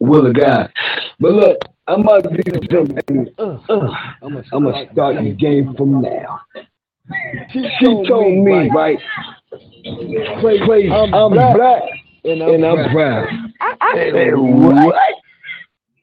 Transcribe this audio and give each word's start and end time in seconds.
Will 0.00 0.26
of 0.26 0.34
God. 0.34 0.72
But 1.20 1.32
look, 1.32 1.58
I'm 1.86 2.02
about 2.02 2.24
to 2.24 2.30
do 2.30 2.52
something. 2.70 3.28
Uh, 3.38 3.58
uh, 3.68 3.90
I'm 4.22 4.34
gonna 4.64 4.86
start 4.92 5.16
the 5.16 5.32
game 5.32 5.74
from 5.76 6.02
now. 6.02 6.40
She 7.52 8.04
told 8.08 8.44
me, 8.44 8.70
right? 8.70 8.98
Crazy, 10.64 10.90
I'm 10.90 11.10
black 11.10 11.82
and 12.24 12.42
I'm 12.64 12.92
brown. 12.92 13.54
I 13.60 13.94
said, 13.94 14.32
what? 14.36 14.94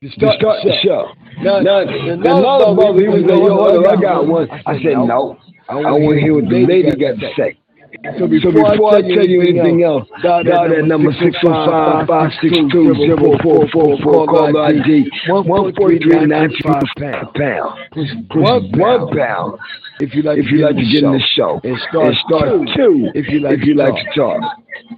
To 0.02 0.10
start 0.12 0.40
the 0.64 0.74
show. 0.84 1.08
Now, 1.42 1.58
another 1.58 2.76
brother, 2.76 3.00
he 3.00 3.08
was 3.08 3.24
like, 3.24 3.40
yo, 3.40 3.56
hold 3.56 3.86
up, 3.86 3.98
I 3.98 4.02
got 4.02 4.28
one. 4.28 4.50
I 4.66 4.74
said, 4.82 4.98
no. 4.98 5.38
I 5.70 5.76
want 5.76 6.16
to 6.16 6.22
hear 6.22 6.36
what 6.36 6.50
the 6.50 6.66
lady 6.66 6.92
got 6.96 7.20
to 7.20 7.30
say. 7.38 7.58
So 8.18 8.28
before, 8.28 8.96
I 8.96 9.02
tell 9.02 9.26
you 9.28 9.42
anything 9.42 9.84
else, 9.84 10.08
dial 10.22 10.44
that 10.44 10.86
number 10.86 11.12
615 11.14 12.08
562 12.08 12.94
0444, 13.42 14.26
call 14.28 14.58
ID 14.58 15.10
143 15.28 16.28
pound. 17.36 17.78
One, 18.36 18.72
pound 19.16 19.60
if 20.00 20.14
you 20.14 20.22
like, 20.24 20.38
if 20.40 20.52
you 20.52 20.58
like 20.60 20.76
to 20.76 20.84
get 20.86 21.04
in 21.04 21.12
the 21.14 21.22
show. 21.36 21.60
And 21.64 21.78
start, 21.88 22.14
and 22.50 22.68
two 22.76 23.12
if 23.16 23.30
you 23.30 23.40
like, 23.40 23.60
if 23.60 23.66
you 23.66 23.76
like 23.76 23.96
to 23.96 24.04
talk. 24.16 24.42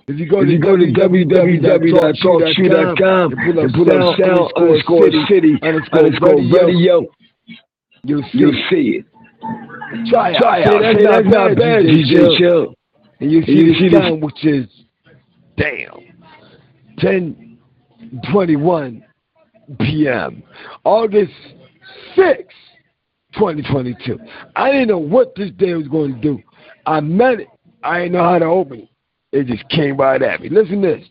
If 0.08 0.18
you 0.20 0.26
go 0.28 0.44
to, 0.44 0.58
go 0.58 0.76
to 0.78 0.86
www.talkshoe.com 0.86 3.34
and 3.34 3.74
pull 3.74 3.92
up 3.92 4.18
sound 4.20 4.52
underscore 4.56 5.10
city 5.30 5.60
underscore 5.62 6.42
radio, 6.50 7.06
you'll 8.04 8.24
see, 8.32 8.38
you'll 8.38 8.64
see 8.70 9.02
it. 9.02 9.06
Try 10.10 10.32
it. 10.32 10.38
Try 10.40 10.64
out. 10.64 10.82
That's, 10.82 11.04
that's 11.04 11.28
not 11.28 11.56
bad, 11.56 11.86
DJ 11.86 12.36
Chill. 12.38 12.74
And 13.20 13.32
you 13.32 13.44
see, 13.44 13.52
you 13.52 13.74
the 13.74 13.80
see 13.80 13.90
time, 13.90 14.20
which 14.20 14.46
is, 14.46 14.68
damn, 15.58 16.14
10 17.00 17.48
21 18.32 19.04
p.m. 19.80 20.44
August 20.84 21.34
6th, 22.16 22.46
2022. 23.34 24.20
I 24.56 24.72
didn't 24.72 24.90
know 24.90 24.98
what 24.98 25.36
this 25.36 25.52
day 25.52 25.74
was 25.74 25.88
going 25.88 26.16
to 26.16 26.22
do. 26.22 26.42
I 26.86 27.00
met 27.00 27.42
it. 27.42 27.48
I 27.84 28.00
didn't 28.00 28.14
know 28.14 28.24
how 28.24 28.40
to 28.40 28.46
open 28.46 28.82
it. 28.82 28.90
It 29.32 29.48
just 29.48 29.68
came 29.70 29.98
right 29.98 30.22
at 30.22 30.42
me. 30.42 30.50
Listen 30.50 30.82
to 30.82 30.88
this. 30.88 31.08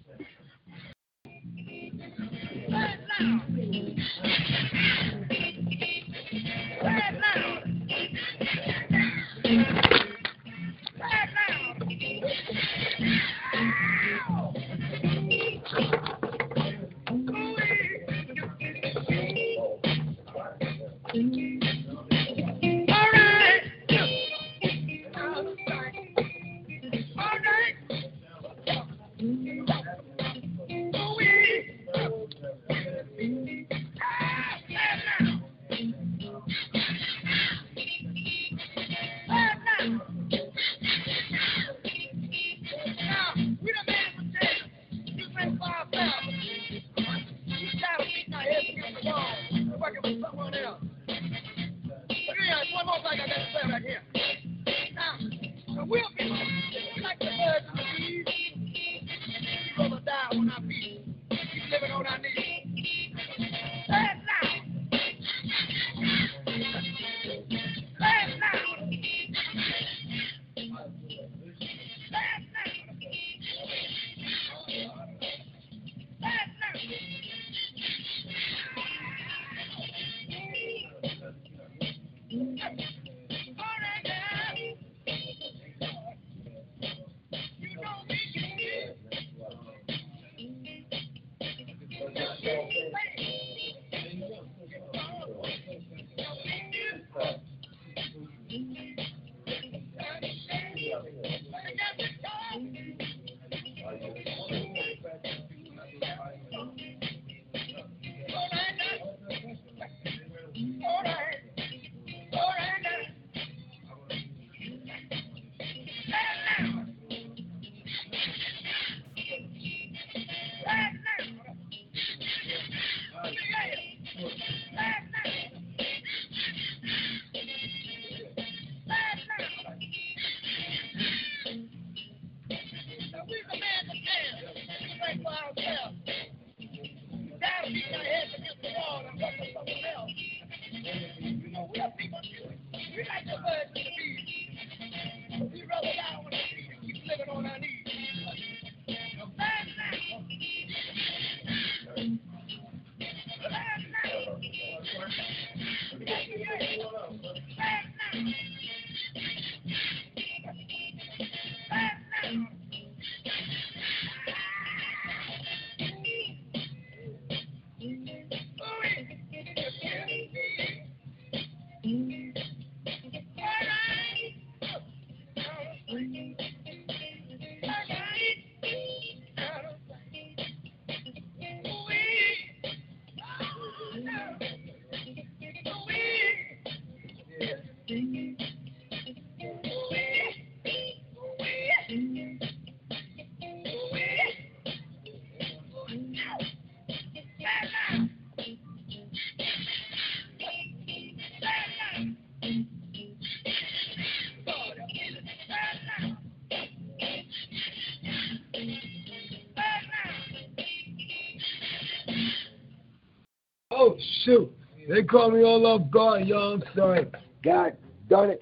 Shoot! 214.27 214.53
They 214.89 215.03
call 215.03 215.31
me 215.31 215.43
all 215.43 215.67
off 215.67 215.91
guard, 215.91 216.27
y'all. 216.27 216.55
I'm 216.55 216.63
sorry. 216.75 217.07
God 217.43 217.77
darn 218.09 218.31
it! 218.31 218.41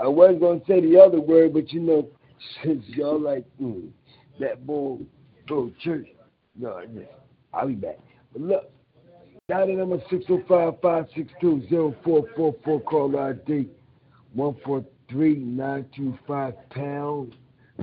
I 0.00 0.08
was 0.08 0.36
gonna 0.40 0.60
say 0.66 0.80
the 0.80 0.98
other 1.00 1.20
word, 1.20 1.52
but 1.52 1.72
you 1.72 1.78
know, 1.80 2.08
since 2.62 2.84
y'all 2.88 3.20
like 3.20 3.44
mm, 3.60 3.88
that 4.38 4.66
bull, 4.66 5.00
bull 5.48 5.70
church, 5.82 6.06
no, 6.58 6.80
I'll 7.52 7.68
be 7.68 7.74
back. 7.74 7.98
But 8.32 8.42
look, 8.42 8.70
dial 9.48 9.66
the 9.66 9.74
number 9.74 9.98
605-562-0444, 10.10 12.84
call 12.84 13.18
ID 13.18 13.68
143925 14.34 16.54
pound. 16.70 17.36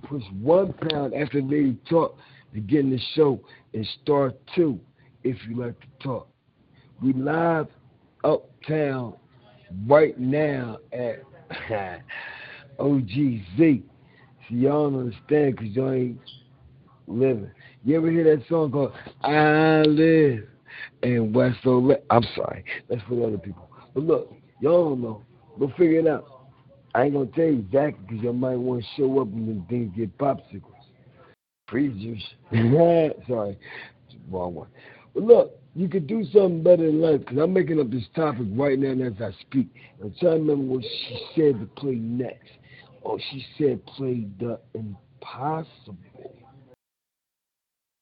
Push 0.07 0.23
one 0.41 0.71
pound 0.89 1.13
after 1.13 1.41
lady 1.41 1.77
talk 1.89 2.17
to 2.53 2.61
get 2.61 2.79
in 2.79 2.91
the 2.91 2.99
show 3.13 3.41
and 3.73 3.85
star 4.01 4.31
two 4.55 4.79
if 5.23 5.35
you 5.47 5.59
like 5.59 5.77
to 5.81 5.87
talk. 6.01 6.30
We 7.01 7.13
live 7.13 7.67
uptown 8.23 9.15
right 9.87 10.17
now 10.19 10.77
at 10.93 11.23
OGZ. 12.79 13.57
See, 13.57 13.83
y'all 14.49 14.91
don't 14.91 14.99
understand 14.99 15.55
because 15.57 15.75
y'all 15.75 15.93
ain't 15.93 16.19
living. 17.07 17.49
You 17.83 17.97
ever 17.97 18.11
hear 18.11 18.23
that 18.35 18.47
song 18.47 18.71
called 18.71 18.93
I 19.23 19.81
Live 19.81 20.47
in 21.01 21.33
West 21.33 21.65
Ole? 21.65 21.95
I'm 22.11 22.23
sorry, 22.35 22.63
that's 22.87 23.01
for 23.09 23.15
the 23.15 23.23
other 23.25 23.37
people. 23.39 23.67
But 23.95 24.03
look, 24.03 24.33
y'all 24.59 24.89
don't 24.89 25.01
know. 25.01 25.23
We'll 25.57 25.71
figure 25.71 25.99
it 25.99 26.07
out. 26.07 26.27
I 26.93 27.05
ain't 27.05 27.13
gonna 27.13 27.25
tell 27.27 27.45
you 27.45 27.65
exactly 27.67 28.05
because 28.07 28.23
y'all 28.23 28.33
might 28.33 28.57
want 28.57 28.83
to 28.83 28.87
show 28.95 29.21
up 29.21 29.27
and 29.29 29.47
then 29.47 29.65
things 29.69 29.91
get 29.95 30.15
popsicles. 30.19 30.61
Free 31.67 31.89
juice. 31.89 32.23
sorry, 33.27 33.57
wrong 34.29 34.53
one. 34.53 34.67
But 35.15 35.23
look, 35.23 35.60
you 35.75 35.87
could 35.87 36.07
do 36.07 36.23
something 36.25 36.63
better 36.63 36.85
in 36.85 37.01
life 37.01 37.21
because 37.21 37.37
I'm 37.37 37.53
making 37.53 37.79
up 37.79 37.89
this 37.89 38.03
topic 38.15 38.47
right 38.51 38.77
now 38.77 39.05
as 39.05 39.13
I 39.21 39.31
speak. 39.41 39.69
I'm 40.01 40.13
trying 40.19 40.45
to 40.45 40.51
remember 40.51 40.73
what 40.73 40.83
she 40.83 41.27
said 41.35 41.59
to 41.59 41.65
play 41.77 41.95
next. 41.95 42.49
Oh, 43.05 43.17
she 43.31 43.45
said 43.57 43.85
play 43.85 44.27
the 44.39 44.59
impossible. 44.73 45.97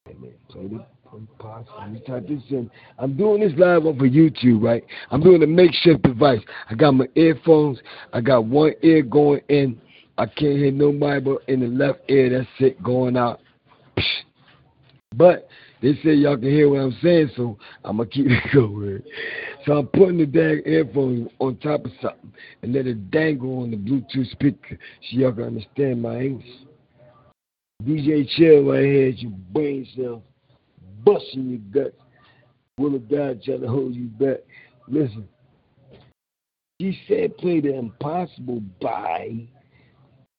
Hey, 0.06 0.16
man, 0.20 0.34
Play 0.50 0.68
the 0.68 0.86
impossible. 1.16 2.02
Type 2.08 2.28
this 2.28 2.42
in. 2.50 2.72
I'm 2.98 3.16
doing 3.16 3.42
this 3.42 3.54
live 3.58 3.86
over 3.86 4.08
YouTube, 4.08 4.64
right? 4.64 4.84
I'm 5.12 5.22
doing 5.22 5.44
a 5.44 5.48
makeshift 5.48 6.02
device. 6.02 6.42
I 6.70 6.76
got 6.76 6.96
my 6.96 7.08
earphones. 7.16 7.80
I 8.14 8.22
got 8.22 8.46
one 8.46 8.74
ear 8.82 9.04
going 9.04 9.42
in. 9.50 9.80
I 10.18 10.26
can't 10.26 10.58
hear 10.58 10.72
nobody 10.72 11.22
but 11.22 11.44
in 11.48 11.62
the 11.62 11.68
left 11.68 12.00
ear. 12.10 12.30
That's 12.32 12.50
it 12.60 12.82
going 12.84 13.16
out. 13.16 13.42
But 15.16 15.48
they 15.82 15.94
say 16.04 16.14
y'all 16.14 16.38
can 16.38 16.50
hear 16.50 16.70
what 16.70 16.82
I'm 16.82 16.98
saying, 17.02 17.32
so 17.36 17.58
I'm 17.86 17.98
gonna 17.98 18.10
keep 18.10 18.26
it 18.30 18.44
going. 18.54 19.02
So 19.66 19.78
I'm 19.78 19.88
putting 19.88 20.18
the 20.18 20.26
dang 20.26 20.62
earphones 20.66 21.30
on 21.40 21.58
top 21.58 21.86
of 21.86 21.92
something 22.02 22.34
and 22.62 22.74
let 22.74 22.88
it 22.88 23.12
dangle 23.12 23.62
on 23.62 23.72
the 23.72 23.78
Bluetooth 23.78 24.30
speaker 24.32 24.78
so 24.78 25.18
y'all 25.18 25.32
can 25.32 25.44
understand 25.44 26.02
my 26.02 26.20
English. 26.20 26.48
DJ 27.84 28.28
Chill 28.36 28.66
right 28.66 28.84
here 28.84 29.08
your 29.10 29.32
brain 29.52 29.88
cells, 29.96 30.22
busting 31.06 31.50
your 31.50 31.84
guts. 31.84 31.96
Will 32.78 32.96
of 32.96 33.10
God 33.10 33.42
trying 33.44 33.62
to 33.62 33.68
hold 33.68 33.94
you 33.94 34.06
back. 34.06 34.38
Listen, 34.88 35.28
she 36.80 36.98
said 37.08 37.38
play 37.38 37.60
the 37.60 37.78
impossible 37.78 38.62
by. 38.82 39.48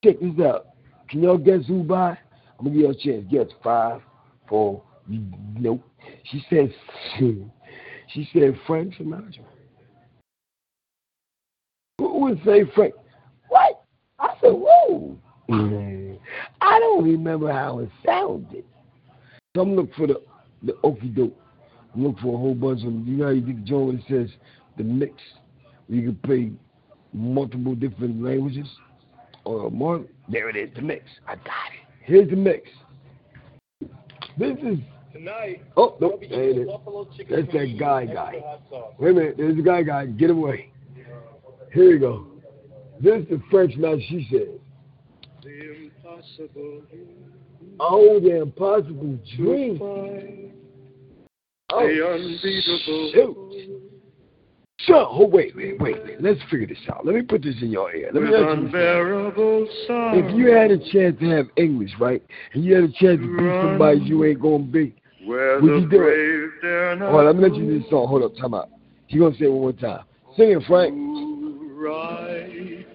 Check 0.02 0.20
this 0.20 0.44
out. 0.44 0.68
Can 1.08 1.22
y'all 1.22 1.36
guess 1.36 1.66
who 1.66 1.82
by? 1.82 2.18
I'm 2.58 2.64
gonna 2.64 2.70
give 2.70 2.80
y'all 2.80 2.90
a 2.90 2.94
chance. 2.94 3.26
Guess 3.30 3.48
five, 3.62 4.00
four, 4.48 4.82
nope. 5.10 5.82
She 6.24 6.44
said 6.48 6.72
she 7.18 8.28
said 8.32 8.58
Frank 8.66 8.94
Sinatra. 8.94 9.44
Who 11.98 12.18
would 12.20 12.40
say 12.44 12.64
Frank? 12.74 12.94
What? 13.48 13.84
I 14.18 14.34
said, 14.40 14.52
whoa. 14.52 15.18
I 16.60 16.78
don't 16.78 17.04
remember 17.04 17.52
how 17.52 17.80
it 17.80 17.90
sounded. 18.04 18.64
So 19.56 19.62
I'm 19.62 19.74
looking 19.74 19.94
for 19.96 20.06
the 20.06 20.22
the 20.62 20.72
okie 20.84 21.14
doke. 21.14 21.36
I'm 21.94 22.14
for 22.16 22.34
a 22.34 22.38
whole 22.38 22.54
bunch 22.54 22.80
of 22.80 22.86
them. 22.86 23.04
you 23.06 23.16
know 23.16 23.24
how 23.24 23.30
you 23.30 23.40
get 23.40 23.66
the 23.66 24.00
says 24.08 24.30
the 24.76 24.84
mix 24.84 25.14
you 25.88 26.02
can 26.02 26.16
play 26.16 26.52
multiple 27.12 27.74
different 27.74 28.22
languages 28.22 28.68
or 29.44 29.70
more. 29.70 30.04
There 30.28 30.48
it 30.48 30.56
is, 30.56 30.70
the 30.76 30.82
mix. 30.82 31.04
I 31.26 31.34
got 31.34 31.44
it. 31.44 31.88
Here's 32.02 32.30
the 32.30 32.36
mix. 32.36 32.68
This 34.38 34.56
is 34.62 34.78
Tonight, 35.12 35.62
oh 35.76 35.96
nope, 36.00 36.22
there 36.30 36.50
it 36.50 36.56
is. 36.58 36.68
That's 37.28 37.52
that 37.52 37.76
guy 37.78 38.06
guy. 38.06 38.34
Wait 38.98 39.10
a 39.10 39.14
minute, 39.14 39.34
there's 39.36 39.58
a 39.58 39.62
guy 39.62 39.82
guy. 39.82 40.06
Get 40.06 40.30
away. 40.30 40.70
Here 41.72 41.90
you 41.90 41.98
go. 41.98 42.26
This 43.00 43.22
is 43.22 43.28
the 43.28 43.42
French 43.50 43.72
now 43.76 43.96
she 44.08 44.26
said. 44.30 44.60
The 45.42 45.84
impossible 45.86 46.82
Oh, 47.80 48.20
the 48.20 48.42
impossible 48.42 49.18
to 49.18 49.36
dream. 49.36 49.78
Oh, 51.72 51.86
the 51.86 52.06
unbeatable. 52.06 53.10
shoot. 53.12 53.80
So, 54.86 54.94
oh, 55.10 55.26
wait, 55.26 55.54
wait, 55.54 55.78
wait, 55.80 56.02
wait. 56.02 56.22
Let's 56.22 56.40
figure 56.50 56.66
this 56.66 56.78
out. 56.90 57.04
Let 57.04 57.14
me 57.14 57.22
put 57.22 57.42
this 57.42 57.54
in 57.60 57.70
your 57.70 57.94
ear. 57.94 58.10
Let 58.14 58.22
me 58.22 58.30
With 58.30 58.40
ask 58.40 58.48
you 58.56 58.62
this. 58.62 58.64
unbearable 58.64 59.68
sorrow. 59.86 60.18
If 60.18 60.34
you 60.36 60.46
had 60.52 60.70
a 60.70 60.78
chance 60.90 61.18
to 61.20 61.26
have 61.28 61.46
English, 61.56 61.92
right, 62.00 62.22
and 62.54 62.64
you 62.64 62.74
had 62.74 62.84
a 62.84 62.88
chance 62.92 63.20
to 63.20 63.36
be 63.36 63.60
somebody 63.62 64.00
you 64.00 64.24
ain't 64.24 64.40
gonna 64.40 64.60
be, 64.64 64.94
where 65.30 65.60
would 65.60 65.82
you 65.82 65.88
do 65.88 66.02
it? 66.02 66.98
hold 66.98 67.20
on, 67.20 67.26
let 67.26 67.36
me 67.36 67.42
let 67.42 67.54
you 67.54 67.66
do 67.66 67.80
this 67.80 67.88
song. 67.88 68.08
Hold 68.08 68.24
up, 68.24 68.36
time 68.36 68.54
out. 68.54 68.68
You 69.08 69.20
gonna 69.20 69.36
say 69.36 69.44
it 69.44 69.52
one 69.52 69.60
more 69.60 69.72
time. 69.72 70.04
Sing 70.36 70.50
it, 70.50 70.62
Frank. 70.66 70.94
right 71.76 72.86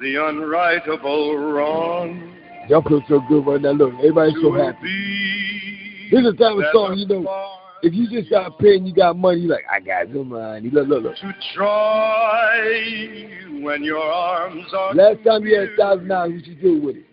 the 0.00 0.14
unrightable 0.14 1.54
wrong. 1.54 2.34
Y'all 2.68 2.82
feel 2.82 3.02
so 3.08 3.20
good 3.28 3.46
right 3.46 3.60
now. 3.60 3.72
Look, 3.72 3.92
everybody's 3.98 4.40
so 4.40 4.52
happy. 4.52 6.08
is 6.10 6.24
the 6.24 6.32
type 6.32 6.56
of 6.56 6.64
song, 6.72 6.96
you 6.96 7.06
know, 7.06 7.58
if 7.82 7.92
you 7.92 8.08
just 8.08 8.30
got 8.30 8.58
paid 8.58 8.76
and 8.76 8.88
you 8.88 8.94
got 8.94 9.16
money, 9.16 9.40
you 9.40 9.48
like, 9.48 9.64
I 9.70 9.80
got 9.80 10.06
some 10.12 10.28
money. 10.28 10.70
Look, 10.70 10.88
look, 10.88 11.02
look. 11.02 11.16
to 11.16 11.34
try 11.54 13.28
when 13.60 13.84
your 13.84 14.02
arms 14.02 14.66
are 14.72 14.94
Last 14.94 15.18
time 15.24 15.44
you 15.44 15.58
had 15.58 15.68
a 15.68 15.76
thousand 15.76 16.08
dollars, 16.08 16.32
what 16.32 16.46
you 16.46 16.54
do 16.54 16.80
with 16.80 16.96
it? 16.96 17.04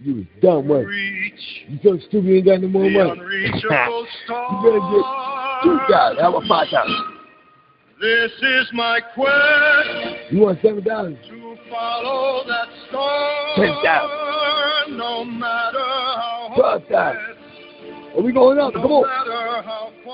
You 0.00 0.14
was 0.16 0.24
dumb, 0.40 0.68
what? 0.68 0.86
You 0.88 1.78
so 1.82 1.98
stupid 2.08 2.24
you 2.28 2.36
ain't 2.36 2.46
got 2.46 2.60
no 2.60 2.68
more 2.68 2.88
money. 2.88 3.20
you 3.20 3.50
better 3.50 3.58
get 3.58 5.04
two 5.64 5.78
thousand. 5.90 6.22
How 6.22 6.28
about 6.36 6.48
five 6.48 6.68
thousand? 6.70 7.18
This 8.00 8.30
is 8.30 8.68
my 8.74 9.00
quest 9.14 10.30
You 10.30 10.42
want 10.42 10.60
seven 10.62 10.84
thousand? 10.84 11.16
to 11.16 11.56
follow 11.68 12.44
that 12.46 12.68
star. 12.88 13.56
Ten 13.56 13.74
thousand. 13.82 14.96
No 14.96 15.24
matter 15.24 15.78
how 15.78 16.52
Twelve 16.54 16.82
thousand. 16.88 17.36
Are 18.16 18.22
we 18.22 18.32
going 18.32 18.58
up? 18.58 18.74
no 18.74 18.80
Come 18.82 18.92
on. 18.92 19.04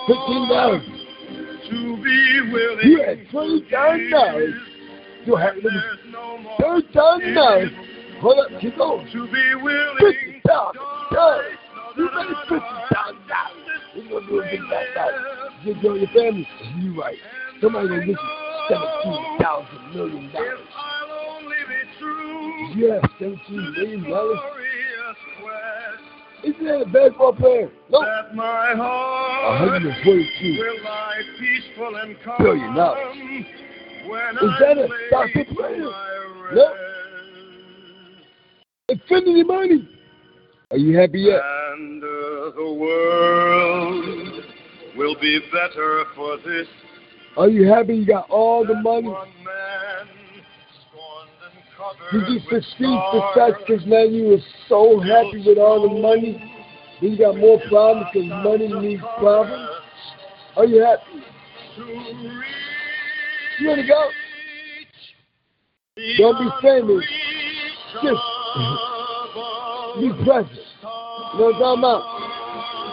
Fifteen 0.06 0.48
thousand. 0.48 1.04
to 1.70 2.02
be 2.02 2.52
willing 2.52 2.88
You 2.90 3.02
had 3.02 3.28
twenty 3.30 3.68
thousand 3.70 4.10
dollars. 4.10 4.54
You 5.26 5.36
had 5.36 5.54
There's 5.62 5.98
no 6.10 6.38
more 6.38 6.56
thirty 6.58 6.86
thousand 6.94 7.34
dollars. 7.34 7.70
Hold 8.20 8.38
up, 8.38 8.60
keep 8.60 8.76
going. 8.76 9.06
to 9.12 9.26
be 9.26 9.54
willing 9.62 9.96
Fifty 9.98 10.40
thousand 10.46 10.80
dollars. 11.12 11.52
You 11.96 12.08
to 12.08 12.14
made 12.16 12.36
fifty 12.48 12.76
thousand 12.94 13.28
dollars. 13.28 13.80
We're 13.94 14.08
gonna 14.10 14.26
do 14.26 14.40
a 14.40 14.42
big 14.42 14.60
thousand 14.70 14.94
dollars. 14.94 15.52
You 15.64 15.74
and 15.74 16.00
your 16.00 16.08
family. 16.10 16.48
You 16.80 17.00
right. 17.00 17.18
Somebody 17.60 17.88
gonna 17.88 18.00
get 18.00 18.08
you 18.08 18.16
seventeen 18.68 19.38
thousand 19.40 19.94
million 19.94 20.32
dollars. 20.32 20.58
I'll 20.76 21.36
only 21.36 21.56
be 21.68 21.80
true 21.98 22.68
Yeah, 22.76 23.00
to 23.00 23.08
seventeen 23.18 23.74
this 23.74 23.78
million 23.78 24.10
dollars. 24.10 24.38
Isn't 26.44 26.64
that 26.64 26.82
a 26.82 26.86
baseball 26.86 27.32
player? 27.32 27.70
No. 27.90 28.00
that 28.02 28.34
my 28.34 28.72
A 28.72 28.76
heart 28.76 29.58
hundred 29.60 29.86
and 29.92 30.04
forty-two. 30.04 30.58
will 30.58 30.84
lie 30.84 31.22
peaceful 31.38 31.96
and 31.96 32.16
calm 32.22 32.36
Billion 32.38 32.74
dollars. 32.74 33.16
when 33.16 34.34
Is 34.36 34.54
that 34.60 34.76
a 34.76 34.88
soccer 35.10 35.44
player? 35.54 35.78
No. 36.52 36.74
Infinity 38.94 39.42
money. 39.42 39.88
Are 40.70 40.76
you 40.76 40.96
happy 40.96 41.22
yet? 41.22 41.40
And 41.72 42.02
uh, 42.02 42.06
the 42.54 42.76
world 42.78 44.44
will 44.96 45.16
be 45.20 45.40
better 45.52 46.04
for 46.14 46.36
this. 46.38 46.68
Are 47.36 47.48
you 47.48 47.66
happy 47.66 47.96
you 47.96 48.06
got 48.06 48.30
all 48.30 48.64
the 48.64 48.74
money? 48.74 49.08
One 49.08 49.28
man 49.42 50.06
scorned 50.86 51.30
and 51.42 51.58
covered 51.76 52.28
You 52.30 52.38
just 52.38 52.48
succeed 52.48 52.98
the 53.12 53.30
fact 53.34 53.66
because 53.66 53.84
now 53.84 54.04
you 54.04 54.28
were 54.28 54.42
so 54.68 55.00
happy 55.00 55.42
with 55.44 55.58
all 55.58 55.82
the 55.82 56.00
money. 56.00 56.38
Then 57.00 57.12
you 57.12 57.18
got 57.18 57.36
more 57.36 57.60
problems 57.68 58.06
because 58.12 58.28
money 58.44 58.68
needs 58.68 59.02
problems. 59.18 59.70
Are 60.56 60.66
you 60.66 60.84
happy? 60.84 61.24
You 63.58 63.68
ready 63.68 63.82
to 63.82 63.88
go? 63.88 64.10
Don't 66.16 66.38
be 66.38 66.50
famous. 66.62 67.04
Just 68.02 68.20
be 68.54 70.24
present. 70.24 70.58
Know 71.36 71.52
what 71.52 72.04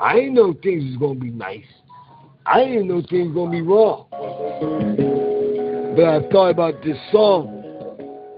I 0.00 0.16
ain't 0.16 0.34
know 0.34 0.52
things 0.62 0.84
was 0.84 0.96
going 0.96 1.18
to 1.18 1.24
be 1.24 1.30
nice. 1.30 1.64
I 2.44 2.64
didn't 2.64 2.88
know 2.88 3.02
things 3.08 3.34
to 3.34 3.50
be 3.50 3.60
wrong. 3.60 4.06
But 5.96 6.04
I 6.04 6.20
thought 6.30 6.50
about 6.50 6.82
this 6.82 6.98
song. 7.12 7.48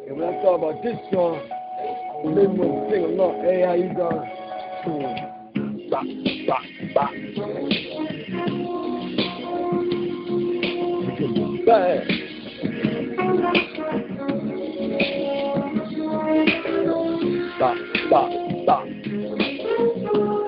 And 0.06 0.18
when 0.18 0.28
I 0.28 0.42
thought 0.42 0.56
about 0.56 0.82
this 0.82 0.99
song, 1.12 1.40
it 2.25 2.28
made 2.34 2.50
me 2.50 2.58
want 2.58 2.90
to 2.90 2.94
sing 2.94 3.04
along. 3.04 3.42
Hey, 3.42 3.62
how 3.62 3.75
you 3.75 3.94
doing? 3.94 4.23
Bop, 5.90 6.06
bop, 6.46 6.62
bop. 6.94 7.11
Bad. 11.66 12.25
Stop. 17.56 17.76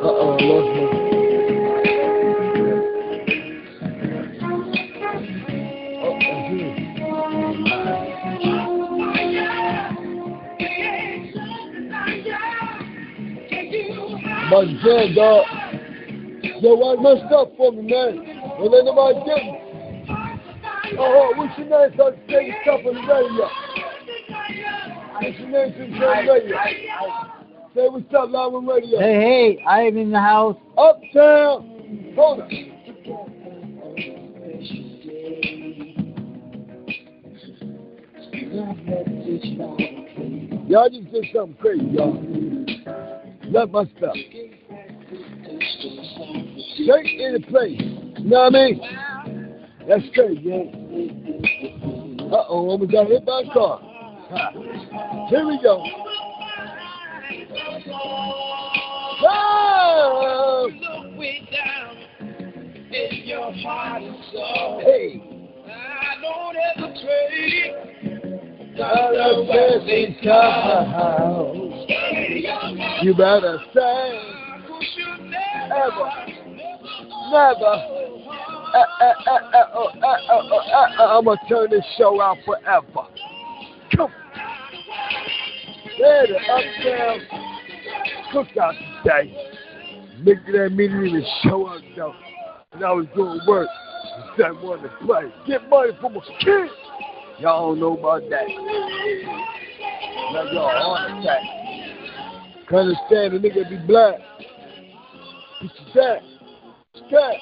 Uh-oh, 0.02 0.36
lost 0.40 0.92
my... 0.92 0.95
My 14.48 14.64
jam, 14.64 15.14
dog. 15.14 15.44
Yo, 16.62 16.74
why 16.76 16.94
messed 17.02 17.32
up 17.32 17.56
for 17.56 17.72
me, 17.72 17.82
man? 17.82 18.14
Don't 18.58 18.70
let 18.70 18.84
nobody 18.84 19.18
get 19.26 19.42
me. 19.44 19.58
Oh, 20.98 21.32
what's 21.34 21.58
your 21.58 21.68
name? 21.68 21.90
So 21.96 22.06
I 22.06 22.10
can 22.12 22.20
say 22.28 22.46
your 22.46 22.56
stuff 22.62 22.80
on 22.86 22.94
the 22.94 23.00
radio. 23.00 23.48
What's 25.14 25.38
your 25.40 25.48
name 25.48 25.74
since 25.76 25.96
you're 25.96 26.14
on 26.14 26.26
the 26.26 26.32
radio? 26.32 26.56
Say 27.74 27.88
what's 27.88 28.14
up, 28.14 28.30
live 28.30 28.54
on 28.54 28.66
radio. 28.66 29.00
Hey, 29.00 29.56
hey, 29.58 29.64
I 29.66 29.80
am 29.80 29.96
in 29.96 30.12
the 30.12 30.20
house. 30.20 30.56
Uptown. 30.78 32.14
Hold 32.14 32.42
on. 32.42 32.50
Y'all 40.68 40.88
just 40.88 41.12
did 41.12 41.26
something 41.34 41.56
crazy, 41.60 41.84
y'all. 41.86 42.55
Love 43.48 43.70
my 43.70 43.84
stuff. 43.96 44.16
Straight 46.74 47.20
in 47.20 47.32
the 47.34 47.40
place. 47.48 47.80
You 47.80 48.30
know 48.30 48.40
what 48.42 48.54
I 48.54 48.58
mean? 48.66 48.80
That's 49.88 50.02
crazy, 50.14 50.42
man. 50.42 52.18
Uh-oh, 52.32 52.68
almost 52.68 52.90
got 52.90 53.06
hit 53.06 53.24
by 53.24 53.42
a 53.42 53.52
car. 53.52 53.80
Ha. 54.30 54.50
Here 55.30 55.46
we 55.46 55.58
go. 55.62 55.84
Oh! 59.28 60.68
Hey. 64.82 65.22
I'll 68.78 69.46
blessings 69.46 70.16
come. 70.22 70.26
You 70.26 70.26
better 70.26 70.26
say 70.26 70.28
ever. 70.28 70.40
Uh, 70.96 71.75
you 71.88 73.14
better 73.14 73.60
say 73.72 74.20
ever, 75.66 76.10
never. 77.30 77.74
I'm 80.98 81.24
gonna 81.24 81.40
turn 81.48 81.70
this 81.70 81.84
show 81.96 82.20
out 82.20 82.38
forever. 82.44 83.08
Come, 83.96 84.12
yeah, 85.98 86.22
the 86.26 86.38
uptown 86.52 87.20
cookout 88.32 88.74
today. 89.02 89.26
Nigga, 90.22 90.52
that 90.52 90.70
meeting 90.72 91.06
even 91.06 91.24
show 91.44 91.66
up 91.66 91.82
though. 91.96 92.14
And 92.72 92.84
I 92.84 92.92
was 92.92 93.06
doing 93.14 93.40
work. 93.46 93.68
Instead 94.28 94.50
of 94.52 94.62
wanting 94.62 94.84
to 94.84 94.90
play, 95.04 95.32
get 95.46 95.68
money 95.68 95.92
for 96.00 96.10
my 96.10 96.20
kids. 96.40 96.72
Y'all 97.38 97.68
don't 97.68 97.80
know 97.80 97.96
about 97.96 98.22
that. 98.30 98.46
Now 100.32 100.42
y'all 100.50 100.94
on. 100.94 101.65
Can 102.68 102.78
understand 102.78 103.34
a 103.34 103.38
nigga 103.38 103.68
be 103.70 103.76
black. 103.86 104.18
It's 105.62 105.74
that. 105.94 106.20
It's 106.94 107.10
that. 107.12 107.36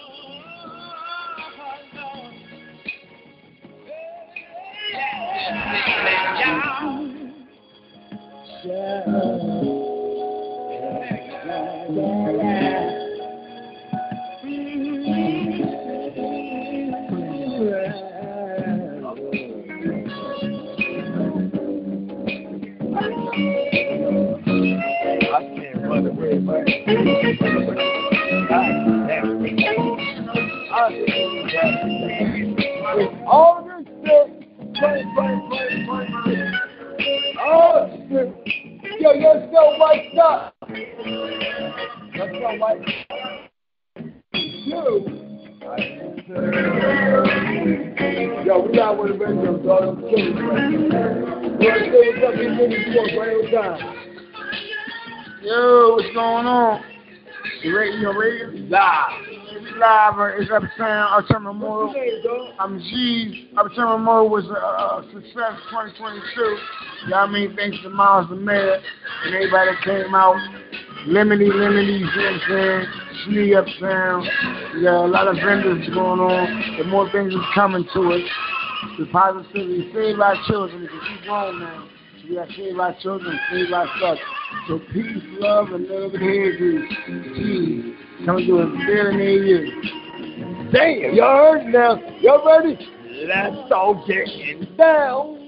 I 11.46 12.63
Live, 60.14 60.20
um, 60.20 60.38
uh, 60.38 60.40
it's 60.40 60.50
Uptown, 60.50 61.42
Memorial. 61.42 62.54
I'm 62.60 62.78
G's. 62.78 63.46
Uptown 63.56 63.98
Memorial 63.98 64.30
was 64.30 64.44
a, 64.46 64.54
a 64.54 65.02
success 65.12 65.58
2022. 65.70 66.40
You 66.40 67.10
know 67.10 67.16
what 67.16 67.28
I 67.28 67.32
mean? 67.32 67.56
Thanks 67.56 67.78
to 67.82 67.90
Miles 67.90 68.28
the 68.28 68.36
Mayor 68.36 68.78
and 69.24 69.34
everybody 69.34 69.70
that 69.72 69.82
came 69.82 70.14
out. 70.14 70.36
Lemony, 71.08 71.50
Lemony, 71.50 71.98
you 71.98 72.06
see 72.06 72.20
what 72.20 72.32
I'm 72.32 72.40
saying? 72.46 72.86
Snee 73.26 73.58
Uptown. 73.58 74.22
We 74.74 74.82
got 74.82 75.04
a 75.04 75.10
lot 75.10 75.26
of 75.26 75.36
vendors 75.36 75.88
going 75.92 76.20
on. 76.20 76.78
The 76.78 76.84
more 76.84 77.10
things 77.10 77.34
is 77.34 77.40
coming 77.54 77.84
to 77.94 78.00
us. 78.12 78.22
The 78.98 79.06
positivity, 79.06 79.90
save 79.92 80.20
our 80.20 80.36
children 80.46 80.82
because 80.82 81.08
we 81.10 81.26
grown 81.26 81.60
now. 81.60 81.88
We 82.28 82.36
got 82.36 82.48
to 82.48 82.54
save 82.54 82.78
our 82.78 82.94
children, 83.00 83.38
save 83.50 83.72
our 83.72 83.88
stuff. 83.96 84.18
So 84.68 84.78
peace, 84.92 85.22
love, 85.40 85.72
and 85.72 85.88
love 85.88 86.14
and 86.14 86.22
hair 86.22 86.56
grease. 86.56 87.96
Coming 88.24 88.46
to 88.46 88.58
a 88.58 88.70
fair 88.86 89.12
near 89.12 89.44
you. 89.44 90.03
Damn, 90.74 91.14
y'all 91.14 91.52
heard 91.52 91.66
now. 91.66 92.00
Y'all 92.20 92.44
ready? 92.44 92.76
Let's 93.28 93.70
all 93.70 94.04
get 94.08 94.26
it 94.26 94.76
down. 94.76 95.38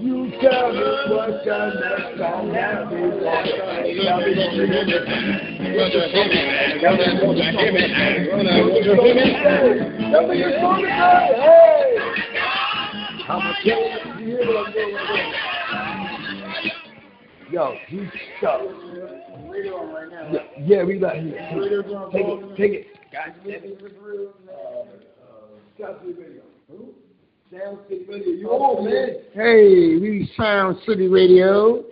you 0.00 0.32
tell 0.40 0.72
me 0.72 0.82
what 1.08 1.44
the 1.44 1.58
next 1.78 2.18
song 2.18 2.52
that 2.52 2.90
we 2.90 3.00
want. 3.00 3.46
Y'all 3.46 4.24
be 4.24 4.34
singing 4.34 4.72
it. 4.72 5.04
Y'all 6.82 6.96
be 6.96 7.04
singing 7.04 7.76
it. 7.76 7.90
Hey! 11.36 11.98
I'm 13.28 13.42
a 13.46 13.54
killer. 13.62 14.18
You 14.18 14.26
hear 14.26 14.42
what 14.46 14.56
I'm 14.66 14.72
doing 14.72 14.94
right? 14.94 15.50
Yo, 17.50 17.74
you 17.88 18.08
stuck. 18.38 18.60
Yeah, 20.32 20.40
yeah, 20.64 20.82
we 20.84 20.98
got 20.98 21.16
here. 21.16 21.38
Take 22.12 22.26
it, 22.26 22.56
take 22.56 22.72
it. 22.72 22.86
God 23.12 23.34
damn 23.44 23.64
it. 23.64 25.09
Hey, 29.32 29.96
we 29.96 30.30
Sound 30.36 30.76
City 30.86 31.08
Radio. 31.08 31.84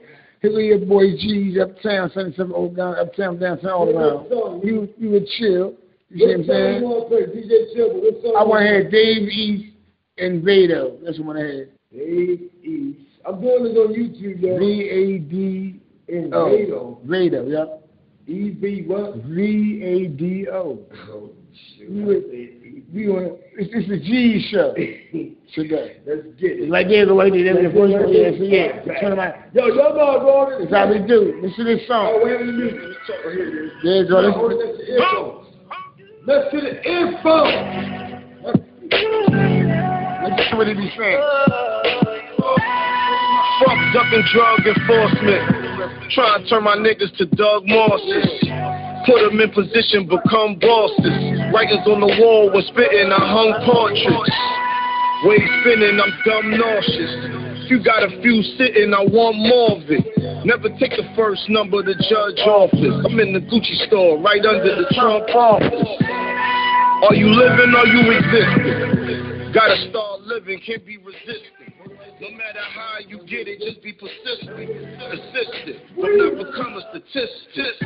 Here 0.43 0.55
we 0.55 0.67
your 0.67 0.79
boy 0.79 1.17
G's 1.17 1.59
uptown, 1.59 2.11
77 2.13 2.53
old 2.53 2.77
down, 2.77 2.97
uptown, 2.99 3.39
downtown, 3.39 3.71
all 3.71 3.89
around. 3.89 4.63
You 4.63 4.89
you 4.99 5.11
would 5.11 5.27
chill. 5.39 5.75
You 6.11 6.19
see 6.19 6.27
what 6.27 6.35
I'm 6.35 6.39
What 6.39 6.47
song 6.47 6.47
you 6.47 6.47
saying? 6.47 6.83
want 6.83 7.11
to 7.11 7.17
play? 7.17 7.43
DJ 7.43 7.75
Chill, 7.75 7.93
but 7.95 8.03
what 8.03 8.23
song 8.23 8.35
I 8.37 8.45
want 8.45 8.61
to 8.61 8.67
hear 8.69 8.91
Dave 8.91 9.29
East 9.29 9.75
and 10.19 10.45
Vado. 10.45 10.99
That's 11.05 11.19
what 11.21 11.37
I 11.37 11.41
had. 11.41 11.69
Dave 11.93 12.51
East. 12.63 13.01
I'm 13.27 13.41
doing 13.41 13.65
this 13.65 13.77
on 13.77 13.95
YouTube, 13.95 14.41
yo. 14.41 14.59
V 14.59 14.89
A 14.91 15.19
D 15.19 15.81
In 16.09 16.35
O. 16.35 16.39
Oh. 16.39 16.51
Vado. 16.51 16.99
Vado, 17.05 17.49
yep. 17.49 17.89
E 18.27 18.51
V 18.51 18.85
what? 18.87 19.17
V 19.25 19.83
A 19.83 20.09
D 20.09 20.47
O. 20.53 20.79
Oh, 21.09 21.31
shoot. 21.79 22.58
We 22.93 23.07
want 23.07 23.37
it's 23.53 23.69
it's 23.75 23.87
the 23.89 23.99
G 24.01 24.41
show 24.51 24.73
today. 25.55 26.01
Let's 26.07 26.25
get 26.41 26.53
it. 26.61 26.71
Like 26.71 26.89
there's 26.89 27.09
a 27.11 27.15
way 27.15 27.29
they 27.29 27.43
did 27.45 27.57
the 27.63 27.69
voice 27.69 27.93
there, 27.93 28.33
so 28.33 28.43
yeah. 28.45 28.81
Turn 29.01 29.11
them 29.11 29.21
out. 29.21 29.35
Yo, 29.53 29.67
y'all 29.69 29.93
know 29.95 30.17
I'm 30.17 30.25
going 30.25 30.61
That's 30.65 30.73
how 30.73 30.89
we 30.89 30.99
do. 31.07 31.37
Listen 31.43 31.67
to 31.67 31.77
this 31.77 31.85
Oh, 31.91 32.17
song. 32.17 32.25
wait 32.25 32.41
a 32.41 32.45
minute. 32.45 32.81
Let's 32.81 32.97
talk 33.07 33.21
right 33.29 33.37
here. 33.37 33.73
you 33.85 34.09
go. 34.09 34.33
Hold 34.33 34.53
it 34.53 34.65
next 34.65 34.81
to 34.81 34.89
earphones. 34.89 35.53
Let's 36.25 36.49
to 36.49 36.61
the 36.65 36.81
earphones. 36.89 38.25
Let's 40.25 40.51
see 40.51 40.57
what 40.57 40.67
he 40.69 40.73
be 40.75 40.89
saying. 40.97 41.21
Fuck 43.61 43.79
ducking 43.93 44.25
drug 44.33 44.65
enforcement. 44.65 45.45
Try 46.17 46.41
to 46.41 46.49
turn 46.49 46.65
my 46.65 46.77
niggas 46.77 47.13
to 47.19 47.27
Doug 47.37 47.65
Mosses. 47.67 48.88
Put 49.09 49.25
them 49.25 49.41
in 49.41 49.49
position, 49.57 50.05
become 50.05 50.61
bosses. 50.61 51.17
Writers 51.49 51.81
on 51.89 52.05
the 52.05 52.13
wall 52.21 52.53
was 52.53 52.69
spitting, 52.69 53.09
I 53.09 53.25
hung 53.25 53.57
portraits. 53.65 54.37
Way 55.25 55.41
spinning, 55.65 55.97
I'm 55.97 56.13
dumb 56.29 56.53
nauseous. 56.53 57.13
If 57.65 57.73
you 57.73 57.81
got 57.81 58.05
a 58.05 58.13
few 58.21 58.45
sitting, 58.61 58.93
I 58.93 59.01
want 59.09 59.41
more 59.41 59.81
of 59.81 59.89
it. 59.89 60.05
Never 60.45 60.69
take 60.77 60.93
the 60.93 61.09
first 61.17 61.49
number 61.49 61.81
to 61.81 61.95
judge 61.97 62.37
office. 62.45 62.97
I'm 63.09 63.17
in 63.17 63.33
the 63.33 63.41
Gucci 63.41 63.81
store, 63.89 64.21
right 64.21 64.45
under 64.45 64.77
the 64.77 64.85
Trump 64.93 65.25
office. 65.33 65.89
Are 67.09 67.17
you 67.17 67.33
living 67.33 67.73
or 67.73 67.89
you 67.89 68.13
existing? 68.13 69.53
Gotta 69.57 69.89
start 69.89 70.21
living, 70.29 70.61
can't 70.61 70.85
be 70.85 70.99
resistant. 71.01 71.58
No 72.21 72.31
matter 72.35 72.59
how 72.75 72.99
you 73.07 73.19
get 73.31 73.47
it, 73.47 73.63
just 73.63 73.79
be 73.79 73.95
persistent, 73.95 74.51
persistent. 74.51 75.79
Don't 75.95 76.35
become 76.35 76.75
a 76.75 76.83
statistic. 76.91 77.79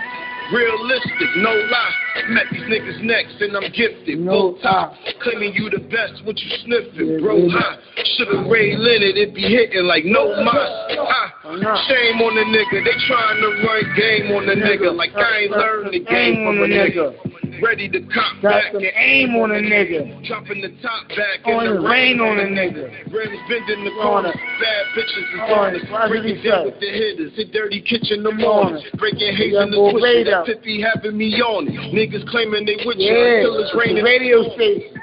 Realistic, 0.49 1.29
no 1.37 1.53
lie. 1.53 1.95
Met 2.33 2.47
these 2.51 2.65
niggas 2.65 3.05
next, 3.05 3.37
and 3.45 3.53
I'm 3.55 3.69
gifted. 3.73 4.19
No 4.21 4.57
top, 4.63 4.97
claiming 5.21 5.53
you 5.53 5.69
the 5.69 5.85
best. 5.85 6.25
What 6.25 6.41
you 6.41 6.49
sniffing, 6.65 7.21
bro? 7.21 7.45
High. 7.51 7.77
Should've 8.17 8.49
Ray 8.49 8.73
Leonard, 8.73 9.21
it 9.21 9.35
be 9.35 9.43
hitting 9.43 9.85
like 9.85 10.05
no. 10.09 10.33
Ah, 10.33 11.85
shame 11.85 12.17
on 12.25 12.33
the 12.33 12.49
nigga. 12.49 12.81
They 12.89 12.97
trying 13.05 13.37
to 13.37 13.49
run 13.69 13.85
game 14.01 14.33
on 14.33 14.47
the 14.47 14.57
nigga, 14.57 14.97
like 14.97 15.13
I 15.13 15.45
ain't 15.45 15.53
learned 15.53 15.93
the 15.93 16.01
game 16.01 16.47
from 16.49 16.57
the 16.57 16.65
a 16.65 16.89
nigga. 16.89 17.32
Ready 17.63 17.89
to 17.89 18.01
cop 18.11 18.43
Got 18.43 18.51
back 18.51 18.73
some 18.75 18.83
and 18.83 18.93
aim 18.99 19.37
on 19.39 19.53
a 19.53 19.63
nigga. 19.63 20.27
Chopping 20.27 20.61
the 20.61 20.75
top 20.83 21.07
back 21.15 21.47
On 21.47 21.65
in 21.67 21.75
the 21.79 21.89
rain 21.89 22.19
on 22.19 22.39
a 22.43 22.49
nigga. 22.51 22.91
Rims 23.13 23.39
bending 23.49 23.85
the 23.87 23.95
it. 24.27 24.35
Bad 24.35 24.85
bitches 24.99 25.27
is 25.31 25.41
On 25.47 25.75
it. 25.75 25.83
us. 25.83 25.91
Why 25.91 26.09
Break 26.09 26.23
did 26.27 26.43
he 26.43 26.43
it 26.43 26.51
down 26.51 26.65
with 26.67 26.81
the 26.81 26.91
hitters. 26.91 27.33
Hit 27.39 27.53
dirty 27.53 27.81
kitchen 27.81 28.23
the 28.27 28.33
morning. 28.33 28.83
Breaking 28.99 29.37
haze 29.37 29.55
in 29.55 29.71
the. 29.71 29.79
Radar. 30.03 30.45
That 30.45 30.59
50 30.59 30.83
having 30.83 31.17
me 31.17 31.31
on 31.41 31.69
it. 31.71 31.79
Niggas 31.95 32.27
claiming 32.29 32.67
they 32.67 32.83
with 32.85 32.99
you 32.99 33.15
Yeah. 33.15 33.47
until 33.47 33.63
it's 33.63 33.75
raining. 33.79 34.03
Radio 34.03 34.43
station. 34.59 34.99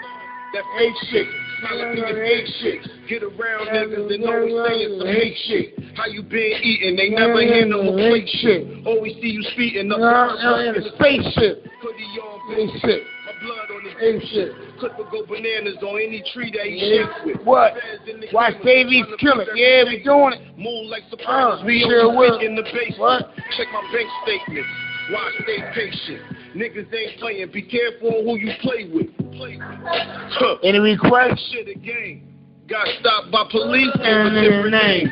That 0.54 0.64
fake 0.78 0.98
shit. 1.16 1.28
Through 1.60 1.96
the 1.96 2.16
fake 2.16 2.48
shit. 2.62 2.82
Get 3.10 3.24
around 3.24 3.68
niggas 3.68 4.08
that 4.10 4.20
know 4.20 4.32
I'm 4.32 4.70
saying 4.70 5.00
some 5.00 5.08
hate 5.08 5.38
shit. 5.48 5.68
How 5.96 6.06
you 6.08 6.24
been 6.24 6.56
eating? 6.64 6.96
They 6.96 7.10
never 7.10 7.42
hear 7.42 7.66
no 7.66 7.96
fake 7.98 8.28
shit. 8.40 8.86
Always 8.88 9.14
see 9.22 9.36
you 9.36 9.44
speeding 9.54 9.92
up. 9.92 10.00
In 10.00 10.76
a 10.76 10.90
spaceship. 10.96 11.66
Hoodie 11.82 12.20
on, 12.24 12.40
bitch. 12.52 12.82
shit. 12.82 13.04
My 13.26 13.34
blood 13.44 13.68
on 13.72 13.82
Hate 14.00 14.24
shit. 14.32 14.52
Clipper 14.80 15.04
go 15.12 15.26
bananas 15.26 15.78
on 15.84 16.00
any 16.00 16.24
tree 16.32 16.52
that 16.56 16.66
he 16.66 16.96
Yeah. 16.96 17.26
with. 17.26 17.42
What? 17.44 17.76
The 18.06 18.30
Watch 18.32 18.56
Davies 18.64 19.06
kill 19.20 19.40
it. 19.40 19.50
Yeah, 19.56 19.84
we 19.84 20.00
doing 20.04 20.34
it. 20.34 20.58
Move 20.58 20.88
like 20.88 21.04
sopranos. 21.10 21.62
Uh, 21.62 21.66
we 21.66 21.82
sure 21.82 22.16
will. 22.16 22.40
in 22.40 22.56
the 22.56 22.64
basement. 22.64 23.00
What? 23.00 23.36
Check 23.58 23.68
my 23.74 23.84
bank 23.92 24.08
statements. 24.24 24.70
Why 25.12 25.32
stay 25.44 25.60
patient? 25.74 26.22
Niggas 26.56 26.92
ain't 26.94 27.20
playing. 27.20 27.52
Be 27.52 27.62
careful 27.62 28.10
on 28.10 28.26
who 28.26 28.38
you 28.38 28.52
play 28.62 28.90
with. 28.92 29.16
Play 29.34 29.60
Huh. 29.62 30.58
Any 30.64 30.80
requests? 30.80 31.50
Shit 31.52 31.68
again. 31.68 32.24
Got 32.68 32.88
stopped 33.00 33.32
by 33.32 33.46
police, 33.50 33.90
gave 33.98 34.06
a 34.06 34.30
And 34.30 34.36
different 34.36 34.72
name. 34.72 35.08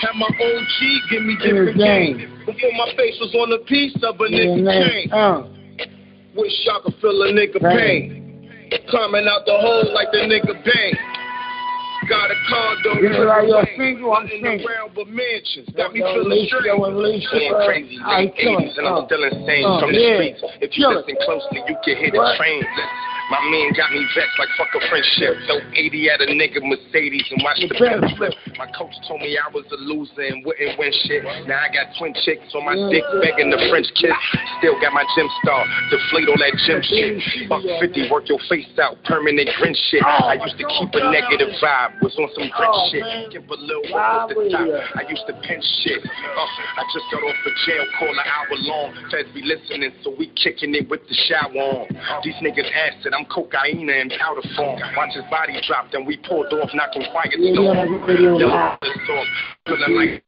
Had 0.00 0.16
my 0.16 0.26
OG 0.26 1.10
give 1.10 1.22
me 1.22 1.36
different 1.40 1.78
game. 1.78 2.18
Before 2.44 2.72
my 2.76 2.92
face 2.96 3.16
was 3.20 3.34
on 3.34 3.52
a 3.52 3.64
piece 3.64 3.94
of 4.02 4.20
a 4.20 4.24
And 4.24 4.34
nigga 4.34 4.88
chain. 4.88 5.12
Uh, 5.12 5.48
Wish 6.36 6.52
y'all 6.64 6.82
could 6.82 6.94
feel 7.00 7.22
a 7.22 7.32
nigga 7.32 7.60
pain. 7.62 8.50
Climbing 8.88 9.28
out 9.28 9.46
the 9.46 9.56
hole 9.56 9.94
like 9.94 10.10
the 10.10 10.18
nigga 10.18 10.52
bang. 10.64 10.94
Got 12.08 12.30
a 12.30 12.36
condo. 12.48 13.00
You 13.00 13.08
feel 13.08 13.26
like 13.26 13.48
you're 13.48 13.68
single? 13.76 14.12
I'm 14.12 14.28
single. 14.28 14.66
around 14.66 14.92
but 14.94 15.08
mansions. 15.08 15.68
Got 15.76 15.92
me 15.92 16.00
feeling 16.00 16.46
straight. 16.48 16.68
uh, 16.68 17.64
crazy 17.64 17.96
late 17.96 18.34
80s 18.36 18.78
and 18.78 18.86
I'm 18.88 19.06
still 19.06 19.24
insane 19.24 19.64
from 19.80 19.92
the 19.92 19.98
streets. 19.98 20.40
If 20.60 20.76
you 20.76 20.88
listen 20.88 21.16
closely, 21.24 21.64
you 21.64 21.76
can 21.84 21.96
hear 21.96 22.10
the 22.12 22.34
train. 22.36 22.62
My 23.32 23.40
man 23.48 23.72
got 23.72 23.88
me 23.90 24.04
vexed 24.12 24.36
like 24.38 24.52
fuck 24.60 24.68
a 24.76 24.80
friendship. 24.92 25.40
Throw 25.48 25.60
80 25.72 26.10
at 26.10 26.20
a 26.20 26.28
nigga 26.28 26.60
Mercedes 26.60 27.24
and 27.32 27.40
watch 27.40 27.56
The 27.56 27.72
best 27.72 28.16
flip. 28.20 28.34
My 28.60 28.68
coach 28.76 28.92
told 29.08 29.24
me 29.24 29.32
I 29.40 29.48
was 29.48 29.64
a 29.72 29.80
loser 29.80 30.28
and 30.28 30.44
wouldn't 30.44 30.76
win 30.78 30.92
shit. 31.08 31.24
Now 31.48 31.64
I 31.64 31.72
got 31.72 31.96
twin 31.96 32.12
chicks 32.20 32.52
on 32.52 32.68
my 32.68 32.76
dick 32.92 33.00
begging 33.24 33.48
the 33.48 33.60
French 33.72 33.88
kiss. 33.96 34.12
Still 34.60 34.76
got 34.76 34.92
my 34.92 35.08
gym 35.16 35.28
star, 35.40 35.64
deflate 35.88 36.28
all 36.28 36.36
that 36.36 36.54
gym 36.68 36.80
shit. 36.84 37.48
Buck 37.48 37.64
50, 37.64 38.12
work 38.12 38.28
your 38.28 38.40
face 38.52 38.68
out, 38.76 39.00
permanent 39.08 39.48
grin 39.56 39.72
shit. 39.88 40.04
I 40.04 40.36
used 40.44 40.60
to 40.60 40.66
keep 40.68 40.92
a 40.92 41.02
negative 41.08 41.56
vibe, 41.64 42.04
was 42.04 42.12
on 42.20 42.28
some 42.36 42.48
grit 42.52 42.68
Oh, 42.74 42.88
shit. 42.92 43.04
Give 43.32 43.44
a 43.48 43.56
little 43.56 43.88
at 43.96 44.28
the 44.28 44.36
top. 44.52 44.68
I 45.00 45.02
used 45.08 45.24
to 45.28 45.34
pen 45.40 45.60
shit. 45.80 46.00
Uh, 46.04 46.48
I 46.76 46.82
just 46.92 47.06
got 47.08 47.24
off 47.24 47.38
the 47.44 47.52
jail, 47.64 47.84
call 47.98 48.12
an 48.12 48.20
hour 48.20 48.52
long. 48.68 48.88
Feds 49.10 49.28
be 49.32 49.40
listening, 49.42 49.92
so 50.04 50.12
we 50.12 50.28
kicking 50.36 50.74
it 50.74 50.88
with 50.92 51.00
the 51.08 51.16
shower 51.28 51.56
on. 51.56 51.88
These 52.22 52.36
niggas 52.44 52.68
acid, 52.68 53.13
I'm 53.14 53.24
cocaine 53.26 53.88
and 53.88 54.12
powder 54.18 54.42
form. 54.56 54.80
Watch 54.96 55.14
his 55.14 55.24
body 55.30 55.54
drop, 55.66 55.90
then 55.92 56.04
we 56.04 56.16
pulled 56.16 56.52
off, 56.52 56.70
knocking 56.74 57.04
quiet 57.12 57.34
Yeah, 57.38 57.52
storm. 57.54 57.76
yeah, 57.76 57.84
like 57.84 58.08
radio 58.08 58.38
Yo, 58.38 58.46
live. 58.48 58.78
this 58.82 58.98
song, 59.06 59.26
feeling 59.66 60.20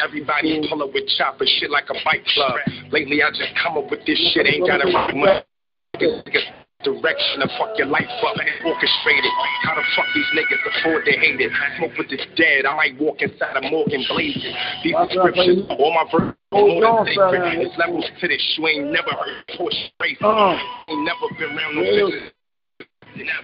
everybody 0.00 0.66
pulling 0.68 0.92
with 0.92 1.06
chopper 1.18 1.44
shit 1.46 1.70
like 1.70 1.90
a 1.90 1.94
bike 2.04 2.24
club. 2.34 2.56
Lately, 2.90 3.22
I 3.22 3.30
just 3.30 3.52
come 3.62 3.76
up 3.76 3.90
with 3.90 4.04
this 4.06 4.18
shit, 4.32 4.46
ain't 4.46 4.66
got 4.66 4.78
to 4.78 4.92
rock 4.92 5.14
much. 5.14 5.44
Direction 6.84 7.40
to 7.42 7.48
fuck 7.58 7.74
your 7.76 7.88
life 7.88 8.06
up 8.22 8.38
and 8.38 8.48
orchestrate 8.62 9.18
it. 9.18 9.32
How 9.64 9.74
the 9.74 9.82
fuck 9.96 10.06
these 10.14 10.30
niggas 10.30 10.62
afford 10.78 11.04
to 11.06 11.10
hate 11.10 11.40
it? 11.40 11.50
Smoke 11.76 11.90
with 11.98 12.08
the 12.08 12.18
dead, 12.36 12.66
I 12.66 12.76
might 12.76 13.00
walk 13.00 13.20
inside 13.20 13.56
a 13.56 13.68
Morgan 13.68 14.04
blazing. 14.08 14.54
These 14.84 14.94
Watch 14.94 15.10
out, 15.10 15.26
descriptions, 15.34 15.66
all 15.70 15.92
my 15.92 16.06
verses, 16.06 16.38
Hold 16.52 16.70
more 16.80 17.02
on, 17.02 17.06
sacred. 17.06 17.66
It's 17.66 17.76
levels 17.78 18.06
to 18.20 18.28
this, 18.28 18.54
you 18.56 18.68
ain't 18.68 18.92
never 18.92 19.10
heard 19.10 19.42
Porsche 19.58 19.90
racing. 20.00 20.22
Uh, 20.22 20.54
Ain't 20.86 21.02
never 21.02 21.26
been 21.34 21.58
around 21.58 21.74
no 21.74 21.82
business. 21.82 22.30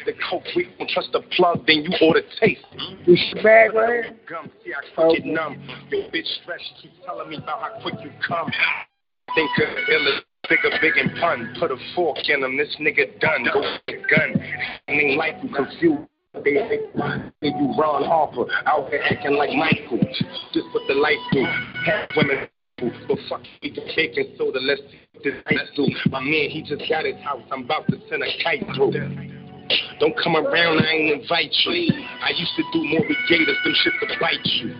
The 0.06 0.12
coke, 0.30 0.46
we 0.54 0.70
don't 0.78 0.88
trust 0.90 1.10
the 1.10 1.22
plug, 1.34 1.66
then 1.66 1.82
you 1.82 1.90
order 2.06 2.22
taste. 2.38 2.62
this 3.04 3.18
bag 3.42 3.74
right 3.74 4.04
here? 4.04 4.16
See 4.62 4.72
I 4.72 5.10
it 5.10 5.26
numb. 5.26 5.58
Your 5.90 6.06
bitch 6.14 6.30
fresh, 6.46 6.62
keep 6.80 6.92
telling 7.04 7.30
me 7.30 7.38
about 7.38 7.60
how 7.60 7.82
quick 7.82 7.94
you 7.98 8.12
come. 8.22 8.46
Think 9.34 9.50
of 9.58 10.22
ill 10.50 10.56
bigger, 10.56 10.76
big 10.80 10.96
and 10.96 11.16
pun. 11.20 11.54
Put 11.58 11.70
a 11.70 11.76
fork 11.94 12.18
in 12.28 12.42
him, 12.42 12.56
this 12.56 12.76
nigga 12.80 13.18
done. 13.20 13.46
Go 13.52 13.62
get 13.86 13.98
a 13.98 14.16
gun. 14.16 14.42
Ain't 14.88 15.18
like 15.18 15.36
you 15.42 15.48
confused. 15.54 16.08
They 16.42 16.50
you 17.42 17.74
Ron 17.78 18.04
Harper 18.04 18.46
out 18.66 18.90
here 18.90 19.00
acting 19.08 19.36
like 19.36 19.50
Michael. 19.50 19.98
Just 20.52 20.66
what 20.72 20.82
the 20.88 20.94
life 20.94 21.14
do. 21.32 21.44
Half 21.86 22.10
women. 22.16 22.48
But 22.76 23.18
fuck, 23.28 23.40
we 23.62 23.70
can 23.72 23.84
baking 23.94 24.34
soda. 24.36 24.58
Let's 24.60 24.80
see 24.80 24.98
what 25.12 25.22
this 25.22 25.34
ice 25.46 25.70
do. 25.76 25.86
My 26.10 26.20
man, 26.20 26.50
he 26.50 26.64
just 26.66 26.82
got 26.90 27.04
his 27.04 27.14
house. 27.22 27.42
I'm 27.52 27.64
about 27.64 27.86
to 27.86 27.98
send 28.10 28.24
a 28.24 28.42
kite 28.42 28.66
through. 28.74 29.43
Don't 30.00 30.14
come 30.22 30.36
around, 30.36 30.84
I 30.84 30.90
ain't 30.90 31.22
invite 31.22 31.54
you. 31.64 31.88
I 32.20 32.30
used 32.36 32.52
to 32.56 32.64
do 32.72 32.82
more 32.84 33.00
with 33.00 33.16
gators, 33.28 33.56
them 33.64 33.74
shit 33.82 33.94
to 34.02 34.20
bite 34.20 34.44
you. 34.60 34.74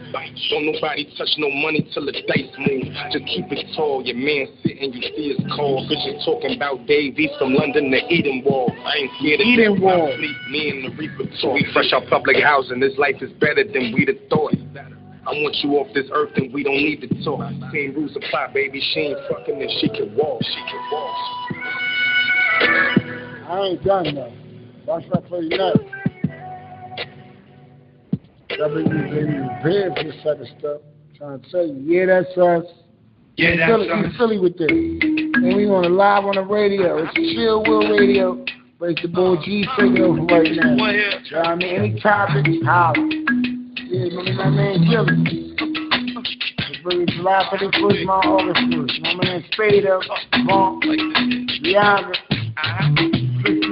Don't 0.51 0.67
nobody 0.67 1.07
touch 1.17 1.31
no 1.39 1.49
money 1.51 1.89
till 1.95 2.05
the 2.05 2.13
dice 2.13 2.51
move. 2.59 2.93
Just 3.13 3.25
keep 3.25 3.47
it 3.49 3.65
tall, 3.77 4.03
your 4.05 4.17
man 4.17 4.49
sitting, 4.63 4.93
you 4.93 5.03
see 5.17 5.33
his 5.33 5.41
call. 5.57 5.87
Bitches 5.89 6.25
talking 6.25 6.57
about 6.57 6.87
Davies 6.87 7.31
from 7.39 7.55
London 7.55 7.91
to 7.91 8.01
Eden 8.13 8.43
Wall. 8.45 8.75
I 8.85 9.07
ain't 9.07 9.13
scared 9.19 9.41
of 9.41 9.47
Eden 9.47 9.81
Wall. 9.81 10.13
I 10.13 10.17
sleep, 10.17 10.37
me 10.51 10.71
and 10.71 10.85
the 10.85 10.97
Reaper 10.99 11.31
talk. 11.41 11.55
We 11.55 11.67
fresh 11.73 11.93
out 11.93 12.05
public 12.11 12.43
housing, 12.43 12.81
this 12.81 12.99
life 12.99 13.23
is 13.23 13.33
better 13.41 13.65
than 13.65 13.95
we'd 13.95 14.09
have 14.09 14.21
thought. 14.29 14.53
I 15.27 15.31
want 15.41 15.57
you 15.65 15.71
off 15.81 15.89
this 15.95 16.11
earth 16.13 16.37
and 16.37 16.53
we 16.53 16.63
don't 16.63 16.77
need 16.77 17.01
to 17.01 17.09
talk. 17.25 17.41
Same 17.73 17.95
rules 17.95 18.15
apply, 18.15 18.53
baby. 18.53 18.83
She 18.93 19.01
ain't 19.01 19.19
fucking 19.31 19.57
and 19.57 19.71
she 19.81 19.89
can 19.89 20.15
walk. 20.15 20.43
She 20.43 20.61
can 20.69 20.83
walk. 20.93 21.17
I 23.49 23.61
ain't 23.73 23.83
done 23.85 24.15
though. 24.15 24.44
Watch 24.87 25.05
my 25.13 25.21
play 25.21 25.41
next. 25.49 25.81
I've 28.51 28.73
been 28.73 28.89
been 28.89 29.49
prepared 29.63 29.97
for 29.97 30.05
this 30.05 30.15
type 30.23 30.41
of 30.41 30.47
stuff. 30.59 30.81
trying 31.17 31.41
to 31.41 31.51
tell 31.51 31.67
you, 31.67 31.81
yeah, 31.85 32.07
that's 32.07 32.37
us. 32.37 32.65
Yeah, 33.37 33.57
that's 33.57 33.71
Philly, 33.71 33.91
us. 33.91 34.17
Philly 34.19 34.39
with 34.39 34.59
this. 34.59 34.71
And 34.71 35.57
we 35.57 35.67
on 35.67 35.83
the 35.83 35.89
live 35.89 36.25
on 36.25 36.35
the 36.37 36.43
radio. 36.43 36.99
It's 37.03 37.15
Chill 37.15 37.63
Will 37.65 37.91
Radio. 37.91 38.45
But 38.79 38.91
it's 38.91 39.03
the 39.03 39.09
boy 39.09 39.37
G 39.45 39.67
taking 39.79 40.03
over 40.03 40.21
right 40.23 40.53
now. 40.53 40.71
You 40.71 40.77
know 40.77 41.39
what 41.39 41.47
I 41.47 41.55
mean? 41.55 41.75
Any 41.75 42.01
topics, 42.01 42.51
holler. 42.65 42.95
Yeah, 43.89 44.19
remember 44.19 44.33
my 44.35 44.51
man 44.51 44.85
Gilly. 44.85 45.57
Let's 46.59 46.79
bring 46.83 47.03
it 47.03 47.11
live 47.23 47.47
for 47.51 47.59
the 47.59 47.73
first 47.81 48.05
month, 48.05 48.27
August 48.27 48.61
1st. 48.61 49.01
My 49.03 49.15
man 49.25 49.45
Spade 49.51 49.87
up, 49.87 50.03
Monk, 50.45 50.85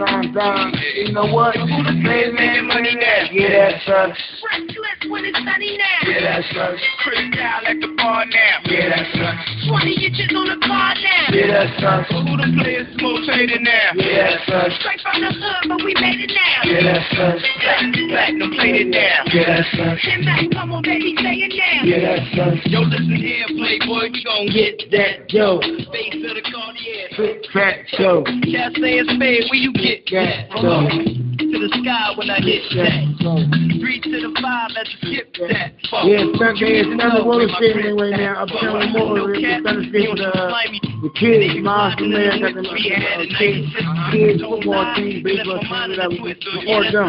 Bianca, 0.04 0.22
Chris 0.22 0.34
Down. 0.34 0.72
You 0.94 1.12
know 1.12 1.26
what? 1.32 1.54
Hey, 1.56 2.30
man, 2.32 2.66
money 2.66 2.94
now. 2.94 3.28
Yeah, 3.32 3.70
that's 3.72 3.88
us. 3.88 4.18
Restless 4.42 5.00
when 5.10 5.24
it's 5.24 5.38
sunny 5.38 5.78
now. 5.78 6.08
Yeah, 6.08 6.20
that's 6.42 6.50
us. 6.56 6.78
Chris 7.04 7.20
Kyle 7.34 7.62
at 7.66 7.78
the 7.80 7.90
bar 7.96 8.24
now. 8.26 8.54
Yeah, 8.66 8.88
that's 8.90 9.14
us. 9.18 9.38
20 9.68 10.06
inches 10.06 10.30
on 10.34 10.46
the 10.48 10.58
car 10.66 10.94
now. 10.94 11.26
Yeah, 11.32 11.46
that's 11.52 11.82
us. 11.82 12.06
Who 12.10 12.36
the 12.36 12.48
players 12.58 12.88
motivated 12.98 13.62
now? 13.62 13.88
Yeah, 13.94 14.36
that's 14.36 14.48
us. 14.50 14.72
Straight 14.80 15.00
from 15.02 15.20
the 15.22 15.30
hood, 15.32 15.62
but 15.68 15.80
we 15.84 15.92
made 16.00 16.20
it 16.22 16.32
now. 16.32 16.58
Yeah, 16.66 16.82
that's 16.82 17.12
us. 17.18 17.40
Platinum 17.62 18.50
plated 18.56 18.88
now. 18.88 19.18
Yeah, 19.32 19.60
that's 19.60 19.72
us. 19.78 19.98
Him 20.02 20.24
back, 20.24 20.44
come 20.52 20.72
on, 20.72 20.82
baby, 20.82 21.14
say 21.20 21.36
it 21.46 21.52
now. 21.54 21.80
Yeah, 21.84 22.00
that's 22.16 22.32
us. 22.38 22.58
Yo, 22.66 22.80
listen 22.86 23.16
here, 23.16 23.46
Playboy, 23.48 24.10
we 24.12 24.20
gon' 24.24 24.46
get 24.50 24.78
Get 24.78 24.90
that 24.92 25.28
dough. 25.28 25.60
face 25.92 26.16
of 26.16 26.32
the 26.32 26.42
Cartier. 26.48 27.08
Fit 27.16 27.46
fat 27.52 27.84
show. 27.98 28.22
Cast 28.24 28.76
saying 28.80 29.04
spade, 29.12 29.44
where 29.50 29.60
you 29.60 29.72
get 29.74 29.91
That 29.92 30.08
that? 30.08 30.48
To 30.48 31.58
the 31.60 31.68
sky 31.84 32.12
when 32.16 32.30
I 32.30 32.40
hit 32.40 32.64
that. 32.80 33.12
That. 33.20 33.76
Three 33.76 34.00
to 34.00 34.08
the 34.08 34.32
five, 34.40 34.72
skip 35.04 35.28
that. 35.52 35.76
Fuck. 35.92 36.08
Yeah, 36.08 36.32
Sunday 36.40 36.80
is 36.80 36.88
another 36.88 37.20
roller 37.28 37.44
skating 37.60 37.92
right 38.00 38.16
now. 38.16 38.40
Uptown 38.48 38.88
Memorial. 38.88 39.28
It's 39.36 39.60
Thunder 39.60 39.84
Skate 39.92 40.08
for 40.08 40.16
the, 40.16 40.32
the 40.32 41.10
kids, 41.20 41.60
Monster 41.60 42.08
Man, 42.08 42.40
got 42.40 42.54
the 42.56 42.64
kids, 42.72 43.36
kids, 43.36 44.40
football 44.40 44.96
team, 44.96 45.20
baseball 45.20 45.60
team, 45.60 45.68
whatever. 45.92 46.24
Support 46.40 46.88
them. 46.88 47.08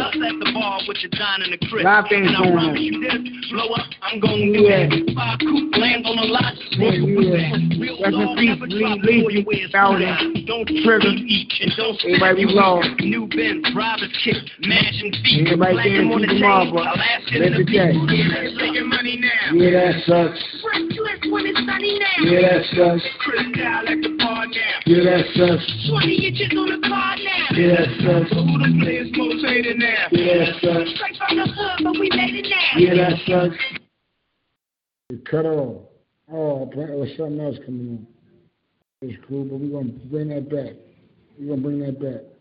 Live 1.87 2.05
things 2.11 2.27
going 2.35 2.57
on. 2.59 2.75
I'm 4.03 4.19
do 4.51 4.67
Yeah. 4.67 4.91
it. 4.91 5.15
Five 5.15 5.39
coupe, 5.39 5.71
land 5.79 6.03
on 6.03 6.19
a 6.19 6.27
lot. 6.27 6.51
Yeah, 6.75 6.91
yeah. 6.99 7.79
Real 7.79 7.95
Rest 8.01 8.11
in 8.11 8.19
dog 8.19 8.35
peace, 8.37 8.49
never 8.49 8.67
Lee- 8.67 8.81
drop 8.81 8.99
Lee- 9.03 9.17
before 9.23 9.31
you 9.31 9.43
wear 9.47 9.67
Thousand. 9.71 10.35
suit. 10.35 10.45
Don't 10.45 10.67
Trigger. 10.83 11.13
eat 11.23 11.51
and 11.61 11.71
don't 11.77 11.99
Everybody 12.73 12.95
be 12.97 13.15
wrong. 13.15 13.27
New 13.27 13.27
Benz, 13.27 13.73
drivers 13.73 14.13
kick, 14.23 14.43
mashing 14.65 15.13
feet. 15.21 15.47
Everybody 15.47 15.73
Black 15.73 15.85
saying 15.85 16.09
keep 16.09 16.27
them 16.29 16.43
all, 16.43 16.73
but 16.73 16.97
you 17.31 17.39
let 17.39 17.51
in 17.51 17.53
the 17.53 17.59
the 17.59 17.71
day. 17.71 17.91
Yeah, 17.93 18.41
let's 18.41 18.55
make 18.57 18.73
your. 18.73 18.93
Yeah, 19.51 19.69
that 19.71 19.95
sucks. 20.05 20.39
Restless 20.63 21.21
when 21.29 21.45
it's 21.45 21.59
sunny 21.65 21.99
now. 21.99 22.17
Yeah, 22.23 22.41
that 22.41 22.63
sucks. 22.73 23.05
Chris 23.19 23.45
Kyle 23.53 23.85
at 23.85 23.99
the 24.01 24.15
bar 24.17 24.47
now. 24.47 24.75
Yeah, 24.85 25.03
that 25.03 25.25
sucks. 25.35 25.65
20 25.89 26.27
inches 26.27 26.49
on 26.57 26.67
the 26.73 26.79
car 26.87 27.15
now. 27.19 27.47
Yeah, 27.53 27.75
that 27.77 27.89
sucks. 28.01 28.31
Who 28.33 28.57
the 28.57 28.71
players 28.81 29.09
motivated 29.13 29.77
now? 29.77 30.07
Yeah, 30.11 30.37
that 30.41 30.53
sucks. 30.63 30.89
Straight 30.95 31.17
from 31.19 31.37
the 31.37 31.47
hood, 31.47 31.77
but 31.83 31.93
we 31.99 32.09
made 32.09 32.35
it 32.41 32.47
now. 32.49 32.71
Yeah, 32.79 32.95
that 32.97 33.15
sucks. 33.27 33.59
It 35.09 35.25
cut 35.25 35.45
off. 35.45 35.83
Oh, 36.31 36.63
apparently 36.63 36.97
was 36.97 37.13
something 37.17 37.39
else 37.39 37.57
coming 37.65 38.01
on. 38.01 38.07
It's 39.01 39.19
cool, 39.27 39.43
but 39.45 39.59
we're 39.59 39.69
going 39.69 39.93
to 39.93 40.05
bring 40.07 40.29
that 40.29 40.49
back. 40.49 40.73
We're 41.37 41.53
going 41.53 41.61
to 41.61 41.67
bring 41.67 41.79
that 41.83 41.99
back. 41.99 42.32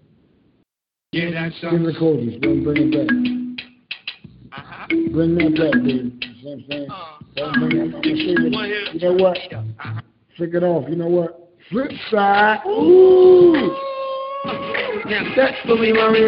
Yeah, 1.12 1.30
that's 1.30 1.60
Give 1.60 1.82
the 1.82 1.92
coaches. 1.98 2.40
We're 2.42 2.64
bring 2.64 2.90
it 2.90 2.96
back. 2.96 3.08
Bring 5.12 5.34
that 5.36 5.52
back, 5.60 5.74
baby. 5.84 6.08
You 6.22 6.40
know 6.42 6.56
what 6.56 6.56
I'm 6.56 6.64
saying? 6.70 6.88
Don't 7.36 7.52
bring 7.60 7.76
it, 7.76 7.82
I'm 7.82 7.90
going 7.90 8.02
to 8.02 8.08
say 8.08 8.32
it. 8.32 8.94
You 8.94 9.00
know 9.00 9.14
what? 9.22 9.36
Flick 10.38 10.54
it 10.54 10.62
off. 10.62 10.88
You 10.88 10.96
know 10.96 11.08
what? 11.08 11.50
Flip 11.68 11.90
side. 12.10 12.60
Ooh. 12.66 13.76
Now 15.04 15.22
that's 15.36 15.60
for 15.66 15.76
me, 15.76 15.92
mommy. 15.92 16.20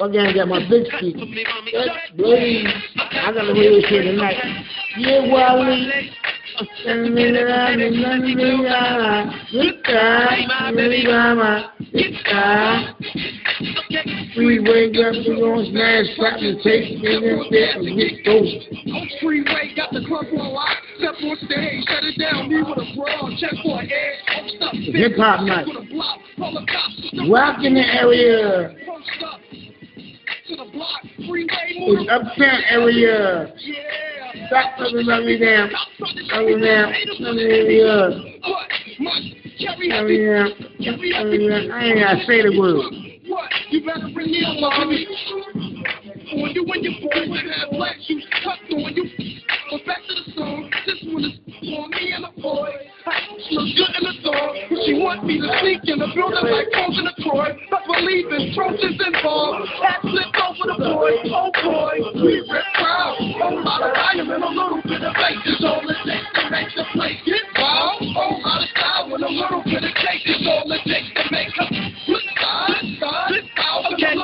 Again, 0.00 0.26
I 0.26 0.32
got 0.32 0.46
my 0.46 0.68
big 0.70 0.86
feet. 1.00 1.16
That's 1.16 2.10
please. 2.16 2.68
I 2.96 3.32
got 3.34 3.42
to 3.42 3.52
read 3.52 3.82
this 3.82 3.90
here 3.90 4.04
tonight. 4.04 4.36
Yeah, 4.98 5.26
Wally. 5.32 6.12
We 14.34 14.60
wake 14.60 14.96
up, 14.96 15.12
we 15.12 15.36
take 16.62 16.88
it 16.88 17.04
in 17.04 17.22
and 17.24 17.50
get. 17.50 17.76
Freeway 19.20 19.74
got 19.76 19.92
the 19.92 20.00
club. 20.06 20.24
Step 20.98 21.14
on 21.22 21.36
stage, 21.36 21.84
shut 21.86 22.04
it 22.04 22.18
down. 22.18 22.48
Me 22.48 22.62
with 22.62 22.78
a 22.78 22.96
broad, 22.96 23.36
check 23.38 23.52
for 23.62 23.80
an 23.80 23.90
up, 24.62 24.74
Hip 24.74 25.16
hop 25.16 25.44
night. 25.44 25.66
Rock 27.28 27.64
in 27.64 27.74
the 27.74 27.84
area. 28.00 28.74
To 30.52 30.64
the 30.64 30.70
block. 30.70 31.00
Freeway 31.26 31.48
It's 31.48 31.80
move. 31.80 32.08
uptown 32.12 32.60
area. 32.68 33.54
Yeah. 33.56 34.46
Stop 34.48 34.78
loving 34.80 35.06
lovely 35.06 35.38
down. 35.38 35.70
Lovely 35.98 36.60
down. 36.60 36.92
Lovely 37.20 37.44
area. 37.44 38.20
What? 38.44 38.68
Must 39.00 39.24
carry 39.58 39.88
Lovely 39.88 40.20
down. 40.20 40.52
Lovely 40.78 41.48
down. 41.48 41.70
I 41.72 41.84
ain't 41.84 42.00
gotta 42.00 42.26
say 42.26 42.42
the 42.42 42.52
word. 42.58 42.84
What? 43.32 43.50
You 43.70 43.80
better 43.86 44.10
bring 44.12 44.28
me 44.30 44.44
along. 44.44 44.92
When 46.36 46.52
you 46.52 46.64
and 46.68 46.84
your 46.84 47.00
boy 47.00 47.30
would 47.32 47.48
have 47.48 47.70
black 47.72 47.96
shoes 48.06 48.26
tucked 48.44 48.72
on 48.72 48.92
you. 48.92 49.08
But 49.70 49.86
back 49.86 50.04
to 50.04 50.14
the 50.14 50.32
song. 50.36 50.61
One 51.12 51.28
is 51.28 51.36
for 51.44 51.88
me 51.92 52.12
and 52.16 52.24
the 52.24 52.32
boy. 52.40 52.72
She 53.44 53.52
looks 53.52 53.76
good 53.76 53.92
in 54.00 54.04
the 54.08 54.16
song. 54.24 54.48
She 54.88 54.96
want 54.96 55.28
me 55.28 55.36
to 55.44 55.48
sneak 55.60 55.84
in 55.84 56.00
the 56.00 56.08
building 56.16 56.40
like 56.40 56.72
Coles 56.72 56.96
in 56.96 57.04
the 57.04 57.12
Troy. 57.20 57.52
But 57.68 57.84
believing 57.84 58.56
Trojans 58.56 58.96
involved. 58.96 59.68
Hat 59.76 60.00
slipped 60.00 60.32
over 60.40 60.72
the 60.72 60.80
boy. 60.80 61.12
Oh 61.28 61.52
boy, 61.60 62.00
we 62.16 62.40
rip 62.48 62.64
proud. 62.80 63.20
A 63.20 63.44
oh, 63.44 63.60
lot 63.60 63.84
of 63.84 63.92
iron 63.92 64.32
and 64.32 64.40
a 64.40 64.52
little 64.56 64.80
bit 64.88 65.04
of 65.04 65.12
faith 65.12 65.44
is 65.52 65.60
all 65.60 65.84
it 65.84 66.00
takes 66.08 66.32
to 66.32 66.48
make 66.48 66.72
the 66.72 66.88
place 66.96 67.20
get 67.28 67.44
wild. 67.60 68.00
A 68.00 68.32
lot 68.40 68.64
of 68.64 68.72
style 68.72 69.12
and 69.12 69.20
a 69.20 69.32
little 69.36 69.60
bit 69.68 69.84
of 69.84 69.92
cake 69.92 70.24
is 70.24 70.48
all 70.48 70.64
it 70.64 70.80
takes 70.88 71.12
to 71.12 71.28
make 71.28 71.52
a 71.60 71.68
flip 72.08 72.24
side, 72.40 72.88
side, 73.04 73.52
out. 73.60 73.84
Okay. 74.00 74.16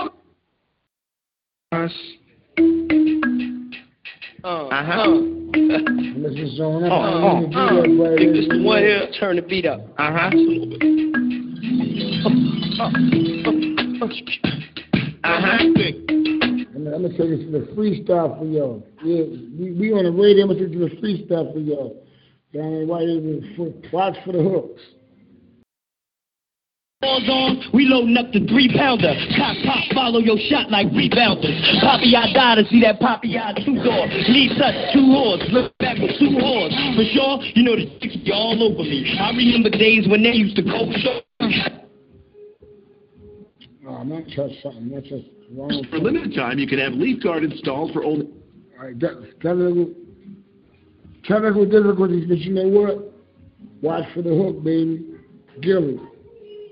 Uh 4.49 4.83
huh. 4.83 5.07
Mrs. 5.53 6.57
Zone, 6.57 6.85
Oh, 6.85 6.91
oh, 6.91 7.45
uh. 7.53 7.83
Think 8.17 8.33
this 8.33 8.49
the 8.49 8.63
one 8.63 8.79
here? 8.79 9.07
Turn 9.21 9.37
the 9.37 9.43
beat 9.43 9.67
up. 9.67 9.83
Uh 9.99 10.11
huh. 10.11 10.31
Uh 15.23 15.41
huh. 15.41 15.59
I'm 15.61 15.75
gonna, 15.75 16.97
I'm 16.97 17.03
gonna 17.03 17.09
take 17.11 17.29
this 17.29 17.41
to 17.41 17.51
the 17.51 17.67
freestyle 17.77 18.39
for 18.39 18.47
y'all. 18.47 18.87
Yeah, 19.05 19.25
we, 19.61 19.73
we 19.73 19.93
on 19.93 20.05
the 20.05 20.13
radio. 20.13 20.45
I'm 20.45 20.49
gonna 20.49 20.61
take 20.61 20.79
this 20.79 20.91
to 20.93 20.97
the 20.97 21.03
freestyle 21.03 21.53
for 21.53 21.59
y'all. 21.59 22.03
Y'all 22.53 22.81
ain't 22.81 22.89
why 22.89 23.03
you 23.03 23.43
for, 23.55 23.71
watch 23.93 24.17
for 24.25 24.33
the 24.33 24.43
hooks. 24.43 24.81
Balls 27.01 27.29
on, 27.31 27.63
we 27.73 27.87
loading 27.87 28.17
up 28.17 28.33
the 28.33 28.43
three 28.51 28.67
pounder. 28.75 29.15
Cock 29.39 29.55
pop, 29.63 29.87
follow 29.95 30.19
your 30.19 30.35
shot 30.51 30.69
like 30.69 30.89
rebounders. 30.91 31.55
Poppy 31.79 32.11
I 32.17 32.27
die 32.35 32.57
to 32.59 32.67
see 32.67 32.83
that 32.83 32.99
poppy 32.99 33.39
eye 33.39 33.55
two 33.55 33.79
door. 33.87 34.11
Lead 34.27 34.59
touch, 34.59 34.75
two 34.91 35.07
whores, 35.07 35.47
look 35.53 35.71
back 35.79 35.95
with 36.03 36.19
two 36.19 36.35
whores. 36.35 36.75
For 36.99 37.07
sure, 37.15 37.39
you 37.55 37.63
know 37.63 37.77
the 37.79 37.87
chicks 38.03 38.17
be 38.17 38.33
all 38.33 38.59
over 38.59 38.83
me. 38.83 39.15
I 39.15 39.31
remember 39.31 39.71
days 39.71 40.11
when 40.11 40.25
they 40.25 40.35
used 40.35 40.57
to 40.57 40.65
cold 40.65 40.93
show. 40.99 41.21
Oh, 43.87 43.95
I'm 43.95 44.09
not 44.09 44.25
touch 44.35 44.59
something. 44.61 44.91
That's 44.91 45.07
just 45.07 45.31
wrong. 45.55 45.87
For 45.91 45.97
a 45.97 46.01
limited 46.01 46.35
time, 46.35 46.59
you 46.59 46.67
can 46.67 46.81
have 46.81 46.95
Leaf 46.95 47.23
Guard 47.23 47.45
installed 47.45 47.93
for 47.93 48.03
only. 48.03 48.27
All 48.75 48.87
right, 48.87 48.99
technical, 48.99 49.95
technical 51.23 51.65
difficulties, 51.65 52.27
but 52.27 52.39
you 52.39 52.55
know 52.55 52.67
what? 52.67 53.15
Watch 53.83 54.13
for 54.13 54.23
the 54.23 54.35
hook, 54.35 54.65
baby. 54.65 55.15
Gilly. 55.63 56.01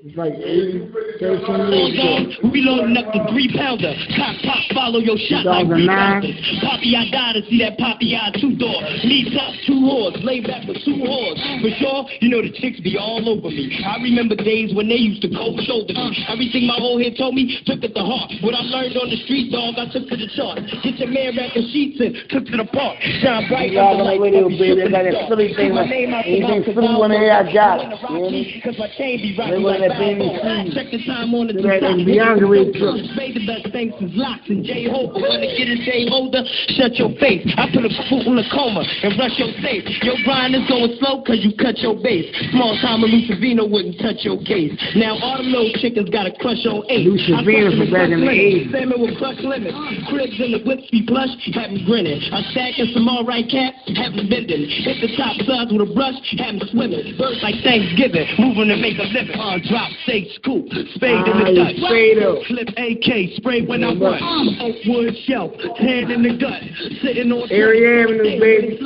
It's 0.07 0.15
like 0.15 0.39
80, 0.39 0.87
13 1.19 1.19
years 1.19 1.43
ago. 1.43 2.47
on, 2.47 2.55
we 2.55 2.63
loading 2.63 2.95
up 2.95 3.11
the 3.11 3.27
three 3.27 3.51
pounder. 3.51 3.91
Cock 4.15 4.39
pop, 4.47 4.63
follow 4.71 5.03
your 5.03 5.19
shot 5.27 5.43
like 5.43 5.67
2009. 5.67 5.83
rebounders. 5.83 6.39
Poppy 6.63 6.95
I 6.95 7.11
to 7.35 7.43
see 7.51 7.59
that 7.67 7.75
poppy 7.75 8.15
eye 8.15 8.31
two 8.39 8.55
door. 8.55 8.87
Lead 9.03 9.35
touch, 9.35 9.67
two 9.67 9.83
whores, 9.83 10.15
lay 10.23 10.47
back 10.47 10.63
with 10.71 10.79
two 10.87 11.03
whores. 11.03 11.43
For 11.59 11.75
sure, 11.83 12.07
you 12.23 12.31
know 12.31 12.39
the 12.39 12.55
chicks 12.55 12.79
be 12.87 12.95
all 12.95 13.19
over 13.27 13.51
me. 13.51 13.67
I 13.83 13.99
remember 13.99 14.39
days 14.39 14.71
when 14.79 14.87
they 14.87 14.95
used 14.95 15.27
to 15.27 15.31
cold 15.35 15.59
shoulder 15.67 15.91
me. 15.91 16.15
Everything 16.31 16.71
my 16.71 16.79
whole 16.79 17.03
head 17.03 17.19
told 17.19 17.35
me 17.35 17.51
took 17.67 17.83
it 17.83 17.91
to 17.91 18.05
heart. 18.07 18.31
What 18.47 18.55
I 18.55 18.63
learned 18.63 18.95
on 18.95 19.11
the 19.11 19.19
street, 19.27 19.51
dog, 19.51 19.75
I 19.75 19.91
took 19.91 20.07
to 20.07 20.15
the 20.15 20.31
chart. 20.39 20.63
Get 20.87 21.03
your 21.03 21.11
man 21.11 21.35
back 21.35 21.59
and 21.59 21.67
sheets 21.75 21.99
and 21.99 22.15
took 22.31 22.47
to 22.47 22.63
the 22.63 22.69
park. 22.71 23.03
Shine 23.27 23.51
bright 23.51 23.75
Y'all 23.75 23.99
on 23.99 24.07
the 24.07 24.23
radio, 24.23 24.47
baby. 24.55 24.87
I 24.87 25.03
got 25.03 25.03
that 25.03 25.27
Philly 25.27 25.51
thing. 25.51 25.75
See 25.75 25.75
my 25.75 25.83
name 25.83 26.15
out 26.15 26.23
the 26.23 26.31
Anything 26.31 26.79
Philly 26.79 26.95
one 26.95 27.11
here, 27.11 27.35
I 27.35 27.43
got 27.51 27.83
it. 27.83 27.91
You 28.07 28.23
hear 28.23 28.31
me? 28.31 28.63
Cause 28.63 28.79
my 28.79 28.87
chain 28.95 29.19
be 29.19 29.35
rocking 29.35 29.67
like 29.67 29.96
that 29.97 30.17
baby 30.19 30.75
Check 30.75 30.93
the 30.93 31.01
time 31.07 31.33
on 31.35 31.49
the 31.49 31.55
that 31.57 31.81
two 31.81 32.05
Beyonce 32.05 32.73
too. 32.73 32.93
Spade 33.15 33.35
the 33.37 33.45
best 33.47 33.73
thing 33.73 33.93
since 33.99 34.13
locks 34.15 34.47
and 34.49 34.65
J. 34.65 34.89
When 34.89 35.41
to 35.41 35.49
get 35.57 35.69
a 35.69 35.79
J 35.81 36.09
Holder, 36.09 36.45
shut 36.77 36.97
your 37.01 37.13
face. 37.17 37.45
I 37.57 37.69
put 37.73 37.85
a 37.85 37.93
foot 38.09 38.27
in 38.29 38.37
a 38.37 38.47
coma 38.53 38.85
and 38.85 39.17
rush 39.19 39.37
your 39.41 39.53
safe. 39.63 39.85
Your 40.03 40.17
grind 40.25 40.55
is 40.55 40.65
going 40.69 40.93
slow 41.01 41.23
cause 41.25 41.41
you 41.41 41.57
cut 41.57 41.79
your 41.81 41.97
base. 41.97 42.29
Small 42.53 42.77
time 42.83 43.03
Lucivino 43.07 43.65
wouldn't 43.65 43.99
touch 43.99 44.23
your 44.27 44.39
case. 44.45 44.75
Now 44.97 45.17
all 45.19 45.39
them 45.39 45.49
little 45.53 45.73
chickens 45.81 46.11
got 46.11 46.27
a 46.27 46.33
crush 46.37 46.65
on 46.67 46.85
eight. 46.91 47.07
Lucivino 47.07 47.73
from 47.77 47.89
back 47.91 48.11
in 48.11 48.21
the 48.21 48.29
80s. 48.29 48.73
Salmon 48.73 48.99
with 49.01 49.17
crush 49.19 49.41
limits. 49.41 49.77
Cribs 50.11 50.39
in 50.41 50.53
the 50.53 50.63
whips 50.67 50.89
be 50.91 51.03
plush, 51.07 51.33
have 51.55 51.71
'em 51.71 51.85
grinning. 51.87 52.21
A 52.33 52.43
stack 52.53 52.79
and 52.79 52.91
some 52.93 53.09
alright 53.09 53.49
cats, 53.49 53.79
have 53.97 54.13
'em 54.17 54.29
bending. 54.29 54.69
Hit 54.69 55.01
the 55.01 55.09
top 55.17 55.37
sides 55.47 55.73
with 55.73 55.89
a 55.89 55.91
brush, 55.93 56.19
have 56.39 56.61
'em 56.61 56.69
swimming. 56.69 57.17
Birds 57.17 57.43
like 57.43 57.57
Thanksgiving, 57.63 58.27
moving 58.39 58.69
to 58.69 58.77
make 58.77 58.99
a 58.99 59.07
living. 59.15 59.39
On 59.39 59.61
drop, 59.61 59.86
steak, 60.05 60.29
scoop, 60.37 60.67
spade 60.95 61.27
in 61.27 61.37
the 61.43 61.51
you 61.51 61.65
Dutch. 61.65 61.77
spade 61.77 62.19
up. 62.23 62.39
Clip 62.47 62.69
AK, 62.77 63.09
spray 63.37 63.63
when 63.67 63.85
I 63.85 63.93
run. 63.95 64.21
Oakwood 64.61 65.15
shelf, 65.27 65.53
hand 65.79 66.11
in 66.13 66.23
the 66.23 66.37
gut. 66.39 66.63
Sitting 67.03 67.33
on 67.33 67.51
Area 67.51 68.05
Avenue, 68.05 68.41
baby. 68.41 68.79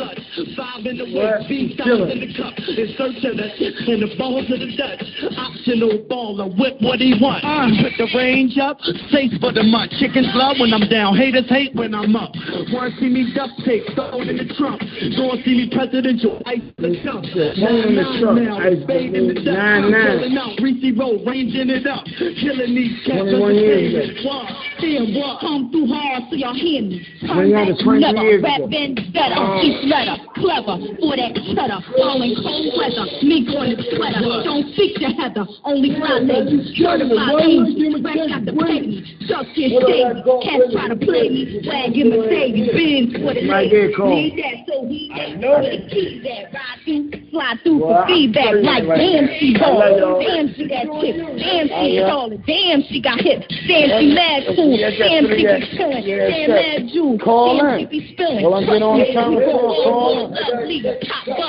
Five 0.57 0.87
in 0.87 0.97
the 0.99 1.05
way, 1.11 1.31
beat 1.49 1.77
Chillin'. 1.79 2.11
in 2.13 2.21
the 2.21 2.31
cup. 2.37 2.55
In 2.59 2.89
search 2.97 3.21
of 3.25 3.37
the 3.37 3.49
and 3.91 4.03
the 4.03 4.11
balls 4.17 4.47
of 4.51 4.59
the 4.61 4.71
Dutch. 4.77 5.03
Optional 5.37 5.99
baller, 6.09 6.49
whip 6.59 6.77
what 6.81 6.99
he 7.01 7.15
want. 7.21 7.45
Uh. 7.45 7.69
Put 7.83 7.95
the 7.99 8.09
range 8.17 8.57
up, 8.59 8.79
safe 9.11 9.33
for 9.41 9.53
the 9.53 9.63
month. 9.63 9.93
Chickens 9.99 10.29
love 10.35 10.57
when 10.61 10.73
I'm 10.73 10.89
down, 10.89 11.17
haters 11.17 11.49
hate 11.49 11.75
when 11.75 11.95
I'm 11.95 12.15
up. 12.17 12.33
Wanna 12.73 12.95
see 12.99 13.09
me 13.09 13.33
duct 13.35 13.53
tape, 13.65 13.85
throw 13.95 14.21
in 14.23 14.37
the 14.37 14.47
trunk. 14.57 14.81
Go 15.17 15.33
and 15.33 15.45
see 15.45 15.55
me 15.57 15.69
presidential, 15.73 16.41
ice 16.47 16.61
in 16.79 16.93
the 16.95 17.01
trunk. 17.03 17.27
Throw 17.33 17.43
it 17.45 17.87
in 17.87 17.95
the 17.97 18.03
Nine 18.03 18.21
trunk, 18.21 18.65
ice 18.65 18.83
spade 18.85 19.15
in 19.15 19.27
the 19.35 19.35
nine, 19.43 19.45
dust. 19.45 19.91
nine, 19.91 19.91
nine. 19.91 20.19
Killing 20.21 20.39
out, 20.39 20.61
Reese 20.63 20.90
Road, 20.97 21.23
ranging 21.27 21.71
it 21.71 21.87
up. 21.87 22.05
Killing 22.07 22.75
these 22.75 22.97
cats. 23.07 23.23
21 23.31 23.55
years 23.55 24.11
ago. 24.11 24.29
What? 24.29 24.47
Damn, 24.81 25.15
what? 25.15 25.41
Come 25.41 25.71
through 25.71 25.87
hard 25.93 26.25
so 26.31 26.37
y'all 26.37 26.55
hear 26.55 26.83
me. 26.83 27.05
When 27.29 27.51
y'all 27.51 27.67
was 27.69 27.81
20 27.85 28.01
Never 28.01 28.23
years 28.25 28.43
rap 28.43 28.59
ago. 28.65 28.69
better. 28.69 29.37
Um, 29.37 29.61
oh. 29.61 29.65
Each 29.65 29.81
letter 29.87 30.17
clever 30.41 30.77
for 30.99 31.15
that 31.17 31.33
cheddar. 31.53 31.81
All 32.01 32.21
in 32.25 32.33
cold 32.41 32.73
weather. 32.79 33.05
Me 33.23 33.45
going 33.45 33.77
to 33.77 33.83
sweater. 33.93 34.21
Don't 34.45 34.67
speak 34.75 34.97
to 35.05 35.09
Heather. 35.15 35.45
Only 35.65 35.95
fly 36.01 36.21
ladies. 36.25 36.73
Certified 36.81 37.45
angels. 37.45 38.01
Rap 38.01 38.17
got 38.29 38.43
the 38.49 38.55
pay 38.57 38.81
me. 38.81 39.05
Suck 39.29 39.47
your 39.55 39.81
shady. 39.85 40.23
Cats 40.43 40.67
try 40.73 40.89
to 40.89 40.97
play 40.97 41.29
me. 41.29 41.61
Swag 41.65 41.93
in 41.97 42.09
Mercedes. 42.11 42.69
Benz 42.73 43.13
for 43.21 43.35
the 43.37 43.43
Right 43.51 43.69
there, 43.71 43.89
Need 43.91 44.39
that 44.39 44.57
so 44.69 44.87
he 44.87 45.11
that. 45.17 45.37
Know 45.43 45.59
the 45.61 45.83
key 45.91 46.23
that. 46.25 46.55
Ride 46.55 46.81
through. 46.85 47.11
Fly 47.31 47.55
through 47.63 47.79
Well, 47.85 48.03
for 48.03 48.07
feedback. 48.09 48.55
Like 48.63 48.87
right 48.89 48.99
damn 48.99 49.27
she 49.39 49.55
I 49.59 49.69
love 49.71 50.01
ball. 50.01 50.23
y'all. 50.23 50.23
Damn 50.23 50.55
she 50.55 50.70
got 50.71 50.87
tip. 51.03 51.17
Damn 51.37 51.67
she 51.69 51.99
yeah. 51.99 52.09
solid. 52.09 52.41
Damn 52.47 52.83
she 52.89 53.03
got 53.03 53.21
hit. 53.21 53.43
Damn 53.67 53.89
she 54.01 54.15
mad 54.15 54.41
cool. 54.55 54.79
Damn 54.79 55.27
she 55.27 55.43
be 55.43 55.61
chillin'. 55.75 56.07
Yes, 56.07 56.31
Damn 56.31 56.51
mad 56.51 56.89
Jew. 56.89 57.19
Call 57.19 57.59
Damn 57.59 57.79
she 57.79 57.87
be 57.87 58.01
spillin'. 58.15 58.43
Well, 58.43 58.55
I'm 58.55 58.65
getting 58.65 58.83
on 58.83 58.99
the 58.99 59.11
Fuck 59.11 59.27
phone. 59.27 60.31
yeah, 60.31 60.95
Call, 61.11 61.35
call 61.35 61.40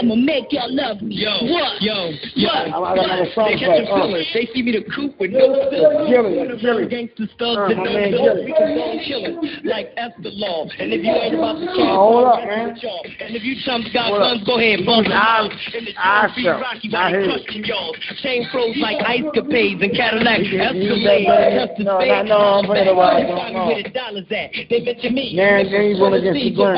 I'ma 0.00 0.14
make 0.16 0.48
y'all 0.50 0.72
love 0.74 1.02
me. 1.02 1.16
Yo, 1.16 1.28
What? 1.52 1.82
yo, 1.82 2.08
yo. 2.34 2.48
What? 2.48 2.88
I 2.90 2.96
got 2.96 3.04
another 3.04 3.30
song 3.34 3.52
They 3.52 3.58
catch 3.60 3.84
it. 3.84 3.88
a 3.88 3.92
Uh. 3.92 4.06
feeling. 4.08 4.24
They 4.32 4.46
see 4.54 4.62
me 4.62 4.72
the 4.72 4.82
coop 4.88 5.12
with 5.20 5.30
no 5.30 5.52
filter. 5.68 6.08
Gilly, 6.08 6.36
One 6.40 6.50
of 6.50 6.60
Gilly. 6.60 6.82
those 6.84 6.90
gangster 6.90 7.26
thugs 7.38 7.58
Uh, 7.60 7.68
that 7.68 7.76
my 7.76 7.84
don't 7.84 7.92
man 7.94 8.10
build, 8.10 8.24
Gilly. 8.24 8.44
we 8.46 8.52
can 8.56 8.74
go 8.76 8.84
and 8.90 9.00
kill. 9.04 9.68
Like 9.68 9.92
Esther 10.00 10.32
Law. 10.40 10.64
And 10.80 10.92
if 10.94 11.04
you 11.04 11.12
ain't 11.12 11.34
about 11.36 11.60
to 11.60 11.66
kill 11.68 11.84
hold 11.86 12.24
up, 12.32 12.44
man. 12.48 12.70
And 13.20 13.36
if 13.36 13.44
you 13.44 13.54
chumps 13.64 13.92
got 13.92 14.06
Hold 14.08 14.22
up. 14.22 14.32
guns, 14.40 14.44
go 14.48 14.56
ahead 14.56 14.78
and 14.80 14.86
bump 14.88 15.06
it 15.06 15.12
I- 15.12 15.36
out. 15.44 15.52
And 15.76 15.86
the 15.86 15.92
I 16.00 16.22
Jones 16.24 16.36
be 16.36 16.42
felt. 16.48 16.60
Rocky 16.64 16.88
I 16.88 16.96
while 16.96 17.12
they 17.12 17.60
y'all. 17.68 17.92
Chain 18.22 18.46
flow 18.48 18.72
pros 18.72 18.76
like 18.78 18.98
ice 19.04 19.22
capades 19.36 19.82
and 19.84 19.92
Cadillac 19.94 20.40
Escalades. 20.40 21.76
Just 21.76 21.78
No, 21.80 21.98
fake. 22.00 22.26
no, 22.26 22.36
I'm 22.38 22.64
playing 22.64 22.86
the 22.88 22.94
wild, 22.94 23.28
no, 23.28 23.36
Find 23.36 23.54
no. 23.54 23.66
Where 23.68 23.82
the 23.82 23.88
dollars 23.90 24.24
at? 24.32 24.50
They 24.68 24.80
mention 24.80 25.14
me. 25.14 25.34
Now- 25.34 25.62
now 25.62 25.80
you 25.80 25.96
going 25.96 26.14
against 26.14 26.40
the 26.40 26.50
grain. 26.50 26.76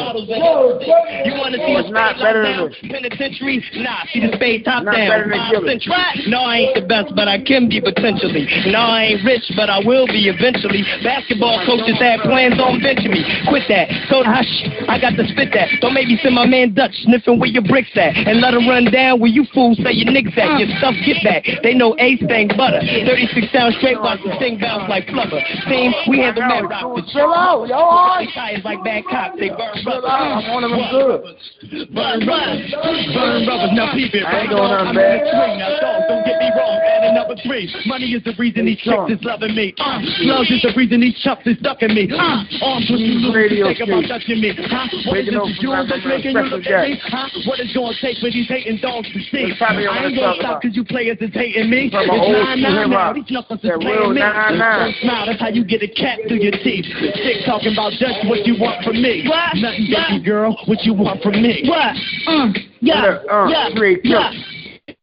You 1.24 1.34
want 1.38 1.54
to 1.54 1.60
see 1.62 1.72
It's 1.78 1.88
a 1.88 1.92
not 1.92 2.16
spade 2.16 2.22
better 2.24 2.42
lockdown? 2.44 2.92
than 2.92 3.04
Penitentiary? 3.16 3.62
Nah, 3.82 4.04
see 4.12 4.20
the 4.20 4.32
spade 4.36 4.64
top 4.64 4.84
Not 4.84 4.96
down. 4.96 5.08
better 5.08 5.28
than 5.28 5.38
Five 5.38 5.64
century. 5.66 6.30
No, 6.32 6.40
I 6.42 6.56
ain't 6.68 6.74
the 6.74 6.86
best, 6.86 7.12
but 7.14 7.28
I 7.28 7.38
can 7.42 7.68
be 7.68 7.80
potentially. 7.80 8.46
No, 8.72 8.80
I 8.80 9.14
ain't 9.14 9.24
rich, 9.24 9.44
but 9.56 9.68
I 9.68 9.80
will 9.84 10.06
be 10.06 10.28
eventually. 10.28 10.82
Basketball 11.04 11.60
coaches 11.66 11.98
had 12.00 12.20
plans 12.24 12.58
on 12.60 12.80
benching 12.80 13.12
me. 13.12 13.22
Quit 13.48 13.64
that. 13.68 13.88
Her, 14.08 14.22
ah, 14.24 14.40
hush, 14.40 14.52
I 14.88 14.98
got 15.00 15.16
to 15.16 15.24
spit 15.28 15.52
that. 15.54 15.68
Don't 15.80 15.94
make 15.94 16.08
me 16.08 16.18
send 16.22 16.34
my 16.34 16.46
man 16.46 16.74
Dutch 16.74 16.94
sniffing 17.04 17.38
where 17.38 17.50
your 17.50 17.62
bricks 17.64 17.92
at. 17.96 18.16
And 18.16 18.40
let 18.40 18.54
him 18.54 18.68
run 18.68 18.88
down 18.90 19.20
where 19.20 19.30
you 19.30 19.44
fools 19.52 19.76
say 19.82 19.92
your 19.92 20.08
niggas 20.12 20.36
at. 20.38 20.58
Your 20.60 20.68
stuff 20.78 20.94
get 21.04 21.20
back. 21.24 21.44
They 21.62 21.74
know 21.74 21.94
Ace 21.98 22.20
thing 22.26 22.48
butter. 22.56 22.80
36 22.80 23.52
sound 23.52 23.74
straight, 23.78 23.98
watch 24.00 24.20
the 24.24 24.32
thing 24.38 24.58
bounce 24.58 24.88
like 24.88 25.06
flubber. 25.08 25.40
Team, 25.68 25.92
we 26.08 26.18
handle 26.18 26.44
mad 26.46 26.64
rock. 26.68 26.96
Chill 27.12 27.32
out, 27.32 27.68
yo, 27.68 27.76
all 27.76 28.16
right? 28.16 28.28
Tires 28.34 28.64
like 28.64 28.82
bad 28.84 29.04
cops, 29.10 29.38
they 29.38 29.48
burn 29.50 29.74
Chill 29.82 30.00
rubber. 30.00 30.08
out, 30.08 30.44
I'm 30.44 30.52
one 30.52 30.64
of 30.64 30.70
them 30.70 30.84
good. 30.90 31.92
Burn 31.94 32.26
rubbers, 32.26 32.72
burn 33.10 33.46
rubbers, 33.46 33.72
now 33.74 33.92
peep 33.92 34.14
it. 34.14 34.22
I 34.22 34.46
ain't 34.46 34.50
doing 34.50 34.70
nothing 34.70 34.94
I'm 34.94 34.98
in 34.98 35.10
the 35.18 35.20
swing, 35.26 35.54
now 35.58 35.80
dog, 35.82 36.00
don't 36.08 36.24
get 36.24 36.38
me 36.38 36.48
wrong, 36.54 36.78
add 36.86 37.02
another 37.10 37.36
three. 37.42 37.66
Money 37.86 38.14
is 38.14 38.22
the 38.24 38.34
reason 38.38 38.66
these 38.66 38.78
chicks 38.78 39.10
is 39.10 39.22
loving 39.26 39.54
me. 39.54 39.74
Uh, 39.78 39.98
slugs 40.22 40.50
is 40.50 40.62
the 40.62 40.72
reason 40.76 41.00
these 41.00 41.18
chumps 41.22 41.46
is 41.46 41.58
ducking 41.58 41.94
me. 41.94 42.06
Uh, 42.10 42.44
arms 42.62 42.86
with 42.90 43.02
you 43.02 43.32
Radio 43.34 43.72
think 43.72 43.82
about 43.82 44.04
touching 44.06 44.40
me. 44.40 44.52
Huh? 44.54 44.86
What 45.08 45.18
is 45.18 45.26
this 45.26 45.34
from 45.34 45.56
you 45.58 45.70
that 45.72 45.86
that's 45.88 46.06
making 46.06 46.36
you 46.36 46.46
look 46.46 46.66
at 46.66 46.88
me? 46.88 47.00
Huh? 47.02 47.28
What 47.46 47.58
is 47.60 47.72
gonna 47.72 47.96
take 48.00 48.18
for 48.18 48.30
these 48.30 48.48
hating 48.48 48.78
dogs 48.78 49.08
to 49.10 49.20
see? 49.32 49.50
I 49.58 50.08
ain't 50.08 50.16
gonna 50.16 50.36
talking 50.36 50.40
stop 50.40 50.60
about. 50.60 50.62
cause 50.62 50.74
you 50.74 50.84
players 50.84 51.18
is 51.20 51.32
hating 51.34 51.70
me. 51.70 51.90
It's 51.92 51.96
9-9 51.96 52.90
now, 52.90 53.12
these 53.12 53.30
knuckles 53.30 53.60
is 53.62 53.70
That 53.70 53.80
playing 53.80 54.14
me. 54.14 54.20
Don't 54.20 54.96
smile, 55.02 55.26
that's 55.26 55.40
how 55.40 55.48
you 55.48 55.64
get 55.64 55.82
a 55.82 55.88
cat 55.88 56.18
through 56.28 56.42
your 56.42 56.56
teeth. 56.62 56.86
Sick 57.22 57.44
talking 57.46 57.72
about 57.72 57.92
just 57.98 58.24
what 58.28 58.46
you 58.46 58.58
want 58.58 58.84
from 58.84 59.00
me. 59.00 59.24
What? 59.26 59.56
Nothing, 59.56 59.88
baby 59.90 60.24
girl, 60.24 60.56
what 60.66 60.82
you 60.84 60.94
want 60.94 61.22
from 61.22 61.40
me. 61.42 61.64
What? 61.66 61.96
Uh, 62.26 62.52
yeah, 62.82 63.02
Look, 63.02 63.22
uh, 63.30 63.46
yeah, 63.48 63.68
three, 63.76 64.00
yeah. 64.02 64.30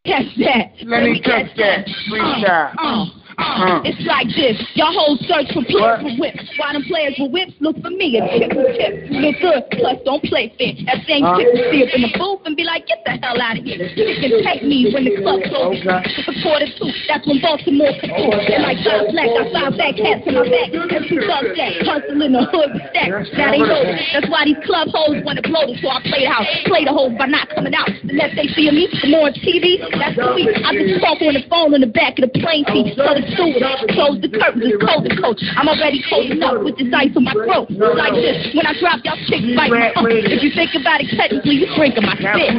Catch 0.05 0.35
that. 0.37 0.73
Let 0.85 1.03
me 1.03 1.21
touch 1.21 1.47
that. 1.57 1.87
Freestyle. 2.11 2.75
Uh, 2.77 3.03
uh, 3.03 3.05
Uh. 3.39 3.79
It's 3.87 4.03
like 4.03 4.27
this. 4.35 4.59
Y'all 4.75 4.91
hoes 4.91 5.19
search 5.23 5.47
for 5.55 5.63
players 5.63 6.03
with 6.03 6.19
whips. 6.19 6.43
Why 6.59 6.73
them 6.75 6.83
players 6.83 7.15
with 7.15 7.31
whips 7.31 7.55
look 7.63 7.79
for 7.79 7.89
me? 7.89 8.19
A 8.19 8.27
chip 8.35 8.51
with 8.51 8.75
tip. 8.75 9.07
Look 9.15 9.39
good, 9.39 9.63
plus 9.79 9.97
don't 10.03 10.19
play 10.27 10.51
fair. 10.59 10.75
That 10.85 10.99
same 11.07 11.23
Uh. 11.23 11.39
chick 11.39 11.47
will 11.55 11.67
see 11.71 11.81
up 11.87 11.91
in 11.95 12.01
the 12.03 12.11
booth 12.19 12.43
and 12.43 12.55
be 12.59 12.67
like, 12.67 12.83
get 12.85 12.99
the 13.07 13.15
hell 13.23 13.39
out 13.39 13.55
of 13.57 13.63
here. 13.63 13.79
You 13.79 14.19
can 14.19 14.43
take 14.43 14.63
me 14.67 14.91
when 14.91 15.07
the 15.07 15.15
club 15.23 15.39
closes. 15.47 15.87
Okay. 15.87 16.03
The 16.27 16.35
quarter 16.43 16.67
two, 16.75 16.91
that's 17.07 17.23
when 17.23 17.39
Baltimore 17.39 17.95
could 18.03 18.11
do. 18.11 18.27
And 18.27 18.61
like 18.63 18.79
five 18.83 19.07
black, 19.15 19.31
I 19.31 19.43
five 19.55 19.73
back 19.79 19.93
cats 19.95 20.23
in 20.27 20.35
my 20.35 20.43
back. 20.43 20.69
And 20.75 21.03
two 21.07 21.23
bucks 21.23 21.51
that 21.55 21.71
hustle 21.87 22.19
in 22.19 22.31
the 22.35 22.43
hood 22.43 22.69
with 22.75 22.85
stacks. 22.91 23.31
Now 23.39 23.55
they 23.55 23.63
know. 23.63 23.83
That's 24.11 24.27
why 24.27 24.43
these 24.51 24.59
club 24.67 24.91
hoes 24.91 25.23
want 25.23 25.39
to 25.39 25.45
blow 25.47 25.63
this. 25.63 25.79
So 25.79 25.87
I 25.87 26.03
play 26.03 26.27
the 26.27 26.31
house, 26.31 26.47
play 26.67 26.83
the 26.83 26.91
hoes 26.91 27.15
by 27.15 27.31
not 27.31 27.47
coming 27.55 27.71
out. 27.71 27.87
The 28.03 28.13
less 28.19 28.35
they 28.35 28.51
see 28.51 28.67
me, 28.67 28.91
the 28.99 29.07
more 29.07 29.31
on 29.31 29.33
TV. 29.39 29.79
That's 29.95 30.19
sweet. 30.19 30.51
I 30.59 30.75
just 30.75 30.99
talk 30.99 31.23
on 31.23 31.39
the 31.39 31.45
phone 31.47 31.71
in 31.71 31.81
the 31.81 31.91
back 31.91 32.19
of 32.19 32.27
the 32.27 32.33
plane 32.43 32.67
seat. 32.67 32.97
The 32.99 33.25
steward, 33.33 33.63
close 33.93 34.17
the 34.21 34.29
curtains, 34.29 34.73
cold 34.81 35.03
to 35.05 35.13
coach. 35.17 35.41
I'm 35.55 35.67
already 35.67 36.01
cold 36.09 36.29
enough 36.31 36.63
with 36.63 36.77
this 36.77 36.89
ice 36.93 37.13
on 37.15 37.23
my 37.23 37.33
throat. 37.33 37.67
It's 37.69 37.79
like 37.79 38.15
this. 38.15 38.37
When 38.53 38.65
I 38.65 38.73
drop, 38.77 38.99
y'all 39.03 39.19
chicks 39.25 39.45
bite 39.55 39.71
my 39.71 39.91
uh, 39.93 40.05
If 40.05 40.43
you 40.43 40.51
think 40.53 40.73
about 40.75 41.01
it 41.01 41.09
technically, 41.13 41.63
you 41.63 41.67
drinking 41.75 42.05
my 42.05 42.15
spit. 42.17 42.55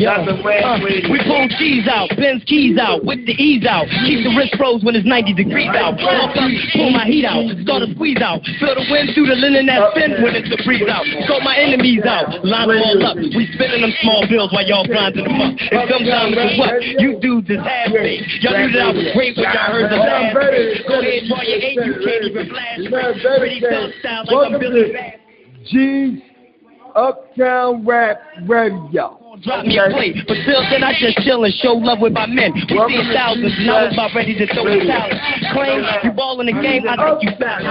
Yeah. 0.00 0.24
Uh, 0.24 0.80
we 0.80 1.20
pull 1.28 1.44
keys 1.60 1.84
out, 1.84 2.08
Ben's 2.16 2.40
keys 2.48 2.80
out, 2.80 3.04
whip 3.04 3.20
the 3.28 3.36
ease 3.36 3.68
out, 3.68 3.84
keep 4.08 4.24
the 4.24 4.32
wrist 4.32 4.56
froze 4.56 4.80
when 4.80 4.96
it's 4.96 5.04
90 5.04 5.36
degrees 5.36 5.68
out. 5.76 6.00
Walk 6.00 6.32
up, 6.40 6.48
pull 6.72 6.88
my 6.88 7.04
heat 7.04 7.28
out, 7.28 7.44
start 7.60 7.84
a 7.84 7.88
squeeze 7.92 8.20
out, 8.24 8.40
feel 8.56 8.72
the 8.72 8.86
wind 8.88 9.12
through 9.12 9.28
the 9.28 9.36
linen 9.36 9.68
that 9.68 9.92
spin 9.92 10.24
when 10.24 10.32
it's 10.32 10.48
a 10.48 10.56
freeze 10.64 10.88
out. 10.88 11.04
Throw 11.28 11.44
my 11.44 11.52
enemies 11.52 12.00
out, 12.08 12.32
line 12.40 12.72
them 12.72 12.80
all 12.80 13.12
up. 13.12 13.16
We 13.20 13.44
spinning 13.52 13.84
them 13.84 13.92
small 14.00 14.24
bills 14.24 14.48
while 14.56 14.64
y'all 14.64 14.88
grinding 14.88 15.24
them 15.28 15.36
up. 15.36 15.52
It 15.58 15.84
comes 15.92 16.08
down 16.08 16.32
to 16.32 16.44
what 16.56 16.80
you 16.80 17.20
dudes 17.20 17.52
is 17.52 17.60
half 17.60 17.92
me. 17.92 18.24
Y'all 18.40 18.56
knew 18.56 18.72
that 18.72 18.80
I 18.80 18.92
was 18.96 19.08
great 19.12 19.29
when 19.36 19.44
y'all 19.44 19.72
heard 19.72 19.90
the 19.90 19.96
last 19.96 20.34
me. 20.34 20.84
Go 20.88 21.00
ahead, 21.00 21.22
draw 21.28 21.42
your 21.42 21.58
eight, 21.58 21.78
you 21.84 21.94
can't 22.04 22.24
even 22.24 22.48
flash. 22.48 22.78
Pretty 23.38 23.60
thug 23.60 23.90
style 24.00 24.24
like 24.26 24.52
I'm 24.52 24.60
Billy 24.60 24.92
Bass. 24.92 25.18
G's 25.66 26.20
Uptown 26.94 27.86
Rap 27.86 28.20
Radio. 28.46 29.16
Drop 29.44 29.64
me 29.64 29.78
a 29.78 29.88
plate, 29.90 30.16
but 30.26 30.34
till 30.44 30.60
then 30.70 30.82
I 30.82 30.92
just 30.98 31.18
chill 31.18 31.44
and 31.44 31.54
show 31.62 31.72
love 31.74 32.00
with 32.00 32.12
my 32.12 32.26
men. 32.26 32.52
We 32.52 32.60
see 32.66 33.12
thousands, 33.14 33.54
and 33.58 33.70
I 33.70 33.84
was 33.84 33.92
about 33.94 34.10
ready 34.14 34.34
to 34.36 34.46
throw 34.52 34.64
the 34.64 34.84
towel. 34.84 35.08
Claim 35.54 35.84
you 36.02 36.10
ball 36.10 36.40
in 36.40 36.46
the 36.46 36.52
game, 36.52 36.88
I 36.88 36.96
think 36.98 37.22
you 37.22 37.30
foul. 37.38 37.62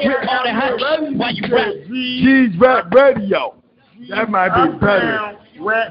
Rip 0.00 0.28
all 0.28 0.44
that 0.44 0.54
hot 0.54 0.80
while 1.14 1.34
you 1.34 1.44
rap. 1.54 1.74
G's 1.86 2.58
Rap 2.58 2.92
Radio. 2.92 3.54
That 4.08 4.30
might 4.30 4.48
be 4.48 4.78
better. 4.78 5.36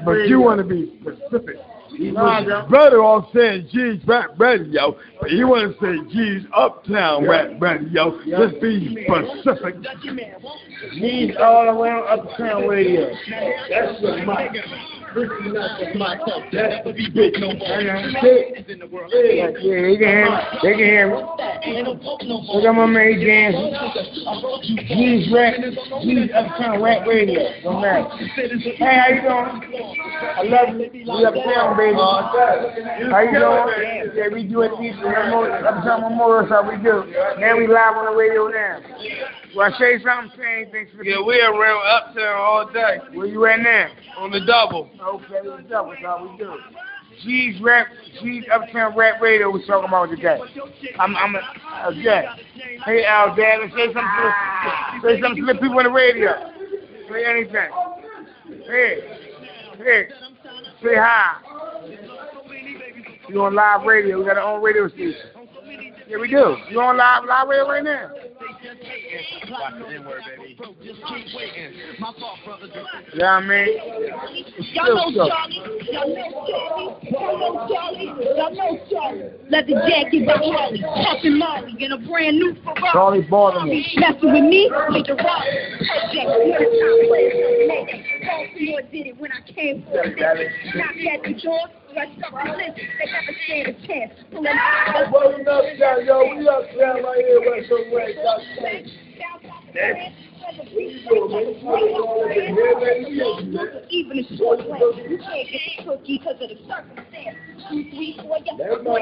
But 0.04 0.28
you 0.28 0.40
want 0.40 0.58
to 0.58 0.64
be 0.64 0.98
specific. 1.00 1.56
He 1.96 2.10
better 2.10 3.02
off 3.02 3.32
saying 3.34 3.68
G's 3.72 4.06
Rap 4.06 4.30
Radio, 4.38 4.96
but 5.20 5.30
you 5.30 5.48
want 5.48 5.78
to 5.78 5.80
say 5.80 6.12
G's 6.12 6.46
Uptown 6.54 7.28
Rap 7.28 7.50
Radio. 7.60 8.18
Let's 8.26 8.54
be 8.60 9.06
specific. 9.06 9.76
G's 10.94 11.36
all 11.38 11.68
around 11.68 12.06
uptown 12.08 12.66
radio. 12.66 13.10
That's 13.70 14.00
the 14.00 14.24
mic. 14.26 15.03
Yeah, 15.14 16.82
they 16.82 16.92
can 19.52 19.62
hear 19.62 20.26
me. 20.30 20.36
They 20.62 20.72
can 20.72 20.78
hear 20.78 21.06
me. 21.08 21.14
Look 21.14 22.64
at 22.64 22.74
my 22.74 22.86
man 22.86 23.20
Jansen. 23.20 23.70
G's 24.88 25.32
rap. 25.32 25.54
G's 26.02 26.30
uptown 26.34 26.82
rap 26.82 27.06
radio. 27.06 27.40
Don't 27.62 27.80
matter. 27.80 28.08
Hey, 28.16 28.98
how 28.98 29.08
you 29.08 29.22
doing? 29.22 29.46
I 30.34 30.42
love 30.42 30.68
you. 30.80 30.90
We 30.92 31.24
uptown, 31.24 31.76
baby. 31.76 31.96
How 33.10 33.20
you 33.22 33.38
doing? 33.38 34.10
Yeah, 34.16 34.28
we 34.32 34.42
do 34.48 34.62
it 34.62 34.72
these 34.80 34.94
uptown 34.98 36.02
Memorial, 36.10 36.48
so 36.48 36.62
we 36.68 36.76
do. 36.82 37.04
Now 37.38 37.56
we 37.56 37.66
live 37.68 37.96
on 37.96 38.06
the 38.06 38.18
radio 38.18 38.48
now. 38.48 38.80
Well, 39.54 39.72
I 39.72 39.78
say 39.78 40.02
something, 40.02 40.32
say 40.36 40.62
anything 40.62 40.88
for 40.96 41.04
Yeah, 41.04 41.22
we 41.22 41.40
around 41.40 41.86
uptown 41.86 42.36
all 42.36 42.70
day. 42.72 42.98
Where 43.12 43.26
you 43.26 43.46
at 43.46 43.60
now? 43.60 43.88
On 44.18 44.30
the 44.30 44.40
double. 44.44 44.90
Okay, 45.04 45.48
let's 45.48 45.68
go. 45.68 45.90
That's 45.90 46.02
how 46.02 46.28
we 46.30 46.38
do. 46.38 46.56
G's 47.22 47.60
rap, 47.60 47.86
G's 48.22 48.44
uptown 48.52 48.96
rap 48.96 49.20
radio. 49.20 49.50
We're 49.52 49.64
talking 49.66 49.88
about 49.88 50.10
today. 50.10 50.38
I'm, 50.98 51.14
I'm, 51.16 51.36
yeah. 51.96 52.34
Hey, 52.84 53.04
Al, 53.04 53.36
Dad, 53.36 53.60
say 53.74 53.86
something. 53.92 54.02
To, 54.02 54.32
say 55.02 55.20
something 55.20 55.46
to 55.46 55.52
the 55.52 55.58
people 55.60 55.78
on 55.78 55.84
the 55.84 55.90
radio. 55.90 56.32
Say 57.10 57.24
anything. 57.24 57.70
Hey, 58.66 59.00
hey, 59.76 60.04
say 60.82 60.96
hi. 60.96 61.36
You 63.28 63.42
on 63.42 63.54
live 63.54 63.82
radio? 63.86 64.18
We 64.18 64.24
got 64.24 64.38
our 64.38 64.56
own 64.56 64.62
radio 64.62 64.88
station. 64.88 65.14
Yeah, 66.08 66.18
we 66.18 66.28
do. 66.28 66.56
You 66.70 66.80
on 66.80 66.96
live 66.96 67.24
live 67.24 67.48
radio 67.48 67.68
right 67.68 67.84
now? 67.84 68.10
Yeah, 73.14 73.30
I 73.30 73.40
mean, 73.40 73.68
Y'all 74.72 75.12
know 75.12 75.28
Charlie. 75.28 75.60
Y'all 75.92 76.08
know 76.08 76.28
Charlie. 76.48 76.88
Y'all 77.10 77.38
know 77.38 77.68
Charlie. 77.68 78.08
Y'all 78.36 78.54
know 78.54 78.80
Charlie. 78.90 79.28
Leather 79.50 79.76
jacket 79.88 80.26
by 80.26 80.36
Harley. 80.36 80.82
Puffin' 80.82 81.38
Molly 81.38 81.76
in 81.78 81.92
a 81.92 81.98
brand 81.98 82.38
new 82.38 82.54
Ferrari. 82.64 82.90
Charlie 82.92 83.22
Baltimore. 83.28 83.66
Messing 83.66 84.32
with 84.32 84.44
me, 84.44 84.70
make 84.90 85.08
it 85.08 85.12
rock. 85.12 85.44
Project, 85.84 86.24
one 86.24 86.62
time 86.64 86.98
players. 87.08 87.34
Baltimore 88.24 88.82
did 88.90 89.06
it 89.08 89.16
when 89.18 89.30
I 89.32 89.40
came 89.52 89.84
for 89.84 90.02
it. 90.04 90.16
Knock 90.74 90.96
at 91.12 91.22
the 91.22 91.34
door. 91.42 91.68
Like 91.94 92.08
something 92.20 92.52
listen, 92.58 92.74
they 92.74 93.06
never 93.06 93.34
stand 93.44 93.68
a 93.68 93.86
chance. 93.86 94.12
Pulling 94.32 94.50
out. 94.50 95.12
Well, 95.12 95.30
yo. 96.02 96.34
We 96.34 96.48
uptown 96.48 97.04
right 97.04 97.22
here, 97.22 97.40
West. 97.40 97.70
Even 103.90 104.18
a 104.18 104.36
short 104.36 104.58
way, 104.68 104.78
you 105.08 105.18
can't 105.18 105.48
get 105.50 105.60
the 105.78 105.84
cookie 105.84 106.18
because 106.18 106.38
of 106.40 106.48
the 106.48 106.58
circumstance. 106.66 107.38
Two, 107.70 107.80
three, 107.90 108.18
four, 108.22 108.38
four, 108.38 108.84
four, 108.84 108.98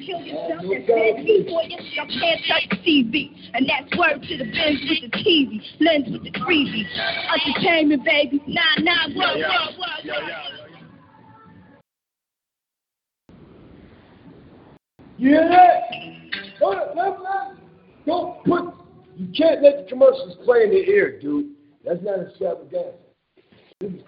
kill 0.00 0.20
yourself, 0.20 0.60
and 0.60 0.84
then 0.88 1.24
before 1.24 1.62
you 1.64 1.78
y'all 1.92 2.08
touch 2.48 2.66
the 2.70 2.76
TV. 2.84 3.32
And 3.54 3.68
that's 3.68 3.96
word 3.96 4.22
to 4.22 4.36
the 4.36 4.44
Benz 4.44 4.80
with 4.88 5.10
the 5.10 5.18
TV, 5.18 5.60
lens 5.80 6.08
with 6.10 6.24
the 6.24 6.30
3D. 6.30 6.84
Entertainment, 7.46 8.04
baby. 8.04 8.42
Nah, 8.46 8.62
nah, 8.78 9.08
what, 9.14 9.38
what, 9.38 9.78
what, 9.78 10.04
what. 10.06 10.59
You 15.20 15.28
hear 15.28 15.48
that? 15.50 16.58
Don't, 16.58 16.96
don't, 16.96 17.18
don't 18.06 18.42
put, 18.46 18.74
you 19.18 19.28
can't 19.36 19.62
let 19.62 19.84
the 19.84 19.86
commercials 19.86 20.38
play 20.46 20.62
in 20.62 20.70
the 20.70 20.78
ear, 20.88 21.20
dude. 21.20 21.50
That's 21.84 22.02
not 22.02 22.20
extravaganza. 22.20 22.94
This 23.80 23.90
is 23.92 24.00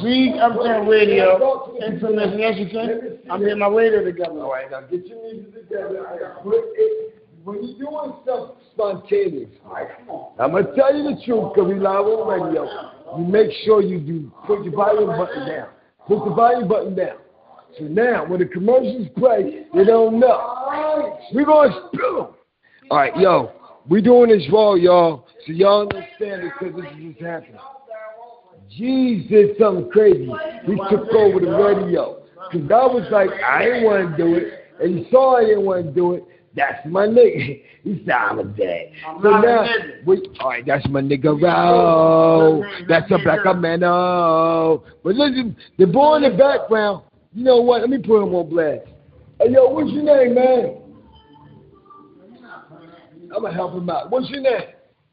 G 0.00 0.38
Uptown 0.40 0.86
Radio. 0.86 1.74
Information, 1.84 2.38
yes, 2.38 2.54
you 2.56 2.68
can. 2.70 3.18
I'm 3.28 3.40
getting 3.40 3.58
my 3.58 3.66
radio 3.66 4.04
together. 4.04 4.42
All 4.42 4.52
right, 4.52 4.70
now 4.70 4.82
get 4.82 5.08
your 5.08 5.20
music 5.24 5.54
together. 5.54 6.36
Put 6.44 6.54
it, 6.54 7.20
when 7.42 7.64
you're 7.64 7.90
doing 7.90 8.12
stuff 8.22 8.50
spontaneous, 8.72 9.50
I'm 10.38 10.52
gonna 10.52 10.72
tell 10.76 10.94
you 10.94 11.02
the 11.02 11.20
truth 11.26 11.52
because 11.52 11.68
we 11.68 11.80
live 11.80 12.06
on 12.06 12.46
radio. 12.46 12.68
You 13.18 13.24
make 13.24 13.50
sure 13.64 13.82
you 13.82 13.98
do 13.98 14.30
put 14.46 14.62
your 14.64 14.74
volume 14.74 15.08
button 15.08 15.48
down. 15.48 15.68
Put 16.06 16.24
the 16.24 16.30
volume 16.32 16.68
button 16.68 16.94
down. 16.94 17.16
So 17.78 17.84
now, 17.84 18.26
when 18.26 18.40
the 18.40 18.46
commercials 18.46 19.08
play, 19.16 19.66
they 19.72 19.84
don't 19.84 20.18
know. 20.18 20.59
We're 21.32 21.44
gonna 21.44 21.88
spill 21.88 22.16
them. 22.16 22.26
All 22.90 22.98
right, 22.98 23.16
yo, 23.16 23.52
we 23.88 24.02
doing 24.02 24.30
this 24.30 24.46
raw, 24.52 24.74
y'all, 24.74 25.26
so 25.46 25.52
y'all 25.52 25.82
understand 25.82 26.42
it 26.42 26.52
because 26.58 26.74
this 26.76 26.92
is 26.92 27.12
just 27.12 27.20
happening. 27.20 27.60
Jesus 28.70 29.28
did 29.28 29.56
something 29.58 29.90
crazy. 29.90 30.30
He 30.66 30.76
took 30.90 31.12
over 31.12 31.40
the 31.40 31.50
radio. 31.50 32.22
Because 32.50 32.70
I 32.70 32.86
was 32.86 33.06
like, 33.10 33.30
I 33.42 33.64
didn't 33.64 33.84
want 33.84 34.16
to 34.16 34.24
do 34.24 34.34
it. 34.34 34.54
And 34.80 34.98
he 34.98 35.10
saw 35.10 35.36
I 35.36 35.44
didn't 35.44 35.64
want 35.64 35.86
to 35.86 35.92
do 35.92 36.14
it. 36.14 36.24
That's 36.54 36.84
my 36.86 37.06
nigga. 37.06 37.62
He 37.82 38.02
said, 38.04 38.12
I'm 38.12 38.38
a 38.38 38.44
dad. 38.44 38.90
I'm 39.06 39.22
So 39.22 39.30
now, 39.40 39.66
we, 40.04 40.20
all 40.38 40.50
right, 40.50 40.62
that's 40.66 40.86
my 40.90 41.00
nigga 41.00 41.40
Row. 41.40 42.62
That's 42.86 43.10
a 43.10 43.16
black 43.16 43.56
man. 43.56 43.82
Oh. 43.84 44.84
But 45.02 45.14
listen, 45.14 45.56
the 45.78 45.86
boy 45.86 46.16
in 46.16 46.24
the 46.24 46.36
background, 46.36 47.04
you 47.32 47.42
know 47.42 47.62
what? 47.62 47.80
Let 47.80 47.88
me 47.88 47.96
put 47.96 48.22
him 48.22 48.34
on 48.34 48.50
blast. 48.50 48.86
Hey, 49.40 49.52
yo, 49.52 49.70
what's 49.70 49.90
your 49.92 50.02
name, 50.02 50.34
man? 50.34 50.76
I'm 53.34 53.42
to 53.42 53.50
help 53.50 53.72
him 53.72 53.88
out. 53.88 54.10
What's 54.10 54.28
your 54.28 54.42
name? 54.42 54.60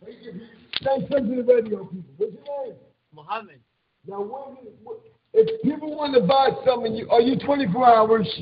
Say 0.04 1.08
something 1.10 1.30
to 1.30 1.44
the 1.44 1.54
radio 1.54 1.86
people. 1.86 2.04
What's 2.18 2.34
your 2.34 2.66
name? 2.66 2.76
Muhammad. 3.16 3.62
Now, 4.06 4.22
what, 4.22 4.58
what, 4.84 5.00
if 5.34 5.62
people 5.62 5.96
want 5.96 6.14
to 6.16 6.22
buy 6.22 6.50
something, 6.66 6.94
you, 6.94 7.10
are 7.10 7.22
you 7.22 7.40
24 7.40 7.88
hours? 7.88 8.42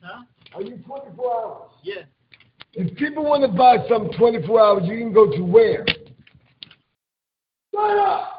Huh? 0.00 0.22
Are 0.54 0.62
you 0.62 0.78
24 0.78 1.32
hours? 1.32 1.70
Yeah. 1.82 2.02
If 2.72 2.96
people 2.96 3.24
want 3.24 3.42
to 3.42 3.48
buy 3.48 3.86
something 3.86 4.16
24 4.16 4.60
hours, 4.60 4.82
you 4.86 4.96
can 4.96 5.12
go 5.12 5.30
to 5.30 5.42
where? 5.42 5.84
Shut 7.74 7.98
up! 7.98 8.34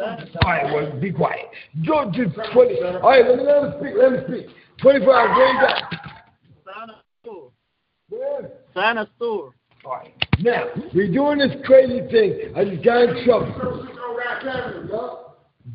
All 0.00 0.50
right, 0.50 0.74
well, 0.74 1.00
be 1.00 1.12
quiet. 1.12 1.46
Go 1.86 2.10
to 2.10 2.24
20. 2.52 2.82
All 2.82 3.00
right, 3.00 3.24
let 3.24 3.38
me, 3.38 3.44
let 3.44 3.62
me 3.62 3.70
speak. 3.78 3.94
Let 3.96 4.12
me 4.12 4.18
speak. 4.26 4.56
24 4.78 5.14
hours, 5.14 5.36
where 5.36 5.52
you 5.52 5.60
got? 5.60 5.82
Sana 6.64 6.96
store. 7.22 7.50
Where? 8.08 8.50
Sana 8.74 9.08
store. 9.16 9.54
All 9.84 9.92
right. 9.92 10.14
Now, 10.40 10.64
we're 10.94 11.12
doing 11.12 11.38
this 11.38 11.52
crazy 11.64 12.00
thing. 12.10 12.52
I 12.56 12.64
just 12.64 12.84
got 12.84 13.02
in 13.02 13.24
trouble. 13.24 13.88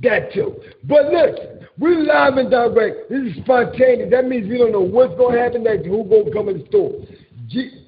That 0.02 0.34
too. 0.34 0.56
But 0.84 1.06
listen, 1.06 1.68
we're 1.78 2.04
live 2.04 2.38
and 2.38 2.50
direct. 2.50 3.10
This 3.10 3.20
is 3.22 3.44
spontaneous. 3.44 4.12
That 4.12 4.26
means 4.26 4.48
we 4.50 4.58
don't 4.58 4.72
know 4.72 4.82
what's 4.82 5.16
going 5.16 5.36
to 5.36 5.42
happen 5.42 5.64
next, 5.64 5.86
who's 5.86 6.08
going 6.08 6.26
to 6.26 6.32
come 6.32 6.50
in 6.50 6.60
the 6.60 6.66
store. 6.68 6.92
G- 7.48 7.86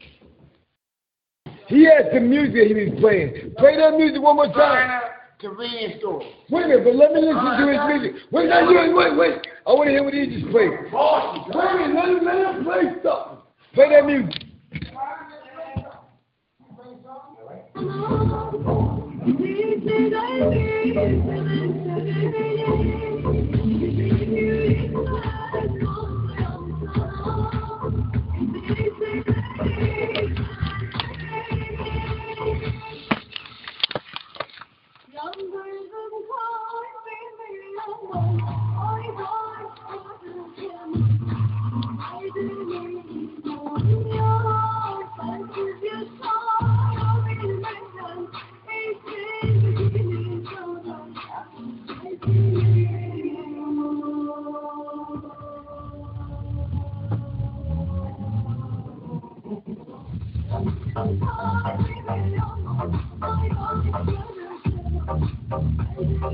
he 1.68 1.86
had 1.86 2.10
some 2.14 2.30
music 2.30 2.68
he 2.68 2.74
was 2.74 3.00
playing. 3.00 3.54
Play 3.58 3.78
that 3.78 3.98
music 3.98 4.22
one 4.22 4.36
more 4.36 4.52
time. 4.52 5.02
Convenience 5.42 5.98
store. 6.00 6.22
Wait 6.52 6.66
a 6.66 6.68
minute, 6.68 6.84
but 6.84 6.96
let 6.96 7.14
me 7.14 7.22
listen 7.22 7.34
to 7.34 7.66
his 7.66 7.82
music. 7.90 8.22
Wait, 8.32 8.48
no, 8.48 8.68
wait, 8.68 8.94
wait, 8.94 9.18
wait. 9.18 9.48
I 9.66 9.74
want 9.74 9.88
to 9.88 9.92
hear 9.92 10.04
what 10.04 10.14
he 10.14 10.28
just 10.28 10.52
played. 10.52 10.70
Wait 10.70 11.66
a 11.66 11.82
minute, 11.82 11.96
let 11.98 12.10
him, 12.10 12.24
let 12.24 12.56
him 12.56 12.64
play 12.64 12.84
something. 13.02 13.42
Play 13.74 13.90
that 13.90 14.06
music. 14.06 14.52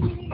down. 0.02 0.27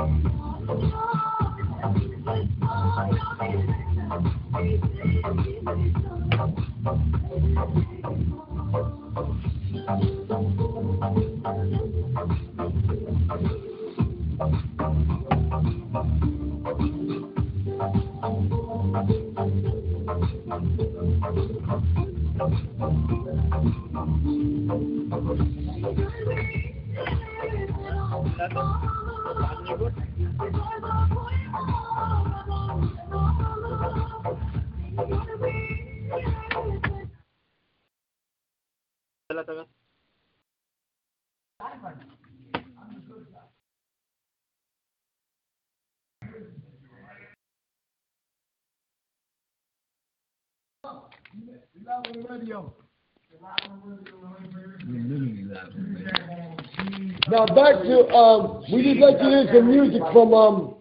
Now 57.30 57.46
back 57.48 57.82
to 57.84 58.08
um, 58.10 58.64
we 58.72 58.84
just 58.84 59.00
like 59.00 59.18
to 59.18 59.24
hear 59.24 59.48
some 59.54 59.68
music 59.70 60.02
from 60.12 60.34
um. 60.34 60.76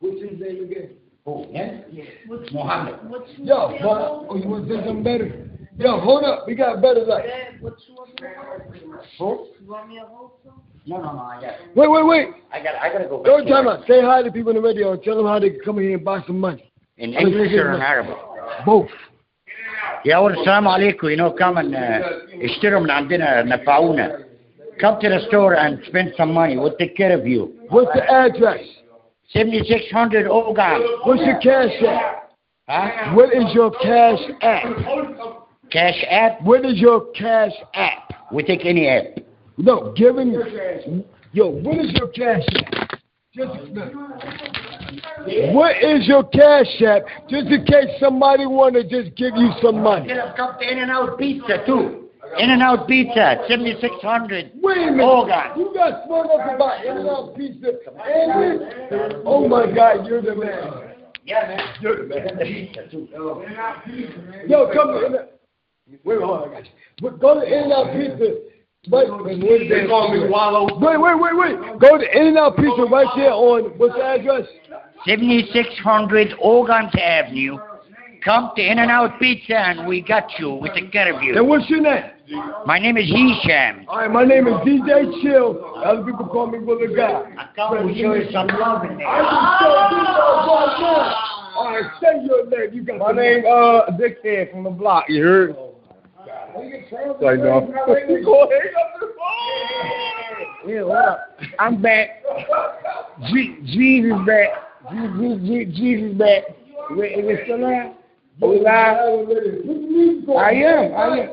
What's 0.00 0.22
his 0.22 0.40
name 0.40 0.64
again? 0.64 0.90
Oh, 1.26 1.46
yeah? 1.50 1.82
Muhammad. 2.52 2.98
Yo, 3.38 3.78
Bob, 3.82 4.26
oh, 4.30 4.36
you 4.36 4.48
want 4.48 4.66
to 4.68 4.74
say 4.74 4.86
something 4.86 5.02
better? 5.02 5.50
Yo, 5.78 6.00
hold 6.00 6.24
up, 6.24 6.46
we 6.46 6.54
got 6.54 6.80
better 6.80 7.04
luck. 7.04 7.22
Who? 9.18 9.48
You 9.60 9.70
want 9.70 9.88
me 9.88 9.96
to 9.96 10.06
hold 10.06 10.32
some? 10.44 10.62
No, 10.86 10.96
no, 10.96 11.12
no, 11.12 11.18
I 11.18 11.40
got 11.40 11.76
Wait, 11.76 11.90
wait, 11.90 12.06
wait. 12.06 12.28
I 12.52 12.62
got 12.62 12.74
I 12.76 12.90
gotta 12.90 13.06
go 13.06 13.18
back. 13.18 13.26
Go 13.26 13.44
to 13.44 13.50
time 13.50 13.68
out. 13.68 13.86
Say 13.86 14.00
hi 14.00 14.22
to 14.22 14.32
people 14.32 14.50
on 14.50 14.56
the 14.56 14.62
radio 14.62 14.92
and 14.92 15.02
tell 15.02 15.16
them 15.16 15.26
how 15.26 15.38
they 15.38 15.50
can 15.50 15.60
come 15.60 15.78
in 15.78 15.84
here 15.84 15.96
and 15.96 16.04
buy 16.04 16.22
some 16.26 16.38
money. 16.40 16.72
In 16.96 17.12
English 17.12 17.52
or 17.52 17.72
in. 17.74 17.80
Arabic? 17.82 18.16
Both. 18.65 18.91
يا 20.05 20.15
أول 20.15 20.39
السلام 20.39 20.67
عليكم 20.67 21.07
you 21.09 21.17
know 21.17 21.31
come 21.31 21.57
and 21.57 21.75
uh, 21.75 22.43
اشتروا 22.43 22.79
من 22.79 22.91
عندنا 22.91 23.41
نفعونا 23.43 24.19
come 24.81 24.99
to 25.01 25.09
the 25.09 25.19
store 25.27 25.53
and 25.55 25.79
spend 25.87 26.13
some 26.17 26.33
money 26.33 26.57
we'll 26.57 26.75
take 26.77 26.95
care 26.95 27.17
of 27.19 27.25
you 27.27 27.51
What's 27.69 27.91
the 27.93 28.03
address? 28.11 28.63
7600 29.33 30.27
Ogan 30.27 30.81
What's 31.05 31.21
your 31.25 31.39
cash 31.39 31.73
app? 31.87 32.25
Huh? 32.67 33.13
What 33.13 33.29
is 33.33 33.53
your 33.53 33.71
cash 33.71 34.19
app? 34.41 34.63
Cash 35.71 36.03
app? 36.09 36.41
What 36.41 36.65
is 36.65 36.79
your 36.79 37.11
cash 37.11 37.51
app? 37.75 38.31
We 38.31 38.41
take 38.43 38.65
any 38.65 38.87
app. 38.87 39.05
No, 39.57 39.93
giving. 39.95 40.33
Yo, 41.31 41.47
what 41.47 41.77
is 41.77 41.91
your 41.93 42.07
cash 42.09 42.43
app? 42.73 42.99
Just 43.35 43.51
what 45.52 45.76
is 45.82 46.06
your 46.08 46.24
cash 46.24 46.82
app? 46.82 47.02
Just 47.28 47.46
in 47.48 47.64
case 47.64 47.88
somebody 48.00 48.46
want 48.46 48.74
to 48.74 48.82
just 48.82 49.16
give 49.16 49.34
you 49.36 49.50
some 49.62 49.82
money. 49.82 50.08
Get 50.08 50.18
up, 50.18 50.36
come 50.36 50.58
to 50.58 50.70
In-N-Out 50.70 51.18
Pizza 51.18 51.62
too. 51.66 52.08
In-N-Out 52.38 52.86
Pizza, 52.86 53.44
7600 53.48 54.52
Wait 54.62 54.76
a 54.76 54.90
minute. 54.90 55.02
Ogan. 55.02 55.58
You 55.58 55.72
got 55.74 56.06
smart 56.06 56.30
enough 56.30 56.54
about 56.54 56.84
In-N-Out 56.84 57.36
Pizza. 57.36 57.68
And? 58.04 59.22
Oh 59.24 59.46
my 59.48 59.70
God, 59.72 60.06
you're 60.06 60.22
the 60.22 60.34
man. 60.34 60.94
Yeah, 61.24 61.46
man. 61.48 61.74
You're 61.80 62.08
the 62.08 62.14
man. 62.14 62.38
Pizza 62.38 62.88
too. 62.90 63.08
Yo, 64.48 64.70
come 64.72 64.88
to 64.88 65.06
In- 65.06 65.98
Wait, 66.04 66.20
hold 66.20 66.42
on, 66.42 66.48
I 66.50 66.52
got 66.52 66.64
you. 66.64 67.10
Go 67.18 67.40
to 67.40 67.46
In-N-Out 67.46 67.92
Pizza 67.92 68.49
Wait, 68.88 69.68
They 69.68 69.86
call 69.86 70.10
me 70.10 70.26
Wallow. 70.26 70.78
Wait, 70.78 70.98
wait, 70.98 71.20
wait, 71.20 71.36
wait. 71.36 71.78
Go 71.80 71.98
to 71.98 72.18
In 72.18 72.28
and 72.28 72.38
Out 72.38 72.56
Pizza 72.56 72.82
right 72.90 73.06
here 73.14 73.30
on 73.30 73.64
what's 73.76 73.94
the 73.94 74.02
address? 74.02 74.48
7600 75.06 76.30
Ogontz 76.42 76.98
Avenue. 76.98 77.58
Come 78.24 78.52
to 78.56 78.62
In-N-Out 78.62 79.18
Pizza 79.18 79.56
and 79.56 79.86
we 79.88 80.02
got 80.02 80.30
you. 80.38 80.54
We 80.54 80.70
take 80.70 80.92
care 80.92 81.14
of 81.14 81.22
you. 81.22 81.36
And 81.36 81.48
what's 81.48 81.68
your 81.70 81.80
name? 81.80 82.04
My 82.66 82.78
name 82.78 82.98
is 82.98 83.06
Hisham. 83.06 83.86
All 83.88 83.98
right, 83.98 84.10
my 84.10 84.24
name 84.24 84.46
is 84.46 84.54
DJ 84.56 85.22
Chill. 85.22 85.74
Other 85.76 86.04
people 86.04 86.26
call 86.26 86.46
me 86.46 86.58
Willie 86.58 86.94
Guy. 86.94 87.22
I 87.38 87.48
come 87.56 87.88
to 87.88 87.94
show 87.94 88.14
you 88.14 88.30
some 88.30 88.46
love 88.48 88.84
in 88.84 88.98
there. 88.98 89.06
I 89.08 89.20
can 89.24 89.58
show 89.60 89.96
you 89.96 90.04
some 90.04 90.82
love. 90.84 91.14
All 91.56 91.68
right, 91.70 91.90
say 92.02 92.24
your 92.24 92.46
name. 92.46 92.74
You 92.74 92.82
got 92.82 92.98
My 92.98 93.12
the 93.12 93.20
name, 93.20 93.44
uh, 93.46 93.90
Dickhead 93.98 94.52
from 94.52 94.64
the 94.64 94.70
block, 94.70 95.04
you 95.08 95.22
heard? 95.22 95.56
Like, 97.20 97.38
no. 97.38 97.60
Go 97.86 97.94
ahead, 97.94 98.72
up 98.76 99.00
the 99.00 99.06
phone. 99.16 100.68
Yeah, 100.68 100.82
what 100.82 101.04
up? 101.04 101.38
I'm 101.58 101.80
back. 101.80 102.22
G- 103.32 103.58
Jesus 103.64 104.12
back. 104.26 104.50
G- 104.90 105.38
G- 105.44 105.72
Jesus 105.74 106.18
back. 106.18 106.42
Is 106.90 106.98
it, 106.98 107.24
is 107.24 107.38
it 107.38 107.40
still 107.44 107.64
on? 107.64 107.94
We 108.40 108.58
live? 108.58 108.66
I 110.36 110.52
am. 110.52 110.94
I 110.94 111.18
am. 111.18 111.30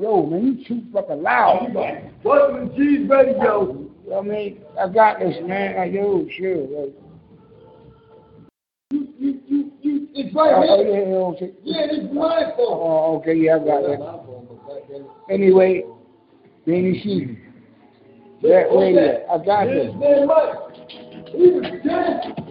Yo, 0.00 0.26
man, 0.30 0.44
you 0.44 0.64
too 0.66 0.82
fucking 0.92 1.22
loud. 1.22 1.74
What's 2.22 2.52
the 2.52 2.74
G's 2.76 3.08
ready, 3.08 3.32
yo? 3.32 3.86
I 4.16 4.20
mean, 4.22 4.60
I 4.80 4.88
got 4.88 5.18
this, 5.18 5.36
man. 5.44 5.78
I 5.78 5.84
yo, 5.86 6.26
sure. 6.38 6.56
Like, 6.56 6.94
It's 8.90 10.34
oh, 10.36 10.40
right 10.40 10.68
oh, 10.68 10.84
here. 10.84 10.98
yeah, 10.98 11.08
yeah, 11.08 11.16
okay. 11.16 11.52
Yeah, 11.64 11.86
this 11.88 11.98
is 12.04 12.12
my 12.12 12.52
phone. 12.56 12.66
Oh, 12.68 13.18
okay, 13.20 13.34
yeah, 13.34 13.56
I 13.56 13.58
got 13.58 13.84
it. 13.84 14.27
Anyway, 15.30 15.84
Danny 16.66 17.00
Season. 17.02 17.38
That 18.42 18.68
radio. 18.72 19.26
I 19.30 19.44
got 19.44 19.66
His 19.68 19.86
this. 19.86 19.94
name 19.96 20.26
Mike. 20.26 20.54
He 21.28 21.50
was 21.50 21.64
dead. 21.84 22.48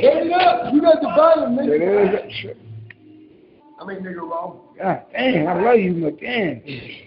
Hey, 0.00 0.32
up. 0.32 0.72
You 0.72 0.80
got 0.80 1.00
the 1.00 1.08
volume, 1.14 1.56
That 1.56 1.66
nigga. 1.66 2.56
I 3.80 3.84
mean, 3.86 3.98
nigga, 4.00 4.20
wrong. 4.20 4.60
God 4.78 5.02
damn, 5.12 5.46
I 5.48 5.62
love 5.62 5.78
you, 5.78 6.00
but 6.02 6.20
damn. 6.20 6.60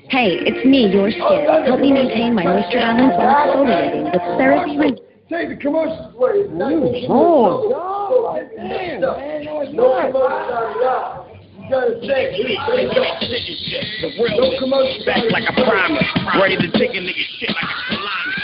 Hey, 0.09 0.37
it's 0.41 0.65
me, 0.65 0.87
your 0.91 1.09
skin. 1.11 1.65
Help 1.65 1.79
me 1.79 1.91
maintain 1.91 2.33
my 2.35 2.43
moisture 2.43 2.79
balance 2.79 3.13
while 3.17 3.65
exfoliating 3.65 4.03
with 4.11 4.21
CeraVe 4.21 4.97
Take 5.29 5.49
the 5.49 5.55
commercials 5.55 6.13
away. 6.15 7.05
Oh, 7.09 7.69
God. 7.69 8.49
Damn, 8.55 9.01
man. 9.01 9.45
No, 9.45 9.61
it's 9.61 9.73
No 9.73 10.11
not. 10.11 11.32
Gotta 11.73 11.97
take. 12.05 12.37
The 12.37 14.13
real 14.21 14.53
commercial 14.59 15.05
back 15.07 15.25
like 15.31 15.49
a 15.49 15.53
promise. 15.57 16.05
Ready 16.39 16.57
to 16.57 16.69
take 16.77 16.93
a 16.93 17.01
nigga 17.01 17.25
shit 17.39 17.49
like 17.49 17.65
a 17.65 17.81
salami. 17.89 18.37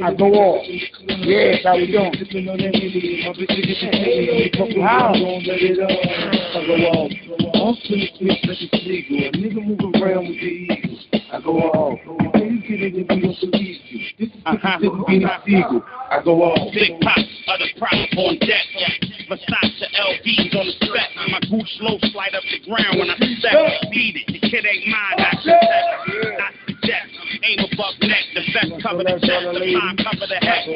I 0.00 0.14
go 0.14 0.30
off. 0.30 0.62
Yes, 1.26 1.58
how 1.64 1.74
we 1.74 1.90
doing? 1.90 2.14
How? 4.80 5.10
I 5.10 5.18
go 6.62 6.86
off. 6.86 7.10
Off 7.54 7.74
to 7.82 7.96
the 7.96 8.06
streets 8.14 8.46
like 8.46 8.62
it's 8.62 8.86
legal. 8.86 9.26
A 9.26 9.30
nigga 9.34 9.58
move 9.58 9.82
around 10.00 10.28
with 10.28 10.38
the. 10.38 10.54
I 11.32 11.40
go 11.40 11.58
off. 11.58 11.98
Get 12.64 12.80
it 12.80 12.94
if 12.94 13.10
you 13.10 13.20
don't 13.20 13.36
believe 13.50 13.80
you. 13.90 13.98
This 14.20 14.30
is 14.30 14.38
Sigel. 14.62 15.02
I 16.14 16.22
go 16.22 16.42
off. 16.44 16.72
Big 16.72 16.94
pop, 17.00 17.18
other 17.50 17.66
props 17.76 18.14
on 18.16 18.38
deck. 18.38 18.66
Versace 19.26 19.82
LVs 19.98 20.54
on 20.54 20.66
the 20.66 20.74
spec. 20.78 21.10
My 21.26 21.40
boots 21.50 21.74
slow 21.78 21.98
slide 22.12 22.34
up 22.38 22.44
the 22.46 22.62
ground 22.70 23.02
when 23.02 23.10
I 23.10 23.16
step. 23.42 23.90
Beat 23.90 24.22
it, 24.22 24.26
the 24.30 24.38
kid 24.38 24.64
ain't 24.64 24.86
mine, 24.86 25.18
I 25.18 25.34
suggest. 25.42 26.73
Suggest. 26.84 27.08
Aim 27.44 27.58
above 27.72 27.96
neck, 28.04 28.24
the 28.36 28.42
vest 28.52 28.72
cover 28.84 29.02
the 29.04 29.16
chest, 29.24 29.48
the 29.56 29.64
time 29.72 29.96
cover 30.04 30.26
the 30.28 30.36
head. 30.44 30.68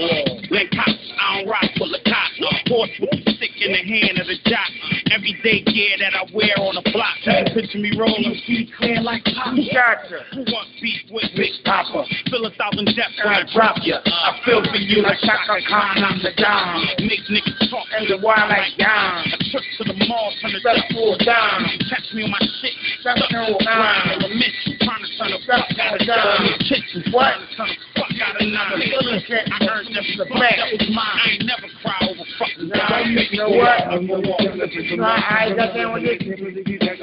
Link 0.51 0.73
cops, 0.73 0.97
I 1.21 1.39
don't 1.39 1.49
rock 1.53 1.69
full 1.77 1.93
of 1.93 2.01
cops. 2.09 2.41
Horse 2.69 2.91
with 3.01 3.13
the 3.13 3.33
stick 3.37 3.53
in 3.61 3.73
the 3.77 3.83
hand 3.85 4.17
of 4.17 4.27
the 4.27 4.37
jock. 4.49 4.69
Everyday 5.13 5.61
gear 5.69 5.97
that 6.01 6.17
I 6.17 6.25
wear 6.33 6.57
on 6.61 6.81
the 6.81 6.85
block. 6.93 7.17
Picture 7.53 7.79
me 7.79 7.93
rolling, 7.97 8.37
feet 8.49 8.73
clear 8.81 9.01
like 9.05 9.25
pop. 9.37 9.53
Gotcha. 9.55 10.25
Who 10.33 10.45
wants 10.49 10.73
beef 10.81 11.05
with 11.13 11.29
Big 11.37 11.53
Poppa? 11.65 12.05
Fill 12.33 12.45
a 12.49 12.53
thousand 12.57 12.89
deaths 12.97 13.17
when 13.21 13.33
I 13.33 13.45
drop 13.53 13.77
ya. 13.85 14.01
I 14.05 14.41
feel 14.49 14.65
for 14.65 14.81
you 14.81 15.05
like 15.05 15.21
Chaka 15.21 15.61
Khan, 15.69 16.01
I'm 16.01 16.19
the 16.25 16.33
Don. 16.41 17.05
Make 17.05 17.23
niggas 17.29 17.69
talk 17.69 17.85
And 17.97 18.09
the 18.09 18.19
wild 18.25 18.49
like 18.49 18.77
down. 18.81 19.29
a 19.29 19.37
trip 19.53 19.65
to 19.79 19.83
the 19.93 19.97
mall, 20.09 20.33
turn 20.41 20.53
the 20.57 20.61
death 20.65 20.85
full 20.91 21.17
down. 21.21 21.69
Catch 21.93 22.09
me 22.17 22.25
on 22.25 22.33
my 22.33 22.41
shit, 22.61 22.75
stuck 23.05 23.17
to 23.17 23.25
a 23.25 23.29
down. 23.31 23.57
grind. 23.63 24.25
A 24.25 24.29
mission, 24.33 24.77
trying 24.85 25.03
to 25.05 25.09
turn 25.17 25.31
the 25.33 25.41
fuck 25.47 25.67
out 25.79 25.98
down. 26.07 26.17
down. 26.17 26.59
Kitchen, 26.69 27.13
What? 27.13 27.35
to 27.59 28.45
the. 28.45 28.85
Feeling 28.85 29.21
shit. 29.27 29.49
I 29.51 29.65
heard 29.65 29.87
that 29.87 30.05
The 30.19 30.25
back. 30.39 30.57
that 30.57 30.73
was. 30.73 30.83
I 30.99 31.31
ain't 31.31 31.47
never 31.47 31.69
cry 31.83 31.99
over 32.09 32.25
fucking 32.39 32.69
Nah, 32.69 32.99
you 33.07 33.39
know 33.39 33.51
what? 33.51 33.83
I 33.83 33.97
ain't 33.97 35.57
got 35.57 35.75
that 35.75 35.93
with 35.93 36.05
this. 36.05 36.19
My 36.19 36.29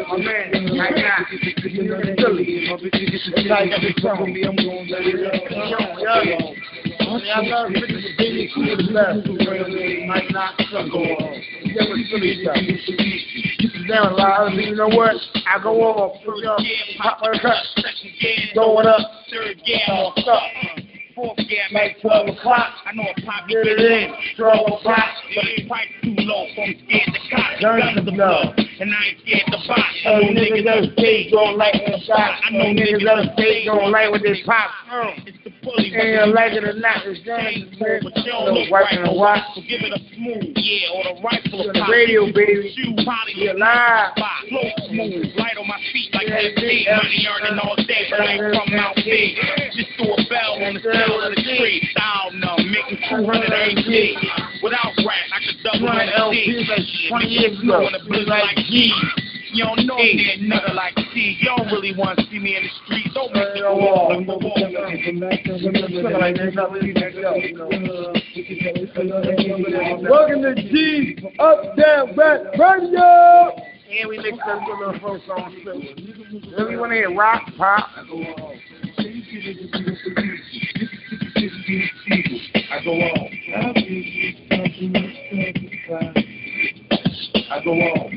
oh, 0.09 0.17
man, 0.17 0.53
I 0.79 0.91
got. 0.91 1.27
I 7.25 7.41
love. 7.41 7.71
Philly 8.17 8.45
is 8.45 8.53
the 8.55 8.93
best. 8.93 9.27
Might 10.07 10.29
not 10.31 10.53
but 10.57 10.85
stuff. 13.86 13.95
Down 13.95 14.11
a 14.11 14.15
lot 14.15 14.53
you 14.53 14.75
know 14.75 14.88
what? 14.88 15.15
I 15.47 15.61
go 15.61 15.81
put 16.25 16.39
it 16.39 16.45
up, 16.45 16.59
pop 16.97 17.19
my 17.21 17.38
cut, 17.39 17.63
it 18.79 18.86
up, 18.86 19.01
Third 19.31 19.57
more 19.88 20.13
stuff. 20.17 20.41
Fourth 21.16 21.38
Like 21.39 21.72
make 21.72 22.01
12 22.01 22.28
o'clock. 22.36 22.74
I 22.86 22.91
know 22.93 23.07
a 23.07 23.22
pop 23.24 23.47
Get 23.47 23.63
it 23.63 23.80
in. 23.80 24.11
in, 24.11 24.16
12 24.36 24.68
o'clock. 24.68 25.07
But 25.34 25.45
the 25.47 25.63
price 25.68 25.88
too 26.03 26.11
low, 26.28 26.43
so 26.55 26.61
I'm 26.61 26.76
scared 26.84 27.07
to 27.07 27.22
cop. 27.32 27.51
Guns 27.61 27.84
Guns 27.84 27.95
to 27.95 28.03
to 28.03 28.11
blow. 28.11 28.41
and 28.51 28.91
I 28.91 28.99
ain't 29.07 29.20
scared 29.24 29.47
to 29.47 29.59
box. 29.63 29.88
I 30.03 30.11
know 30.11 30.28
niggas 30.36 30.91
state 30.99 31.32
don't 31.32 31.55
like 31.55 31.74
that 31.88 32.03
shot. 32.03 32.36
I 32.43 32.51
know 32.51 32.68
niggas 32.76 33.32
state 33.34 33.63
don't 33.66 33.91
like 33.95 34.11
what 34.11 34.22
they 34.28 34.36
pop. 34.43 34.70
It's 35.24 35.39
the 35.47 35.55
bully. 35.63 35.95
And 35.95 36.28
you 36.28 36.36
like 36.36 36.51
it 36.51 36.68
or 36.68 36.76
not, 36.76 37.07
it's 37.07 37.24
done. 37.24 37.72
But 37.80 38.11
you 38.20 38.32
don't 38.36 38.51
look 38.51 38.68
right, 38.68 38.91
and 38.91 39.07
watch. 39.16 39.39
So 39.55 39.61
give 39.63 39.82
it 39.88 39.95
a 39.95 40.01
smooth, 40.11 40.51
yeah, 40.59 40.91
or 40.99 41.16
the 41.16 41.16
rifle 41.24 41.63
On 41.63 41.72
the 41.72 41.86
radio, 41.88 42.28
baby. 42.28 42.76
Body, 43.07 43.34
We 43.39 43.49
alive. 43.55 44.11
spot, 44.20 44.39
flow 44.51 44.68
smooth, 44.91 45.32
light 45.39 45.55
on 45.55 45.68
my 45.68 45.80
feet 45.95 46.11
like 46.11 46.28
Yeah, 46.28 46.43
yeah. 46.59 46.99
Money 46.99 47.24
earning 47.32 47.59
all 47.63 47.76
day, 47.88 48.03
but 48.11 48.20
I 48.20 48.36
ain't 48.36 48.43
from 48.51 48.68
Mount 48.76 48.95
B. 48.99 49.39
Just 49.74 49.95
threw 49.95 50.11
a 50.11 50.20
bell 50.30 50.59
on 50.59 50.74
the 50.76 50.80
cell 51.05 51.21
of 51.21 51.35
the 51.35 51.41
street. 51.41 51.83
Style 51.91 52.31
numb, 52.33 52.71
making 52.71 52.97
200 53.09 53.53
AD. 53.53 54.61
Without 54.63 54.93
rap, 55.05 55.29
I 55.31 55.39
could 55.45 55.57
double 55.63 55.87
Twenty 55.87 56.05
my 56.05 56.17
LPs 56.17 56.67
like 56.69 56.85
20 57.09 57.25
years 57.27 57.59
ago. 57.59 57.79
Knowing 57.79 57.95
a 57.95 57.99
bitch 57.99 58.27
like 58.27 58.57
G. 58.67 58.91
You 59.53 59.63
don't 59.63 59.87
know 59.87 59.95
me, 59.95 60.33
a 60.33 60.37
nigga 60.37 60.73
like 60.75 60.95
T. 61.13 61.37
You 61.39 61.47
don't 61.55 61.67
really 61.67 61.95
want 61.95 62.19
to 62.19 62.25
see 62.29 62.39
me 62.39 62.57
in 62.57 62.63
the 62.63 62.69
street. 62.83 63.07
Don't 63.13 63.31
make 63.33 63.53
me 63.53 63.61
go 63.61 63.79
off. 63.79 64.11
Welcome 70.09 70.41
to 70.43 70.55
G 70.55 71.15
Uptown 71.39 72.15
Rap 72.17 72.41
Radio. 72.59 73.55
And 73.87 74.09
we 74.09 74.17
mix 74.17 74.37
up 74.45 74.59
with 74.67 74.75
a 74.75 74.91
little 74.91 74.99
folk 74.99 75.21
song 75.25 75.55
too. 75.63 76.51
Then 76.57 76.67
we 76.67 76.75
want 76.75 76.91
to 76.91 76.95
hear 76.95 77.15
rock, 77.15 77.43
pop. 77.55 77.89
I 81.68 82.80
go 82.84 82.91
off. 82.91 83.32
I 87.49 87.63
go 87.63 87.72
off. 87.72 88.11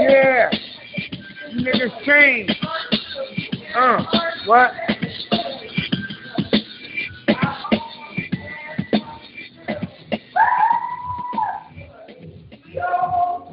Yeah. 0.00 0.50
Niggas 1.54 2.04
change. 2.04 2.50
Uh, 3.76 4.02
what? 4.46 4.72
Yo, 12.72 13.52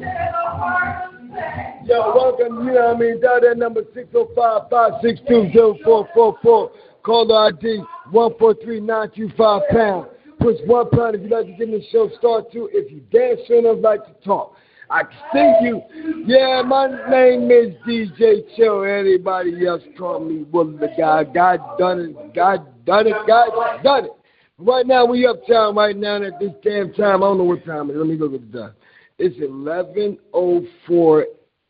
welcome, 1.87 2.65
you 2.65 2.73
know 2.73 2.87
what 2.87 2.95
I 2.95 2.99
mean? 2.99 3.21
Dial 3.21 3.41
that 3.41 3.57
number 3.57 3.83
605-562-0444. 3.83 6.71
Caller 7.03 7.47
ID 7.47 7.83
143925 8.11 9.61
pound. 9.71 10.07
Push 10.39 10.57
one 10.65 10.89
pound 10.89 11.15
if 11.15 11.21
you'd 11.21 11.31
like 11.31 11.45
to 11.45 11.51
get 11.51 11.61
in 11.61 11.71
the 11.71 11.81
show. 11.91 12.09
Start 12.17 12.51
two 12.51 12.69
if 12.71 12.91
you 12.91 12.99
dance 13.11 13.39
enough 13.49 13.77
like 13.81 14.05
to 14.05 14.13
talk. 14.25 14.55
I 14.91 15.03
see 15.31 15.53
you. 15.61 15.83
Yeah, 16.25 16.63
my 16.65 16.87
name 17.09 17.51
is 17.51 17.75
DJ 17.87 18.41
Chill. 18.55 18.83
Anybody 18.83 19.67
else 19.67 19.83
call 19.97 20.19
me 20.19 20.45
Willie 20.51 20.77
the 20.77 20.87
guy. 20.97 21.25
God 21.25 21.59
done 21.77 21.99
it. 21.99 22.33
God 22.33 22.65
done 22.85 23.05
it. 23.07 23.13
God 23.27 23.83
done 23.83 24.05
it. 24.05 24.11
Right 24.57 24.85
now, 24.85 25.05
we 25.05 25.27
uptown 25.27 25.75
right 25.75 25.95
now 25.95 26.21
at 26.21 26.39
this 26.39 26.51
damn 26.63 26.91
time. 26.93 27.23
I 27.23 27.27
don't 27.27 27.37
know 27.37 27.43
what 27.43 27.63
time 27.65 27.89
it 27.89 27.93
is. 27.93 27.99
Let 27.99 28.07
me 28.07 28.17
look 28.17 28.33
at 28.33 28.51
the 28.51 28.59
time. 28.59 28.73
It's 29.19 29.35
11.04 29.37 31.23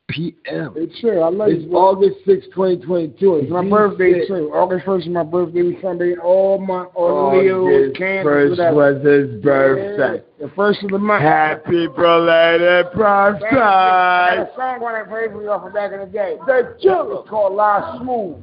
p.m. 0.10 0.74
It's 0.76 1.00
true. 1.00 1.20
I 1.22 1.30
love 1.30 1.50
It's 1.50 1.64
you. 1.64 1.74
August 1.74 2.18
6, 2.26 2.45
2022. 2.54 3.36
It's 3.38 3.52
my 3.52 3.68
birthday 3.68 4.28
too. 4.28 4.52
August 4.54 4.86
first 4.86 5.08
is 5.08 5.14
my 5.14 5.24
birthday. 5.24 5.64
We 5.64 5.80
Sunday. 5.82 6.16
All 6.18 6.60
my 6.60 6.84
all 6.95 7.32
August 7.34 7.97
first 7.97 8.60
was 8.60 9.04
his 9.04 9.41
birthday. 9.41 10.24
Yeah, 10.39 10.45
the 10.47 10.54
first 10.56 10.84
of 10.84 10.91
the 10.91 11.00
month. 11.00 11.24
Happy 11.24 11.88
belated 11.88 12.88
birthday. 12.93 13.47
a 13.47 14.50
song 14.56 14.82
when 14.82 14.93
I 14.93 15.04
played 15.08 15.32
for 15.32 15.43
y'all 15.43 15.60
from 15.60 15.74
back 15.74 15.91
in 15.91 16.00
the 16.00 16.06
day. 16.06 16.38
The 16.45 16.76
killer. 16.82 17.22
It's 17.22 17.30
called 17.30 17.56
Lie 17.56 17.97
Smooth. 18.00 18.38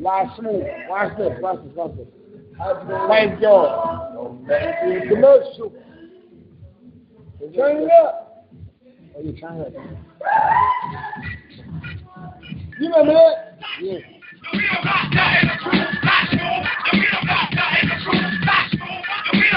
Lie 0.00 0.34
Smooth. 0.38 0.64
Watch 0.88 1.16
this. 1.18 1.32
Watch 1.40 1.62
this. 1.62 1.76
Watch 1.76 1.96
this. 1.96 2.06
Wife 2.58 3.40
Dog. 3.40 4.46
Commercial. 5.08 5.72
Turn 7.38 7.84
it 7.84 7.90
up. 7.92 8.46
Oh, 9.16 9.22
you 9.22 9.32
trying 9.38 9.62
to? 9.62 9.70
You 12.80 12.90
remember 12.90 13.12
that? 13.14 13.58
Yeah. 13.80 13.98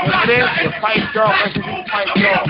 What 0.06 0.30
it 0.30 0.38
is? 0.38 0.46
The 0.62 0.70
Dog. 1.14 1.34
Listen 1.42 1.62
to 1.62 1.74
the 1.74 1.86
Fight 1.90 2.06
Dog. 2.22 2.46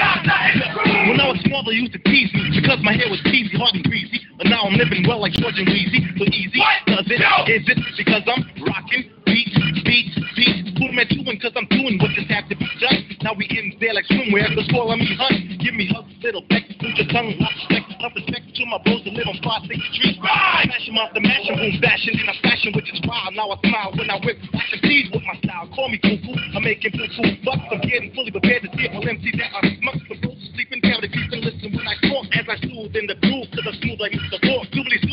When 1.07 1.19
I 1.19 1.31
was 1.31 1.39
small, 1.47 1.63
they 1.63 1.79
used 1.79 1.93
to 1.93 1.99
tease 1.99 2.33
me 2.33 2.51
because 2.59 2.79
my 2.83 2.91
hair 2.91 3.07
was 3.07 3.21
peasy, 3.23 3.55
hard 3.55 3.75
and 3.75 3.83
greasy. 3.87 4.19
But 4.37 4.47
now 4.47 4.63
I'm 4.63 4.75
living 4.75 5.07
well 5.07 5.21
like 5.21 5.31
George 5.39 5.55
and 5.55 5.67
Weezy. 5.67 6.11
So 6.19 6.25
easy, 6.27 6.59
does 6.87 7.07
it? 7.07 7.23
Is 7.47 7.63
it 7.71 7.79
because 7.95 8.23
I'm 8.27 8.43
rocking 8.67 9.11
beats, 9.25 9.55
beats, 9.91 10.15
beats? 10.39 10.71
Who 10.79 10.87
am 10.87 10.95
I 10.95 11.03
doing? 11.03 11.35
Cause 11.43 11.51
I'm 11.59 11.67
doing 11.67 11.99
what 11.99 12.15
just 12.15 12.31
had 12.31 12.47
to 12.47 12.55
be 12.55 12.63
done. 12.79 13.03
Now 13.27 13.35
we 13.35 13.43
in 13.51 13.75
there 13.83 13.91
like 13.91 14.07
swimwear, 14.07 14.47
cause 14.55 14.63
calling 14.71 15.03
me 15.03 15.11
hun. 15.19 15.59
Give 15.59 15.75
me 15.75 15.91
hugs, 15.91 16.15
little 16.23 16.47
peck, 16.47 16.63
put 16.79 16.95
your 16.95 17.11
tongue, 17.11 17.35
rock, 17.43 17.51
respect, 17.59 17.91
up 17.99 18.15
respect 18.15 18.47
to 18.55 18.63
my 18.71 18.79
bros 18.87 19.03
that 19.03 19.11
live 19.11 19.27
on 19.27 19.35
5 19.43 19.67
6 19.67 19.75
Street. 19.99 20.15
Smash 20.15 20.87
'em 20.87 20.95
off 20.95 21.11
the 21.11 21.19
mashing 21.19 21.59
room, 21.59 21.75
bashing 21.83 22.15
in 22.15 22.23
a 22.23 22.35
fashion 22.39 22.71
which 22.71 22.87
is 22.87 23.03
wild. 23.03 23.35
Now 23.35 23.51
I 23.51 23.59
smile 23.67 23.91
when 23.99 24.07
I 24.07 24.17
whip, 24.23 24.39
I 24.55 24.63
succeed 24.71 25.11
with 25.11 25.27
my 25.27 25.35
style. 25.43 25.67
Call 25.75 25.91
me 25.91 25.99
cuckoo, 25.99 26.39
I'm 26.55 26.63
making 26.63 26.95
foo-foo 26.95 27.43
bucks. 27.43 27.67
I'm 27.67 27.83
getting 27.83 28.15
fully 28.15 28.31
prepared 28.31 28.63
to 28.63 28.71
deal 28.71 28.95
with 28.95 29.11
MC 29.11 29.27
that 29.43 29.51
I 29.59 29.75
smuck. 29.75 29.99
The 30.07 30.15
bros 30.23 30.39
sleeping 30.55 30.79
down, 30.81 31.03
they 31.03 31.11
keep 31.11 31.31
and 31.35 31.43
listen 31.43 31.75
when 31.75 31.87
I 31.87 31.99
talk 32.07 32.31
as 32.31 32.47
I 32.47 32.55
soothe 32.63 32.95
in 32.95 33.11
the 33.11 33.19
groove 33.19 33.51
to 33.51 33.59
the 33.59 33.73
smooth 33.83 33.99
like 33.99 34.15
Mr. 34.15 34.39
Walk. 34.47 34.71
Doobly 34.71 35.03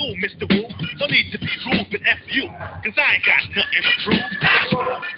need 1.09 1.33
to 1.33 1.39
be 1.41 1.49
rude, 1.67 1.89
but 1.91 2.01
F 2.05 2.21
you, 2.29 2.47
cause 2.85 2.97
I 2.97 3.17
ain't 3.17 3.25
got 3.25 3.43
nothing 3.57 3.83
to 3.83 3.93
prove. 4.05 4.29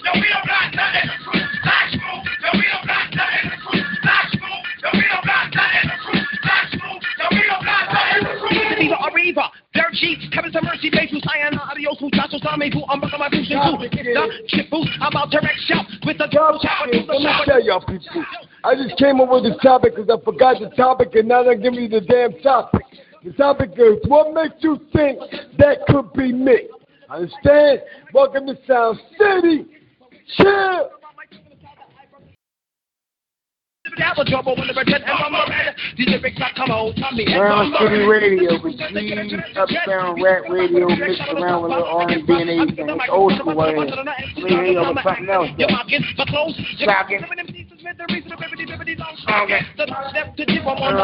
Yo, 0.01 0.11
we 0.17 0.27
don't 0.31 0.47
got 0.47 0.71
nothing 0.75 1.07
to 1.11 1.17
prove. 1.27 1.51
That's 1.67 1.91
smooth. 1.95 2.25
Yo, 2.41 2.51
we 2.55 2.67
don't 2.71 2.87
got 2.87 3.07
nothing 3.11 3.47
to 3.51 3.57
prove. 3.61 3.91
That's 4.03 4.31
smooth. 4.35 4.65
Yo, 4.81 4.89
we 4.95 5.05
don't 5.11 5.27
got 5.27 5.47
nothing 5.51 5.87
to 5.91 5.97
prove. 6.07 6.29
That's 6.47 6.71
smooth. 6.79 7.03
Yo, 7.19 7.27
we 7.35 7.43
don't 7.47 7.65
got 7.67 7.85
nothing 7.91 8.23
to 8.23 8.33
prove. 8.39 8.79
Viva 8.81 8.99
Arriva, 9.05 9.45
uh, 9.45 9.57
dirt 9.75 9.93
sheets, 9.93 10.25
Kevin 10.33 10.53
some 10.55 10.65
mercy, 10.65 10.91
face 10.91 11.11
who's 11.11 11.27
high 11.27 11.41
adios, 11.71 11.99
who 12.01 12.11
just 12.11 12.33
was 12.33 12.43
me, 12.59 12.71
I'm 12.89 13.01
my 13.01 13.29
boots 13.29 13.51
and 13.51 13.61
two. 13.63 13.77
The 13.79 14.45
chip 14.49 14.71
boost, 14.71 14.91
I'm 15.01 15.13
about 15.13 15.31
to 15.33 15.39
wreck 15.43 15.57
shop 15.67 15.87
with 16.05 16.19
the 16.19 16.29
girl 16.29 16.59
shower 16.63 16.87
Let 16.87 17.09
me 17.09 17.31
tell 17.47 17.63
y'all 17.63 17.81
people. 17.81 18.25
I 18.65 18.75
just 18.75 18.99
came 18.99 19.21
up 19.21 19.31
with 19.31 19.45
this 19.45 19.57
topic 19.63 19.97
because 19.97 20.11
I 20.11 20.23
forgot 20.25 20.61
the 20.61 20.69
topic 20.77 21.15
and 21.15 21.29
now 21.29 21.43
they're 21.43 21.57
giving 21.57 21.81
me 21.81 21.89
the 21.89 22.01
damn 22.01 22.39
topic. 22.43 22.83
The 23.23 23.33
topic 23.33 23.73
is 23.77 23.99
what 24.09 24.33
makes 24.33 24.55
you 24.61 24.79
think 24.95 25.21
that 25.59 25.85
could 25.89 26.11
be 26.15 26.33
me? 26.33 26.71
Understand? 27.11 27.83
Welcome 28.15 28.47
to 28.47 28.57
Sound 28.67 28.99
City. 29.19 29.67
Chill. 30.37 30.89
Apple 33.99 34.25
trouble 34.25 34.55
when 34.57 34.69
the 34.69 34.75
pretend 34.75 35.05
and 35.05 35.13
I'm 35.13 35.35
red. 35.51 35.75
The 35.99 36.07
lyrics 36.07 36.41
I 36.41 36.51
come 36.57 36.71
out 36.71 36.97
on 36.97 37.17
me. 37.17 37.27
Sound 37.27 37.75
City 37.79 38.07
Radio, 38.07 38.59
with 38.63 38.79
G, 38.79 39.37
Uptown 39.57 40.23
Rap 40.23 40.45
Radio, 40.49 40.89
mixed 40.89 41.21
around 41.35 41.65
with 41.65 41.73
a 41.73 41.75
little 41.75 41.85
R&B 41.85 42.25
and 42.29 42.51
everything. 42.51 42.89
It's 42.89 43.11
old 43.11 43.35
school 43.37 43.55
right 43.55 43.75
here. 43.75 43.87
We 44.37 44.51
hear 47.81 47.95
you 47.97 48.15
with 48.15 48.25
something 48.29 48.99
else. 49.01 49.21
Your 49.27 49.47
though. 49.47 49.47
pockets 49.47 49.67
for 49.71 50.77
clothes. 50.77 51.01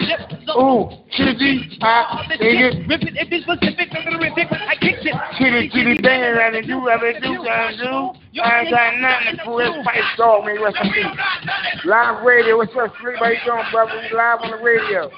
Shocking. 0.00 0.44
Ooh, 0.54 0.88
chitty, 1.10 1.78
hot, 1.80 2.28
dig 2.28 2.40
it. 2.40 2.86
If 2.86 3.28
it's 3.32 3.44
specific, 3.44 3.88
I'm 3.90 4.04
gonna 4.04 4.18
rip 4.22 4.38
it. 4.38 4.46
I 4.52 4.76
kicked 4.76 5.04
it. 5.04 5.14
Chitty, 5.38 5.70
chitty, 5.70 6.00
bang, 6.00 6.38
I 6.38 6.50
done 6.50 6.66
do, 6.66 6.88
I 6.88 6.96
done 6.98 7.22
do, 7.22 7.42
I 7.42 7.74
done 7.74 7.78
do. 7.78 8.40
I 8.40 8.60
ain't 8.60 8.70
got 8.70 8.98
nothing 9.00 9.36
to 9.38 9.44
prove. 9.44 9.74
This 9.74 9.84
Fight 9.84 10.04
Dog, 10.16 10.44
man, 10.46 10.62
rest 10.62 10.76
in 10.82 10.92
peace. 10.92 11.84
Live 11.84 12.24
radio, 12.24 12.56
what's 12.56 12.72
up? 12.76 12.94
How 12.94 13.26
you 13.26 13.38
doing, 13.44 13.64
brother? 13.72 13.98
We 13.98 14.16
live 14.16 14.40
on 14.42 14.50
the 14.50 14.62
radio. 14.62 15.10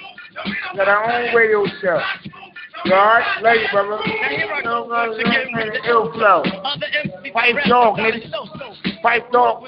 Got 0.76 0.88
our 0.88 1.04
own 1.04 1.34
radio 1.34 1.64
show. 1.80 2.00
You 2.84 2.92
alright? 2.92 3.42
Love 3.42 3.56
you, 3.56 3.68
brother. 3.72 3.98
You 4.06 4.62
know, 4.64 4.90
uh, 4.90 5.10
uh, 5.10 5.88
ill 5.88 6.12
flow. 6.12 6.42
Fight 7.32 7.56
Dog, 7.68 7.98
nigga. 7.98 9.02
Fight 9.02 9.30
Dog. 9.32 9.64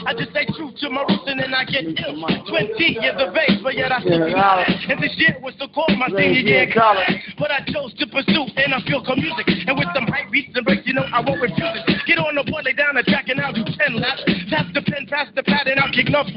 Was 0.00 0.16
never 0.16 0.26
the 0.26 0.30
type 0.30 0.30
that 0.30 0.30
ever 0.30 0.30
lacked 0.30 0.30
skills. 0.30 0.30
I 0.30 0.30
just 0.30 0.30
stay 0.30 0.46
true 0.56 0.72
to 0.80 0.90
my 0.90 1.02
roots 1.02 1.26
and 1.26 1.40
then 1.40 1.54
I 1.54 1.64
get 1.64 1.84
ill. 1.84 2.16
20 2.16 2.84
years 2.84 3.18
of 3.20 3.36
age, 3.36 3.60
but 3.62 3.74
yet 3.76 3.92
I 3.92 4.00
still 4.00 4.28
Yeah. 4.28 4.90
And 4.90 5.02
this 5.02 5.16
year 5.16 5.36
was 5.42 5.54
so 5.58 5.68
called 5.68 5.96
my 5.96 6.08
senior 6.08 6.40
year 6.40 6.62
in 6.64 6.72
college. 6.72 7.20
But 7.38 7.50
I 7.50 7.60
chose 7.68 7.94
to 7.94 8.06
pursue 8.06 8.46
and 8.56 8.74
I 8.74 8.80
feel 8.86 9.04
come 9.04 9.20
music. 9.20 9.46
And 9.66 9.76
with 9.76 9.88
some 9.94 10.06
hype 10.06 10.30
beats 10.30 10.54
and 10.54 10.64
breaks, 10.64 10.86
you 10.86 10.94
know 10.94 11.04
I 11.12 11.20
won't 11.20 11.40
refuse 11.40 11.76
it. 11.86 12.06
Get 12.06 12.18
on 12.18 12.34
the 12.34 12.44
board, 12.44 12.64
lay 12.64 12.72
down 12.72 12.94
the 12.94 13.02
track 13.04 13.28
and 13.28 13.40
I'll 13.40 13.52
do 13.52 13.64
10 13.64 14.00
laps. 14.00 14.24
Pass 14.50 14.66
the 14.74 14.82
pen, 14.82 15.06
pass 15.06 15.28
the 15.34 15.42
pad 15.42 15.68
and 15.68 15.80
I'll 15.80 15.92
kick 15.92 16.08
raps. 16.08 16.32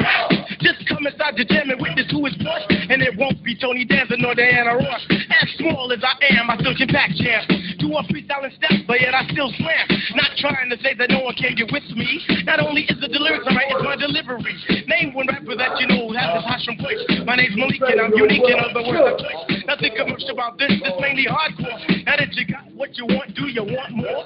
Just 0.62 0.88
come 0.88 1.06
inside 1.08 1.36
the 1.38 1.46
jam 1.46 1.70
and 1.70 1.80
witness 1.82 2.10
who 2.12 2.26
is 2.26 2.36
boss. 2.40 2.64
And 2.70 3.02
it 3.02 3.16
won't 3.18 3.44
be 3.44 3.56
Tony 3.56 3.86
Danza 3.86 4.18
nor 4.18 4.36
Diana 4.36 4.76
Ross. 4.76 5.04
As 5.10 5.50
small 5.58 5.92
as 5.92 6.04
I 6.04 6.16
am, 6.36 6.50
I 6.50 6.58
still 6.58 6.76
can 6.76 6.88
pack 6.88 7.12
jam. 7.16 7.44
Do 7.80 7.92
a 7.96 8.04
freestyle 8.08 8.44
and 8.44 8.54
step, 8.54 8.86
but 8.88 9.02
yet 9.02 9.14
I 9.14 9.28
still 9.32 9.52
slam. 9.58 9.88
Not 10.16 10.32
trying 10.38 10.70
to 10.70 10.78
say 10.82 10.94
that 10.96 11.10
no 11.10 11.22
one 11.26 11.36
can 11.36 11.56
get 11.56 11.72
with 11.72 11.84
me. 11.96 12.22
Not 12.46 12.60
only 12.60 12.84
is 12.84 13.00
the 13.00 13.08
lyrics 13.20 13.48
it's 13.62 13.84
my 13.84 13.96
delivery. 13.96 14.56
Name 14.88 15.14
one 15.14 15.28
rapper 15.28 15.56
that 15.56 15.80
you 15.80 15.88
know 15.88 16.12
has 16.14 16.30
this 16.34 16.46
Hashim 16.46 16.76
voice. 16.82 17.26
My 17.26 17.36
name's 17.36 17.56
Malik 17.56 17.82
and 17.82 18.02
I'm 18.02 18.14
unique 18.14 18.44
in 18.46 18.58
other 18.58 18.84
words. 18.86 19.24
Nothing 19.66 19.94
commercial 19.96 20.32
about 20.32 20.58
this, 20.58 20.72
This 20.82 20.94
mainly 21.00 21.26
hardcore. 21.26 22.06
Now 22.06 22.18
that 22.18 22.34
you 22.34 22.46
got 22.48 22.66
what 22.74 22.98
you 22.98 23.06
want, 23.06 23.36
do 23.36 23.48
you 23.48 23.64
want 23.64 23.94
more? 23.96 24.26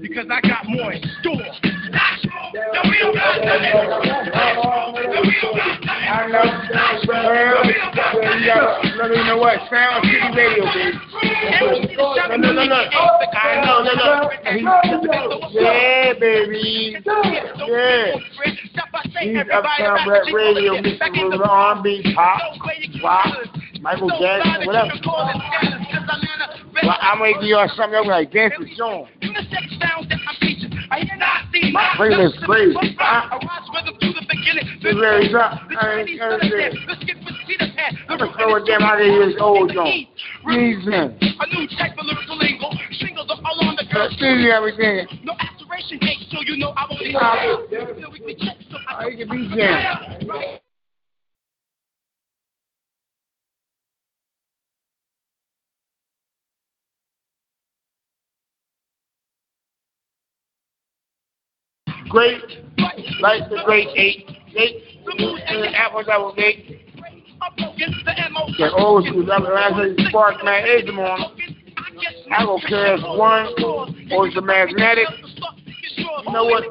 Because 0.00 0.26
I 0.30 0.40
got 0.46 0.66
more 0.66 0.92
in 0.92 1.02
store. 1.20 1.77
That's 2.58 2.74
all. 2.74 2.74
No, 2.74 2.90
we 2.90 2.98
don't 2.98 3.14
got 3.14 3.38
nothing. 3.44 4.18
I 6.08 6.26
know. 6.26 6.42
Well, 7.06 7.62
well, 8.14 8.40
you 8.40 8.46
gotta, 8.46 8.96
let 8.96 9.10
me 9.10 9.16
know 9.24 9.38
what? 9.38 9.58
Sound 9.70 10.04
City 10.04 10.28
Radio, 10.34 10.64
baby. 10.66 10.98
No, 11.96 12.36
no, 12.36 12.52
no, 12.52 12.64
no. 12.64 12.80
I 13.34 13.64
know, 13.64 13.82
no, 13.84 13.92
no. 13.94 14.30
Yeah, 15.50 16.12
baby. 16.18 16.96
Yeah. 17.04 18.14
He's 19.20 19.38
Uptown 19.52 20.08
Rap 20.08 20.22
Radio, 20.32 20.74
Mr. 20.74 21.30
Little 21.30 21.44
R&B, 21.44 22.14
pop, 22.14 22.40
rock, 23.02 23.26
Michael 23.80 24.10
Jackson, 24.20 24.66
whatever. 24.66 24.92
Well, 26.82 26.96
I'm 27.00 27.18
gonna 27.18 27.32
give 27.34 27.42
y'all 27.42 27.68
something 27.76 28.06
like 28.06 28.30
dance 28.32 28.54
with 28.58 28.68
Sean. 30.90 31.72
My 31.72 31.94
playlist 31.96 32.44
crazy. 32.44 32.96
Huh? 32.98 33.28
Ah. 33.30 33.38
This 34.82 34.94
very 34.94 35.28
top. 35.30 35.60
I 35.80 36.00
ain't 36.00 36.18
gonna 36.18 36.38
say. 36.48 36.70
I'm 38.08 38.18
gonna 38.18 38.32
throw 38.36 38.56
it 38.56 38.66
down 38.66 38.82
out 38.82 39.00
of 39.00 39.28
his 39.28 39.36
old 39.40 39.72
joint. 39.72 40.08
Easy. 40.50 40.92
A 40.92 41.46
new 41.52 41.68
type 41.76 41.96
of 41.98 42.06
lyrical 42.06 42.38
lingo. 42.38 42.70
Shingles 42.92 43.28
are 43.28 43.40
all 43.44 43.68
on 43.68 43.76
the 43.76 43.84
give 44.18 44.38
you 44.38 44.50
everything. 44.50 45.06
No 45.24 45.34
aspiration 45.38 45.98
hate, 46.00 46.26
so 46.30 46.40
you 46.42 46.56
know 46.56 46.70
I 46.70 46.86
won't 46.88 47.02
leave. 47.02 47.16
I 47.16 47.46
oh, 47.48 49.10
can 49.16 49.28
be 49.28 49.56
jammed. 49.56 50.60
Great, 62.08 62.42
like 63.20 63.48
the 63.50 63.62
great 63.64 63.88
eight, 63.96 64.26
eight, 64.56 64.82
and 65.46 65.74
apple 65.74 66.02
double 66.04 66.34
eight. 66.38 66.84
That 68.58 68.72
old 68.76 69.06
school 69.06 69.24
night 69.24 69.96
spark 70.08 70.42
eight 70.64 70.88
in 70.88 70.96
the. 70.96 71.02
I 72.30 72.44
don't 72.44 72.62
care 72.66 72.94
if 72.94 73.02
one 73.02 73.46
or 74.12 74.26
it's 74.26 74.36
a 74.36 74.42
magnetic. 74.42 75.08
You 75.96 76.32
know 76.32 76.44
what? 76.44 76.64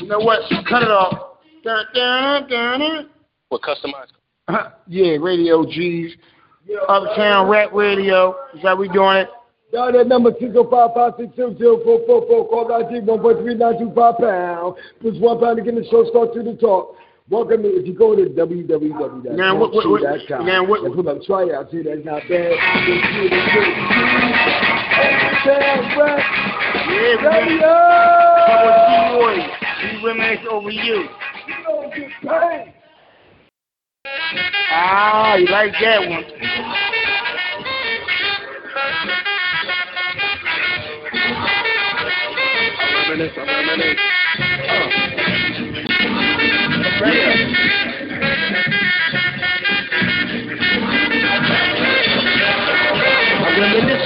You 0.00 0.08
know 0.08 0.20
what? 0.20 0.40
Cut 0.68 0.82
it 0.82 0.90
off. 0.90 1.38
Dun, 1.64 1.84
dun, 1.94 2.48
dun, 2.48 2.80
dun. 2.80 3.10
What 3.48 3.62
customized? 3.62 4.12
Uh-huh. 4.48 4.70
yeah, 4.88 5.16
Radio 5.20 5.64
G's. 5.64 6.16
Uptown 6.88 7.48
Rap 7.48 7.72
Radio. 7.72 8.36
Is 8.54 8.62
how 8.62 8.76
we 8.76 8.88
doing 8.88 9.18
it. 9.18 9.28
Y'all 9.72 9.90
that 9.90 10.06
number 10.06 10.30
605-562-0444. 10.32 12.28
Call 12.28 12.70
ID 12.74 13.00
1.3925 13.06 14.18
pound. 14.20 14.76
Push 15.00 15.16
one 15.18 15.40
pound 15.40 15.56
to 15.56 15.62
get 15.62 15.74
the 15.74 15.82
show 15.90 16.04
start 16.10 16.34
to 16.34 16.42
the 16.42 16.54
talk. 16.56 16.94
Welcome 17.30 17.62
to, 17.62 17.68
if 17.68 17.86
you 17.86 17.94
go 17.94 18.14
to 18.14 18.24
www.com. 18.24 19.22
Now, 19.34 19.56
what- 19.56 19.72
what- 19.72 19.88
what- 19.88 20.02
now, 20.44 20.62
what- 20.64 20.82
and 20.82 20.94
put 20.94 21.06
up 21.06 21.22
tryouts 21.22 21.72
here, 21.72 21.84
that's 21.84 22.04
not 22.04 22.22
bad. 22.28 22.52
Yeah, 26.92 27.16
Radio! 27.24 27.72
Come 28.46 28.68
on, 28.68 28.76
G-Boy. 28.90 29.36
We 29.82 29.88
reminisce 30.06 30.46
over 30.50 30.70
you. 30.70 31.08
Ah, 34.70 35.36
you 35.36 35.46
like 35.46 35.72
that 35.80 36.00
one. 36.08 36.24
Reminisce, 43.12 43.36
I 43.36 43.44
reminisce. 43.44 43.98
I 53.44 53.58
reminisce 53.60 54.01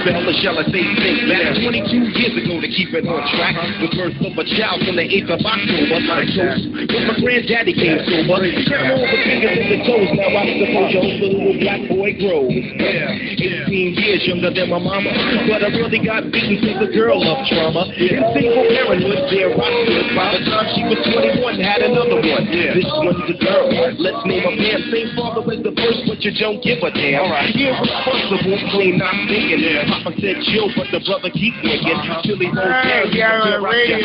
a 0.00 0.08
spell, 0.08 0.24
or 0.24 0.34
shall 0.40 0.58
I 0.58 0.64
say 0.72 0.82
think 0.82 1.28
back 1.28 1.56
22 1.60 2.16
years 2.16 2.34
ago 2.36 2.60
to 2.60 2.68
keep 2.68 2.92
it 2.96 3.04
on 3.04 3.20
track. 3.36 3.56
The 3.80 3.88
birth 3.92 4.16
of 4.20 4.34
a 4.36 4.44
child 4.56 4.80
on 4.88 4.96
the 4.96 5.04
8th 5.04 5.36
of 5.36 5.40
October, 5.44 5.98
my 6.08 6.24
toast. 6.24 6.64
When 6.72 7.02
my 7.08 7.16
granddaddy 7.20 7.74
came 7.76 8.00
sober, 8.08 8.40
count 8.68 8.96
all 8.96 9.04
the 9.04 9.18
fingers 9.24 9.56
and 9.60 9.68
the 9.68 9.78
toes. 9.84 10.10
Now 10.16 10.32
I 10.32 10.44
suppose 10.56 10.88
your 10.92 11.04
little 11.04 11.54
black 11.60 11.82
boy 11.88 12.10
grows. 12.16 12.48
18 12.50 14.00
years 14.00 14.22
younger 14.26 14.52
than 14.52 14.70
my 14.70 14.80
mama, 14.80 15.10
but 15.48 15.62
I 15.64 15.68
really 15.76 16.00
got 16.00 16.26
beaten 16.32 16.58
since 16.64 16.78
the 16.80 16.90
girl 16.92 17.20
of 17.20 17.36
trauma. 17.46 17.92
In 17.94 18.20
single 18.34 18.66
parenthood, 18.72 19.28
there 19.30 19.52
I 19.52 19.68
stood. 19.84 20.06
By 20.16 20.26
the 20.34 20.40
time 20.48 20.66
she 20.74 20.82
was 20.88 21.00
21, 21.12 21.60
had 21.60 21.84
another 21.84 22.20
one. 22.20 22.44
This 22.48 22.88
one's 23.04 23.20
a 23.28 23.36
girl. 23.38 23.68
Let's 24.00 24.22
name 24.26 24.42
her 24.44 24.54
man. 24.56 24.78
Same 24.90 25.10
father 25.14 25.44
as 25.52 25.60
the 25.62 25.72
first, 25.76 26.00
but 26.08 26.18
you 26.24 26.32
don't 26.36 26.60
give 26.64 26.82
a 26.82 26.90
damn. 26.90 27.28
Irresponsible, 27.30 28.58
claim 28.72 28.98
not 28.98 29.14
thinking. 29.28 29.89
Papa 29.90 30.14
said 30.20 30.36
chill, 30.46 30.70
but 30.76 30.86
the 30.92 31.00
brother 31.04 31.30
keep. 31.30 31.54
Till 31.62 32.38
he 32.38 32.46
won't 32.46 33.12
you 33.12 33.20
your 33.20 33.62
radio. 33.62 33.98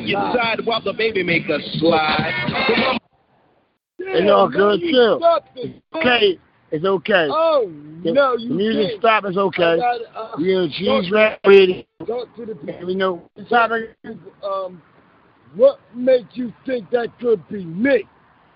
your 0.00 0.32
side 0.34 0.60
while 0.64 0.82
the 0.82 0.92
baby 0.92 1.22
make 1.22 1.46
slide. 1.78 3.00
It's 3.98 4.30
all 4.30 4.48
good, 4.48 4.80
too. 4.80 5.20
Okay. 5.96 6.38
It's 6.70 6.84
okay. 6.86 7.28
Oh, 7.30 7.70
The- 8.02 8.12
no, 8.12 8.36
the 8.36 8.42
you 8.44 8.54
music 8.54 8.86
can't. 8.88 9.00
stop. 9.00 9.24
It's 9.26 9.36
okay. 9.36 9.78
Uh, 9.78 10.36
talk 10.38 10.70
she's 10.72 11.10
rap 11.12 11.38
ready. 11.46 11.86
Talk 12.06 12.34
to 12.36 12.46
the 12.46 12.54
people. 12.54 12.86
We 12.86 12.94
know 12.94 13.22
the 13.36 13.44
topic. 13.44 13.94
Um, 14.42 14.80
what 15.54 15.80
makes 15.94 16.34
you 16.34 16.52
think 16.64 16.88
that 16.90 17.08
could 17.20 17.46
be 17.48 17.64
me? 17.66 18.04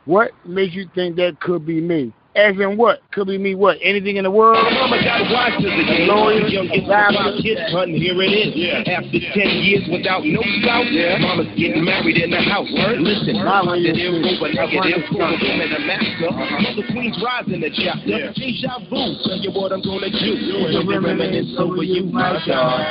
What 0.07 0.31
makes 0.47 0.75
you 0.75 0.89
think 0.95 1.17
that 1.17 1.39
could 1.41 1.67
be 1.67 1.81
me? 1.81 2.13
As 2.37 2.53
in 2.61 2.77
what? 2.77 3.01
Could 3.13 3.29
be 3.29 3.39
me 3.39 3.55
what? 3.55 3.79
Anything 3.81 4.21
in 4.21 4.25
the 4.25 4.31
world? 4.31 4.61
Mama 4.61 5.01
got 5.01 5.25
wise 5.33 5.57
to 5.57 5.65
the 5.73 5.85
game. 5.89 6.05
Lawyer, 6.05 6.45
of 6.45 7.41
kids, 7.41 7.65
hun, 7.73 7.89
here 7.97 8.13
it 8.21 8.29
is. 8.29 8.53
After 8.85 9.17
10 9.17 9.65
years 9.65 9.89
without 9.89 10.21
no 10.21 10.45
spouse, 10.61 10.85
mama's 11.25 11.49
getting 11.57 11.81
married 11.81 12.21
in 12.21 12.29
the 12.29 12.37
house. 12.45 12.69
Listen, 12.69 13.41
Mama, 13.41 13.81
see. 13.81 13.89
over 13.89 14.53
negative, 14.53 15.09
for 15.09 15.25
the 15.33 15.39
women 15.49 15.73
a 15.73 15.81
master. 15.89 16.29
Mother 16.29 16.85
Queen's 16.93 17.17
rising 17.25 17.65
the 17.65 17.73
chapter. 17.73 18.29
Deja 18.37 18.85
vu, 18.85 19.17
tell 19.25 19.41
you 19.41 19.51
what 19.57 19.73
I'm 19.73 19.81
gonna 19.81 20.13
do. 20.13 20.37
When 20.61 20.77
you 20.77 20.85
reminisce 20.85 21.57
over 21.57 21.83
you, 21.89 22.05
my 22.13 22.37
God. 22.45 22.85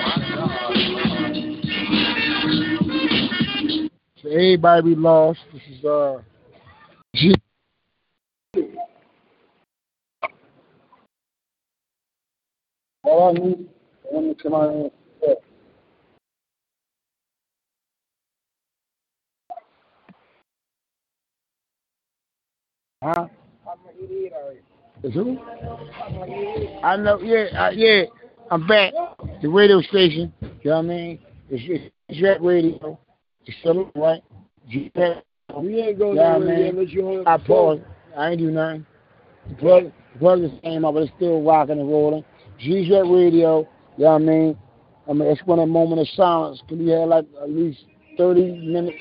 So 4.26 4.30
everybody 4.34 4.82
be 4.82 4.96
lost. 4.96 5.38
This 5.54 5.62
is 5.70 5.86
uh 5.86 6.18
G 7.14 7.36
All 13.06 13.30
I 13.30 13.34
need 13.40 13.70
I 14.12 14.16
want 14.16 14.38
to 14.38 14.44
come 14.44 14.54
out 14.54 14.72
here. 14.72 14.82
and 15.24 15.38
Huh? 23.04 23.28
Is 25.04 25.14
who? 25.14 25.38
I 26.84 26.96
know, 26.96 27.20
yeah, 27.22 27.46
uh, 27.68 27.70
yeah. 27.72 28.04
I'm 28.50 28.66
back. 28.68 28.94
The 29.42 29.48
radio 29.50 29.82
station, 29.82 30.34
you 30.42 30.50
know 30.66 30.78
what 30.78 30.78
I 30.78 30.82
mean? 30.82 31.20
It's, 31.50 31.92
it's 32.10 32.20
Jet 32.20 32.42
Radio. 32.42 33.00
It's 33.46 33.58
still 33.60 33.92
right. 33.96 34.24
Jet. 34.70 35.24
We 35.56 35.80
ain't 35.82 36.00
going 36.00 36.18
Yeah, 36.18 36.38
nowhere 36.38 36.48
man. 36.48 36.68
unless 36.78 36.90
you 36.94 37.04
hold 37.04 37.28
I 37.28 37.34
up 37.36 37.42
the 37.42 37.48
phone. 37.48 37.78
paused. 37.80 37.82
I 38.18 38.30
ain't 38.32 38.40
do 38.40 38.52
nothing. 38.52 38.86
The 39.50 39.56
plug, 39.56 39.84
the 40.14 40.20
plug 40.20 40.42
just 40.42 40.62
came 40.64 40.86
up, 40.86 40.94
but 40.96 41.04
it's 41.04 41.12
still 41.18 41.44
rocking 41.44 41.80
and 41.80 41.90
rolling. 41.90 42.24
G-Jet 42.60 43.02
Radio, 43.02 43.68
you 43.98 44.04
know 44.04 44.12
what 44.12 44.12
I 44.12 44.18
mean? 44.18 44.58
I 45.10 45.14
mean, 45.14 45.28
it's 45.30 45.42
when 45.46 45.60
a 45.60 45.66
moment 45.66 46.02
of 46.02 46.08
silence. 46.10 46.62
Can 46.68 46.80
we 46.80 46.92
have 46.92 47.10
like 47.10 47.26
at 47.42 47.50
least 47.50 47.80
30 48.18 48.68
minutes 48.68 48.98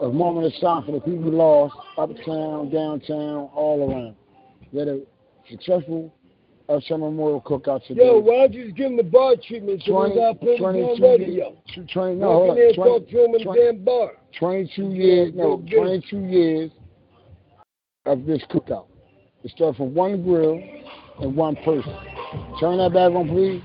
of 0.00 0.14
moment 0.14 0.46
of 0.46 0.52
silence 0.60 0.86
for 0.86 0.92
the 0.92 1.00
people 1.00 1.30
lost, 1.30 1.74
uptown, 1.96 2.70
downtown, 2.70 3.50
all 3.54 3.90
around. 3.90 4.14
We 4.72 4.78
had 4.80 4.88
a 4.88 5.00
successful 5.50 6.12
Uptown 6.68 7.00
Memorial 7.00 7.40
Cookout 7.40 7.86
today. 7.86 8.04
Yo, 8.04 8.18
why 8.18 8.40
don't 8.40 8.52
you 8.52 8.64
just 8.66 8.76
give 8.76 8.90
him 8.90 8.96
the 8.98 9.02
bar 9.02 9.34
treatment 9.46 9.82
so 9.86 10.06
we 10.06 10.14
got 10.14 10.38
put 10.38 10.60
on 10.60 10.74
22 10.74 11.02
radio? 11.02 11.26
years, 11.26 11.88
20, 11.92 12.16
no, 12.16 12.26
hold 12.26 12.50
on, 12.50 12.56
there 12.56 12.66
and 12.66 12.74
20 12.76 12.90
talk 12.90 13.08
to 13.08 13.24
him 13.24 13.24
in 13.24 13.32
the 13.32 13.44
20 13.44 13.60
damn 13.60 13.84
bar. 13.84 14.10
22 14.38 14.82
years, 14.90 15.32
no, 15.34 15.56
go 15.56 15.56
get 15.56 15.72
it. 15.72 16.04
22 16.10 16.18
years 16.18 16.70
of 18.04 18.26
this 18.26 18.42
cookout. 18.50 18.86
It 19.44 19.50
started 19.52 19.78
from 19.78 19.94
one 19.94 20.22
grill 20.22 20.62
and 21.22 21.34
one 21.34 21.56
person. 21.56 21.96
Turn 22.60 22.78
that 22.78 22.92
back 22.92 23.12
on, 23.12 23.28
please. 23.28 23.62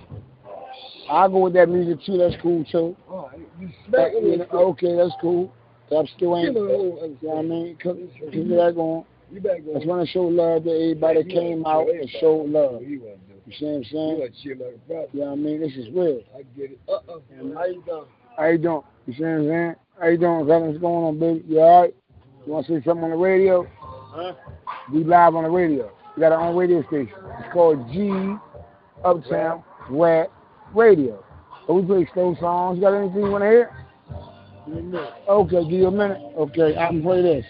I'll 1.09 1.29
go 1.29 1.39
with 1.39 1.53
that 1.53 1.69
music 1.69 2.03
too. 2.05 2.17
That's 2.17 2.35
cool 2.41 2.63
too. 2.65 2.95
Oh, 3.09 3.29
you 3.59 3.69
smacking 3.87 4.25
You 4.25 4.37
know, 4.37 4.45
okay, 4.51 4.95
that's 4.95 5.13
cool. 5.21 5.51
I'm 5.91 6.07
still 6.15 6.37
ain't. 6.37 6.55
Give 6.55 6.63
him 6.63 6.69
a 6.69 6.71
You 6.71 7.17
know 7.21 7.29
what 7.29 7.37
I 7.37 7.41
mean? 7.41 7.77
Keep 7.77 8.47
that 8.49 8.73
going. 8.75 9.05
You 9.31 9.41
back 9.41 9.61
on. 9.67 9.75
I 9.75 9.79
just 9.79 9.87
want 9.87 10.05
to 10.05 10.11
show 10.11 10.23
love 10.23 10.63
to 10.63 10.69
everybody 10.69 11.23
that 11.23 11.29
came 11.29 11.65
out 11.65 11.89
and 11.89 12.09
showed 12.21 12.49
love. 12.49 12.81
You 12.83 13.01
want 13.01 13.27
to 13.27 13.33
do? 13.33 13.41
You 13.45 13.53
see 13.59 13.65
what 13.65 13.75
I'm 13.75 13.83
saying? 13.83 14.19
want 14.19 14.59
like 14.59 14.87
a. 14.87 15.09
You 15.11 15.19
what 15.25 15.31
I 15.31 15.35
mean? 15.35 15.59
This 15.59 15.73
is 15.73 15.87
real. 15.93 16.21
I 16.33 16.43
get 16.57 16.71
it. 16.71 16.79
Uh-uh. 16.87 17.19
How 17.55 17.65
you 17.65 17.83
doing? 17.85 18.05
How 18.37 18.45
you 18.47 18.57
doing? 18.57 18.81
You 19.07 19.13
see 19.13 19.23
what 19.23 19.29
I'm 19.29 19.47
saying? 19.47 19.75
How 19.99 20.07
you 20.07 20.17
doing, 20.17 20.45
brother? 20.45 20.65
What's 20.65 20.79
going 20.79 21.03
on, 21.03 21.19
baby? 21.19 21.43
You 21.47 21.59
all 21.59 21.81
right? 21.81 21.95
You 22.45 22.53
want 22.53 22.67
to 22.67 22.79
say 22.79 22.83
something 22.85 23.03
on 23.03 23.09
the 23.11 23.17
radio? 23.17 23.67
Huh? 23.79 24.33
We 24.91 25.03
live 25.03 25.35
on 25.35 25.43
the 25.43 25.49
radio. 25.49 25.91
We 26.15 26.21
got 26.21 26.31
our 26.31 26.39
own 26.39 26.55
radio 26.55 26.81
station. 26.83 27.13
It's 27.39 27.53
called 27.53 27.91
G 27.91 28.09
Uptown 29.03 29.63
Rap 29.89 30.31
Radio. 30.73 31.23
So 31.67 31.73
we 31.73 31.85
play 31.85 32.07
slow 32.13 32.35
songs. 32.39 32.77
You 32.77 32.83
got 32.83 32.93
anything 32.93 33.21
you 33.21 33.31
want 33.31 33.43
to 33.43 33.49
hear? 33.49 33.85
Give 34.65 34.75
me 34.75 34.81
a 34.81 34.83
minute. 34.83 35.13
Okay, 35.27 35.63
give 35.63 35.71
you 35.71 35.87
a 35.87 35.91
minute. 35.91 36.21
Okay, 36.37 36.77
I 36.77 36.87
can 36.87 37.01
play 37.01 37.21
this. 37.21 37.45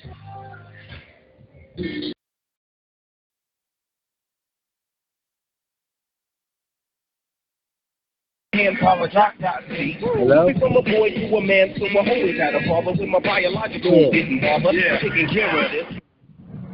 Hand 8.54 8.78
power 8.80 9.10
drop 9.10 9.34
that 9.40 9.68
beat. 9.68 9.98
Hello? 10.00 10.48
From 10.60 10.78
a 10.78 10.82
boy 10.84 11.10
to 11.10 11.36
a 11.36 11.42
man, 11.42 11.74
so 11.78 11.86
I 11.86 12.08
always 12.08 12.38
had 12.40 12.54
a 12.54 12.62
father 12.68 12.92
with 12.92 13.10
my 13.10 13.20
biological 13.20 13.92
Yeah. 13.92 14.12
didn't 14.12 14.42
bother 14.42 14.72
taking 15.02 15.28
care 15.30 15.66
of 15.66 15.72
this. 15.72 16.03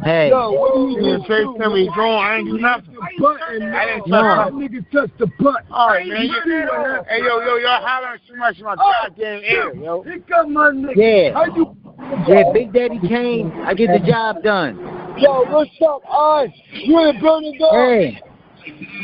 Hey. 0.03 0.29
Yo, 0.29 0.51
what 0.51 0.75
do 0.75 0.81
you 0.91 1.11
You 1.11 1.17
do? 1.17 1.23
say 1.27 1.43
to 1.43 1.69
me, 1.69 1.89
go 1.93 2.09
on, 2.09 2.25
I 2.25 2.37
ain't 2.37 2.47
do 2.47 2.57
nothing. 2.57 2.95
Button. 3.19 3.73
I 3.73 3.85
didn't 3.85 4.07
no. 4.07 4.21
touch 4.21 4.51
That 4.51 4.53
nigga 4.53 4.91
touched 4.91 5.17
the 5.19 5.27
button. 5.39 5.67
All 5.71 5.89
right, 5.89 6.07
man. 6.07 6.25
You, 6.25 6.33
hey, 7.09 7.19
yo, 7.19 7.39
yo, 7.41 7.57
y'all 7.57 7.85
hollering 7.85 8.19
too 8.27 8.35
much 8.37 8.57
in 8.57 8.65
my 8.65 8.75
oh, 8.79 8.93
goddamn 9.03 9.43
ear, 9.43 9.75
yo. 9.75 10.03
Here 10.03 10.19
come 10.29 10.53
my 10.53 10.71
nigga. 10.71 10.95
Yeah. 10.95 11.33
How 11.33 11.45
you? 11.53 11.75
Yeah, 12.27 12.43
Big 12.53 12.71
Daddy 12.71 12.99
Kane, 13.07 13.51
I 13.65 13.73
get 13.73 13.89
the 13.91 14.05
job 14.09 14.41
done. 14.41 14.77
Yo, 15.17 15.43
what's 15.51 15.71
up, 15.85 16.01
Oz? 16.07 16.49
You 16.71 17.09
in 17.09 17.19
burning 17.19 17.57
dog? 17.59 17.73
Hey. 17.73 18.21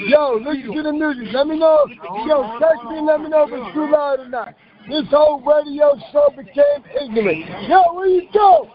Yo, 0.07 0.39
listen 0.41 0.73
to 0.73 0.83
the 0.83 0.93
music. 0.93 1.33
Let 1.33 1.47
me 1.47 1.59
know. 1.59 1.85
Yo, 2.25 2.57
text 2.59 2.83
me 2.89 2.99
and 2.99 3.07
let 3.07 3.19
me 3.19 3.29
know 3.29 3.43
if 3.43 3.51
it's 3.51 3.73
too 3.73 3.91
loud 3.91 4.19
or 4.19 4.29
not. 4.29 4.53
This 4.87 5.05
whole 5.09 5.41
radio 5.41 5.97
show 6.11 6.29
became 6.29 6.85
ignorant. 7.01 7.67
Yo, 7.67 7.81
where 7.95 8.07
you 8.07 8.29
go? 8.31 8.69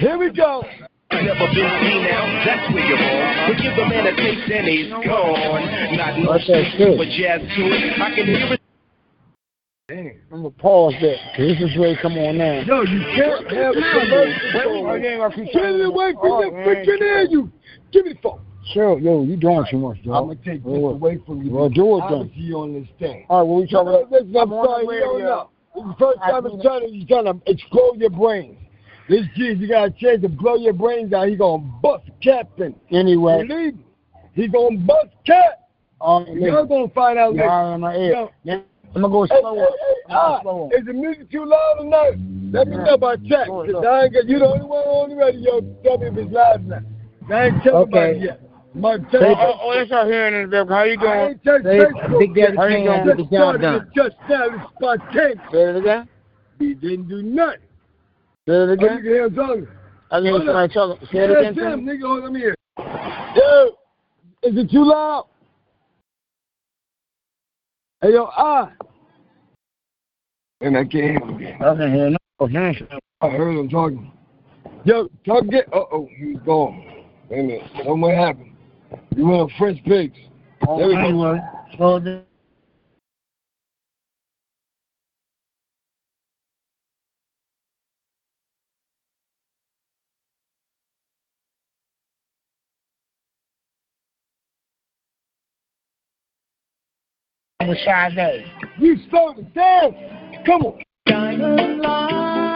Here 0.00 0.18
we 0.18 0.30
go. 0.32 0.64
Never 1.12 1.46
been 1.52 1.70
seen 1.82 2.02
now, 2.04 2.24
that's 2.44 2.72
where 2.72 2.84
you're 2.84 2.98
wrong. 2.98 3.48
But 3.48 3.56
give 3.62 3.76
the 3.76 3.84
man 3.86 4.06
a 4.06 4.16
taste 4.16 4.50
and 4.50 4.66
he's 4.66 4.88
gone. 4.90 5.96
Not 5.96 6.18
no 6.18 6.38
shit? 6.38 6.98
but 6.98 7.08
jazz 7.08 7.40
to 7.40 7.62
it. 7.68 8.00
I 8.00 8.14
can 8.14 8.26
hear 8.26 8.52
it. 8.54 8.60
Dang. 9.88 10.20
I'm 10.32 10.42
gonna 10.42 10.50
pause 10.50 10.94
that, 11.02 11.16
this 11.36 11.60
is 11.60 11.76
where 11.78 11.92
it 11.92 11.98
come 12.00 12.16
on 12.16 12.38
now. 12.38 12.60
Yo, 12.62 12.82
you 12.82 13.00
can't 13.14 13.50
have 13.52 13.76
a 13.76 13.82
commercial. 13.92 14.72
you 14.72 14.88
ain't 14.94 15.20
gonna 15.20 15.34
keep 15.34 15.52
Get 15.52 15.64
it 15.64 15.84
away 15.84 16.14
from 16.14 16.28
your 16.40 16.46
oh, 16.46 16.66
freaking 16.66 17.00
ear, 17.00 17.22
you. 17.28 17.52
Give 17.92 18.06
me 18.06 18.14
the 18.14 18.18
phone. 18.22 18.40
Sure, 18.72 18.98
yo, 18.98 19.22
you 19.24 19.36
doing 19.36 19.66
too 19.70 19.78
much, 19.78 20.02
dog. 20.04 20.14
I'm 20.14 20.28
gonna 20.28 20.36
take 20.44 20.64
this 20.64 20.72
away 20.72 21.18
from 21.26 21.42
you. 21.42 21.50
Well, 21.50 21.68
do 21.68 21.98
it 21.98 22.00
Obviously, 22.00 22.28
then. 22.28 22.42
you 22.42 22.62
understand. 22.62 23.24
All 23.28 23.40
right, 23.40 23.46
what 23.46 23.60
we 23.60 23.68
talking 23.68 23.88
about? 23.88 24.10
Listen, 24.10 24.36
I'm 24.36 24.52
I'm 24.52 24.64
sorry, 24.64 24.86
the 24.86 24.92
you 24.94 25.00
don't 25.00 25.20
know. 25.20 25.50
First 25.98 26.18
time 26.20 26.46
I'm 26.46 26.60
trying 26.60 26.80
to, 26.82 26.88
he's 26.88 27.06
trying 27.06 27.24
to 27.24 27.36
explode 27.46 27.98
your 27.98 28.10
brains. 28.10 28.58
This 29.08 29.22
kid, 29.34 29.58
you 29.60 29.68
got 29.68 29.88
a 29.88 29.90
chance 29.90 30.22
to 30.22 30.28
blow 30.28 30.56
your 30.56 30.72
brains 30.72 31.12
out. 31.12 31.28
He 31.28 31.36
gonna 31.36 31.62
bust 31.82 32.04
Captain. 32.22 32.74
Anyway. 32.90 33.46
Believe 33.46 33.74
me. 33.76 33.84
He 34.34 34.48
gonna 34.48 34.78
bust 34.78 35.08
Cap. 35.26 35.68
Um, 36.00 36.26
You're 36.28 36.66
gonna 36.66 36.88
find 36.88 37.18
out 37.18 37.34
later. 37.34 37.44
Y'all 37.44 37.74
in 37.74 37.80
my 37.80 37.96
ear. 37.96 38.12
Yo, 38.12 38.30
Yeah, 38.44 38.60
I'm 38.94 39.02
gonna 39.02 39.08
go 39.08 39.26
Hey, 39.26 39.40
slower. 39.40 39.56
hey, 39.56 39.64
hey, 39.64 39.94
gonna 40.08 40.18
ah, 40.18 40.40
slower. 40.42 40.70
is 40.72 40.84
the 40.84 40.92
music 40.92 41.30
too 41.30 41.44
loud 41.44 41.74
tonight? 41.78 42.18
Let 42.52 42.68
me 42.68 42.76
know 42.76 42.94
about 42.94 43.24
chat. 43.24 43.46
Go, 43.46 43.66
Cause. 43.66 43.84
I 43.86 44.04
ain't 44.04 44.14
got, 44.14 44.26
you 44.26 44.38
the 44.38 44.46
only 44.46 44.66
one 44.66 44.84
on 44.84 45.10
the 45.10 45.16
radio. 45.16 45.60
Tell 45.82 45.98
me 45.98 46.06
if 46.06 46.16
it's 46.16 46.32
loud 46.32 46.66
now. 46.66 46.80
I 47.30 47.46
ain't 47.46 47.62
telling 47.62 47.82
Okay. 47.82 47.88
about 47.88 48.10
it 48.10 48.22
yet. 48.22 48.41
My 48.74 48.96
Say, 48.96 49.18
oh, 49.20 49.58
oh, 49.60 49.74
that's 49.74 49.90
out 49.92 50.06
here 50.06 50.28
in 50.28 50.48
the 50.48 50.64
How 50.66 50.84
you 50.84 50.96
I 50.98 51.00
doing? 51.00 51.28
ain't 51.30 51.44
touched 51.44 51.64
Say, 51.64 51.78
Facebook. 51.78 52.18
Big 52.18 52.34
Daddy 52.34 52.56
How 52.56 52.64
you 52.66 52.76
Kane 52.76 52.86
doing? 52.86 53.04
got 53.06 53.16
the 53.18 53.24
job 53.24 53.60
done. 53.60 53.74
it 53.74 53.94
Just 53.94 54.16
now, 54.28 54.44
it's 54.46 54.64
spontaneous. 54.76 55.38
Say 55.52 55.62
it 55.62 55.76
again. 55.76 56.08
He 56.58 56.74
didn't 56.74 57.08
do 57.08 57.22
nothing. 57.22 57.60
Say 58.48 58.54
it 58.54 58.56
Oh, 58.56 58.66
you 58.66 58.72
again. 58.72 58.96
can 58.96 59.04
hear 59.04 59.24
him 59.26 59.34
talking. 59.34 59.68
I 60.10 60.16
can 60.16 60.24
hear 60.24 60.32
Hold 60.32 60.46
somebody 60.46 60.72
talking. 60.72 61.08
Say 61.12 61.18
it 61.18 61.30
again. 61.30 61.54
Tim, 61.54 61.64
Tim. 61.64 61.86
nigga, 61.86 62.02
hold 62.06 62.24
on 62.24 62.34
here. 62.34 62.54
Yo, 63.36 63.66
is 64.42 64.56
it 64.58 64.70
too 64.70 64.84
loud? 64.88 65.26
Hey, 68.00 68.12
yo, 68.14 68.28
ah. 68.36 68.72
And 70.62 70.76
I 70.78 70.82
can't 70.84 70.92
hear 70.92 71.12
him 71.20 71.36
again. 71.36 71.62
I 71.62 71.74
can 71.76 71.94
hear 71.94 72.10
no. 72.10 72.16
Oh, 72.40 72.46
hands. 72.46 72.78
I 73.20 73.28
heard 73.28 73.56
him 73.56 73.68
talking. 73.68 74.10
Yo, 74.84 75.08
talk 75.26 75.44
again. 75.44 75.62
Uh 75.72 75.80
oh, 75.92 76.08
he's 76.16 76.38
gone. 76.46 76.84
Wait 77.28 77.38
a 77.38 77.42
minute. 77.42 77.62
Tell 77.76 77.92
him 77.94 78.00
what 78.00 78.14
happened. 78.14 78.51
You 79.16 79.26
want 79.26 79.52
on 79.52 79.58
French 79.58 79.82
pigs. 79.84 80.16
Oh, 80.66 80.78
There 80.78 80.88
we 80.88 80.94
go. 80.94 81.00
anyway, 81.00 81.40
slow. 81.76 82.00
Sade. 82.00 82.24
You 98.78 98.96
started 99.08 99.54
dance. 99.54 99.94
Come 100.46 100.62
on. 100.62 102.51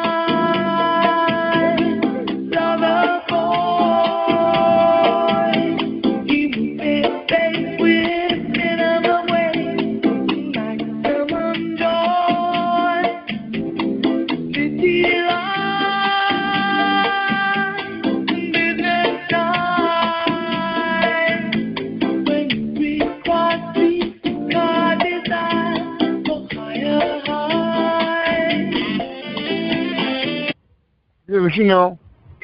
Yeah, 31.36 31.42
but 31.42 31.54
you 31.54 31.64
know, 31.64 31.98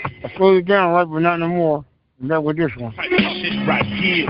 I 0.05 0.31
slowed 0.37 0.59
it 0.59 0.67
down, 0.67 0.93
right, 0.93 1.09
but 1.09 1.21
not 1.21 1.39
no 1.39 1.49
more. 1.49 1.83
And 2.21 2.31
that 2.31 2.45
with 2.45 2.59
this 2.59 2.71
one. 2.77 2.93
Shit 2.93 3.67
right 3.67 3.87
here. 3.87 4.29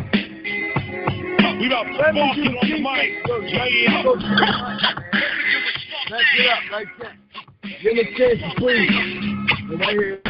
We 1.58 1.66
about 1.66 1.86
walking 2.14 2.46
on 2.46 2.68
the 2.70 2.78
mic. 2.78 3.10
Yeah. 3.50 4.02
Back 6.10 6.22
it 6.38 6.46
up 6.46 6.62
like 6.70 6.86
that. 7.00 7.14
Give 7.82 7.92
him 7.92 7.98
a 7.98 8.16
chance 8.16 8.38
to 8.38 8.60
breathe. 8.60 8.90
You're 9.68 9.78
right 9.78 9.90
here. 9.90 10.20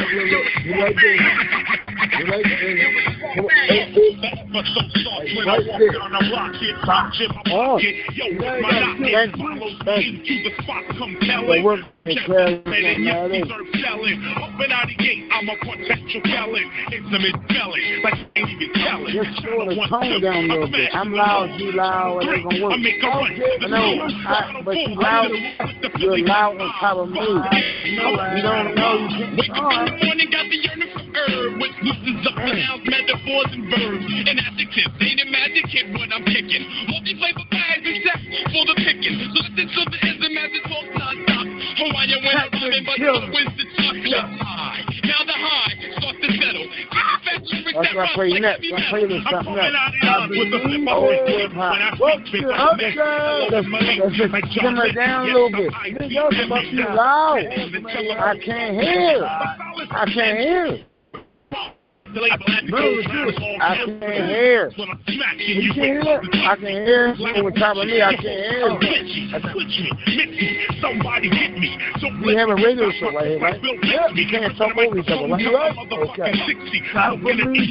You're 0.64 0.78
right 0.78 0.96
there. 0.96 1.16
You're 2.18 2.28
right 2.28 2.48
there. 2.48 3.21
Oh. 7.46 7.78
I'm 20.92 21.12
loud, 21.12 21.58
you 21.58 21.72
loud, 21.72 22.22
it 22.22 22.28
ain't 22.28 22.44
gonna 22.44 22.62
work. 22.62 22.72
I 22.72 23.66
know. 23.66 24.02
I, 24.26 24.62
but 24.64 24.76
you 24.76 24.94
loud, 24.94 25.30
you're 25.98 26.18
loud 26.26 26.60
on 26.60 26.72
top 26.80 26.96
of 26.98 27.08
me. 27.10 27.20
You 27.20 28.42
don't 28.42 28.74
know 28.74 29.08
you 29.08 29.36
Wake 29.36 29.52
can. 29.52 29.88
up 33.10 33.21
metaphors, 33.22 33.52
and 33.52 33.70
verbs, 33.70 34.04
and 34.06 34.40
adjectives. 34.40 34.94
Ain't 35.00 35.20
a 35.20 35.26
magic 35.30 35.66
hit 35.68 35.92
what 35.92 36.12
I'm 36.12 36.24
kicking. 36.24 36.66
Multi-flavor 36.88 37.46
bags 37.50 37.86
and 37.86 38.02
sets 38.02 38.22
for 38.50 38.64
the 38.66 38.74
picking. 38.76 39.30
So 39.34 39.42
this 39.54 39.70
is 39.70 39.86
the 39.86 39.98
ism 40.06 40.36
as 40.38 40.50
it 40.50 40.64
talks 40.66 40.90
non-stop. 40.98 41.46
Hawaiian 41.78 42.20
when 42.24 42.36
I'm 42.36 42.50
rhyming, 42.52 42.84
but 42.84 42.98
no 42.98 43.12
wins 43.32 43.54
the 43.56 43.64
chocolate 43.78 44.26
high. 44.42 44.82
Now 45.04 45.22
the 45.26 45.32
high 45.32 45.74
starts 45.98 46.18
to 46.20 46.28
settle. 46.36 46.66
That's 47.72 47.94
why 47.94 48.04
I 48.04 48.14
play 48.14 48.38
next. 48.38 48.66
I 48.72 48.90
play 48.90 49.06
this 49.06 49.22
stuff 49.26 49.46
next. 49.46 49.76
Oh, 50.04 51.08
hip 51.26 51.52
hop. 51.52 51.76
Let's, 51.98 53.66
let's 54.00 54.16
just 54.16 54.34
simmer 54.60 54.86
it 54.86 54.94
down 54.94 55.28
a 55.28 55.32
little 55.32 55.50
bit. 55.50 55.72
Nigga, 55.72 56.48
but 56.48 56.64
you 56.66 56.84
loud. 56.84 57.46
I 58.18 58.36
can't 58.44 58.74
hear. 58.80 59.24
I 59.24 60.04
can't 60.12 60.38
hear. 60.38 60.84
I 62.14 63.76
can't 63.86 64.02
hear. 64.28 64.70
You 64.76 65.72
can 65.72 65.82
hear? 65.82 66.20
I 66.44 66.56
can 66.56 66.66
hear. 66.66 67.16
Over 67.36 67.50
top 67.52 67.76
of 67.76 67.86
me, 67.86 68.02
I 68.02 68.14
can't 68.14 68.24
hear. 68.24 68.68
Somebody 70.80 71.30
get 71.30 71.52
me. 71.58 71.78
So 72.00 72.08
We 72.24 72.34
have 72.36 72.48
a 72.50 72.54
radio 72.56 72.90
show 72.98 73.12
right 73.12 73.26
here, 73.26 73.40
right? 73.40 73.60
Yeah. 73.82 74.08
You 74.12 74.26
can't 74.28 74.56
talk 74.58 74.76
over 74.76 74.98
each 74.98 75.08
other, 75.08 75.28
right? 75.28 75.42
Okay. 75.92 76.32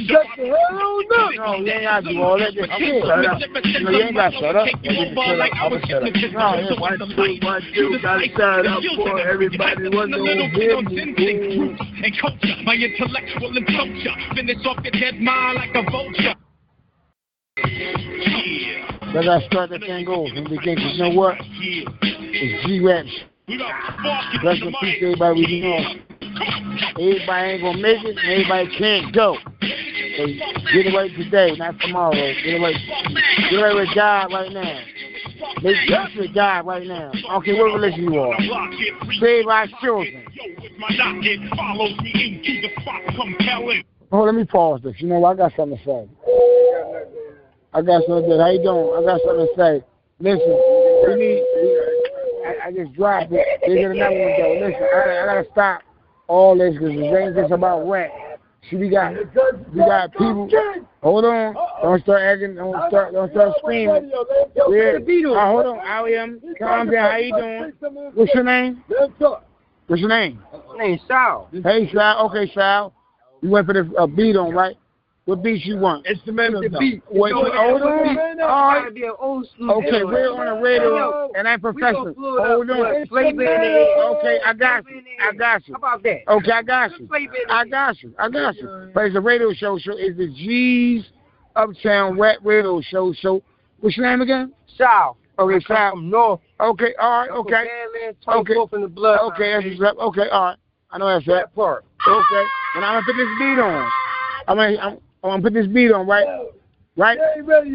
Shut 0.08 0.26
hell 0.36 0.46
up. 0.48 1.30
No, 1.36 1.54
you 1.56 1.70
ain't 1.70 1.84
gotta 1.84 2.08
do 2.08 2.22
all 2.22 2.38
that. 2.38 2.54
Just 2.54 2.72
shit. 2.78 3.04
No, 3.04 3.90
you 3.90 4.02
ain't 4.02 4.34
shut 4.34 4.56
up. 4.56 4.66
You 4.82 4.90
just 4.90 5.14
shut 5.14 5.38
up. 5.38 5.52
I'm 5.52 5.80
shut 5.86 6.02
up. 6.02 6.08
No, 6.32 6.76
One, 6.80 6.98
two, 6.98 7.38
one, 7.46 7.62
two, 7.74 7.98
gotta 8.02 8.26
shut 8.34 8.66
up 8.66 8.82
for 8.96 9.18
everybody 9.20 9.88
wanna 9.92 10.18
hear 10.18 10.80
me. 10.82 11.76
And 12.02 12.12
culture, 12.18 12.56
my 12.64 12.74
intellectual 12.74 13.56
and 13.56 13.66
culture. 13.66 14.16
Finish 14.34 14.66
off 14.66 14.82
your 14.82 14.92
dead 14.92 15.20
mind 15.20 15.58
like 15.58 15.74
a 15.74 15.90
vulture. 15.90 16.34
Yeah. 17.66 19.12
Let 19.14 19.28
us 19.28 19.44
start 19.44 19.70
that 19.70 19.80
thing 19.80 20.08
over 20.08 20.28
from 20.28 20.44
the 20.44 20.50
beginning. 20.50 20.84
'cause 20.84 20.96
You 20.96 21.02
know 21.04 21.10
what? 21.10 21.36
It's 21.60 22.66
G-Raps. 22.66 23.10
We 23.46 23.58
got 23.58 23.74
sparking 23.98 24.40
Rest 24.42 24.62
peace 24.80 24.98
to 25.00 25.04
everybody 25.06 25.44
we 25.44 25.60
know. 25.60 25.94
Everybody 26.98 27.50
ain't 27.50 27.62
gonna 27.62 27.78
make 27.78 28.04
it, 28.04 28.16
and 28.16 28.32
everybody 28.32 28.66
can't 28.78 29.12
go. 29.12 29.36
So 30.16 30.26
get 30.26 30.86
it 30.86 30.94
right 30.94 31.14
today, 31.14 31.54
not 31.56 31.78
tomorrow. 31.80 32.14
Get 32.14 32.46
it 32.46 32.60
right. 32.60 32.76
Get 33.50 33.52
it 33.52 33.62
right 33.62 33.74
with 33.74 33.94
God 33.94 34.32
right 34.32 34.50
now. 34.52 34.80
Make 35.62 35.76
peace 35.86 36.16
with 36.16 36.34
God 36.34 36.66
right 36.66 36.86
now. 36.86 37.10
I 37.14 37.20
don't 37.20 37.44
care 37.44 37.56
what 37.56 37.74
religion 37.74 38.12
you 38.12 38.18
are. 38.18 38.36
Save 39.20 39.46
our 39.46 39.66
children. 39.80 40.24
My 40.78 40.88
knock 40.96 41.24
it 41.24 41.40
follows 41.54 42.00
me 42.00 42.12
into 42.14 42.62
the 42.62 42.80
spot 42.80 43.02
compelling. 43.14 43.84
Oh, 44.12 44.24
let 44.24 44.34
me 44.34 44.44
pause 44.44 44.82
this. 44.84 44.94
You 44.98 45.08
know 45.08 45.20
what? 45.20 45.30
I 45.30 45.48
got 45.48 45.52
something 45.56 45.78
to 45.78 45.84
say. 45.84 46.08
I 47.72 47.80
got 47.80 48.02
something 48.06 48.28
to 48.28 48.36
say. 48.36 48.38
How 48.38 48.50
you 48.50 48.62
doing? 48.62 48.92
I 48.92 49.02
got 49.06 49.20
something 49.24 49.48
to 49.48 49.54
say. 49.56 49.84
Listen, 50.20 50.52
we 51.08 51.14
need. 51.16 51.42
I, 52.44 52.66
I 52.66 52.72
just 52.72 52.92
dropped 52.92 53.32
it. 53.32 53.46
They 53.66 53.76
get 53.76 53.90
another 53.90 54.20
one 54.20 54.32
though. 54.38 54.52
Listen, 54.60 54.86
I, 54.94 55.22
I 55.22 55.26
gotta 55.26 55.46
stop 55.50 55.82
all 56.28 56.58
this 56.58 56.74
because 56.74 56.90
it 56.90 57.14
ain't 57.14 57.34
just 57.34 57.52
about 57.52 57.88
rap. 57.88 58.10
See, 58.68 58.76
we 58.76 58.90
got 58.90 59.14
we 59.72 59.78
got 59.78 60.12
people. 60.12 60.48
Hold 61.02 61.24
on. 61.24 61.54
Don't 61.82 62.02
start 62.02 62.20
acting. 62.20 62.56
Don't 62.56 62.88
start. 62.88 63.14
Don't 63.14 63.30
start 63.32 63.54
screaming. 63.58 64.12
Yeah. 64.68 64.98
Uh, 65.32 65.50
hold 65.50 65.66
on. 65.66 65.78
I 65.80 66.00
am. 66.10 66.40
Calm 66.58 66.90
down. 66.90 67.10
How 67.10 67.16
you 67.16 67.32
doing? 67.32 67.72
What's 68.12 68.34
your 68.34 68.44
name? 68.44 68.84
What's 69.86 70.00
your 70.00 70.10
name? 70.10 70.42
Hey, 70.78 71.00
Sal. 71.08 71.48
Hey, 71.50 71.90
Sal. 71.92 72.26
Okay, 72.26 72.52
Sal. 72.52 72.92
You 73.42 73.50
went 73.50 73.66
for 73.66 73.74
the 73.74 73.92
uh, 73.96 74.06
beat 74.06 74.36
on, 74.36 74.54
right? 74.54 74.76
What 75.24 75.42
beat 75.42 75.64
you 75.64 75.78
want? 75.78 76.04
Instrumental. 76.06 76.62
The 76.62 76.70
beat. 76.70 77.02
Wait, 77.10 77.32
wait, 77.32 77.52
hold 77.54 77.82
on. 77.82 78.40
All 78.40 78.68
right. 78.68 78.92
be 78.92 79.04
an 79.04 79.12
old 79.20 79.46
school. 79.50 79.70
Okay, 79.70 80.02
we're 80.02 80.32
on 80.32 80.46
the 80.46 80.60
radio, 80.60 81.30
and 81.36 81.46
I'm 81.46 81.60
professional. 81.60 82.12
Hold 82.16 82.70
on. 82.70 82.76
Okay, 82.76 84.38
I 84.44 84.52
got 84.52 84.84
you. 84.88 85.02
I 85.20 85.32
got 85.32 85.68
you. 85.68 85.74
How 85.74 85.78
about 85.78 86.02
that? 86.02 86.28
Okay, 86.28 86.50
I 86.50 86.62
got 86.62 86.98
you. 86.98 87.08
I 87.48 87.64
got 87.66 88.02
you. 88.02 88.14
I 88.18 88.28
got 88.28 88.56
you. 88.56 88.90
But 88.92 89.04
it's 89.04 89.16
a 89.16 89.20
radio 89.20 89.52
show, 89.52 89.78
so 89.78 89.92
it's 89.96 90.16
the 90.18 90.26
G's 90.26 91.04
Uptown 91.54 92.18
Rap 92.18 92.38
Radio 92.42 92.80
Show. 92.80 93.12
So, 93.20 93.42
what's 93.78 93.96
your 93.96 94.06
name 94.06 94.22
again? 94.22 94.52
Sal. 94.76 95.16
Okay, 95.38 95.64
I 95.70 95.90
come 95.90 96.10
North. 96.10 96.40
Okay, 96.60 96.94
all 97.00 97.20
right, 97.20 97.30
okay. 97.30 97.64
Okay. 98.28 98.54
24th 98.54 98.74
in 98.74 98.80
the 98.82 98.88
blood. 98.88 99.20
Okay, 99.32 99.52
that's 99.52 99.78
what's 99.78 99.92
up. 99.92 99.98
Okay, 99.98 100.28
all 100.30 100.44
right. 100.46 100.56
I 100.90 100.98
know 100.98 101.06
that's 101.06 101.26
that 101.26 101.54
part. 101.54 101.84
Okay. 102.06 102.44
And 102.74 102.84
I'm 102.84 102.94
gonna 102.94 103.06
put 103.06 103.16
this 103.16 103.28
beat 103.38 103.58
on. 103.58 103.90
I'm 104.48 104.56
gonna 104.56 104.78
I'm, 104.78 104.92
I'm 105.24 105.30
gonna 105.30 105.42
put 105.42 105.52
this 105.54 105.66
beat 105.66 105.92
on, 105.92 106.06
right? 106.06 106.26
Right? 106.96 107.18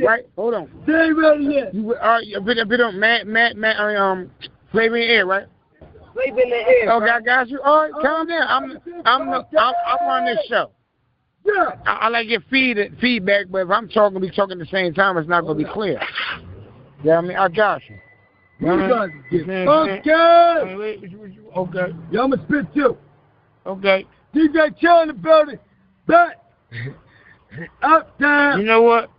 Right? 0.06 0.26
Hold 0.36 0.54
on. 0.54 0.70
They 0.86 0.94
ain't 0.94 1.18
ready 1.18 1.46
yet. 1.46 1.74
You 1.74 1.96
all 1.96 2.10
right, 2.14 2.26
you 2.26 2.40
put, 2.42 2.58
put 2.70 2.82
on 2.82 3.00
Matt 3.00 3.28
Matt 3.28 3.58
Matt 3.58 3.80
I 3.80 3.88
mean, 3.88 3.98
um 3.98 4.32
flavor 4.72 4.98
in 4.98 5.08
the 5.08 5.14
air, 5.14 5.26
right? 5.26 5.46
Sleep 6.14 6.30
in 6.30 6.50
the 6.50 6.56
air. 6.56 6.92
Okay, 6.94 7.10
I 7.10 7.22
got 7.22 7.50
you. 7.50 7.62
All 7.62 7.84
right, 7.84 7.92
calm 8.02 8.28
down. 8.28 8.48
I'm 8.48 8.72
I'm 9.06 9.28
the, 9.32 9.60
I'm 9.60 9.74
I'm 9.86 10.08
on 10.08 10.26
this 10.26 10.46
show. 10.48 10.72
Yeah. 11.46 11.76
I, 11.86 11.92
I 11.94 12.08
like 12.10 12.28
your 12.28 12.42
feed 12.50 12.78
feedback, 13.00 13.46
but 13.50 13.60
if 13.60 13.70
I'm 13.70 13.88
talking, 13.88 14.20
we 14.20 14.30
talking 14.32 14.60
at 14.60 14.68
the 14.68 14.72
same 14.72 14.94
time, 14.94 15.18
it's 15.18 15.30
not 15.30 15.42
gonna 15.42 15.56
be 15.56 15.66
clear. 15.66 16.00
Yeah, 17.04 17.20
I 17.20 17.22
mean, 17.22 17.38
I 17.38 17.48
got 17.48 17.82
you. 17.88 17.98
You 18.60 18.66
know 18.68 18.76
what 18.78 18.84
I 18.84 19.08
mean? 19.08 19.24
You 19.32 19.46
know 19.46 19.66
what 19.66 19.90
I'm 19.90 20.02
saying? 20.04 20.04
I 20.08 20.76
mean, 20.76 21.12
you- 21.12 21.18
what 21.20 21.32
you- 21.32 21.52
Okay. 21.56 21.94
Yeah, 22.12 22.22
I'm 22.22 22.32
to 22.32 22.38
spit 22.48 22.74
too. 22.74 22.98
Okay. 23.66 24.06
DJ 24.38 24.78
Chill 24.80 25.02
in 25.02 25.08
the 25.08 25.14
building. 25.14 25.60
Back. 26.08 26.38
Up, 27.82 28.18
down. 28.20 28.60
You 28.60 28.66
know 28.66 28.82
what? 28.82 29.10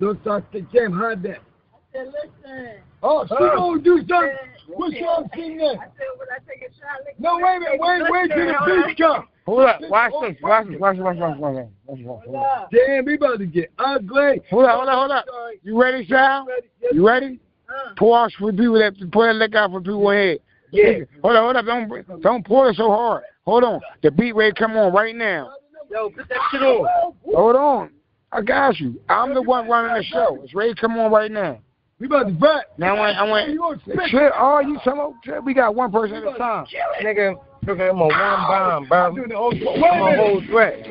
Don't 0.00 0.20
start 0.20 0.44
the 0.52 0.60
jam, 0.72 0.92
hide 0.92 1.22
that. 1.22 1.38
I 1.38 1.78
said, 1.92 2.06
listen. 2.06 2.76
Oh, 3.02 3.24
she 3.26 3.34
gonna 3.34 3.82
do 3.82 3.98
something. 3.98 4.36
What's 4.68 4.96
your 4.96 5.28
thing 5.34 5.58
there? 5.58 5.70
I 5.70 5.84
said, 5.84 6.06
when 6.16 6.28
I 6.30 6.38
take 6.46 6.68
a 6.68 6.72
shot. 6.74 7.00
No, 7.18 7.36
wait 7.36 7.56
a 7.56 7.60
minute. 7.60 7.78
Wait, 7.78 8.02
wait 8.10 8.28
till 8.28 8.46
the 8.46 8.84
beat 8.86 8.98
come. 8.98 9.28
Hold 9.46 9.62
up. 9.62 9.80
Watch 9.88 10.12
this. 10.22 10.36
Watch 10.42 10.66
this. 10.68 10.80
Watch 10.80 10.96
this. 10.96 11.04
Watch 11.04 11.16
this. 11.16 11.38
Watch 11.38 11.98
this. 11.98 12.06
Watch 12.26 12.68
this. 12.70 12.86
Damn, 12.86 13.04
we 13.04 13.14
about 13.14 13.38
to 13.38 13.46
get 13.46 13.70
ugly. 13.78 14.42
Hold 14.50 14.64
up. 14.64 14.76
Hold 14.76 14.88
up. 14.88 14.94
Hold 14.94 15.10
up. 15.12 15.24
You 15.62 15.80
ready, 15.80 16.06
Sal? 16.08 16.46
You 16.92 17.06
ready? 17.06 17.40
Uh. 17.68 17.94
Pour 17.96 18.18
out 18.18 18.32
for 18.38 18.50
people 18.50 18.78
that 18.78 18.94
pour 19.12 19.26
that 19.26 19.34
liquor 19.34 19.58
out 19.58 19.70
for 19.70 19.80
people 19.80 20.10
ahead. 20.10 20.40
Yeah. 20.72 20.98
Hold 21.22 21.36
up. 21.36 21.42
Hold 21.44 21.56
up. 21.56 21.64
Don't 21.64 22.22
don't 22.22 22.44
pour 22.44 22.70
it 22.70 22.76
so 22.76 22.88
hard. 22.88 23.22
Hold 23.46 23.64
on. 23.64 23.80
The 24.02 24.10
beat 24.10 24.34
ready 24.34 24.52
to 24.52 24.58
come 24.58 24.76
on 24.76 24.92
right 24.92 25.14
now. 25.14 25.52
Yo, 25.90 26.10
put 26.10 26.28
that 26.28 26.38
shit 26.50 26.62
on. 26.62 27.14
Hold 27.24 27.56
on. 27.56 27.90
I 28.32 28.42
got 28.42 28.78
you. 28.80 29.00
I'm 29.08 29.34
the 29.34 29.42
one 29.42 29.68
running 29.68 29.94
the 29.94 30.02
show. 30.02 30.40
It's 30.42 30.52
ready 30.52 30.74
to 30.74 30.80
come 30.80 30.98
on 30.98 31.12
right 31.12 31.30
now. 31.30 31.60
We 31.98 32.06
about 32.06 32.24
to 32.24 32.32
back. 32.32 32.66
Now 32.76 32.96
I 32.96 33.00
went. 33.00 33.16
I 33.16 33.30
went. 33.30 33.80
Shit. 34.10 34.32
Oh, 34.36 34.60
you 34.60 34.76
talking 34.84 34.92
about? 35.24 35.44
We 35.44 35.54
got 35.54 35.74
one 35.74 35.90
person 35.90 36.16
at 36.16 36.34
a 36.34 36.36
time. 36.36 36.66
Nigga, 37.02 37.36
look 37.66 37.78
at 37.78 37.88
him 37.88 38.02
on 38.02 38.08
one 38.08 38.12
oh, 38.12 38.46
bomb, 38.48 38.86
bro. 38.88 39.06
I'm 39.06 39.30
a 39.32 40.16
whole 40.16 40.42
threat. 40.46 40.84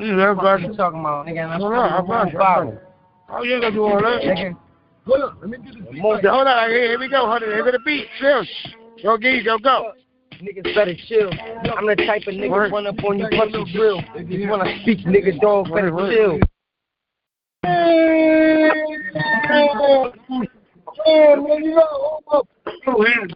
Yeah, 0.00 0.32
What 0.32 0.60
you 0.60 0.74
talking 0.74 1.00
about, 1.00 1.26
nigga? 1.26 1.48
I'm 1.48 1.60
Hold 1.60 1.72
on, 1.72 1.92
I 1.92 2.06
got 2.06 2.32
you, 2.32 2.38
I 2.38 2.42
got 2.42 2.66
you. 2.66 2.78
Oh, 3.30 3.42
you 3.42 3.54
ain't 3.54 3.62
gonna 3.62 3.74
do 3.74 3.84
all 3.84 4.02
that. 4.02 4.22
Nigga. 4.22 4.56
Hold 5.06 5.20
on, 5.22 5.38
let 5.40 5.50
me 5.50 5.58
get 5.58 5.74
this 5.74 5.92
beat. 5.92 6.00
Hold 6.00 6.24
on, 6.24 6.68
here, 6.68 6.88
here 6.88 6.98
we 6.98 7.08
go. 7.08 7.26
Hold 7.26 7.42
on, 7.42 7.48
here 7.48 7.64
go 7.64 7.70
the 7.72 7.78
beat. 7.84 8.06
Chill. 8.18 8.44
Go, 9.02 9.16
Gee, 9.16 9.42
go, 9.42 9.56
go. 9.58 9.92
Niggas 10.40 10.74
better 10.74 10.94
chill. 11.06 11.30
I'm 11.76 11.86
the 11.86 11.96
type 11.96 12.22
of 12.26 12.34
nigga 12.34 12.70
run 12.72 12.86
up 12.86 13.04
on 13.04 13.18
you, 13.18 13.28
punch 13.30 13.52
you 13.52 13.66
drill. 13.72 14.02
If 14.14 14.30
you 14.30 14.48
wanna 14.48 14.80
speak, 14.82 15.00
nigga, 15.00 15.38
dog, 15.40 15.68
better 15.72 15.90
chill. 15.90 16.40
Yeah, 21.06 21.34
man, 21.36 21.64
you 21.64 21.74
got 21.74 22.46
Go 22.86 23.04
ahead. 23.04 23.34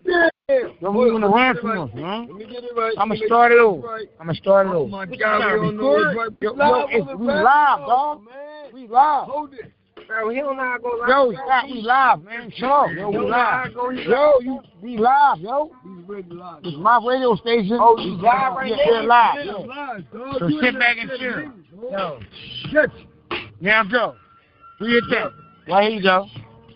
Don't 0.81 0.95
move 0.95 1.15
in 1.15 1.21
the 1.21 1.29
run 1.29 1.57
from 1.61 1.79
us, 1.79 1.91
huh? 1.95 2.27
I'm 2.99 3.09
gonna 3.09 3.17
start 3.27 3.53
it 3.53 3.59
over. 3.59 3.87
I'm 4.19 4.27
gonna 4.27 4.35
start 4.35 4.67
it 4.67 4.71
over. 4.71 4.85
Oh 4.85 4.89
my 4.89 5.07
God, 5.07 5.39
we 5.53 5.61
don't 5.61 5.77
know. 5.77 6.29
Yo, 6.41 6.55
yo, 6.55 6.87
it's, 6.91 7.07
we 7.19 7.27
live, 7.27 7.79
dog. 7.81 8.23
We 8.73 8.89
live. 8.89 9.29
Hold 9.29 9.55
it. 9.55 9.74
Bro, 10.07 10.31
he 10.31 10.37
don't 10.37 10.57
know 10.57 10.63
how 10.63 10.77
to 10.77 10.83
go 10.83 10.91
live. 11.01 11.09
Yo, 11.09 11.33
stop. 11.33 11.65
We 11.67 11.83
live, 11.83 12.25
man. 12.25 12.53
Chill 12.57 12.69
out. 12.69 12.93
Yo, 12.93 13.11
we 13.11 13.19
live. 13.19 14.07
Yo, 14.07 14.33
you, 14.41 14.61
we 14.83 14.99
live, 14.99 15.39
yo. 15.41 15.71
It's 16.63 16.77
my 16.79 17.01
radio 17.07 17.35
station. 17.37 17.79
Oh, 17.81 17.99
you 17.99 18.13
live 18.13 18.23
right 18.23 18.71
yeah, 18.71 18.77
now? 18.77 18.93
Yeah, 18.93 19.01
live. 19.01 19.35
Yeah, 19.37 19.45
Yeah. 19.45 19.53
live, 19.53 20.13
dog. 20.13 20.37
So 20.39 20.47
You 20.49 20.61
sit 20.61 20.75
in 20.75 20.79
back 20.79 20.97
and 20.99 21.11
chill. 21.19 21.91
Yo, 21.91 22.21
shit. 22.71 22.91
Now 23.61 23.85
go. 23.85 24.15
Do 24.79 24.89
your 24.89 25.01
thing. 25.09 25.31
Right 25.69 25.89
here 25.89 25.99
you 25.99 26.03
go. 26.03 26.27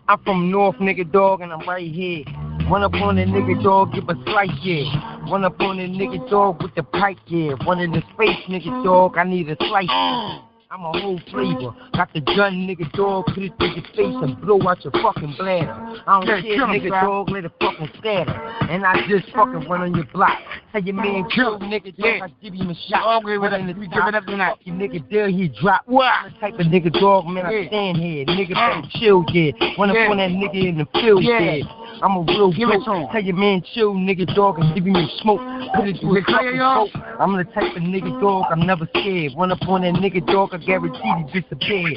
I'm 0.09 0.19
from 0.25 0.51
North, 0.51 0.77
nigga, 0.77 1.11
dog, 1.11 1.43
and 1.43 1.53
I'm 1.53 1.69
right 1.69 1.91
here. 1.91 2.25
Run 2.71 2.83
up 2.83 2.95
on 2.95 3.17
the 3.17 3.23
nigga, 3.23 3.63
dog, 3.63 3.93
give 3.93 4.09
a 4.09 4.15
slice, 4.25 4.51
yeah. 4.63 5.21
Run 5.31 5.45
up 5.45 5.61
on 5.61 5.77
the 5.77 5.85
nigga, 5.85 6.29
dog, 6.31 6.63
with 6.63 6.75
the 6.75 6.83
pipe, 6.83 7.19
yeah. 7.27 7.53
Run 7.67 7.81
in 7.81 7.93
the 7.93 8.03
space, 8.15 8.43
nigga, 8.49 8.85
dog, 8.85 9.19
I 9.19 9.25
need 9.25 9.49
a 9.51 9.57
slice. 9.57 10.48
I'm 10.71 10.85
a 10.85 11.01
whole 11.01 11.19
flavor. 11.31 11.75
Got 11.95 12.13
the 12.13 12.21
gun, 12.21 12.69
nigga, 12.69 12.93
dog, 12.93 13.25
put 13.27 13.39
it 13.39 13.53
through 13.59 13.69
your 13.73 13.85
face 13.97 14.17
and 14.23 14.39
blow 14.43 14.61
out 14.69 14.85
your 14.85 14.93
fucking 14.93 15.35
bladder. 15.39 15.73
I 16.07 16.21
don't 16.21 16.43
care, 16.43 16.59
nigga, 16.67 16.91
Sal. 16.91 17.07
dog, 17.25 17.31
let 17.31 17.47
it 17.47 17.53
fucking 17.59 17.89
scatter. 17.99 18.33
And 18.69 18.85
I 18.85 19.01
just 19.09 19.31
fucking 19.35 19.67
run 19.67 19.81
on 19.81 19.95
your 19.95 20.05
block. 20.13 20.39
Tell 20.73 20.83
your 20.83 20.95
man, 20.95 21.27
kill, 21.35 21.59
nigga, 21.59 21.97
dog, 21.97 22.05
Yeah. 22.05 22.21
I 22.25 22.29
give 22.43 22.53
him 22.53 22.69
a 22.69 22.75
shot. 22.75 23.25
With 23.25 23.41
Put 23.41 23.53
in 23.55 23.67
that, 23.67 23.73
the 23.75 23.81
we 23.81 23.89
give 23.89 24.05
it 24.07 24.15
up 24.15 24.27
tonight. 24.27 24.57
You 24.65 24.75
nigga 24.75 25.09
there, 25.11 25.31
he 25.31 25.49
drop. 25.49 25.85
What? 25.87 26.13
Type 26.39 26.55
of 26.61 26.67
nigga 26.67 26.93
dog, 27.01 27.25
man, 27.27 27.47
I 27.47 27.51
Yeah. 27.51 27.69
stand 27.69 27.97
here. 27.97 28.27
Nigga 28.27 28.53
better 28.55 28.83
chill, 29.01 29.25
yeah. 29.33 29.53
Run 29.79 29.89
up 29.89 29.97
Yeah. 29.97 30.11
on 30.11 30.19
that 30.19 30.31
nigga 30.31 30.69
in 30.69 30.77
the 30.77 30.87
field, 31.01 31.25
Yeah. 31.25 31.41
yeah. 31.41 31.63
I'm 32.03 32.17
a 32.17 32.23
real 32.23 32.53
Give 32.53 32.71
it 32.71 32.85
to 32.85 32.93
him. 32.93 33.09
Tell 33.11 33.23
your 33.23 33.37
man 33.37 33.63
chill, 33.75 33.95
nigga 33.95 34.35
dog, 34.35 34.59
and 34.59 34.75
give 34.75 34.87
a 34.87 35.07
smoke. 35.23 35.41
Put 35.75 35.89
it 35.89 35.99
through 36.01 36.19
Is 36.19 36.25
his 36.27 36.35
fucking 36.35 36.59
throat. 36.59 36.91
I'm 37.19 37.37
the 37.37 37.45
type 37.45 37.75
of 37.75 37.83
nigga 37.83 38.21
dog, 38.21 38.47
I'm 38.51 38.67
never 38.67 38.87
scared. 38.95 39.33
Run 39.37 39.51
up 39.51 39.63
on 39.67 39.83
that 39.83 39.95
nigga 39.95 40.25
dog, 40.27 40.51
I 40.53 40.59
guarantee 40.59 40.99
he 41.03 41.41
disappear. 41.41 41.95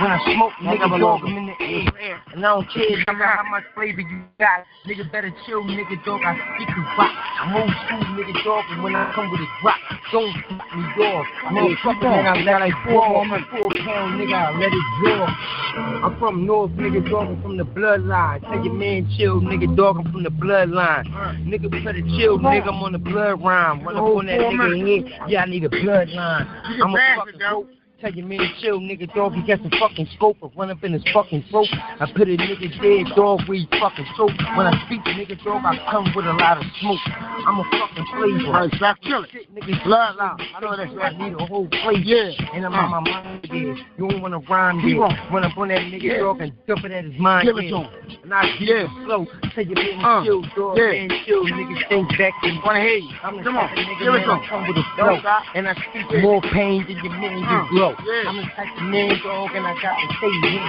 When 0.00 0.10
I 0.10 0.18
smoke, 0.34 0.54
nigga 0.62 0.98
dog, 0.98 1.20
I'm 1.22 1.36
in 1.36 1.46
the 1.46 1.56
air. 1.60 2.22
And 2.32 2.46
I 2.46 2.54
don't 2.54 2.66
care 2.70 2.98
no 3.06 3.12
matter 3.14 3.36
how 3.36 3.50
much 3.50 3.64
flavor 3.74 4.00
you 4.00 4.22
got. 4.38 4.64
Nigga 4.86 5.10
better 5.12 5.30
chill, 5.46 5.62
nigga 5.62 6.02
dog, 6.04 6.22
I 6.24 6.34
speak 6.56 6.68
the 6.68 6.82
rock. 6.96 7.12
I'm 7.44 7.56
old 7.56 7.70
school, 7.70 8.02
nigga 8.16 8.44
dog, 8.44 8.64
and 8.70 8.82
when 8.82 8.96
I 8.96 9.12
come 9.14 9.30
with 9.30 9.40
a 9.40 9.48
drop, 9.60 9.76
don't 10.10 10.32
stop 10.32 10.66
me, 10.74 10.82
dog. 10.96 11.24
Motherfucker, 11.52 12.02
man, 12.02 12.26
I 12.26 12.42
let 12.42 12.62
it 12.62 12.74
fall. 12.88 13.20
I'm 13.20 13.32
a 13.32 13.38
four 13.50 13.70
pound 13.84 14.18
nigga, 14.18 14.34
I 14.34 14.58
let 14.58 14.72
it 14.72 14.86
draw. 14.98 16.06
I'm 16.06 16.18
from 16.18 16.46
North, 16.46 16.72
nigga 16.72 17.08
dog, 17.08 17.28
I'm 17.28 17.42
from 17.42 17.56
the 17.56 17.64
bloodline. 17.64 18.40
Tell 18.40 18.64
your 18.64 18.72
man 18.72 19.06
chill, 19.16 19.19
nigga 19.28 19.76
dog, 19.76 19.98
I'm 19.98 20.12
from 20.12 20.22
the 20.22 20.30
bloodline. 20.30 21.04
Nigga 21.46 21.70
better 21.70 22.00
chill, 22.00 22.38
nigga, 22.38 22.68
I'm 22.68 22.82
on 22.82 22.92
the 22.92 22.98
blood 22.98 23.42
rhyme. 23.42 23.82
Run 23.84 23.96
up 23.96 24.02
on 24.02 24.26
that 24.26 24.40
nigga 24.40 25.04
head, 25.04 25.30
yeah, 25.30 25.42
I 25.42 25.46
need 25.46 25.64
a 25.64 25.68
bloodline. 25.68 26.46
I'm 26.82 26.94
a 26.94 26.98
fucking. 27.16 27.79
Tell 28.00 28.10
your 28.14 28.24
man 28.26 28.38
to 28.38 28.48
chill, 28.62 28.80
nigga 28.80 29.12
dog, 29.14 29.34
he 29.34 29.42
got 29.42 29.58
some 29.60 29.70
fucking 29.78 30.08
scope. 30.16 30.38
I 30.42 30.46
run 30.56 30.70
up 30.70 30.82
in 30.82 30.94
his 30.94 31.02
fucking 31.12 31.44
throat. 31.50 31.68
I 32.00 32.10
put 32.16 32.28
a 32.28 32.36
nigga 32.36 32.70
dead 32.80 33.14
dog 33.14 33.40
where 33.46 33.58
he 33.58 33.68
fucking 33.78 34.06
choke. 34.16 34.32
When 34.56 34.66
I 34.66 34.72
speak 34.86 35.04
to 35.04 35.10
nigga 35.10 35.36
dog, 35.44 35.60
I 35.66 35.76
come 35.90 36.10
with 36.16 36.24
a 36.24 36.32
lot 36.32 36.56
of 36.56 36.64
smoke. 36.80 36.98
I'm 37.04 37.60
a 37.60 37.64
fucking 37.64 38.06
flavor. 38.16 38.52
Right, 38.52 38.72
stop 38.76 38.96
killing. 39.02 39.28
Shit, 39.30 39.54
nigga, 39.54 39.82
Bloodline. 39.82 40.40
I 40.56 40.60
know 40.60 40.76
that's 40.78 40.94
right. 40.94 41.14
I 41.14 41.18
need 41.28 41.34
a 41.38 41.44
whole 41.44 41.68
plate. 41.68 42.06
Yeah. 42.06 42.30
And 42.54 42.64
I'm 42.64 42.72
on 42.72 42.90
my 42.90 43.00
mind. 43.00 43.46
You 43.52 43.76
don't 44.08 44.22
wanna 44.22 44.38
rhyme 44.48 44.78
on. 44.78 45.32
Run 45.32 45.44
up 45.44 45.58
on 45.58 45.68
that 45.68 45.80
nigga 45.80 46.02
Yeah. 46.02 46.18
dog 46.20 46.40
and 46.40 46.52
dump 46.66 46.84
it 46.84 46.92
at 46.92 47.04
his 47.04 47.18
mind. 47.18 47.46
Give 47.48 47.58
it 47.58 47.68
to 47.68 47.80
him. 47.84 47.88
And 48.22 48.32
I 48.32 48.44
Yeah. 48.58 48.74
it 48.84 48.90
slow. 49.04 49.26
Tell 49.54 49.64
your 49.64 49.76
man 49.76 50.04
Uh, 50.04 50.24
chill, 50.24 50.40
dog. 50.56 50.78
yeah. 50.78 50.90
Man, 50.92 51.10
chill, 51.26 51.44
nigga. 51.44 51.88
Think 51.90 52.08
back 52.16 52.32
and 52.44 52.62
Wanna 52.64 52.80
hear 52.80 52.96
you? 52.96 53.10
I'm 53.22 53.36
the 53.36 53.42
Come 53.42 53.58
on. 53.58 53.68
nigga, 53.68 53.98
Give 53.98 54.08
it 54.14 54.18
man, 54.18 54.26
to 54.26 54.32
I 54.32 54.36
him. 54.38 54.48
come 54.48 54.66
with 54.68 54.76
a 54.78 54.82
flow. 54.96 55.20
And 55.54 55.68
I 55.68 55.74
speak 55.74 56.22
more 56.22 56.40
pain 56.40 56.84
than 56.86 56.96
your 57.04 57.12
man 57.12 57.44
Uh, 57.50 57.66
yeah. 58.04 58.28
I'm 58.28 58.36
the 58.36 58.42
type 58.54 58.70
of 58.76 58.82
man, 58.84 59.18
dog, 59.22 59.50
and 59.54 59.66
I 59.66 59.74
got 59.82 59.94
to 59.96 60.06
stay 60.18 60.34
here. 60.48 60.62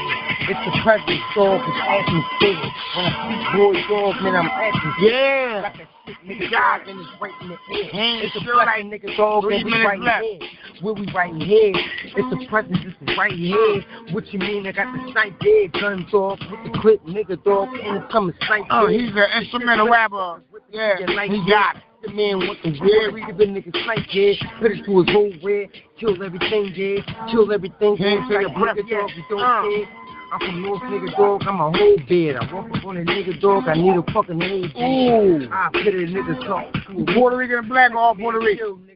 It's 0.49 0.63
the 0.65 0.73
presence, 0.83 1.21
dog, 1.35 1.61
it's 1.61 1.81
atmosphere. 1.85 2.71
When 2.95 3.05
I 3.05 3.11
speak 3.11 3.41
boy, 3.55 3.73
dog, 3.89 4.15
man, 4.23 4.35
I'm 4.35 4.47
acting. 4.47 4.93
Yeah. 5.01 5.61
Got 5.61 5.77
that 5.77 6.15
nigga, 6.25 6.51
dog, 6.51 6.87
and 6.87 6.99
it's 6.99 7.09
right 7.21 7.33
in 7.41 7.47
the 7.49 7.55
air. 7.55 7.89
Ain't 7.93 8.25
It's 8.25 8.35
a 8.35 8.39
sure 8.41 8.53
blessing, 8.63 8.89
nigga, 8.91 9.15
dog, 9.17 9.43
and 9.45 9.65
we 9.65 9.71
right 9.85 9.99
left. 9.99 10.25
here. 10.25 10.39
Where 10.81 10.93
we 10.93 11.07
right 11.13 11.35
here. 11.35 11.73
It's 11.75 12.17
a 12.45 12.49
presence, 12.49 12.77
it's 12.81 13.17
right 13.17 13.31
here. 13.31 13.83
What 14.11 14.25
you 14.33 14.39
mean? 14.39 14.65
I 14.67 14.71
got 14.71 14.91
the 14.93 15.11
snipe 15.11 15.39
dead, 15.39 15.73
gun 15.73 16.07
dog, 16.11 16.39
with 16.49 16.71
the 16.73 16.79
clip, 16.79 17.05
nigga, 17.05 17.43
dog, 17.43 17.69
and 17.73 18.03
it's 18.03 18.11
coming 18.11 18.35
snipe 18.47 18.65
Oh, 18.71 18.87
he's 18.87 19.11
an 19.15 19.41
instrumental 19.41 19.87
rapper. 19.89 20.41
Yeah, 20.71 20.95
Yeah, 20.99 21.15
like 21.15 21.29
he 21.31 21.43
got 21.49 21.75
it. 21.77 21.83
The 22.01 22.11
man 22.13 22.39
with 22.39 22.57
the 22.63 22.79
weird, 22.81 23.13
we 23.13 23.21
the 23.21 23.45
nigga 23.45 23.71
snipe, 23.83 24.07
yeah. 24.11 24.33
Put 24.59 24.71
it 24.71 24.83
through 24.85 25.03
his 25.03 25.13
whole 25.13 25.31
red, 25.43 25.69
kill 25.99 26.21
everything, 26.23 26.73
yeah. 26.75 27.29
Kill 27.31 27.51
everything, 27.51 27.95
yeah. 27.99 28.27
take 28.27 28.47
a 28.47 28.59
breath 28.59 28.77
dog, 28.77 28.87
you 28.89 29.23
don't 29.29 29.39
Uh. 29.39 29.61
care. 29.61 29.87
I'm 30.33 30.39
from 30.39 30.61
North 30.61 30.81
nigga 30.83 31.15
dog, 31.17 31.41
I'm 31.45 31.59
a 31.59 31.77
whole 31.77 31.97
bed. 32.07 32.37
I 32.37 32.53
walk 32.53 32.71
up 32.75 32.85
on 32.85 32.97
a 32.97 33.01
nigga 33.01 33.39
dog, 33.41 33.67
I 33.67 33.73
need 33.73 33.97
a 33.97 34.03
fucking 34.13 34.39
head. 34.39 34.71
Ooh. 34.77 35.49
I 35.51 35.69
put 35.73 35.93
a 35.93 35.97
in 35.99 36.13
nigga 36.13 36.47
talk. 36.47 36.73
Puerto 37.13 37.37
Rican 37.37 37.57
and 37.59 37.69
black, 37.69 37.91
all 37.91 38.15
Puerto 38.15 38.39
Rican. 38.39 38.87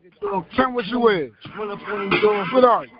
Tell 0.56 0.72
what 0.72 0.86
you 0.88 1.08
is. 1.10 1.32
Run 1.58 1.72
up 1.72 1.80
on 1.88 2.10
dog. 2.10 2.48
What 2.54 2.64
are 2.64 2.86
you? 2.86 2.92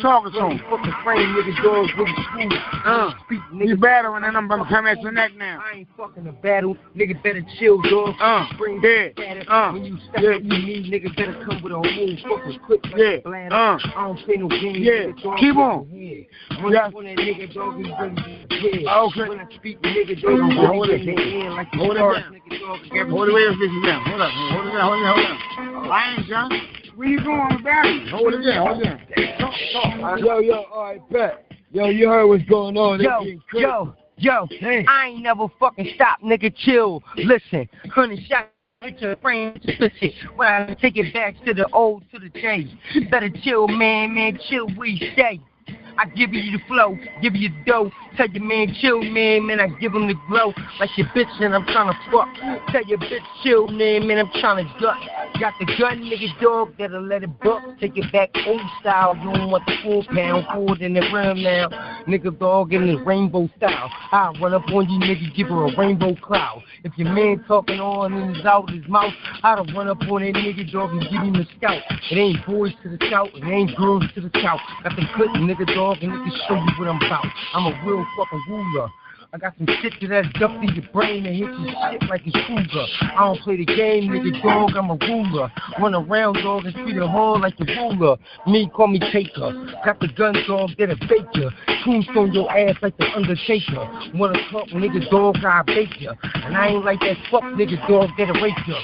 Talking 0.00 0.32
to 0.32 0.46
him. 0.46 0.58
Fucking 0.70 0.92
frame 1.04 1.34
nigga 1.34 1.62
dog 1.62 1.86
with 1.98 2.08
the 2.08 2.22
school. 2.30 2.58
Uh, 2.84 3.10
Speak 3.24 3.40
you 3.52 3.76
nigga. 3.76 3.80
battling 3.80 4.24
and 4.24 4.36
I'm 4.36 4.48
gonna 4.48 4.66
come 4.68 4.86
at 4.86 5.00
your 5.00 5.12
neck 5.12 5.32
now. 5.36 5.62
I 5.64 5.78
ain't 5.78 5.88
fucking 5.96 6.26
a 6.26 6.32
battle. 6.32 6.76
Nigga 6.96 7.22
better 7.22 7.44
chill, 7.58 7.80
dog. 7.82 8.14
Uh, 8.20 8.44
Bring 8.58 8.80
yeah, 8.82 9.12
status. 9.12 9.44
uh, 9.48 9.70
when 9.72 9.84
you 9.84 9.98
step 10.10 10.22
yeah. 10.22 10.36
you 10.36 10.42
need 10.42 10.92
nigga 10.92 11.14
better 11.16 11.34
come 11.44 11.62
with 11.62 11.72
a 11.72 11.76
whole 11.76 12.38
fucking 12.38 12.60
quick 12.66 12.84
like 12.84 12.94
Yeah, 12.96 13.16
bladder. 13.24 13.54
uh, 13.54 13.78
I 13.96 14.04
don't 14.06 14.18
play 14.24 14.36
no 14.36 14.48
games. 14.48 14.78
yeah. 14.78 14.92
nigga. 15.12 15.38
Keep 15.38 15.56
on. 15.56 15.88
Yeah. 15.92 16.62
Run 16.62 16.72
Yeah. 16.72 16.86
on 16.86 17.04
that 17.04 17.16
nigga, 17.18 17.54
dog. 17.54 17.76
We 17.76 17.84
really 17.84 18.82
yeah. 18.84 18.98
Okay. 19.00 19.28
When 19.28 19.40
I 19.40 19.46
speak, 19.54 19.80
nigga, 19.82 20.20
dog, 20.22 20.40
I'm 20.40 20.50
Hold 20.56 20.88
really 20.88 21.02
it. 21.02 21.04
get 21.06 21.16
their 21.16 21.30
hand 21.42 21.54
like 21.54 21.70
the 21.72 21.78
Hold 21.78 21.96
it 21.96 21.98
stars, 21.98 22.22
down. 22.22 22.32
nigga, 22.32 22.60
dog. 22.60 23.10
Hold 23.10 23.28
it 23.28 23.32
down, 23.32 23.58
fix 23.58 23.72
it 23.74 23.86
down. 23.86 24.02
Hold 24.04 24.20
up, 24.20 24.30
hold 24.32 24.66
it 24.66 24.70
down, 24.72 24.80
hold 24.84 24.98
it 24.98 25.04
down, 25.04 25.14
hold 25.14 25.24
it 25.24 25.72
down. 25.72 25.90
I 25.90 26.14
ain't 26.16 26.26
John. 26.26 26.50
Where 26.96 27.08
you 27.08 27.24
going 27.24 27.62
Barry? 27.62 28.08
Hold 28.10 28.34
it 28.34 28.42
down, 28.42 28.66
hold 28.66 28.82
it. 28.82 29.38
Talk, 29.38 29.54
talk. 29.72 30.20
Yo, 30.20 30.38
yo, 30.38 30.64
all 30.72 30.84
right, 30.84 31.10
Pat. 31.10 31.46
Yo, 31.72 31.86
you 31.86 32.08
heard 32.08 32.26
what's 32.26 32.44
going 32.44 32.76
on. 32.76 33.00
Yo, 33.00 33.24
yo, 33.52 33.94
yo, 34.16 34.48
I 34.62 35.08
ain't 35.08 35.22
never 35.22 35.46
fucking 35.58 35.90
stop, 35.96 36.20
nigga. 36.20 36.54
Chill. 36.56 37.02
Listen, 37.16 37.68
hundred 37.90 38.20
shot 38.28 38.50
to 38.82 39.08
the 39.08 39.18
frame, 39.20 39.58
listen. 39.64 40.10
When 40.36 40.46
I 40.46 40.74
take 40.74 40.96
it 40.96 41.12
back 41.12 41.34
to 41.46 41.54
the 41.54 41.66
old, 41.72 42.04
to 42.12 42.18
the 42.20 42.28
J. 42.28 42.68
Better 43.10 43.30
chill, 43.42 43.66
man, 43.66 44.14
man, 44.14 44.38
chill. 44.48 44.68
We 44.78 44.96
stay. 45.14 45.40
I 45.96 46.06
give 46.06 46.34
you 46.34 46.58
the 46.58 46.64
flow, 46.66 46.98
give 47.22 47.36
you 47.36 47.50
the 47.50 47.64
dough. 47.64 47.90
Tell 48.16 48.28
your 48.28 48.44
man 48.44 48.74
chill, 48.80 49.02
man, 49.02 49.46
man. 49.46 49.60
I 49.60 49.68
give 49.80 49.94
him 49.94 50.06
the 50.06 50.14
glow 50.28 50.52
like 50.78 50.90
your 50.96 51.06
bitch 51.08 51.30
and 51.40 51.54
I'm 51.54 51.64
trying 51.66 51.92
to 51.92 51.98
fuck. 52.10 52.28
Tell 52.70 52.84
your 52.84 52.98
bitch 52.98 53.24
chill, 53.42 53.68
man, 53.68 54.06
man. 54.06 54.18
I'm 54.18 54.30
trying 54.40 54.64
to 54.64 54.80
duck. 54.80 54.98
Got 55.40 55.54
the 55.58 55.66
gun, 55.78 56.00
nigga, 56.02 56.40
dog, 56.40 56.74
that'll 56.78 57.02
let 57.02 57.22
it 57.24 57.40
buck. 57.40 57.62
Take 57.80 57.96
it 57.96 58.10
back 58.12 58.30
old 58.46 58.60
style. 58.80 59.16
You 59.16 59.32
don't 59.32 59.50
want 59.50 59.66
the 59.66 59.74
four 59.82 60.04
pound 60.14 60.46
forward 60.52 60.80
in 60.80 60.94
the 60.94 61.00
rim 61.12 61.42
now. 61.42 61.68
Nigga, 62.06 62.38
dog, 62.38 62.72
in 62.72 62.86
the 62.86 63.02
rainbow 63.02 63.48
style. 63.56 63.90
I 64.12 64.32
run 64.40 64.54
up 64.54 64.68
on 64.68 64.88
you, 64.88 65.00
nigga, 65.00 65.34
give 65.34 65.48
her 65.48 65.66
a 65.66 65.76
rainbow 65.76 66.14
cloud. 66.16 66.62
If 66.84 66.96
your 66.96 67.10
man 67.12 67.42
talking 67.48 67.80
on 67.80 68.12
and 68.12 68.36
he's 68.36 68.44
out 68.44 68.70
his 68.70 68.86
mouth, 68.88 69.12
I'd 69.42 69.74
run 69.74 69.88
up 69.88 70.00
on 70.02 70.22
that 70.22 70.34
nigga, 70.34 70.70
dog, 70.70 70.90
and 70.90 71.00
give 71.02 71.22
him 71.22 71.34
a 71.34 71.46
scout. 71.56 71.82
It 72.10 72.16
ain't 72.16 72.46
boys 72.46 72.72
to 72.82 72.90
the 72.90 73.06
scout, 73.06 73.30
it 73.34 73.44
ain't 73.44 73.76
girls 73.76 74.04
to 74.14 74.20
the 74.20 74.30
south. 74.40 74.60
Got 74.84 74.94
them 74.96 75.08
good 75.16 75.30
nigga, 75.54 75.74
dog, 75.74 76.02
and 76.02 76.12
nigga 76.12 76.48
show 76.48 76.54
you 76.54 76.72
what 76.78 76.88
I'm 76.88 76.96
about. 76.96 77.26
I'm 77.52 77.66
a 77.66 77.86
real 77.86 78.04
fucking 78.16 78.44
ruler. 78.48 78.88
I 79.34 79.36
got 79.36 79.52
some 79.58 79.66
shit 79.82 79.92
to 79.98 80.06
that 80.14 80.32
dump 80.34 80.62
in 80.62 80.72
your 80.76 80.84
brain 80.92 81.26
and 81.26 81.34
hit 81.34 81.50
your 81.50 81.74
shit 81.90 82.08
like 82.08 82.22
a 82.24 82.30
cougar. 82.46 82.86
I 83.02 83.18
don't 83.18 83.40
play 83.40 83.56
the 83.56 83.66
game, 83.66 84.06
nigga, 84.06 84.40
dog, 84.40 84.76
I'm 84.76 84.90
a 84.90 84.94
ruler. 84.94 85.50
Run 85.80 85.92
around, 85.92 86.34
dog, 86.34 86.66
and 86.66 86.72
treat 86.72 86.94
the 86.94 87.08
hard 87.08 87.40
like 87.40 87.58
a 87.58 87.64
ruler. 87.64 88.16
Me, 88.46 88.70
call 88.72 88.86
me 88.86 89.00
Taker. 89.10 89.50
Got 89.84 89.98
the 89.98 90.06
gun, 90.14 90.36
dog, 90.46 90.70
that'll 90.78 90.94
bake 91.08 91.26
ya. 91.34 91.50
Tombstone 91.82 92.32
your 92.32 92.46
ass 92.48 92.76
like 92.80 92.96
the 92.96 93.10
Undertaker. 93.10 93.82
Wanna 94.14 94.38
talk, 94.52 94.68
nigga, 94.68 95.10
dog, 95.10 95.34
I 95.42 95.62
bake 95.66 96.00
ya. 96.00 96.12
And 96.22 96.56
I 96.56 96.68
ain't 96.68 96.84
like 96.84 97.00
that 97.00 97.16
fuck 97.28 97.42
nigga, 97.58 97.74
dog, 97.88 98.10
that'll 98.16 98.40
rape 98.40 98.54
ya. 98.68 98.78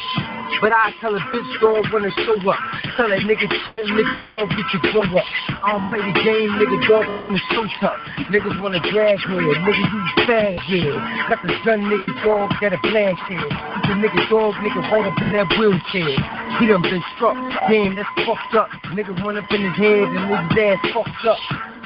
But 0.61 0.73
I 0.73 0.91
tell 1.01 1.15
a 1.15 1.21
bitch, 1.31 1.61
dog, 1.61 1.93
when 1.95 2.03
to 2.03 2.11
show 2.27 2.51
up. 2.51 2.59
Tell 2.97 3.09
that 3.09 3.23
nigga, 3.23 3.47
nigga, 3.79 4.03
dog, 4.37 4.51
get 4.51 4.67
your 4.75 4.83
grow 4.91 5.17
up. 5.17 5.25
I 5.63 5.79
don't 5.79 5.89
play 5.95 6.03
the 6.03 6.19
game, 6.27 6.51
nigga, 6.59 6.89
dog, 6.89 7.07
I'm 7.07 7.37
a 7.37 7.39
show 7.55 7.65
tough. 7.79 8.01
Niggas 8.35 8.61
wanna 8.61 8.83
drag 8.91 9.19
me, 9.31 9.39
nigga, 9.47 9.79
you 9.79 10.27
bad, 10.41 10.59
yeah. 10.69 11.29
Got 11.29 11.43
the 11.43 11.55
gun, 11.65 11.81
nigga, 11.85 12.25
dog, 12.25 12.51
that 12.61 12.73
a 12.73 12.79
blast 12.83 13.21
here. 13.29 13.41
The 13.41 13.95
nigga, 14.01 14.29
dog, 14.31 14.55
nigga, 14.55 14.81
right 14.91 15.07
up 15.07 15.21
in 15.21 15.33
that 15.33 15.49
wheelchair. 15.59 16.17
He 16.59 16.67
done 16.67 16.83
been 16.83 17.03
struck, 17.17 17.37
damn, 17.69 17.95
that's 17.95 18.09
fucked 18.27 18.55
up. 18.55 18.69
Nigga 18.93 19.17
run 19.23 19.37
up 19.37 19.51
in 19.51 19.63
his 19.63 19.77
head 19.77 20.09
and 20.09 20.31
nigga's 20.31 20.59
ass 20.59 20.93
fucked 20.93 21.25
up. 21.27 21.39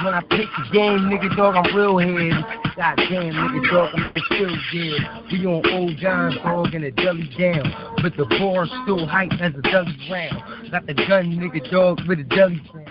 When 0.04 0.14
I 0.14 0.20
pick 0.20 0.48
the 0.58 0.64
game, 0.72 1.10
nigga, 1.10 1.36
dog, 1.36 1.54
I'm 1.56 1.74
real 1.74 1.98
head. 1.98 2.44
God 2.76 2.96
damn, 2.96 3.34
nigga, 3.34 3.70
dog, 3.70 3.90
I'm 3.94 4.12
still 4.26 4.56
dead. 4.72 5.32
We 5.32 5.46
on 5.46 5.62
old 5.72 5.96
John, 5.98 6.36
dog, 6.42 6.74
and 6.74 6.84
a 6.84 6.90
deli 6.90 7.30
down. 7.38 7.96
But 8.02 8.16
the 8.16 8.26
bar's 8.38 8.70
still 8.82 9.06
hype 9.06 9.32
as 9.40 9.52
a 9.54 9.62
deli 9.62 9.96
round. 10.10 10.70
Got 10.70 10.86
the 10.86 10.94
gun, 10.94 11.38
nigga, 11.38 11.70
dog, 11.70 12.00
with 12.06 12.20
a 12.20 12.24
deli 12.24 12.60
round. 12.72 12.90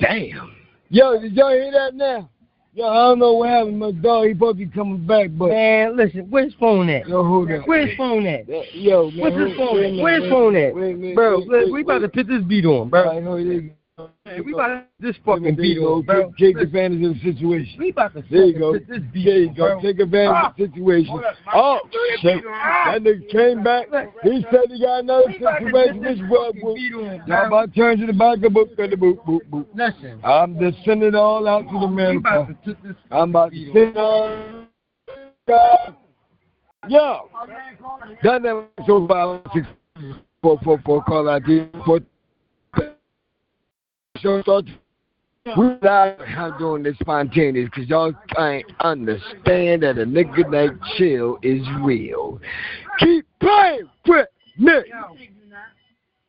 Damn. 0.00 0.54
Yo, 0.90 1.20
did 1.20 1.32
y'all 1.32 1.50
hear 1.50 1.72
that 1.72 1.94
now? 1.94 2.28
Yo, 2.76 2.88
I 2.88 2.94
don't 2.94 3.20
know 3.20 3.34
what 3.34 3.50
happened. 3.50 3.78
My 3.78 3.92
dog, 3.92 4.26
he 4.26 4.32
supposed 4.32 4.58
to 4.58 4.66
be 4.66 4.72
coming 4.72 5.06
back, 5.06 5.30
but 5.38 5.50
Man, 5.50 5.96
listen, 5.96 6.26
where's 6.28 6.52
phone 6.58 6.88
at? 6.88 7.08
yo, 7.08 7.22
hold 7.22 7.48
on. 7.48 7.60
Where's 7.66 7.96
phone 7.96 8.26
at? 8.26 8.48
Yo, 8.74 9.12
man, 9.12 9.20
Where's 9.20 9.48
his 9.48 9.56
phone 9.56 9.84
at? 9.84 10.02
Where's 10.02 10.28
phone 10.28 10.56
at? 10.56 10.74
wait 10.74 10.94
a 10.94 10.96
minute, 10.96 11.14
Bro, 11.14 11.44
wait- 11.46 11.70
we 11.70 11.82
about 11.82 12.00
to 12.00 12.08
put 12.08 12.26
this 12.26 12.42
beat 12.42 12.66
on, 12.66 12.90
bro. 12.90 13.04
I 14.34 14.38
know 14.38 14.44
it 14.44 14.46
is. 14.46 14.46
Hey, 14.46 14.46
we 14.46 14.52
about 14.52 14.68
to 14.68 14.84
this 15.00 15.16
fucking 15.24 15.56
beat 15.56 15.78
on, 15.78 16.00
Take- 16.00 16.06
bro. 16.06 16.32
Take 16.38 16.58
advantage 16.58 17.04
of 17.04 17.14
the 17.14 17.32
situation. 17.32 17.78
We 17.78 17.90
about 17.90 18.14
to 18.14 18.24
There 18.30 18.44
you 18.44 18.58
go. 18.58 18.72
this 18.72 19.02
beat 19.12 19.24
There 19.24 19.38
you 19.38 19.48
go. 19.54 19.54
bro. 19.54 19.80
Take 19.80 20.00
advantage 20.00 20.28
of 20.28 20.56
the 20.56 20.64
ah. 20.64 20.74
situation. 20.74 21.20
Oh, 21.54 21.80
shit. 22.20 22.42
That 22.44 23.02
nigga 23.02 23.30
came 23.30 23.60
ah. 23.60 23.62
back. 23.62 23.86
He 24.22 24.44
said 24.50 24.70
he 24.70 24.80
got 24.80 25.00
another 25.00 25.32
situation. 25.32 26.00
Which 26.00 26.20
was, 26.20 27.20
about 27.26 27.74
to 27.74 27.80
turn 27.80 27.98
to 27.98 28.06
the 28.06 28.12
back 28.12 28.42
of 28.42 28.52
book, 28.52 28.76
boop, 28.76 28.92
boop, 28.94 29.24
boop, 29.24 29.40
boop. 29.50 29.66
Listen, 29.74 30.20
I'm 30.24 30.58
just 30.58 30.84
sending 30.84 31.08
it 31.08 31.14
all 31.14 31.46
out 31.48 31.62
to 31.68 31.80
the 31.80 31.86
we 31.86 31.94
man. 31.94 32.22
to 32.22 32.56
put 32.64 32.82
this 32.82 32.96
I'm 33.10 33.30
about 33.30 33.52
to 33.52 33.64
send 33.72 33.76
it 33.76 33.96
all. 33.96 34.66
Yo, 36.88 37.30
that 38.22 38.42
never 38.42 38.66
so 38.86 39.42
six 39.54 39.66
four 40.42 40.58
four 40.62 40.78
four 40.84 41.02
call 41.04 41.28
ID 41.30 41.68
four. 41.86 42.00
So 44.24 44.40
start. 44.40 44.64
We 45.58 45.76
not 45.82 46.26
how 46.26 46.56
doing 46.58 46.82
this 46.82 46.96
spontaneous 46.98 47.68
because 47.68 47.90
y'all 47.90 48.14
can't 48.34 48.64
understand 48.80 49.82
that 49.82 49.98
a 49.98 50.06
nigga 50.06 50.50
like 50.50 50.72
chill 50.96 51.36
is 51.42 51.60
real. 51.82 52.40
Keep 52.98 53.26
playing 53.40 53.90
with 54.06 54.26
me. 54.56 54.72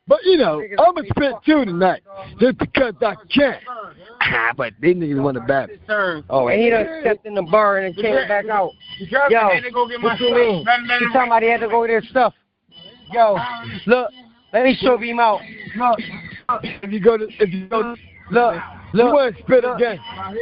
But 0.08 0.20
you 0.26 0.38
know, 0.38 0.62
I'ma 0.78 1.02
spit 1.10 1.34
two 1.46 1.64
tonight 1.64 2.02
just 2.42 2.58
because 2.58 2.94
I 3.02 3.16
can. 3.34 3.56
Ah, 4.20 4.52
but 4.56 4.74
these 4.82 4.98
niggas 4.98 5.24
want 5.24 5.36
to 5.36 5.42
bat. 5.42 5.70
Oh, 6.30 6.50
and 6.50 6.62
he 6.62 6.70
done 6.70 7.00
stepped 7.00 7.26
in 7.26 7.34
the 7.34 7.44
bar 7.44 7.78
and 7.78 7.96
then 7.96 8.04
came 8.04 8.28
back 8.28 8.48
out. 8.50 8.72
Yo, 9.00 9.50
what 10.02 10.20
you 10.20 10.36
mean? 10.36 10.66
He 10.66 11.14
talking 11.14 11.28
about 11.28 11.42
he 11.42 11.50
had 11.50 11.62
to 11.62 11.70
go 11.70 11.88
get 11.88 12.04
his 12.04 12.12
stuff. 12.12 12.34
Yo, 13.14 13.38
look, 13.88 14.12
let 14.52 14.66
me 14.66 14.78
show 14.82 14.98
him 14.98 15.20
out. 15.20 15.40
Look, 15.78 16.00
if 16.64 16.92
you 16.92 17.00
go 17.00 17.18
to, 17.18 17.28
if 17.40 17.54
you 17.54 17.68
go, 17.68 17.96
to, 18.32 18.40
uh, 18.40 18.62
look, 18.94 19.14
you 19.14 19.32
to 19.32 19.44
spit 19.44 19.66
again? 19.66 20.00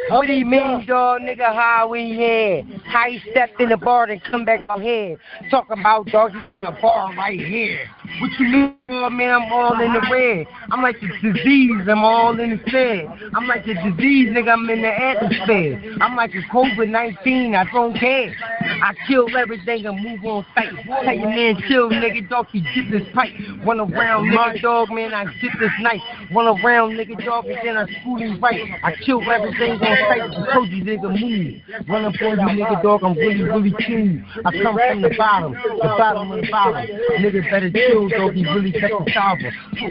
What 0.09 0.27
do 0.27 0.33
you 0.33 0.45
mean, 0.45 0.85
dog, 0.85 1.21
nigga, 1.21 1.53
how 1.53 1.87
we 1.89 2.13
here? 2.13 2.63
How 2.85 3.07
you 3.07 3.19
stepped 3.31 3.59
in 3.59 3.69
the 3.69 3.77
bar 3.77 4.05
and 4.05 4.21
come 4.23 4.45
back 4.45 4.65
out 4.69 4.81
here? 4.81 5.17
Talk 5.49 5.67
about, 5.69 6.07
dog, 6.07 6.33
the 6.61 6.71
bar 6.81 7.13
right 7.15 7.39
here. 7.39 7.89
What 8.19 8.31
you 8.39 8.47
mean, 8.47 8.75
dog, 8.87 9.11
man, 9.13 9.41
I'm 9.41 9.51
all 9.51 9.79
in 9.79 9.93
the 9.93 10.01
red. 10.11 10.47
I'm 10.71 10.81
like 10.81 10.97
the 10.99 11.07
disease, 11.33 11.87
I'm 11.87 12.03
all 12.03 12.39
in 12.39 12.51
the 12.51 12.71
fed. 12.71 13.07
I'm 13.35 13.47
like 13.47 13.65
the 13.65 13.73
disease, 13.73 14.29
nigga, 14.29 14.53
I'm 14.53 14.69
in 14.69 14.81
the 14.81 14.87
atmosphere. 14.87 15.97
I'm 16.01 16.15
like 16.15 16.31
a 16.35 16.41
COVID-19, 16.53 17.55
I 17.55 17.71
don't 17.71 17.97
care. 17.97 18.35
I 18.83 18.93
kill 19.07 19.35
everything 19.37 19.85
and 19.85 20.01
move 20.03 20.23
on 20.25 20.45
sight. 20.55 20.73
Tell 20.85 21.13
your 21.13 21.29
man, 21.29 21.61
chill, 21.67 21.89
nigga, 21.89 22.29
dog, 22.29 22.47
he 22.51 22.61
dip 22.75 22.91
this 22.91 23.13
pipe. 23.13 23.33
Run 23.65 23.79
around, 23.79 24.29
nigga, 24.29 24.61
dog, 24.61 24.89
man, 24.91 25.13
I 25.13 25.25
dip 25.25 25.51
this 25.59 25.71
knife. 25.79 26.01
Run 26.33 26.47
around, 26.59 26.91
nigga, 26.91 27.23
dog, 27.23 27.45
and 27.45 27.59
then 27.63 27.77
I 27.77 27.85
school 28.01 28.19
right. 28.41 28.79
I 28.83 28.93
kill 28.95 29.21
everything 29.29 29.71
on 29.71 29.79
sight. 29.79 30.21
I 30.21 30.53
told 30.53 30.69
you, 30.69 30.83
nigga, 30.83 31.19
move. 31.19 31.61
Run 31.87 32.05
up 32.05 32.13
on 32.21 32.57
you, 32.57 32.63
nigga, 32.63 32.81
dog, 32.83 33.01
I'm 33.03 33.15
really, 33.15 33.43
really 33.43 33.71
cool. 33.71 34.21
I 34.45 34.51
come 34.51 34.77
from 34.77 35.01
the 35.01 35.15
bottom, 35.17 35.53
the 35.53 35.95
bottom 35.97 36.31
of 36.31 36.41
the 36.41 36.47
bottom. 36.51 36.87
Nigga 37.19 37.49
better 37.49 37.71
chill, 37.71 38.09
dog, 38.09 38.33
he 38.33 38.45
really 38.45 38.71
take 38.71 38.91
the 38.91 39.11
solver. 39.13 39.49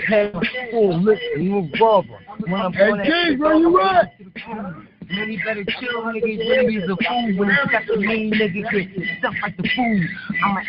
Have 0.09 0.43
full 0.70 1.02
lip 1.02 1.19
and 1.35 1.48
move 1.51 1.70
rubber. 1.81 2.19
When 2.47 2.60
I'm 2.60 2.73
Hey, 2.73 2.90
on 2.90 2.98
that 2.98 3.06
King, 3.06 3.24
shit, 3.31 3.39
where 3.39 3.55
you 3.55 3.81
at? 3.81 4.14
Man, 5.10 5.28
he 5.28 5.36
better 5.44 5.64
chill, 5.64 6.02
nigga. 6.05 6.27
He 6.27 6.51
really 6.51 6.77
is 6.77 6.85
a 6.85 6.97
fool. 6.97 7.36
When 7.36 7.51
he 7.51 7.56
step 7.69 7.86
to 7.86 7.97
me, 7.98 8.31
nigga, 8.31 8.70
get 8.70 9.19
stuff 9.19 9.35
like 9.43 9.56
the 9.56 9.69
fool. 9.74 10.01
I'm 10.44 10.56
a 10.56 10.62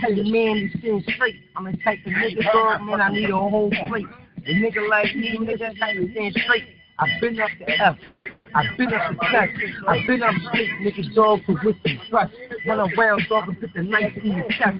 tell 0.00 0.16
the 0.16 0.30
man 0.30 0.70
to 0.72 0.78
stand 0.78 1.04
straight. 1.14 1.36
I'm 1.56 1.64
the 1.64 1.76
type 1.84 1.98
of 2.06 2.12
nigga, 2.12 2.52
dog, 2.52 2.82
man, 2.82 3.00
I 3.00 3.10
need 3.10 3.30
a 3.30 3.36
whole 3.36 3.70
plate. 3.86 4.06
A 4.44 4.50
nigga 4.50 4.88
like 4.88 5.14
me, 5.14 5.36
nigga, 5.38 5.78
type 5.78 5.96
to 5.96 6.10
stand 6.12 6.34
straight. 6.42 6.64
I've 7.02 7.20
been 7.20 7.40
up 7.40 7.50
the 7.58 7.80
F. 7.80 7.96
I've 8.54 8.78
been 8.78 8.94
up 8.94 9.12
the 9.12 9.26
test. 9.30 9.52
I've 9.88 10.06
been 10.06 10.22
up 10.22 10.34
straight, 10.48 10.70
nigga, 10.82 11.14
dog, 11.14 11.40
to 11.46 11.56
with 11.64 11.76
some 11.84 12.00
trust. 12.08 12.34
Run 12.66 12.92
around, 12.96 13.26
dog, 13.28 13.48
and 13.48 13.60
put 13.60 13.72
the 13.74 13.82
knife 13.82 14.16
in 14.18 14.36
your 14.36 14.48
chest. 14.50 14.76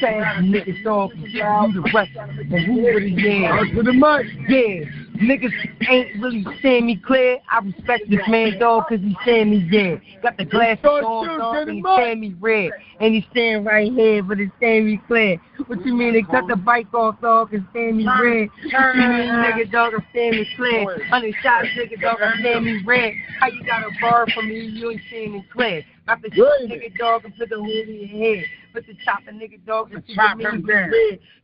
Fast, 0.00 0.44
nigga, 0.44 0.84
dog, 0.84 1.10
you 1.16 1.40
the 1.40 1.90
rest. 1.92 2.10
And 2.16 2.66
who 2.66 2.82
would 2.82 3.02
it, 3.02 3.18
yeah. 3.18 3.60
To 3.74 3.82
the 3.82 3.92
mic. 3.92 4.26
Yeah. 4.48 5.03
Niggas 5.16 5.52
ain't 5.88 6.20
really 6.20 6.44
seeing 6.60 6.86
me 6.86 6.96
clear. 6.96 7.38
I 7.50 7.60
respect 7.60 8.10
this 8.10 8.20
man, 8.28 8.58
dog, 8.58 8.88
cause 8.88 8.98
he 9.00 9.16
seeing 9.24 9.50
me 9.50 9.68
dead. 9.70 10.00
Got 10.22 10.36
the 10.36 10.44
glasses 10.44 10.84
on, 10.84 11.38
dog, 11.38 11.68
and 11.68 11.76
he 11.76 11.84
seeing 11.96 12.20
me 12.20 12.34
red. 12.40 12.72
And 12.98 13.14
he 13.14 13.26
staying 13.30 13.64
right 13.64 13.92
here, 13.92 14.24
but 14.24 14.40
it's 14.40 14.52
seeing 14.58 14.86
me 14.86 15.00
clear. 15.06 15.40
What 15.66 15.84
you 15.86 15.94
mean 15.94 16.14
they 16.14 16.22
cut 16.22 16.48
the 16.48 16.56
bike 16.56 16.92
off, 16.92 17.20
dog, 17.20 17.54
and 17.54 17.64
seeing 17.72 17.98
me 17.98 18.06
red? 18.06 18.48
What 18.48 18.94
you 18.96 19.00
mean, 19.00 19.30
nigga, 19.30 19.70
dog, 19.70 19.92
I'm 19.94 20.04
seeing 20.12 20.32
me 20.32 20.48
clear? 20.56 21.04
Hundred 21.04 21.34
shots, 21.42 21.68
nigga, 21.78 22.00
dog, 22.00 22.16
I'm 22.20 22.42
seeing 22.42 22.64
me 22.64 22.82
red. 22.84 23.14
How 23.38 23.46
you 23.48 23.62
got 23.64 23.84
a 23.84 23.90
bar 24.00 24.26
for 24.34 24.42
me, 24.42 24.58
you 24.58 24.90
ain't 24.90 25.00
seeing 25.10 25.32
me 25.32 25.46
clear? 25.52 25.84
Got 26.06 26.20
the 26.20 26.30
shit, 26.30 26.70
nigga, 26.70 26.98
dog, 26.98 27.24
and 27.24 27.36
put 27.36 27.48
the 27.48 27.56
hood 27.56 27.88
in 27.88 27.94
your 27.94 28.36
head. 28.36 28.44
Put 28.74 28.86
the 28.86 28.94
chopper, 29.04 29.30
nigga, 29.32 29.64
dog, 29.64 29.92
and 29.92 30.02
Chop 30.14 30.38
him 30.38 30.66
down. 30.66 30.90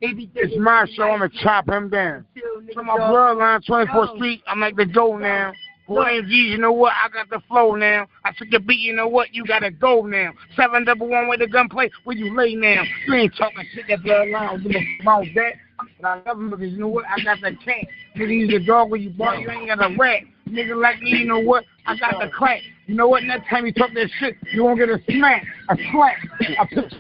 It's 0.01 0.59
my 0.59 0.87
show. 0.95 1.05
I'm 1.05 1.21
gonna 1.21 1.31
chop 1.43 1.69
him 1.69 1.89
down. 1.89 2.27
From 2.75 2.87
my 2.87 2.99
bloodline, 2.99 3.65
24th 3.67 4.17
Street. 4.17 4.43
I'm 4.47 4.61
like 4.61 4.77
the 4.77 4.85
go 4.87 5.17
now. 5.17 5.53
Boy, 5.89 6.21
you 6.27 6.57
know 6.59 6.71
what? 6.71 6.93
I 6.93 7.09
got 7.09 7.31
the 7.31 7.41
flow 7.49 7.75
now. 7.75 8.07
I 8.25 8.31
took 8.39 8.51
the 8.51 8.61
beat. 8.61 8.79
You 8.79 8.95
know 8.95 9.09
what? 9.09 9.35
You 9.35 9.45
gotta 9.45 9.73
go 9.73 10.03
now. 10.03 10.33
Seven 10.55 10.85
double 10.85 11.09
one 11.09 11.29
with 11.29 11.41
the 11.41 11.49
gunplay. 11.49 11.91
Where 12.05 12.17
you 12.17 12.37
lay 12.37 12.55
now? 12.55 12.85
You 13.09 13.15
ain't 13.15 13.35
talking 13.37 13.65
shit 13.75 13.87
that 13.89 14.01
bloodline. 14.01 14.65
A 14.65 15.03
about 15.03 15.25
that. 15.35 15.55
But 16.01 16.07
I 16.07 16.23
love 16.27 16.39
him 16.39 16.51
because 16.51 16.71
you 16.71 16.79
know 16.79 16.89
what? 16.89 17.07
I 17.07 17.23
got 17.25 17.41
the 17.41 17.57
cat. 17.65 17.89
Nigga, 18.17 18.31
he's 18.31 18.55
a 18.55 18.65
dog 18.65 18.91
when 18.91 19.03
you 19.03 19.11
bark. 19.11 19.41
You 19.41 19.51
ain't 19.51 19.67
got 19.67 19.91
a 19.91 19.97
rat. 19.97 20.23
Nigga 20.51 20.81
like 20.81 21.01
me, 21.01 21.11
you 21.11 21.27
know 21.27 21.39
what? 21.39 21.65
I 21.87 21.97
got 21.97 22.21
the 22.21 22.29
crack. 22.29 22.61
You 22.87 22.97
know 22.97 23.09
what? 23.09 23.23
Next 23.23 23.49
time 23.49 23.67
you 23.67 23.73
talk 23.73 23.91
that 23.95 24.11
shit, 24.19 24.37
you 24.53 24.65
won't 24.65 24.79
get 24.79 24.89
a 24.89 24.99
smack, 25.09 25.45
a 25.69 25.77
slap, 25.93 26.17
a 26.59 26.67
piss. 26.67 26.95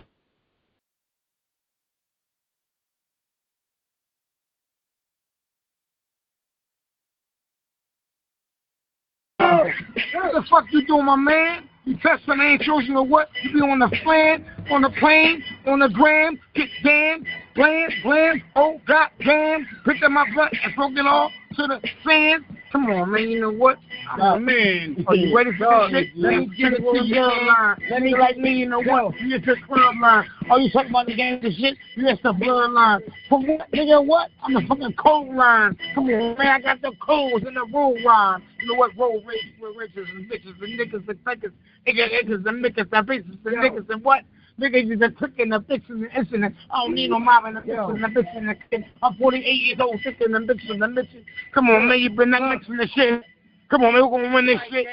What 9.38 10.32
the 10.32 10.42
fuck 10.48 10.66
you 10.70 10.86
doing, 10.86 11.06
my 11.06 11.16
man? 11.16 11.68
You 11.84 11.96
testing 11.96 12.40
angels, 12.40 12.84
you 12.86 12.94
know 12.94 13.02
what? 13.02 13.30
You 13.42 13.52
be 13.54 13.60
on 13.60 13.78
the 13.78 13.90
fan, 14.04 14.44
on 14.70 14.82
the 14.82 14.90
plane, 15.00 15.42
on 15.66 15.80
the 15.80 15.88
gram, 15.88 16.38
get 16.54 16.68
damn, 16.84 17.24
bland, 17.54 17.92
bland, 18.04 18.42
oh 18.54 18.80
god 18.86 19.08
damn, 19.24 19.66
picked 19.84 20.04
up 20.04 20.10
my 20.12 20.26
butt 20.36 20.52
and 20.62 20.74
broke 20.76 20.92
it 20.92 21.06
off 21.06 21.32
to 21.56 21.66
the 21.66 21.80
fans. 22.04 22.44
Come 22.72 22.86
on, 22.86 23.10
man, 23.10 23.28
you 23.28 23.40
know 23.40 23.50
what? 23.50 23.78
Oh, 24.20 24.38
man. 24.38 25.04
Are 25.08 25.14
you 25.16 25.36
ready 25.36 25.50
for 25.58 25.88
this 25.90 26.06
shit? 26.06 26.16
Let 26.16 26.36
me 26.36 26.46
get 26.56 26.72
it 26.74 26.78
to 26.78 26.84
line. 26.84 27.76
Let 27.90 28.02
me 28.02 28.14
like 28.16 28.38
me, 28.38 28.52
you 28.52 28.68
know 28.68 28.80
what? 28.80 29.20
You 29.20 29.34
at 29.34 29.44
the 29.44 29.56
club 29.66 29.94
line. 30.00 30.28
Oh, 30.48 30.58
you 30.58 30.70
talking 30.70 30.90
about 30.90 31.06
the 31.06 31.16
game 31.16 31.40
and 31.42 31.54
shit? 31.54 31.76
You 31.96 32.08
at 32.08 32.22
the 32.22 32.32
bloodline. 32.32 33.00
For 33.28 33.40
what? 33.40 33.72
Nigga, 33.72 34.06
what? 34.06 34.30
I'm 34.44 34.54
the 34.54 34.62
fucking 34.68 34.94
cold 34.94 35.34
line. 35.34 35.76
Come 35.94 36.04
on, 36.04 36.38
man, 36.38 36.46
I 36.46 36.60
got 36.60 36.80
the 36.80 36.92
codes 37.00 37.44
and 37.44 37.56
the 37.56 37.66
roll 37.72 37.96
rhyme. 38.04 38.42
You 38.60 38.68
know 38.68 38.74
what? 38.74 38.96
Roll 38.96 39.20
race 39.24 39.42
with 39.60 39.76
riches 39.76 40.08
and 40.14 40.30
bitches 40.30 40.62
and 40.62 40.78
niggas 40.78 41.08
and 41.08 41.24
fuckers. 41.24 41.52
Niggas, 41.88 42.08
niggas 42.22 42.46
and 42.46 42.64
niggas 42.64 42.88
and 42.92 43.08
bitches 43.08 43.46
and 43.46 43.56
niggas 43.56 43.90
and 43.90 44.04
what? 44.04 44.22
Niggas 44.60 44.88
just 44.90 45.02
a 45.02 45.10
clicking 45.10 45.48
the 45.48 45.60
bitches 45.60 45.88
and 45.88 46.10
incident. 46.14 46.54
I 46.70 46.84
don't 46.84 46.94
need 46.94 47.10
no 47.10 47.18
mom 47.18 47.46
and 47.46 47.56
the 47.56 47.60
bitches 47.60 47.94
and 47.94 48.04
the 48.04 48.08
bitches 48.08 48.36
and 48.36 48.48
the 48.50 48.56
kid. 48.70 48.84
I'm 49.02 49.14
48 49.16 49.46
years 49.46 49.78
old, 49.80 50.00
sick 50.02 50.20
in 50.20 50.32
the 50.32 50.38
bitches 50.38 50.70
and 50.70 50.82
the 50.82 50.86
bitches. 50.86 51.24
Come 51.54 51.70
on, 51.70 51.88
man, 51.88 51.98
you 51.98 52.10
been 52.10 52.30
that 52.32 52.42
mixing 52.42 52.76
the 52.76 52.86
shit. 52.88 53.24
Come 53.70 53.84
on, 53.84 53.94
man, 53.94 54.10
we're 54.10 54.18
gonna 54.18 54.34
win 54.34 54.46
this 54.46 54.60
shit. 54.70 54.86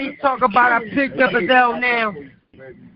He 0.00 0.16
talk 0.22 0.40
about 0.40 0.72
I 0.72 0.88
picked 0.88 1.20
up 1.20 1.32
a 1.34 1.52
L 1.52 1.78
now. 1.78 2.14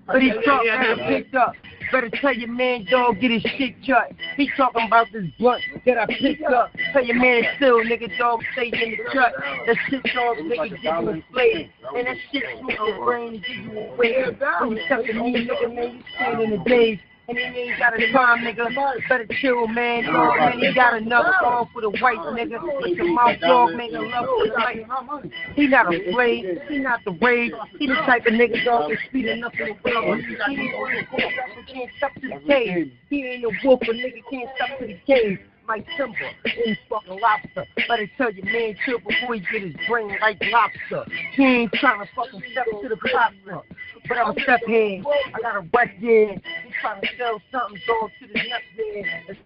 But 0.07 0.23
he 0.23 0.31
talk 0.45 0.63
about 0.65 1.01
I 1.01 1.09
picked 1.09 1.35
up. 1.35 1.55
Better 1.91 2.11
tell 2.11 2.35
your 2.35 2.49
man, 2.49 2.87
dog, 2.91 3.21
get 3.21 3.31
his 3.31 3.43
shit 3.43 3.75
cut. 3.87 4.13
He 4.37 4.51
talking 4.57 4.87
about 4.87 5.09
this 5.13 5.27
blunt 5.39 5.63
that 5.85 5.99
I 5.99 6.07
picked 6.07 6.43
up. 6.45 6.71
Tell 6.93 7.05
your 7.05 7.17
man 7.17 7.45
it's 7.45 7.57
still, 7.57 7.79
nigga, 7.85 8.17
dog, 8.19 8.41
stay 8.53 8.69
in 8.73 8.91
the 8.93 8.97
cut. 9.13 9.33
That 9.67 9.77
shit, 9.89 10.03
dog, 10.15 10.39
nigga, 10.39 10.83
get 10.83 11.03
you 11.03 11.09
inflated. 11.11 11.71
And 11.95 12.07
that 12.07 12.17
shit 12.33 12.45
smoke 12.61 12.79
your 12.79 13.05
brain 13.05 13.35
and 13.35 13.45
give 13.45 13.57
you 13.57 13.79
a 13.79 13.97
weight. 13.97 14.17
When 14.61 14.77
you 14.77 14.89
talk 14.89 15.05
to 15.05 15.13
me, 15.13 15.47
nigga, 15.47 15.75
man, 15.75 15.97
you 15.97 16.03
stand 16.17 16.41
in 16.41 16.51
the 16.51 16.59
days. 16.65 16.99
And 17.33 17.55
he 17.55 17.61
ain't 17.63 17.79
got 17.79 17.99
a 17.99 18.13
time, 18.13 18.45
nigga. 18.45 19.09
Better 19.09 19.27
chill, 19.41 19.67
man. 19.69 20.05
Dog, 20.05 20.37
man, 20.37 20.59
he 20.59 20.75
got 20.75 20.97
enough 20.97 21.35
song 21.41 21.69
for 21.73 21.81
the 21.81 21.91
white 21.91 22.19
nigga. 22.19 22.59
It's 22.83 23.01
a 23.01 23.05
mouth 23.05 23.41
dog, 23.41 23.75
making 23.75 24.11
love 24.11 24.27
for 24.27 24.47
the 24.49 24.55
night. 24.59 24.85
He 25.55 25.67
not 25.67 25.95
afraid. 25.95 26.61
He 26.69 26.79
not 26.79 27.01
the 27.05 27.13
rage. 27.13 27.53
He 27.79 27.87
the 27.87 27.95
type 27.95 28.27
of 28.27 28.35
nigga, 28.35 28.65
dog, 28.65 28.91
that's 28.91 29.03
speeding 29.09 29.45
up 29.45 29.53
in 29.59 29.69
the 29.69 29.91
world. 29.91 30.21
He 33.09 33.23
ain't 33.23 33.43
ain't 33.43 33.45
a 33.45 33.67
wolf, 33.67 33.81
a 33.83 33.93
nigga 33.93 34.23
can't 34.31 34.51
stop 34.57 34.79
to 34.79 34.87
the 34.87 34.99
cave. 35.07 35.39
Like 35.69 35.87
timber, 35.97 36.19
and 36.45 36.79
fucking 36.91 37.21
lobster. 37.21 37.65
Better 37.87 38.11
tell 38.19 38.33
your 38.33 38.45
man 38.45 38.75
chill 38.85 38.99
before 38.99 39.37
he 39.37 39.41
get 39.53 39.63
his 39.63 39.77
brain 39.89 40.19
like 40.21 40.43
lobster. 40.51 41.07
He 41.35 41.45
ain't 41.45 41.73
trying 41.75 42.01
to 42.01 42.09
fucking 42.17 42.43
step 42.51 42.67
to 42.83 42.89
the 42.89 42.97
pasta. 42.97 43.63
But 44.09 44.19
I'm 44.19 44.37
a 44.37 44.41
step 44.43 44.61
head. 44.67 45.05
I 45.35 45.41
got 45.41 45.57
a 45.57 45.67
wet 45.73 45.89
head. 45.89 46.43
He 46.65 46.73
trying 46.81 47.01
to 47.01 47.09
sell 47.19 47.41
something, 47.51 47.81
go 47.87 48.09
to 48.09 48.27
the 48.27 48.35
next 48.35 48.67
man. 48.77 49.37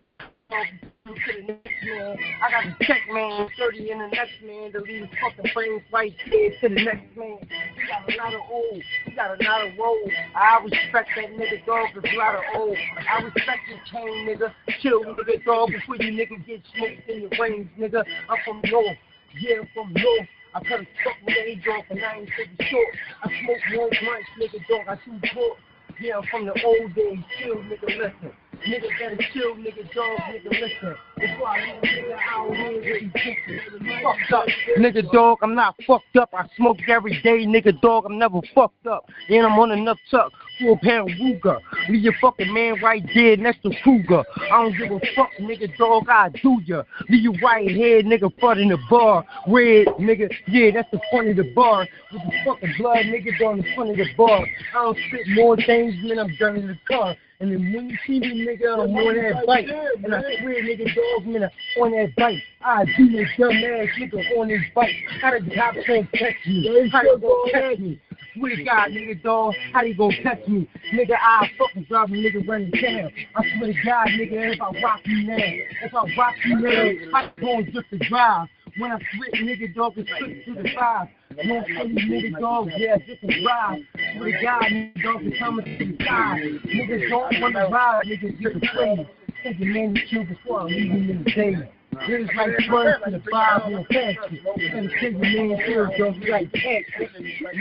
To 0.51 0.63
the 1.07 1.43
next 1.43 1.85
man. 1.85 2.17
I 2.43 2.51
got 2.51 2.67
a 2.67 2.85
check 2.85 3.03
man, 3.13 3.49
30 3.59 3.91
in 3.91 3.99
the 3.99 4.07
next 4.09 4.43
man 4.45 4.73
to 4.73 4.81
leave 4.81 5.09
fucking 5.21 5.51
brains 5.53 5.83
right 5.93 6.15
there 6.31 6.51
to 6.51 6.69
the 6.69 6.83
next 6.83 7.17
man. 7.17 7.39
You 7.77 7.87
got 7.89 8.09
a 8.09 8.17
lot 8.17 8.35
of 8.35 8.41
old, 8.51 8.83
you 9.07 9.15
got 9.15 9.31
a 9.31 9.45
lot 9.45 9.67
of 9.67 9.79
roll. 9.79 10.11
I 10.35 10.61
respect 10.65 11.11
that 11.17 11.31
nigga 11.33 11.67
dog, 11.67 11.89
cause 11.95 12.05
a 12.13 12.17
lot 12.17 12.35
of 12.37 12.43
old. 12.55 12.77
I 12.77 13.23
respect 13.23 13.61
your 13.69 13.79
chain, 13.93 14.27
nigga. 14.29 14.53
Chill, 14.81 15.05
nigga 15.05 15.45
dog, 15.45 15.71
before 15.71 15.97
you 15.97 16.13
nigga 16.13 16.47
get 16.47 16.63
smoked 16.75 17.09
in 17.09 17.21
your 17.23 17.31
brains, 17.31 17.69
nigga. 17.79 18.05
I'm 18.29 18.39
from 18.45 18.61
North, 18.71 18.97
yeah, 19.39 19.61
I'm 19.61 19.69
from 19.75 19.93
North. 19.93 20.29
I 20.57 20.61
a 20.61 20.63
fuck 21.05 21.17
with 21.27 21.69
off 21.69 21.85
and 21.91 22.03
I 22.03 22.17
ain't 22.17 22.31
taking 22.35 22.67
short. 22.71 22.89
I 23.23 23.29
smoke 23.45 23.91
blunts, 24.01 24.29
nigga 24.41 24.67
dog, 24.67 24.89
I 24.89 24.97
shoot 25.05 25.23
pork. 25.35 25.59
Yeah, 26.01 26.17
I'm 26.17 26.25
from 26.31 26.47
the 26.47 26.55
old 26.65 26.95
days, 26.95 27.19
chill, 27.39 27.57
nigga, 27.57 27.85
listen. 27.85 28.33
Nigga 28.67 28.89
better 28.99 29.19
chill, 29.35 29.55
nigga, 29.57 29.93
dog, 29.93 30.19
nigga, 30.33 30.51
listen. 30.51 30.95
Before 31.19 31.49
I 31.49 31.61
leave 31.61 31.83
nigga 31.83 32.77
with 32.79 32.89
these 32.89 33.13
bitches. 33.13 34.03
Fucked 34.03 34.33
up. 34.33 34.47
Nigga, 34.79 35.13
dog, 35.13 35.39
I'm 35.43 35.55
not 35.55 35.75
fucked 35.87 36.17
up. 36.17 36.31
I 36.33 36.49
smoke 36.57 36.79
every 36.89 37.21
day, 37.21 37.45
nigga, 37.45 37.79
dog, 37.83 38.07
I'm 38.07 38.19
never 38.19 38.41
fucked 38.55 38.87
up. 38.87 39.11
And 39.29 39.45
I'm 39.47 39.59
on 39.59 39.73
enough 39.73 39.99
tuck. 40.11 40.33
Full 40.61 40.79
pound 40.83 41.11
Ruger. 41.21 41.61
Leave 41.89 42.03
your 42.03 42.15
fucking 42.21 42.53
man 42.53 42.81
right 42.83 43.05
there 43.15 43.37
next 43.37 43.63
to 43.63 43.71
Kruger. 43.83 44.25
I 44.51 44.63
don't 44.63 44.79
give 44.79 44.91
a 44.91 45.01
fuck, 45.15 45.31
nigga, 45.39 45.77
dog, 45.77 46.09
I 46.09 46.31
do 46.43 46.61
ya. 46.65 46.83
Leave 47.09 47.23
your 47.25 47.35
right 47.43 47.69
head, 47.69 48.07
nigga, 48.07 48.33
front 48.41 48.61
in 48.61 48.69
the 48.69 48.79
bar. 48.89 49.25
Red, 49.49 49.87
nigga, 49.99 50.33
yeah, 50.49 50.71
that's 50.73 50.91
the 50.91 51.01
front 51.11 51.29
of 51.29 51.37
the 51.37 51.53
bar. 51.55 51.87
With 52.13 52.23
the 52.23 52.33
fucking 52.45 52.75
blood, 52.79 53.05
nigga, 53.07 53.39
down 53.39 53.59
the 53.59 53.75
front 53.75 53.91
of 53.91 53.97
the 53.97 54.07
bar. 54.17 54.47
I 54.75 54.83
don't 54.83 54.99
spit 55.09 55.29
more 55.35 55.57
things 55.57 55.95
than 56.09 56.19
I'm 56.19 56.35
driving 56.37 56.67
the 56.69 56.79
car. 56.89 57.17
And 57.39 57.53
then 57.53 57.71
when 57.71 57.91
you 57.91 57.99
see 58.07 58.19
me, 58.19 58.47
nigga, 58.47 58.73
I'm 58.73 58.97
on 58.97 59.15
that 59.15 59.47
bike. 59.47 59.67
And 60.03 60.15
I 60.15 60.23
swear, 60.41 60.63
nigga, 60.63 60.95
dog, 60.95 61.27
man, 61.27 61.45
I'm 61.45 61.83
on 61.83 61.91
that 61.93 62.17
bike. 62.17 62.43
I 62.63 62.85
do 62.97 63.11
this 63.11 63.29
dumb 63.39 63.51
ass 63.51 63.89
nigga 64.01 64.39
on 64.39 64.49
this 64.49 64.63
bike. 64.75 64.95
How 65.21 65.39
the 65.39 65.55
cops 65.55 65.79
gonna 65.87 66.09
catch 66.15 66.35
me? 66.47 66.89
How 66.91 67.03
they 67.03 67.21
gonna 67.21 67.53
catch 67.53 67.79
me? 67.79 68.01
Swear 68.37 68.57
to 68.57 68.65
God, 68.65 68.91
nigga, 68.91 69.23
dog, 69.23 69.55
how 69.73 69.83
they 69.83 69.93
gonna 69.93 70.23
catch 70.23 70.47
me? 70.47 70.69
Nigga, 70.93 71.15
I 71.21 71.51
fucking 71.59 71.85
drive 71.85 72.11
a 72.11 72.13
nigga 72.13 72.47
running 72.47 72.71
down. 72.71 73.11
I 73.35 73.43
swear 73.57 73.73
to 73.73 73.83
God, 73.85 74.09
nigga, 74.09 74.55
if 74.55 74.61
I 74.61 74.83
rock 74.83 75.01
you 75.05 75.27
now, 75.27 75.37
if 75.39 75.95
I 75.95 76.17
rock 76.17 76.35
you 76.45 76.59
now, 76.59 77.19
I 77.19 77.31
going 77.41 77.73
just 77.73 77.91
to 77.91 77.99
drive. 78.09 78.49
When 78.79 78.93
I 78.93 78.99
switch, 78.99 79.41
nigga, 79.41 79.75
dog, 79.75 79.95
it's 79.97 80.11
quick 80.19 80.45
to 80.45 80.63
the 80.63 80.69
five. 80.79 81.09
No 81.45 81.65
silly 81.67 81.95
nigga, 81.95 82.39
dog, 82.39 82.69
yeah, 82.77 82.99
just 82.99 83.23
a 83.23 83.43
drive. 83.43 83.79
Swear 84.17 84.33
to 84.33 84.45
God, 84.45 84.63
nigga, 84.63 85.03
dog, 85.03 85.23
it's 85.23 85.39
coming 85.39 85.79
to 85.79 85.85
the 85.85 86.05
side. 86.05 86.43
Niggas 86.67 87.09
don't 87.09 87.41
want 87.41 87.55
to 87.55 87.69
ride, 87.73 88.05
niggas 88.07 88.41
get 88.41 88.57
afraid. 88.57 89.09
Think 89.43 89.61
your 89.61 89.75
man 89.75 89.95
to 89.95 90.07
chill 90.07 90.25
before 90.25 90.61
I 90.61 90.65
leave 90.65 90.91
him 90.91 91.11
in 91.11 91.25
the 91.25 91.31
day. 91.31 91.71
Niggas 91.95 92.35
like 92.37 92.51
first 92.69 93.05
to 93.05 93.11
the 93.11 93.23
five 93.31 93.63
on 93.63 93.73
the 93.73 93.85
casket. 93.85 94.41
And 94.75 94.91
your 94.91 95.13
man 95.13 95.59
chill, 95.67 95.87
dog, 95.99 96.17
you 96.17 96.31
like 96.31 96.53
casket. 96.53 97.11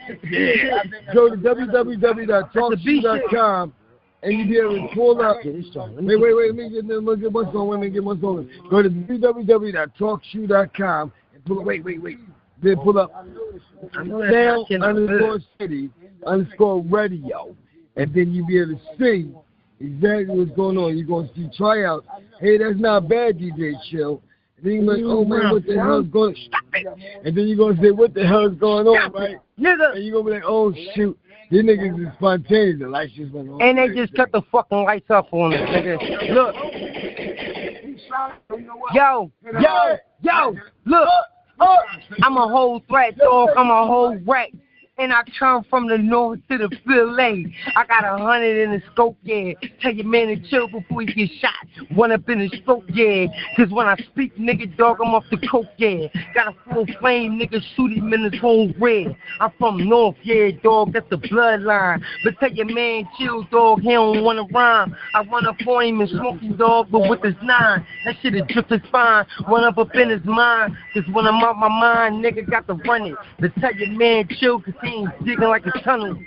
Go 1.14 1.30
to 1.30 1.36
www.talkshoe.com 1.36 3.72
and 4.22 4.38
you 4.38 4.46
be 4.46 4.58
able 4.58 4.86
to 4.86 4.94
pull 4.94 5.18
up. 5.22 5.38
Wait, 5.42 6.20
wait, 6.20 6.20
wait. 6.20 6.46
Let 6.46 6.54
me 6.54 6.68
get, 6.70 6.84
let 6.86 7.02
me 7.02 7.16
get 7.16 7.32
what's 7.32 7.50
going. 7.52 7.70
Let 7.70 7.80
me 7.80 7.88
get 7.90 8.04
what's 8.04 8.20
going. 8.20 8.50
Go 8.70 8.82
to 8.82 8.90
www.talkshoe.com 8.90 11.12
and 11.34 11.44
pull. 11.46 11.60
Up. 11.60 11.64
Wait, 11.64 11.82
wait, 11.84 12.02
wait. 12.02 12.18
Then 12.62 12.76
pull 12.76 12.98
up 12.98 13.10
Sound 13.94 14.82
underscore 14.82 15.38
city 15.58 15.88
underscore 16.26 16.82
radio, 16.82 17.54
and 17.96 18.12
then 18.14 18.32
you 18.32 18.46
be 18.46 18.60
able 18.60 18.74
to 18.74 18.80
see 18.98 19.32
exactly 19.80 20.38
what's 20.38 20.50
going 20.52 20.76
on. 20.76 20.96
You're 20.96 21.06
gonna 21.06 21.28
see 21.34 21.48
tryouts. 21.56 22.06
Hey, 22.40 22.58
that's 22.58 22.78
not 22.78 23.08
bad, 23.08 23.38
DJ 23.38 23.74
Chill. 23.90 24.22
And 24.56 24.66
then 24.66 24.72
you're 24.72 24.94
like, 24.94 25.02
oh 25.04 25.24
man, 25.24 25.52
what 25.52 25.66
the 25.66 25.76
hell's 25.76 26.06
going? 26.08 26.36
Stop 26.46 26.64
it. 26.74 26.86
And 27.24 27.36
then 27.36 27.48
you're 27.48 27.56
gonna 27.56 27.80
say, 27.82 27.90
what 27.90 28.14
the 28.14 28.26
hell's 28.26 28.54
going 28.54 28.86
on, 28.86 29.12
right? 29.12 29.38
Nigga. 29.58 29.96
And 29.96 30.04
you're 30.04 30.20
gonna 30.20 30.24
be 30.24 30.36
like, 30.36 30.44
oh 30.46 30.74
shoot, 30.94 31.18
these 31.50 31.62
niggas 31.62 32.00
is 32.00 32.12
spontaneous. 32.16 32.78
The 32.78 32.88
lights 32.88 33.12
just 33.12 33.32
went 33.32 33.48
on. 33.48 33.62
And 33.62 33.78
they 33.78 33.88
just 33.88 34.14
cut 34.14 34.30
the 34.32 34.42
fucking 34.52 34.84
lights 34.84 35.10
up 35.10 35.32
on 35.32 35.54
us, 35.54 35.60
nigga. 35.60 36.34
Look. 36.34 36.54
Yo, 38.94 39.30
yo, 39.60 39.96
yo, 40.22 40.54
look. 40.84 41.08
I'm 42.22 42.36
a 42.36 42.48
whole 42.48 42.80
threat, 42.88 43.16
dog. 43.18 43.50
I'm 43.56 43.70
a 43.70 43.86
whole 43.86 44.16
wreck. 44.26 44.52
And 45.00 45.14
I 45.14 45.22
come 45.38 45.64
from 45.70 45.88
the 45.88 45.96
north 45.96 46.40
to 46.50 46.58
the 46.58 46.68
Philly. 46.86 47.56
I 47.74 47.86
got 47.86 48.04
a 48.04 48.22
hundred 48.22 48.64
in 48.64 48.72
the 48.72 48.82
scope, 48.92 49.16
yeah. 49.22 49.54
Tell 49.80 49.94
your 49.94 50.04
man 50.04 50.26
to 50.26 50.36
chill 50.50 50.68
before 50.68 51.00
he 51.00 51.06
get 51.06 51.30
shot. 51.40 51.54
One 51.94 52.12
up 52.12 52.28
in 52.28 52.40
the 52.40 52.48
scope, 52.62 52.84
yeah. 52.88 53.24
Cause 53.56 53.70
when 53.70 53.86
I 53.86 53.96
speak, 53.96 54.36
nigga, 54.36 54.76
dog, 54.76 54.98
I'm 55.02 55.14
off 55.14 55.24
the 55.30 55.38
coke, 55.50 55.68
yeah. 55.78 56.08
Got 56.34 56.48
a 56.48 56.54
full 56.70 56.84
flame, 57.00 57.40
nigga, 57.40 57.62
shoot 57.74 57.92
him 57.96 58.12
in 58.12 58.30
his 58.30 58.38
whole 58.42 58.74
red. 58.78 59.16
I'm 59.40 59.50
from 59.58 59.88
north, 59.88 60.16
yeah, 60.22 60.50
dog, 60.62 60.92
that's 60.92 61.08
the 61.08 61.16
bloodline. 61.16 62.02
But 62.22 62.38
tell 62.38 62.52
your 62.52 62.66
man, 62.66 63.08
chill, 63.16 63.44
dog, 63.44 63.80
he 63.80 63.92
don't 63.92 64.22
wanna 64.22 64.44
rhyme. 64.52 64.94
I 65.14 65.22
run 65.22 65.46
up 65.46 65.56
on 65.66 65.84
him 65.84 66.00
and 66.02 66.10
smoke 66.10 66.40
him, 66.40 66.58
dog, 66.58 66.88
but 66.90 67.08
with 67.08 67.22
his 67.22 67.36
nine. 67.42 67.86
That 68.04 68.16
shit 68.20 68.34
is 68.34 68.42
drip 68.50 68.68
his 68.68 68.82
spine. 68.86 69.24
Run 69.48 69.64
up 69.64 69.78
up 69.78 69.94
in 69.94 70.10
his 70.10 70.24
mind. 70.26 70.76
Cause 70.92 71.04
when 71.10 71.26
I'm 71.26 71.42
out 71.42 71.56
my 71.56 71.68
mind, 71.68 72.22
nigga, 72.22 72.48
got 72.50 72.66
to 72.66 72.74
run 72.74 73.06
it. 73.06 73.14
But 73.38 73.54
tell 73.60 73.74
your 73.74 73.92
man, 73.92 74.28
chill, 74.28 74.60
cause 74.60 74.74
he 74.82 74.89
digging 75.24 75.48
like 75.48 75.66
a 75.66 75.80
tunnel. 75.82 76.18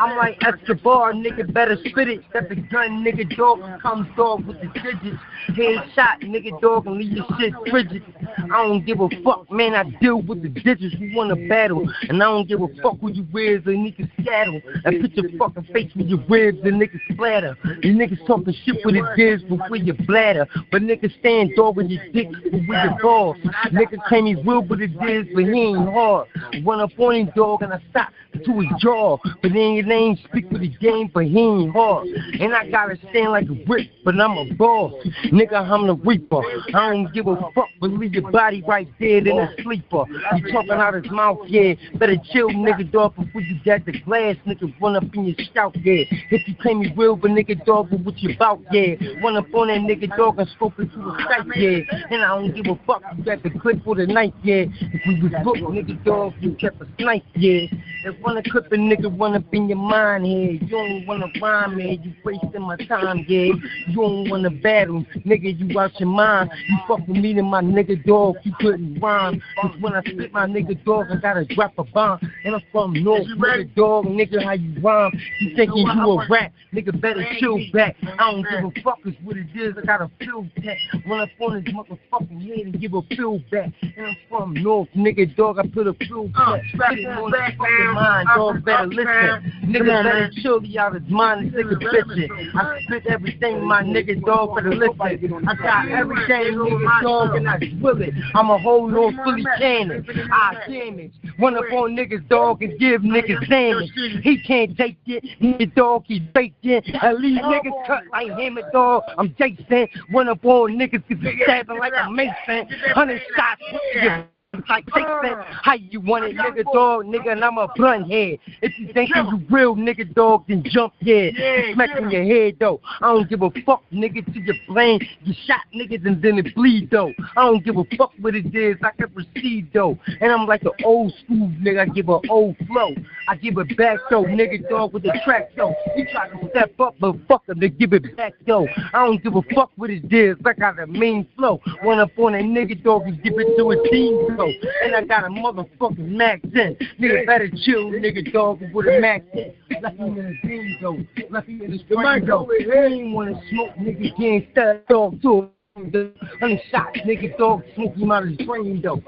I'm 0.00 0.16
like 0.16 0.38
Escobar, 0.42 1.12
nigga, 1.12 1.52
better 1.52 1.76
spit 1.76 2.08
it. 2.08 2.32
Got 2.32 2.48
the 2.48 2.56
gun, 2.56 3.04
nigga, 3.04 3.36
dog, 3.36 3.60
comes 3.80 4.08
dog 4.16 4.46
with 4.46 4.60
the 4.60 4.68
digits. 4.68 5.22
Headshot, 5.48 6.22
nigga, 6.22 6.60
dog, 6.60 6.86
and 6.86 6.96
leave 6.96 7.12
your 7.12 7.26
shit 7.38 7.52
frigid. 7.68 8.02
I 8.44 8.66
don't 8.66 8.84
give 8.84 9.00
a 9.00 9.08
fuck, 9.22 9.50
man, 9.50 9.74
I 9.74 9.84
deal 10.00 10.22
with 10.22 10.42
the 10.42 10.48
digits. 10.48 10.94
We 10.98 11.14
want 11.14 11.30
to 11.30 11.48
battle. 11.48 11.86
And 12.08 12.22
I 12.22 12.26
don't 12.26 12.48
give 12.48 12.62
a 12.62 12.68
fuck 12.82 12.98
who 13.00 13.12
you 13.12 13.26
wears 13.32 13.66
or 13.66 13.72
niggas 13.72 14.10
scatter. 14.20 14.60
And 14.84 15.00
put 15.02 15.12
your 15.12 15.30
fucking 15.38 15.72
face 15.72 15.92
with 15.94 16.06
your 16.06 16.22
ribs 16.28 16.60
and 16.64 16.80
niggas 16.80 17.00
splatter. 17.12 17.56
You 17.82 17.94
niggas 17.94 18.26
talking 18.26 18.54
shit 18.64 18.76
with 18.84 18.96
it 18.96 19.20
is 19.20 19.42
before 19.42 19.76
your 19.76 19.96
bladder. 20.06 20.46
But 20.70 20.82
niggas 20.82 21.18
stand 21.20 21.52
dog 21.56 21.76
with 21.76 21.90
your 21.90 22.02
dick 22.12 22.28
with 22.30 22.66
your 22.68 22.98
balls. 23.02 23.36
Niggas 23.66 24.02
claim 24.06 24.26
he 24.26 24.36
will, 24.36 24.62
but 24.62 24.80
it 24.80 24.90
is, 24.90 25.26
but 25.34 25.44
he 25.44 25.60
ain't 25.60 25.88
hard. 25.90 26.28
Run 26.64 26.80
up 26.80 26.90
on 26.98 27.14
him, 27.14 27.32
dog, 27.36 27.62
and 27.62 27.72
I 27.72 27.80
stop 27.90 27.99
casa 28.00 28.29
to 28.32 28.60
his 28.60 28.70
jaw. 28.78 29.18
But 29.42 29.52
then 29.52 29.74
your 29.74 29.86
name 29.86 30.18
speak 30.28 30.50
for 30.50 30.58
the 30.58 30.68
game, 30.68 31.10
but 31.12 31.24
he 31.24 31.38
ain't 31.38 31.72
hard. 31.72 32.08
And 32.08 32.54
I 32.54 32.68
gotta 32.70 32.96
stand 33.10 33.32
like 33.32 33.48
a 33.48 33.54
brick, 33.66 33.90
but 34.04 34.18
I'm 34.20 34.38
a 34.38 34.54
boss. 34.54 34.92
Nigga, 35.26 35.54
I'm 35.54 35.86
the 35.86 35.94
reaper. 35.94 36.42
I 36.74 36.90
don't 36.90 37.12
give 37.12 37.26
a 37.26 37.36
fuck, 37.54 37.68
but 37.80 37.90
leave 37.90 38.14
your 38.14 38.30
body 38.30 38.62
right 38.66 38.88
dead 38.98 39.26
in 39.26 39.38
a 39.38 39.54
sleeper. 39.62 40.04
You 40.36 40.52
talking 40.52 40.72
out 40.72 40.94
his 40.94 41.10
mouth, 41.10 41.40
yeah. 41.46 41.74
Better 41.94 42.16
chill, 42.32 42.48
nigga, 42.50 42.90
dog, 42.90 43.16
before 43.16 43.40
you 43.40 43.58
got 43.64 43.84
the 43.84 43.92
glass, 44.00 44.36
nigga, 44.46 44.72
run 44.80 44.96
up 44.96 45.04
in 45.14 45.24
your 45.24 45.36
shout, 45.54 45.76
yeah. 45.84 46.04
If 46.30 46.46
you 46.48 46.54
claim 46.60 46.82
you 46.82 46.90
real, 46.96 47.16
but 47.16 47.30
nigga, 47.30 47.64
dog, 47.64 47.90
but 47.90 48.00
what 48.00 48.18
you 48.18 48.34
about, 48.34 48.60
yeah. 48.72 48.94
Run 49.22 49.36
up 49.36 49.52
on 49.54 49.68
that 49.68 49.80
nigga, 49.80 50.16
dog, 50.16 50.38
and 50.38 50.48
scope 50.50 50.78
into 50.78 50.98
a 50.98 51.16
sight, 51.28 51.46
yeah. 51.56 51.78
And 52.10 52.22
I 52.22 52.28
don't 52.28 52.54
give 52.54 52.66
a 52.66 52.78
fuck, 52.86 53.02
you 53.16 53.24
got 53.24 53.42
the 53.42 53.50
clip 53.50 53.82
for 53.84 53.94
the 53.94 54.06
night, 54.06 54.34
yeah. 54.42 54.64
If 54.68 55.02
we 55.06 55.22
was 55.22 55.32
booked, 55.44 55.60
nigga, 55.60 56.02
dog, 56.04 56.34
you 56.40 56.54
kept 56.54 56.80
a 56.80 56.86
snipe, 56.98 57.24
yeah. 57.34 57.66
If 58.04 58.19
wanna 58.22 58.42
clip 58.42 58.66
a 58.72 58.76
nigga, 58.76 59.18
run 59.18 59.34
up 59.34 59.44
in 59.52 59.68
your 59.68 59.78
mind, 59.78 60.26
here. 60.26 60.52
You 60.52 60.66
don't 60.66 61.06
wanna 61.06 61.26
rhyme, 61.40 61.76
man, 61.76 62.02
you 62.02 62.12
wasting 62.24 62.62
my 62.62 62.76
time, 62.76 63.24
yeah. 63.28 63.52
You 63.88 63.94
don't 63.94 64.30
wanna 64.30 64.50
battle, 64.50 65.04
nigga, 65.26 65.58
you 65.58 65.78
out 65.78 65.98
your 65.98 66.08
mind. 66.08 66.50
You 66.68 66.78
fuck 66.86 67.06
with 67.06 67.16
me 67.16 67.38
and 67.38 67.48
my 67.48 67.62
nigga, 67.62 68.04
dog, 68.04 68.36
you 68.44 68.52
couldn't 68.60 69.00
rhyme. 69.00 69.42
Cause 69.60 69.72
when 69.80 69.94
I 69.94 70.02
spit 70.02 70.32
my 70.32 70.46
nigga, 70.46 70.82
dog, 70.84 71.06
I 71.10 71.16
gotta 71.16 71.44
drop 71.44 71.72
a 71.78 71.84
bomb. 71.84 72.20
And 72.44 72.54
I'm 72.54 72.62
from 72.72 72.92
North, 73.02 73.26
nigga, 73.26 73.74
dog, 73.74 74.06
nigga, 74.06 74.44
how 74.44 74.52
you 74.52 74.80
rhyme. 74.80 75.12
You 75.40 75.56
thinking 75.56 75.86
you 75.86 76.10
a 76.10 76.26
rap, 76.28 76.52
nigga, 76.72 77.00
better 77.00 77.24
chill 77.38 77.58
back. 77.72 77.96
I 78.02 78.30
don't 78.30 78.42
give 78.42 78.64
a 78.64 78.82
fuck 78.82 78.98
is 79.04 79.14
what 79.22 79.36
it 79.36 79.46
is, 79.54 79.74
I 79.76 79.86
got 79.86 80.02
a 80.02 80.10
feel 80.18 80.46
back. 80.56 80.78
Run 81.06 81.20
up 81.20 81.28
on 81.40 81.62
his 81.62 81.74
motherfucking 81.74 82.46
head 82.46 82.66
and 82.66 82.80
give 82.80 82.94
a 82.94 83.02
feel 83.14 83.38
back. 83.50 83.70
And 83.82 84.06
I'm 84.06 84.16
from 84.28 84.54
North, 84.54 84.88
nigga, 84.96 85.34
dog, 85.36 85.58
I 85.58 85.66
put 85.66 85.86
a 85.86 85.94
feel 85.94 86.28
back. 86.28 86.62
Nigga 86.74 87.16
on 87.16 87.32
his 87.32 87.56
fucking 87.56 87.94
mind, 88.10 88.28
dog, 88.34 88.64
better 88.64 88.86
listen. 88.86 89.52
Nigga 89.64 90.04
better 90.04 90.30
chill 90.42 90.64
you 90.64 90.80
out 90.80 90.94
his 90.94 91.08
mind 91.08 91.40
and 91.40 91.54
nigga 91.54 91.80
bitchin'. 91.80 92.54
I 92.54 92.80
spit 92.82 93.06
everything, 93.06 93.64
my 93.64 93.82
nigga, 93.82 94.24
dog, 94.24 94.56
better 94.56 94.74
listen. 94.74 95.48
I 95.48 95.54
got 95.54 95.88
everything, 95.88 96.54
nigga, 96.54 97.02
dog, 97.02 97.36
and 97.36 97.48
I 97.48 97.58
spill 97.58 98.02
it. 98.02 98.14
I'm 98.34 98.50
a 98.50 98.58
whole 98.58 98.88
North 98.88 99.14
Philly 99.24 99.44
cannon. 99.58 100.04
I 100.32 100.54
damage. 100.68 101.12
One 101.38 101.56
up 101.56 101.64
on 101.72 101.96
niggas, 101.96 102.28
dog, 102.28 102.62
and 102.62 102.78
give 102.78 103.02
niggas 103.02 103.48
damage. 103.48 103.90
He 104.22 104.42
can't 104.42 104.76
take 104.76 104.98
it, 105.06 105.24
nigga, 105.40 105.74
dog, 105.74 106.04
he 106.06 106.20
baked 106.20 106.64
in. 106.64 106.82
At 106.96 107.20
least 107.20 107.42
niggas 107.42 107.86
cut 107.86 108.02
like 108.12 108.28
him, 108.38 108.56
and 108.56 108.66
dog. 108.72 109.04
I'm 109.18 109.34
Jason. 109.38 109.88
One 110.10 110.28
up 110.28 110.44
on 110.44 110.76
niggas, 110.76 111.06
cause 111.08 111.18
he 111.20 111.42
stabbing 111.42 111.78
like 111.78 111.92
a 111.96 112.10
mason. 112.10 112.68
Hundred 112.94 113.22
shots. 113.36 114.26
Like 114.68 114.84
take 114.86 115.04
that, 115.04 115.36
ah. 115.38 115.60
how 115.62 115.74
you 115.74 116.00
want 116.00 116.24
it, 116.24 116.36
nigga 116.36 116.64
dog, 116.72 117.04
nigga, 117.04 117.30
and 117.30 117.44
I'm 117.44 117.56
a 117.56 117.68
blunt 117.76 118.10
head. 118.10 118.38
If 118.62 118.76
you 118.80 118.92
think 118.92 119.10
you 119.14 119.40
real, 119.48 119.76
nigga 119.76 120.12
dog, 120.12 120.44
then 120.48 120.64
jump 120.66 120.92
yeah. 121.00 121.30
yeah 121.36 121.72
Smack 121.74 121.96
in 121.96 122.10
your 122.10 122.24
head 122.24 122.56
though. 122.58 122.80
I 123.00 123.12
don't 123.12 123.28
give 123.30 123.42
a 123.42 123.50
fuck, 123.64 123.84
nigga, 123.92 124.24
to 124.32 124.40
your 124.40 124.56
brain. 124.68 125.06
You 125.22 125.34
shot 125.46 125.60
niggas 125.72 126.04
and 126.04 126.20
then 126.20 126.38
it 126.38 126.52
bleed 126.56 126.90
though. 126.90 127.12
I 127.36 127.42
don't 127.42 127.64
give 127.64 127.76
a 127.76 127.84
fuck 127.96 128.10
what 128.20 128.34
it 128.34 128.52
is. 128.52 128.76
I 128.82 128.90
can 128.90 129.10
proceed 129.10 129.70
though, 129.72 129.96
and 130.20 130.32
I'm 130.32 130.48
like 130.48 130.62
an 130.62 130.72
old 130.84 131.14
school 131.24 131.48
nigga. 131.62 131.82
I 131.82 131.86
give 131.86 132.08
a 132.08 132.18
old 132.28 132.56
flow. 132.66 132.94
I 133.28 133.36
give 133.36 133.56
it 133.56 133.76
back 133.76 133.98
though, 134.10 134.24
nigga 134.24 134.68
dog 134.68 134.92
with 134.92 135.04
the 135.04 135.16
track 135.24 135.50
though. 135.54 135.76
You 135.96 136.06
try 136.10 136.28
to 136.28 136.50
step 136.50 136.78
up, 136.80 136.96
but 136.98 137.14
fuck 137.28 137.48
him 137.48 137.60
to 137.60 137.68
give 137.68 137.92
it 137.92 138.16
back 138.16 138.32
though. 138.48 138.66
I 138.92 139.06
don't 139.06 139.22
give 139.22 139.36
a 139.36 139.42
fuck 139.54 139.70
what 139.76 139.90
it 139.90 140.12
is. 140.12 140.36
I 140.44 140.54
got 140.54 140.80
a 140.80 140.88
mean 140.88 141.28
flow. 141.36 141.60
Run 141.84 142.00
up 142.00 142.10
on 142.18 142.34
a 142.34 142.38
nigga 142.38 142.82
dog 142.82 143.02
and 143.02 143.22
give 143.22 143.34
it 143.36 143.56
to 143.56 143.70
a 143.70 143.88
team 143.88 144.39
though. 144.40 144.52
And 144.84 144.96
I 144.96 145.04
got 145.04 145.24
a 145.24 145.28
motherfucking 145.28 145.98
Mac 145.98 146.42
10. 146.42 146.76
Nigga 147.00 147.26
better 147.26 147.48
chill, 147.48 147.90
nigga 147.90 148.32
dog 148.32 148.60
with 148.72 148.86
a 148.86 149.00
Mac 149.00 149.22
10. 149.32 149.52
Lucky 149.82 150.02
in 150.02 150.14
the 150.14 150.34
green 150.42 150.78
though. 150.80 150.98
Lucky 151.30 151.64
in 151.64 151.70
the 151.70 151.78
spring 151.78 152.24
though. 152.26 152.48
He 152.58 152.70
ain't 152.70 153.14
wanna 153.14 153.40
smoke, 153.50 153.74
nigga 153.76 154.16
can't 154.16 154.46
start 154.52 154.88
dog 154.88 155.22
to 155.22 155.42
it. 155.42 155.50
Hundred 155.76 156.60
shots, 156.70 156.98
nigga 157.06 157.36
dog, 157.38 157.62
smoke 157.74 157.94
him 157.94 158.10
out 158.10 158.24
of 158.24 158.30
his 158.30 158.46
brain 158.46 158.82
though. 158.82 159.00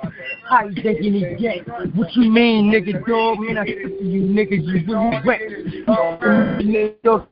How 0.48 0.66
you 0.66 0.82
thinking 0.82 1.14
he 1.14 1.36
get? 1.38 1.66
What 1.94 2.14
you 2.14 2.30
mean, 2.30 2.70
nigga 2.72 3.04
dog? 3.04 3.40
Man, 3.40 3.58
I 3.58 3.64
spit 3.64 3.98
to 3.98 4.04
you 4.04 4.22
niggas, 4.22 4.64
you 4.64 4.86
really. 5.26 5.52
Nigga 6.64 7.02
dog. 7.02 7.28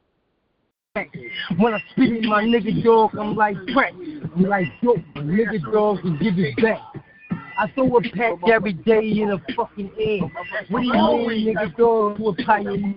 When 1.56 1.74
I 1.74 1.81
spit 1.93 2.16
in 2.16 2.28
my 2.28 2.43
nigga 2.43 2.82
dog, 2.82 3.16
I'm 3.16 3.36
like 3.36 3.56
crack. 3.72 3.94
I'm 3.94 4.43
like 4.43 4.66
dope, 4.82 4.98
nigga 5.14 5.72
dog 5.72 6.02
can 6.02 6.18
give 6.18 6.39
it 6.39 6.56
back. 6.56 6.81
I 7.61 7.70
throw 7.74 7.95
a 7.99 8.01
pack 8.01 8.32
every 8.49 8.73
day 8.73 9.20
in 9.20 9.32
a 9.32 9.55
fucking 9.55 9.91
air. 10.01 10.20
What 10.70 10.81
do 10.81 10.87
you 10.87 10.93
mean, 10.95 11.55
nigga, 11.55 11.77
dog, 11.77 12.16
to 12.16 12.28
a 12.28 12.35
pioneer? 12.47 12.95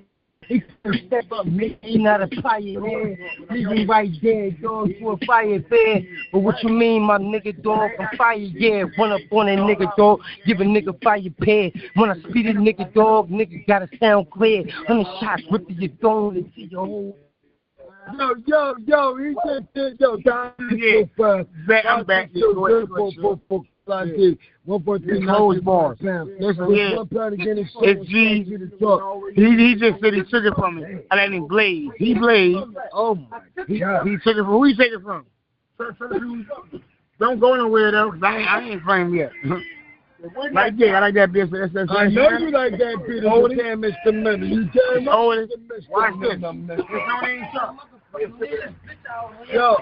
Step 1.07 1.31
up, 1.33 1.45
me, 1.47 1.77
he 1.81 1.97
not 1.97 2.21
a 2.21 2.29
pioneer. 2.41 3.17
Leave 3.49 3.67
me 3.67 3.85
right 3.85 4.09
there, 4.21 4.51
dog, 4.51 4.91
to 4.99 5.09
a 5.09 5.25
fire 5.25 5.61
fair. 5.69 6.01
But 6.31 6.39
what 6.39 6.63
you 6.63 6.69
mean, 6.69 7.01
my 7.01 7.17
nigga, 7.17 7.61
dog, 7.61 7.91
I'm 7.99 8.17
fire, 8.17 8.37
yeah. 8.37 8.85
Run 8.97 9.11
up 9.11 9.19
on 9.31 9.49
a 9.49 9.57
nigga, 9.57 9.93
dog, 9.97 10.21
give 10.45 10.61
a 10.61 10.63
nigga 10.63 11.01
fire 11.03 11.21
pair. 11.41 11.69
When 11.95 12.11
I 12.11 12.15
speed 12.29 12.45
a 12.45 12.53
nigga, 12.53 12.93
dog, 12.93 13.29
nigga 13.29 13.67
gotta 13.67 13.89
sound 13.99 14.31
clear. 14.31 14.63
Hundred 14.87 15.07
shots 15.19 15.43
ripping 15.51 15.75
your 15.75 15.89
dome 16.01 16.37
into 16.37 16.61
your 16.61 16.85
whole 16.85 17.17
Yo, 18.17 18.35
yo, 18.45 18.75
yo, 18.85 19.15
he 19.17 19.35
just 19.45 19.73
did, 19.73 19.99
yo, 19.99 20.17
Don, 20.17 20.53
Yeah. 20.77 21.03
fast. 21.17 21.49
Back, 21.67 21.85
I'm 21.85 22.05
back. 22.05 22.31
So 23.85 23.91
Go 23.91 23.93
ahead, 23.95 24.15
good 24.15 24.15
go 24.15 24.23
for, 24.23 24.23
ahead. 24.23 24.37
for, 24.37 24.37
for. 24.37 24.53
One 24.65 24.83
point 24.83 25.03
three 25.03 25.17
It's 25.17 25.61
bars. 25.61 25.97
Let's 26.01 26.57
Yeah. 26.69 26.95
one 26.95 27.07
pound 27.07 27.33
again 27.33 27.57
and 27.57 27.69
It's 27.81 28.09
G. 28.09 28.43
He, 29.35 29.57
he 29.57 29.75
just 29.75 30.01
said 30.01 30.13
he 30.13 30.21
took 30.23 30.45
it 30.45 30.55
from 30.55 30.75
me. 30.77 30.85
I 31.11 31.15
let 31.15 31.31
him 31.33 31.47
blaze. 31.47 31.89
He 31.97 32.13
blazed. 32.13 32.59
Oh 32.93 33.15
my 33.15 33.39
oh 33.57 33.63
He, 33.67 33.79
God. 33.79 34.07
he 34.07 34.13
took 34.17 34.37
it 34.37 34.43
from 34.43 34.45
who 34.45 34.63
he 34.63 34.75
take 34.75 34.93
it 34.93 35.01
from? 35.01 35.25
Don't 37.19 37.39
go 37.39 37.55
nowhere 37.55 37.91
though, 37.91 38.11
'cause 38.11 38.21
I 38.23 38.37
ain't, 38.37 38.47
I 38.47 38.61
ain't 38.61 38.83
framed 38.83 39.15
yet. 39.15 39.31
Right 40.53 40.77
there, 40.77 40.95
I 40.95 40.99
like 41.01 41.15
that 41.15 41.33
bitch. 41.33 41.51
That's, 41.51 41.73
that's, 41.73 41.91
I 41.91 42.07
know 42.07 42.29
you 42.29 42.49
like 42.51 42.71
that 42.77 42.95
bitch. 42.95 43.23
It. 43.51 43.61
can't 43.61 43.81
the 44.05 44.11
minute. 44.13 44.47
You 44.47 44.69
Hold 45.11 45.37
it. 45.39 45.49
miss 45.67 45.83
Watch 45.89 46.13
this. 46.21 46.35
It's 46.35 46.43
on 46.45 46.65
the 46.65 47.92
Yo, 49.51 49.77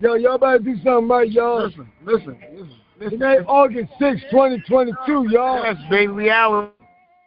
yo, 0.00 0.14
y'all 0.14 0.38
better 0.38 0.58
do 0.58 0.74
something 0.82 1.08
right, 1.08 1.30
y'all. 1.30 1.66
Listen, 1.66 1.90
listen, 2.04 2.38
listen. 2.98 3.10
Today, 3.10 3.38
August 3.46 3.90
6, 3.98 4.22
2022, 4.30 5.28
y'all. 5.30 5.62
Yes, 5.62 5.76
baby, 5.90 6.30
out. 6.30 6.74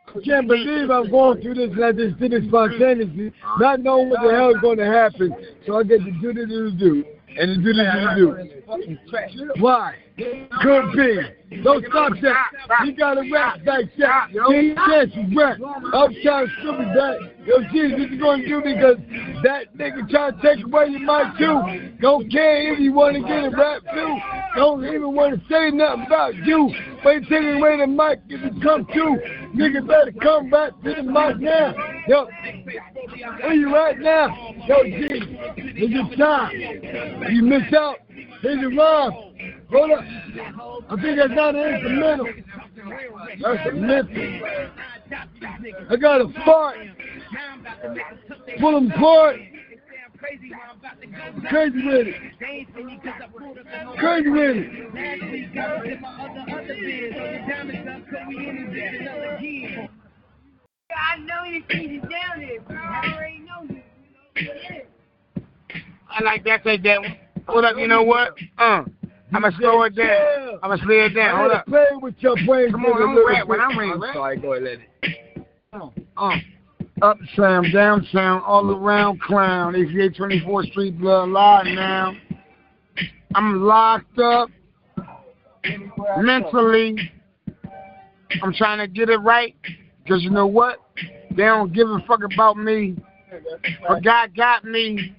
I 0.07 0.19
can't 0.23 0.47
believe 0.47 0.89
I'm 0.89 1.11
going 1.11 1.41
through 1.41 1.55
this 1.55 1.71
and 1.71 1.83
I 1.83 1.91
just 1.91 2.17
did 2.19 2.33
it 2.33 2.47
spontaneously, 2.47 3.33
not 3.59 3.81
knowing 3.81 4.09
what 4.09 4.21
the 4.23 4.31
hell 4.33 4.51
is 4.51 4.61
going 4.61 4.77
to 4.77 4.85
happen. 4.85 5.35
So 5.67 5.79
I 5.79 5.83
get 5.83 5.99
to 5.99 6.11
do 6.11 6.33
this 6.33 6.47
to 6.47 6.71
do 6.71 7.03
and 7.37 7.55
to 7.55 7.57
do 7.57 7.73
this 7.73 7.85
to 7.85 8.15
do. 8.15 8.64
Why? 9.59 9.95
Could 10.17 10.91
be. 10.93 11.61
Don't 11.61 11.85
stop 11.87 12.13
that. 12.21 12.85
You 12.85 12.95
got 12.95 13.15
to 13.15 13.29
rap 13.31 13.59
like 13.65 13.91
that. 13.97 14.29
King 14.47 14.75
Chance 14.75 15.13
rap. 15.35 15.57
Uptown 15.93 16.51
stupid 16.59 16.87
that. 16.95 17.17
Yo, 17.45 17.61
geez, 17.71 17.91
what 18.21 18.39
you 18.39 18.61
to 18.61 18.61
do 18.61 18.61
because 18.61 18.97
that 19.43 19.75
nigga 19.77 20.09
try 20.09 20.31
to 20.31 20.41
take 20.41 20.65
away 20.65 20.87
your 20.87 21.01
mic 21.01 21.37
too. 21.37 21.97
Don't 22.01 22.31
care 22.31 22.73
if 22.73 22.79
you 22.79 22.93
want 22.93 23.15
to 23.15 23.21
get 23.21 23.45
a 23.45 23.49
rap 23.49 23.81
too. 23.93 24.17
Don't 24.55 24.85
even 24.85 25.13
want 25.13 25.35
to 25.35 25.47
say 25.49 25.69
nothing 25.71 26.05
about 26.07 26.35
you. 26.35 26.71
But 27.03 27.15
you 27.15 27.21
taking 27.21 27.57
away 27.57 27.77
the 27.77 27.87
mic 27.87 28.19
if 28.29 28.41
you 28.41 28.61
come 28.61 28.87
too. 28.93 29.19
Nigga 29.53 29.85
better 29.85 30.11
come 30.21 30.49
back 30.49 30.71
to 30.83 30.93
the 30.95 31.03
mic 31.03 31.39
now. 31.39 31.73
Yo, 32.07 32.27
where 33.41 33.53
you 33.53 33.75
at 33.75 33.99
now? 33.99 34.27
Yo, 34.67 34.83
G, 34.83 35.07
it's 35.57 35.91
your 35.91 36.15
time. 36.15 36.51
You 37.31 37.43
miss 37.43 37.73
out. 37.73 37.97
Here's 38.41 38.61
your 38.61 38.75
rhyme. 38.75 39.11
Hold 39.71 39.91
up. 39.91 40.03
I 40.89 41.01
think 41.01 41.17
that's 41.17 41.33
not 41.33 41.55
an 41.55 41.75
instrumental. 41.75 42.27
That's 43.41 43.67
a 43.67 43.71
mental. 43.71 44.41
I 45.89 45.95
got 45.95 46.21
a 46.21 46.27
fart. 46.45 46.77
Pull 48.59 48.71
them 48.73 48.91
apart. 48.91 49.39
Crazy 51.49 51.85
with 51.85 52.07
it. 52.07 52.15
Crazy 53.97 54.29
with 54.29 54.57
it. 54.57 54.65
I 60.97 61.17
know 61.19 61.43
you 61.45 61.63
see 61.71 61.87
you 61.87 62.01
down 62.01 62.39
there, 62.39 62.61
bro. 62.61 62.77
I 62.77 63.13
already 63.13 63.39
know 63.39 63.63
you. 63.69 63.81
I 66.09 66.23
like 66.23 66.43
that. 66.45 66.63
Take 66.63 66.83
that 66.83 67.01
one. 67.01 67.17
Hold 67.47 67.65
up. 67.65 67.77
You 67.77 67.87
know 67.87 68.03
what? 68.03 68.35
Uh, 68.57 68.83
I'ma 69.33 69.51
slow 69.57 69.83
it 69.83 69.95
down. 69.95 70.59
I'ma 70.63 70.77
slow 70.77 71.05
it 71.05 71.09
down. 71.09 71.37
Hold 71.39 71.51
up. 71.51 71.65
play 71.65 71.85
with 72.01 72.15
your 72.19 72.35
brain. 72.45 72.71
Come 72.71 72.85
on, 72.85 72.93
nigga, 72.93 73.09
I'm 73.09 73.27
rap 73.27 73.47
when. 73.47 73.61
I'm 73.61 74.01
ready. 74.01 74.13
sorry, 74.13 74.37
go 74.37 74.53
ahead, 74.53 74.63
let 74.63 74.79
it. 75.03 75.45
Uh, 76.17 76.37
uptown, 77.01 77.71
downtown, 77.71 78.41
all 78.43 78.71
around 78.71 79.21
clown. 79.21 79.75
88 79.75 80.15
24th 80.15 80.71
Street, 80.71 80.99
blood 80.99 81.29
live 81.29 81.65
now. 81.65 82.13
I'm 83.33 83.61
locked 83.63 84.17
up 84.19 84.49
mentally. 86.19 87.11
I'm 88.41 88.53
trying 88.53 88.79
to 88.79 88.87
get 88.87 89.09
it 89.09 89.17
right. 89.17 89.55
Because 90.03 90.23
you 90.23 90.29
know 90.29 90.47
what? 90.47 90.79
They 91.31 91.43
don't 91.43 91.73
give 91.73 91.89
a 91.89 91.99
fuck 92.07 92.21
about 92.23 92.57
me. 92.57 92.95
But 93.87 94.03
God 94.03 94.35
got 94.35 94.63
me. 94.63 95.15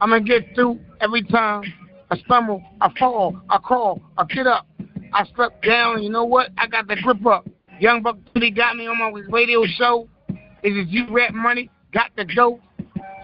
I'm 0.00 0.10
to 0.10 0.20
get 0.20 0.54
through 0.54 0.80
every 1.00 1.22
time. 1.22 1.62
I 2.10 2.18
stumble, 2.18 2.62
I 2.82 2.92
fall, 2.98 3.40
I 3.48 3.56
crawl, 3.56 4.02
I 4.18 4.24
get 4.24 4.46
up. 4.46 4.66
I 5.14 5.24
step 5.24 5.62
down, 5.62 6.02
you 6.02 6.10
know 6.10 6.24
what? 6.24 6.50
I 6.58 6.66
got 6.66 6.86
the 6.86 6.96
grip 6.96 7.24
up. 7.24 7.48
Young 7.80 8.02
Buck 8.02 8.18
Billy 8.34 8.50
got 8.50 8.76
me 8.76 8.86
on 8.86 8.98
my 8.98 9.08
radio 9.30 9.64
show. 9.64 10.06
Is 10.28 10.76
it 10.76 10.88
you 10.88 11.06
rap 11.10 11.32
money? 11.32 11.70
Got 11.92 12.10
the 12.16 12.26
dope. 12.26 12.60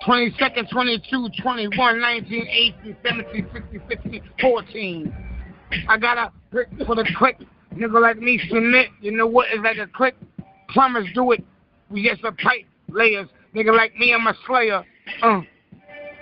22nd, 0.06 0.70
22, 0.70 1.28
21, 1.42 2.00
19, 2.00 2.46
18, 2.48 2.96
17, 3.04 3.50
16, 3.52 3.82
15, 3.88 4.22
14. 4.40 5.14
I 5.88 5.98
got 5.98 6.16
a 6.16 6.32
for 6.86 6.94
the 6.94 7.06
click. 7.18 7.38
Nigga 7.74 8.00
like 8.00 8.18
me 8.18 8.40
submit. 8.48 8.88
You 9.02 9.12
know 9.12 9.26
what? 9.26 9.48
It's 9.52 9.62
like 9.62 9.76
a 9.76 9.86
click. 9.86 10.16
Plumbers 10.70 11.08
do 11.14 11.32
it. 11.32 11.44
We 11.90 12.08
just 12.08 12.24
a 12.24 12.32
pipe 12.32 12.64
layers. 12.88 13.28
Nigga 13.54 13.76
like 13.76 13.94
me, 13.96 14.14
I'm 14.14 14.26
a 14.26 14.34
slayer. 14.46 14.82
Uh. 15.22 15.42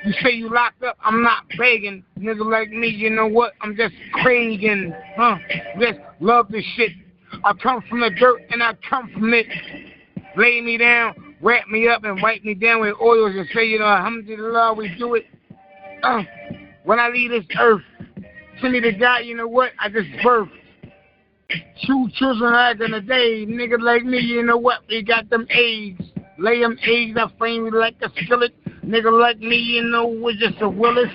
You 0.05 0.13
say 0.23 0.31
you 0.31 0.53
locked 0.53 0.83
up, 0.83 0.97
I'm 1.03 1.23
not 1.23 1.45
begging. 1.59 2.05
Nigga 2.19 2.49
like 2.51 2.71
me, 2.71 2.89
you 2.89 3.11
know 3.11 3.27
what? 3.27 3.55
I'm 3.61 3.77
just 3.77 3.95
craving. 4.13 4.95
Huh? 5.17 5.37
Just 5.81 5.99
love 6.21 6.49
this 6.51 6.65
shit. 6.77 6.93
I 7.45 7.53
come 7.55 7.83
from 7.89 8.01
the 8.01 8.11
dirt 8.11 8.43
and 8.51 8.63
I 8.63 8.75
come 8.89 9.11
from 9.13 9.35
it. 9.35 9.47
Lay 10.37 10.61
me 10.61 10.79
down, 10.79 11.37
wrap 11.41 11.69
me 11.69 11.89
up 11.89 12.05
and 12.05 12.23
wipe 12.23 12.45
me 12.45 12.55
down 12.55 12.81
with 12.81 12.95
oils 13.01 13.35
and 13.35 13.47
say, 13.53 13.65
you 13.65 13.79
know, 13.79 13.87
alhamdulillah, 13.87 14.75
we 14.75 14.95
do 14.99 15.15
it. 15.15 15.27
Uh, 16.03 16.23
when 16.85 17.01
I 17.01 17.09
leave 17.09 17.31
this 17.31 17.45
earth, 17.59 17.83
send 18.61 18.73
me 18.73 18.81
to 18.81 18.93
God, 18.93 19.19
you 19.19 19.35
know 19.35 19.49
what? 19.49 19.73
I 19.81 19.89
just 19.89 20.09
birthed. 20.25 20.51
Two 21.87 22.09
children 22.15 22.53
back 22.53 22.81
in 22.81 22.93
the 22.93 23.01
day, 23.01 23.47
nigga 23.47 23.81
like 23.81 24.05
me, 24.05 24.19
you 24.19 24.43
know 24.43 24.59
what? 24.59 24.81
We 24.89 25.03
got 25.03 25.29
them 25.31 25.47
eggs. 25.51 26.05
Lay 26.39 26.61
them 26.61 26.79
eggs, 26.87 27.19
I 27.19 27.37
frame 27.37 27.65
me 27.65 27.71
like 27.71 27.97
a 28.03 28.11
skillet. 28.25 28.55
Nigga 28.85 29.19
like 29.21 29.39
me, 29.39 29.57
you 29.57 29.83
know, 29.83 30.07
we're 30.07 30.37
just 30.37 30.61
a 30.61 30.69
Willis. 30.69 31.13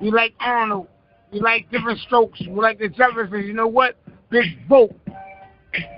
We 0.00 0.10
like 0.10 0.34
Arnold. 0.40 0.88
We 1.32 1.40
like 1.40 1.70
different 1.70 2.00
strokes. 2.00 2.40
We 2.40 2.54
like 2.54 2.78
the 2.78 2.88
Jeffersons. 2.88 3.46
You 3.46 3.54
know 3.54 3.66
what? 3.66 3.96
Big 4.30 4.68
boat. 4.68 4.94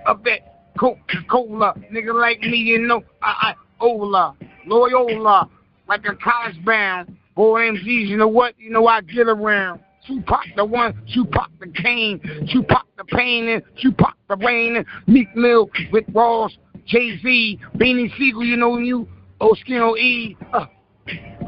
Up 0.07 0.23
that 0.25 0.73
Coca-Cola. 0.79 1.75
Nigga 1.93 2.15
like 2.15 2.41
me, 2.41 2.59
you 2.59 2.79
know, 2.81 3.03
I, 3.23 3.53
I 3.53 3.55
Ola. 3.81 4.37
Loyola. 4.67 5.49
Like 5.89 6.05
a 6.07 6.15
college 6.15 6.63
bound. 6.65 7.17
Boy, 7.35 7.63
MGs, 7.63 8.07
you 8.07 8.17
know 8.17 8.29
what? 8.29 8.55
You 8.59 8.71
know 8.71 8.87
I 8.87 9.01
get 9.01 9.29
around. 9.29 9.81
Tupac 10.07 10.45
the 10.57 10.65
one, 10.65 11.01
Tupac 11.13 11.51
the 11.61 11.69
cane, 11.69 12.21
Tupac 12.53 12.87
the 12.97 13.05
pain, 13.05 13.49
and 13.49 13.63
Tupac 13.81 14.15
the 14.29 14.37
rain, 14.37 14.77
and 14.77 14.87
Meek 15.07 15.35
Mill 15.35 15.71
with 15.93 16.05
Ross, 16.13 16.53
Jay 16.87 17.19
Z, 17.23 17.59
Beanie 17.77 18.11
Sigel, 18.19 18.45
you 18.45 18.57
know 18.57 18.77
you, 18.79 19.09
Oskino 19.41 19.97
E, 19.99 20.37
uh, 20.53 20.67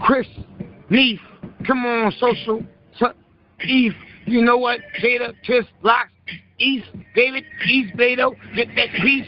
Chris, 0.02 0.26
Neef, 0.90 1.20
come 1.66 1.84
on, 1.84 2.12
social, 2.18 2.62
so, 2.98 3.12
Eve, 3.64 3.94
you 4.26 4.42
know 4.42 4.56
what? 4.56 4.80
Jada, 5.00 5.34
Kiss, 5.44 5.64
Locks, 5.82 6.10
East, 6.58 6.86
David, 7.14 7.44
East, 7.66 7.94
Beto, 7.96 8.34
get 8.54 8.68
that 8.76 8.88
piece. 9.00 9.26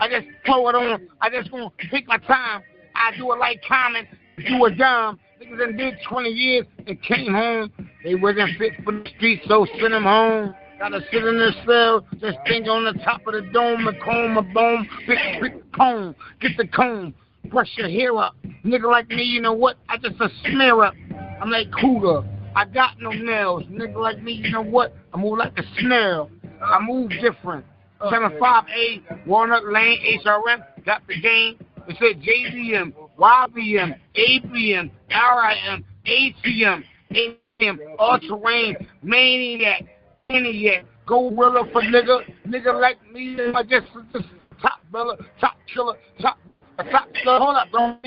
I 0.00 0.08
just 0.08 0.26
throw 0.44 0.68
it 0.68 0.74
on. 0.74 1.08
I 1.20 1.30
just 1.30 1.50
gonna 1.50 1.70
take 1.90 2.06
my 2.06 2.18
time. 2.18 2.62
I 2.94 3.16
do 3.16 3.32
it 3.32 3.38
like 3.38 3.62
Common, 3.66 4.06
do 4.46 4.64
a 4.64 4.70
dime. 4.70 5.18
Niggas 5.40 5.58
done 5.58 5.76
did 5.76 5.94
20 6.08 6.28
years 6.30 6.66
and 6.86 7.02
came 7.02 7.32
home. 7.32 7.70
They 8.02 8.14
wasn't 8.14 8.56
fit 8.58 8.72
for 8.84 8.92
the 8.92 9.04
streets, 9.16 9.44
so 9.48 9.66
send 9.80 9.92
them 9.92 10.04
home. 10.04 10.54
Gotta 10.78 11.00
sit 11.12 11.24
in 11.24 11.38
the 11.38 11.52
cell, 11.66 12.06
just 12.20 12.38
think 12.46 12.66
on 12.66 12.84
the 12.84 13.00
top 13.04 13.26
of 13.26 13.34
the 13.34 13.42
dome, 13.52 13.86
a 13.86 13.92
comb, 14.04 14.36
a 14.36 14.42
bone, 14.42 14.88
big, 15.06 15.18
big 15.40 15.72
comb. 15.72 16.14
Get 16.40 16.56
the 16.56 16.66
comb, 16.66 17.14
brush 17.50 17.70
your 17.76 17.88
hair 17.88 18.16
up. 18.16 18.36
Nigga 18.64 18.90
like 18.90 19.08
me, 19.08 19.22
you 19.22 19.40
know 19.40 19.52
what? 19.52 19.76
I 19.88 19.98
just 19.98 20.20
a 20.20 20.28
smear 20.42 20.82
up. 20.82 20.94
I'm 21.40 21.50
like 21.50 21.68
Cougar. 21.80 22.28
I 22.56 22.64
got 22.66 23.00
no 23.00 23.10
nails. 23.10 23.64
Nigga 23.64 23.96
like 23.96 24.22
me, 24.22 24.32
you 24.32 24.50
know 24.50 24.62
what? 24.62 24.94
I 25.12 25.18
move 25.18 25.38
like 25.38 25.58
a 25.58 25.62
snail. 25.80 26.30
I 26.62 26.80
move 26.80 27.10
different. 27.20 27.64
75A, 28.00 29.26
Walnut 29.26 29.64
Lane, 29.70 30.20
HRM, 30.24 30.64
got 30.84 31.02
the 31.06 31.20
game. 31.20 31.58
It 31.86 31.96
said 31.98 32.22
JVM, 32.22 32.92
YBM, 33.18 33.94
ABM, 34.16 34.90
RIM, 35.10 35.84
ATM, 36.06 36.84
ATM, 37.12 37.78
all 37.98 38.18
terrain, 38.18 38.76
maniac, 39.02 39.82
maniac, 40.30 40.84
gorilla 41.06 41.68
for 41.72 41.82
nigga, 41.82 42.20
nigga 42.46 42.80
like 42.80 42.98
me, 43.12 43.36
I 43.54 43.62
just, 43.62 43.86
just 44.12 44.26
top 44.62 44.80
brother, 44.90 45.16
top 45.40 45.56
killer, 45.72 45.96
top, 46.20 46.38
top 46.82 47.08
killer. 47.14 47.38
Hold 47.38 47.56
up, 47.56 47.68
don't 47.72 48.02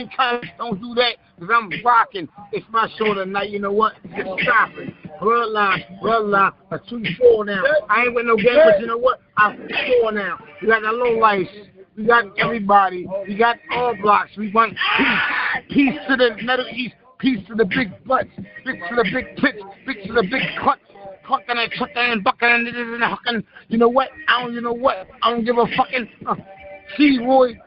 don't 0.57 0.81
do 0.81 0.93
that, 0.95 1.15
cause 1.39 1.49
I'm 1.53 1.71
rocking. 1.83 2.27
It's 2.51 2.65
my 2.69 2.89
show 2.97 3.13
tonight, 3.13 3.49
you 3.49 3.59
know 3.59 3.71
what? 3.71 3.93
It's 4.03 4.43
stopping. 4.43 4.93
Bloodline, 5.21 5.99
bloodline, 6.01 6.53
a 6.71 6.77
2-4 6.77 7.45
now. 7.45 7.63
I 7.89 8.03
ain't 8.03 8.13
with 8.13 8.25
no 8.25 8.35
game, 8.35 8.59
but 8.63 8.79
you 8.79 8.87
know 8.87 8.97
what? 8.97 9.19
I'm 9.37 9.67
4 10.01 10.11
now. 10.11 10.37
We 10.61 10.67
got 10.67 10.83
a 10.83 10.91
low 10.91 11.17
life. 11.17 11.47
We 11.97 12.05
got 12.05 12.25
everybody. 12.37 13.07
We 13.27 13.35
got 13.35 13.57
all 13.71 13.95
blocks. 13.99 14.31
We 14.37 14.51
want 14.51 14.73
peace. 14.97 15.69
Peace 15.69 15.99
to 16.07 16.15
the 16.15 16.35
Middle 16.43 16.67
East. 16.71 16.93
Peace 17.17 17.39
to 17.47 17.55
the 17.55 17.65
big 17.65 17.91
butts. 18.05 18.29
Peace 18.63 18.81
to 18.89 18.95
the 18.95 19.03
big 19.11 19.35
tits. 19.37 19.63
Peace 19.87 20.05
to 20.05 20.13
the 20.13 20.21
big 20.21 20.43
clutch. 20.61 20.79
Clucking 21.25 21.57
and 21.57 21.71
chucking 21.71 21.97
and 21.97 22.23
bucking 22.23 22.47
and 22.47 22.67
and 22.67 23.03
hucking. 23.03 23.43
You 23.69 23.79
know 23.79 23.89
what? 23.89 24.09
I 24.27 24.43
don't, 24.43 24.53
you 24.53 24.61
know 24.61 24.73
what? 24.73 25.07
I 25.23 25.31
don't 25.31 25.43
give 25.43 25.57
a 25.57 25.65
fucking. 25.75 26.07
Uh, 26.27 26.35
Roy. 27.25 27.59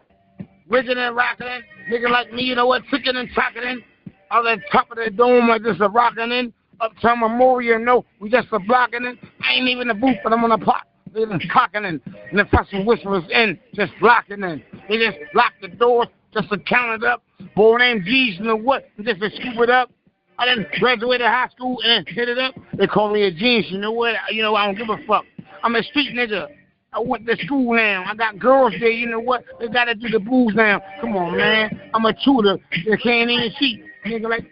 Rigging 0.70 0.98
and 0.98 1.16
rocking 1.16 1.48
in. 1.48 1.62
Nigga 1.92 2.08
like 2.08 2.32
me, 2.32 2.42
you 2.44 2.54
know 2.54 2.66
what? 2.66 2.82
Ticking 2.90 3.16
and 3.16 3.28
tacking 3.34 3.64
in. 3.64 3.82
On 4.30 4.44
the 4.44 4.58
top 4.70 4.90
of 4.92 4.96
the 4.96 5.10
dome, 5.10 5.50
I 5.50 5.58
just 5.58 5.80
a 5.80 5.88
rocking 5.88 6.30
in. 6.30 6.52
Uptown 6.80 7.20
Memorial, 7.20 7.78
no, 7.78 8.06
we 8.20 8.30
just 8.30 8.48
a 8.52 8.58
blocking 8.58 9.04
in. 9.04 9.18
I 9.42 9.54
ain't 9.54 9.68
even 9.68 9.82
in 9.82 9.88
the 9.88 9.94
booth, 9.94 10.16
but 10.24 10.32
I'm 10.32 10.42
on 10.44 10.50
the 10.50 10.64
plot. 10.64 10.86
They 11.12 11.26
just 11.26 11.50
clocking 11.50 11.86
in. 11.86 12.00
And 12.30 12.38
the 12.38 12.46
fucking 12.46 12.86
whisperers 12.86 13.24
in, 13.30 13.58
just 13.74 13.92
locking 14.00 14.42
in. 14.42 14.62
They 14.88 14.96
just 14.96 15.18
lock 15.34 15.52
the 15.60 15.68
doors 15.68 16.06
just 16.32 16.48
to 16.50 16.58
count 16.58 17.02
it 17.02 17.06
up. 17.06 17.22
Boy 17.54 17.78
named 17.78 18.04
G's, 18.04 18.38
you 18.38 18.44
know 18.44 18.56
what? 18.56 18.88
Just 19.02 19.20
to 19.20 19.30
scoop 19.30 19.58
it 19.58 19.70
up. 19.70 19.90
I 20.38 20.46
done 20.46 20.64
graduated 20.78 21.26
high 21.26 21.48
school 21.54 21.78
and 21.84 22.08
hit 22.08 22.28
it 22.28 22.38
up. 22.38 22.54
They 22.78 22.86
call 22.86 23.12
me 23.12 23.24
a 23.24 23.30
genius. 23.30 23.66
You 23.68 23.78
know 23.78 23.92
what? 23.92 24.14
You 24.30 24.42
know, 24.42 24.54
I 24.54 24.64
don't 24.64 24.78
give 24.78 24.88
a 24.88 24.96
fuck. 25.06 25.24
I'm 25.62 25.74
a 25.74 25.82
street 25.82 26.14
nigga. 26.14 26.48
I 26.92 27.00
went 27.00 27.26
to 27.26 27.36
school 27.44 27.74
now. 27.74 28.04
I 28.06 28.14
got 28.14 28.38
girls 28.38 28.74
there. 28.80 28.90
You 28.90 29.08
know 29.08 29.20
what? 29.20 29.44
They 29.60 29.68
gotta 29.68 29.94
do 29.94 30.08
the 30.08 30.18
blues 30.18 30.52
now. 30.54 30.82
Come 31.00 31.16
on, 31.16 31.36
man. 31.36 31.80
I'm 31.94 32.04
a 32.04 32.12
tutor. 32.24 32.58
They 32.70 32.96
can't 32.96 33.30
even 33.30 33.50
see. 33.58 33.84
Nigga 34.06 34.28
like, 34.28 34.46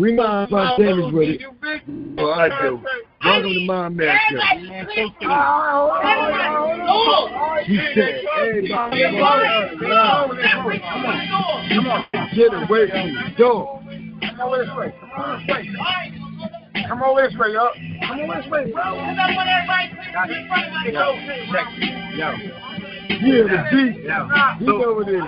We 0.00 0.12
mind 0.12 0.48
spontaneous 0.48 1.12
with 1.12 1.28
it. 1.28 1.42
Oh, 2.18 2.30
I 2.32 2.48
do. 2.62 2.82
Welcome 3.24 3.52
to 3.52 3.60
my 3.64 3.88
man 3.88 4.18
show. 4.28 4.38
She 7.64 7.76
said, 7.94 8.24
everybody, 8.40 8.98
get 12.34 12.52
away 12.54 12.90
from 12.90 13.06
the 13.14 13.34
door. 13.38 13.82
Come 14.20 14.40
over 14.40 14.58
this 14.64 14.74
way. 14.76 14.90
Come 16.88 17.02
over 17.04 17.22
this 17.28 17.38
way, 17.38 17.52
yo. 17.52 17.68
Come 18.04 18.20
over 18.20 18.34
this 18.42 18.50
way, 18.50 18.72
bro. 18.72 18.82
Yo. 22.16 22.32
Yeah, 23.08 23.42
the 23.48 23.58
G. 23.70 23.76
You 24.60 24.78
know 24.78 24.92
what 24.94 25.08
it 25.08 25.14
is. 25.14 25.22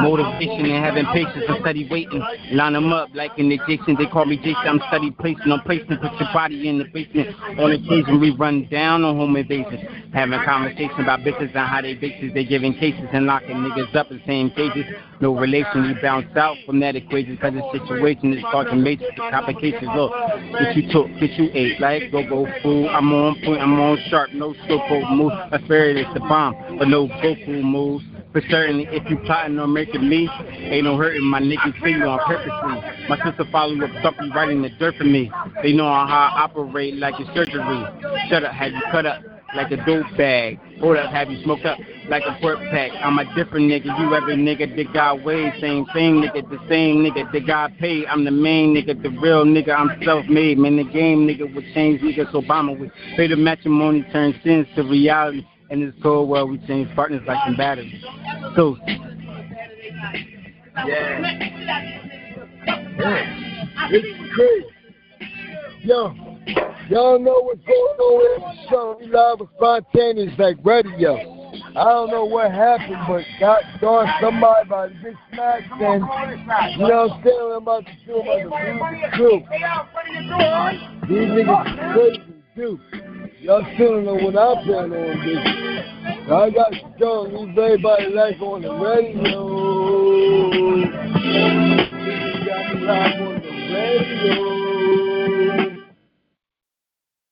Motivation 0.00 0.66
and 0.66 0.84
having 0.84 1.06
patience 1.06 1.44
and 1.48 1.58
steady 1.60 1.88
waiting. 1.90 2.22
Line 2.52 2.72
them 2.74 2.92
up 2.92 3.08
like 3.14 3.32
an 3.38 3.50
Egyptian. 3.50 3.96
They 3.98 4.06
call 4.06 4.26
me 4.26 4.36
Jason. 4.36 4.56
I'm 4.66 4.80
steady 4.88 5.10
placing. 5.10 5.50
I'm 5.50 5.60
placing. 5.62 5.86
Put 5.98 6.12
your 6.20 6.32
body 6.32 6.68
in 6.68 6.78
the 6.78 6.84
basement. 6.84 7.34
On 7.58 7.72
occasion, 7.72 8.20
we 8.20 8.30
run 8.30 8.68
down 8.70 9.04
on 9.04 9.16
home 9.16 9.36
invasions. 9.36 9.80
Having 10.12 10.40
conversation 10.44 11.00
about 11.00 11.20
bitches 11.20 11.54
and 11.54 11.68
how 11.68 11.80
they 11.82 11.96
bitches. 11.96 12.32
They 12.34 12.44
giving 12.44 12.74
cases 12.74 13.08
and 13.12 13.26
locking 13.26 13.56
niggas 13.56 13.94
up 13.96 14.10
in 14.10 14.22
same 14.26 14.50
cages. 14.50 14.86
No 15.20 15.36
relation. 15.36 15.82
We 15.82 15.94
bounce 16.00 16.34
out 16.36 16.56
from 16.66 16.80
that 16.80 16.96
equation 16.96 17.34
because 17.34 17.54
the 17.54 17.78
situation 17.78 18.32
is 18.32 18.44
starting 18.48 18.82
major 18.82 19.06
complications. 19.16 19.90
Look, 19.94 20.12
get 20.58 20.76
you 20.76 20.92
took, 20.92 21.08
get 21.20 21.32
you 21.32 21.50
ate. 21.52 21.80
Like 21.80 22.10
go 22.12 22.22
go 22.28 22.46
fool. 22.62 22.88
I'm 22.88 23.12
on 23.12 23.34
point. 23.44 23.60
I'm 23.60 23.78
on 23.80 23.98
sharp. 24.08 24.19
No 24.32 24.54
slowpoke 24.54 25.16
move. 25.16 25.32
I 25.32 25.58
fear 25.66 25.96
it's 25.96 26.12
the 26.14 26.20
bomb, 26.20 26.78
but 26.78 26.88
no 26.88 27.08
Goku 27.08 27.62
moves. 27.62 28.04
For 28.32 28.40
certainly, 28.48 28.86
if 28.90 29.08
you 29.10 29.16
plotting 29.26 29.58
on 29.58 29.72
making 29.72 30.08
me, 30.08 30.28
ain't 30.52 30.84
no 30.84 30.96
hurting 30.96 31.24
my 31.24 31.40
niggas 31.40 31.74
you 31.82 32.04
on 32.04 32.20
purposely. 32.26 33.08
My 33.08 33.16
sister 33.24 33.44
follow 33.50 33.74
up 33.82 33.90
something 34.04 34.30
right 34.30 34.50
in 34.50 34.62
the 34.62 34.68
dirt 34.78 34.94
for 34.96 35.04
me. 35.04 35.32
They 35.62 35.72
know 35.72 35.84
how 35.84 36.32
I 36.36 36.42
operate 36.44 36.94
like 36.94 37.14
a 37.14 37.24
surgery. 37.34 37.84
Shut 38.28 38.44
up, 38.44 38.52
have 38.52 38.72
you 38.72 38.82
cut 38.92 39.06
up 39.06 39.39
like 39.54 39.70
a 39.70 39.76
dope 39.84 40.06
bag? 40.16 40.58
Hold 40.80 40.96
up, 40.96 41.12
have 41.12 41.30
you 41.30 41.42
smoked 41.42 41.64
up 41.64 41.78
like 42.08 42.22
a 42.26 42.38
pork 42.40 42.58
pack? 42.70 42.92
I'm 43.02 43.18
a 43.18 43.24
different 43.34 43.70
nigga, 43.70 43.86
you 43.98 44.14
every 44.14 44.36
nigga 44.36 44.74
that 44.76 44.92
got 44.92 45.22
way. 45.24 45.52
Same 45.60 45.86
thing, 45.92 46.22
nigga, 46.22 46.48
the 46.48 46.58
same 46.68 46.98
nigga 46.98 47.30
that 47.32 47.46
got 47.46 47.76
paid. 47.78 48.06
I'm 48.06 48.24
the 48.24 48.30
main 48.30 48.74
nigga, 48.74 49.02
the 49.02 49.10
real 49.10 49.44
nigga, 49.44 49.70
I'm 49.76 49.90
self-made. 50.04 50.58
Man, 50.58 50.76
the 50.76 50.84
game 50.84 51.26
nigga 51.26 51.52
would 51.54 51.64
change 51.74 52.00
niggas, 52.00 52.32
Obama 52.32 52.78
would 52.78 52.90
pay 53.16 53.26
the 53.26 53.36
matrimony, 53.36 54.06
turn 54.12 54.38
sins 54.44 54.66
to 54.76 54.82
reality. 54.82 55.46
In 55.70 55.86
this 55.86 55.94
cold 56.02 56.28
world, 56.28 56.50
we 56.50 56.58
change 56.66 56.92
partners 56.96 57.22
like 57.26 57.38
some 57.46 57.56
batteries. 57.56 58.04
So, 58.56 58.76
It's 63.92 64.34
crazy. 64.34 64.66
Yo, 65.82 66.29
y'all 66.88 67.18
know 67.18 67.40
what's 67.42 67.64
going 67.64 67.98
on 67.98 68.18
with 68.18 68.42
the 68.42 68.68
show. 68.70 68.96
We 69.00 69.06
live 69.06 69.40
with 69.40 69.50
spontaneous 69.56 70.38
like 70.38 70.56
radio. 70.64 71.40
I 71.70 71.84
don't 71.84 72.10
know 72.10 72.24
what 72.24 72.50
happened, 72.52 72.98
but 73.06 73.24
God 73.38 73.62
darn 73.80 74.08
somebody 74.20 74.66
about 74.66 74.88
to 74.88 74.94
get 74.94 75.14
smacked 75.32 75.72
and 75.72 76.02
you 76.02 76.86
know 76.86 77.06
what 77.06 77.12
I'm 77.12 77.22
saying? 77.24 77.38
I'm 77.40 77.62
about 77.62 77.86
to 77.86 77.92
do, 78.06 78.14
about 78.16 78.62
to 78.72 79.16
do 79.16 79.28
the 79.48 81.06
These 81.08 81.28
niggas 81.30 81.92
crazy, 81.92 82.22
dude. 82.56 82.80
Y'all 83.40 83.64
still 83.74 83.92
don't 83.94 84.04
know 84.04 84.14
what 84.14 84.36
I'm 84.36 84.64
playing 84.64 84.92
on, 84.92 85.16
bitch. 85.24 86.30
I 86.30 86.50
got 86.50 86.72
go 86.98 87.22
leave 87.22 87.58
everybody 87.58 88.08
life 88.14 88.40
on 88.42 88.62
the 88.62 88.72
radio. 88.72 89.40
Got 92.46 92.64
me 92.74 92.80
live 92.86 93.20
on 93.20 93.34
the 93.40 93.50
radio. 93.74 94.99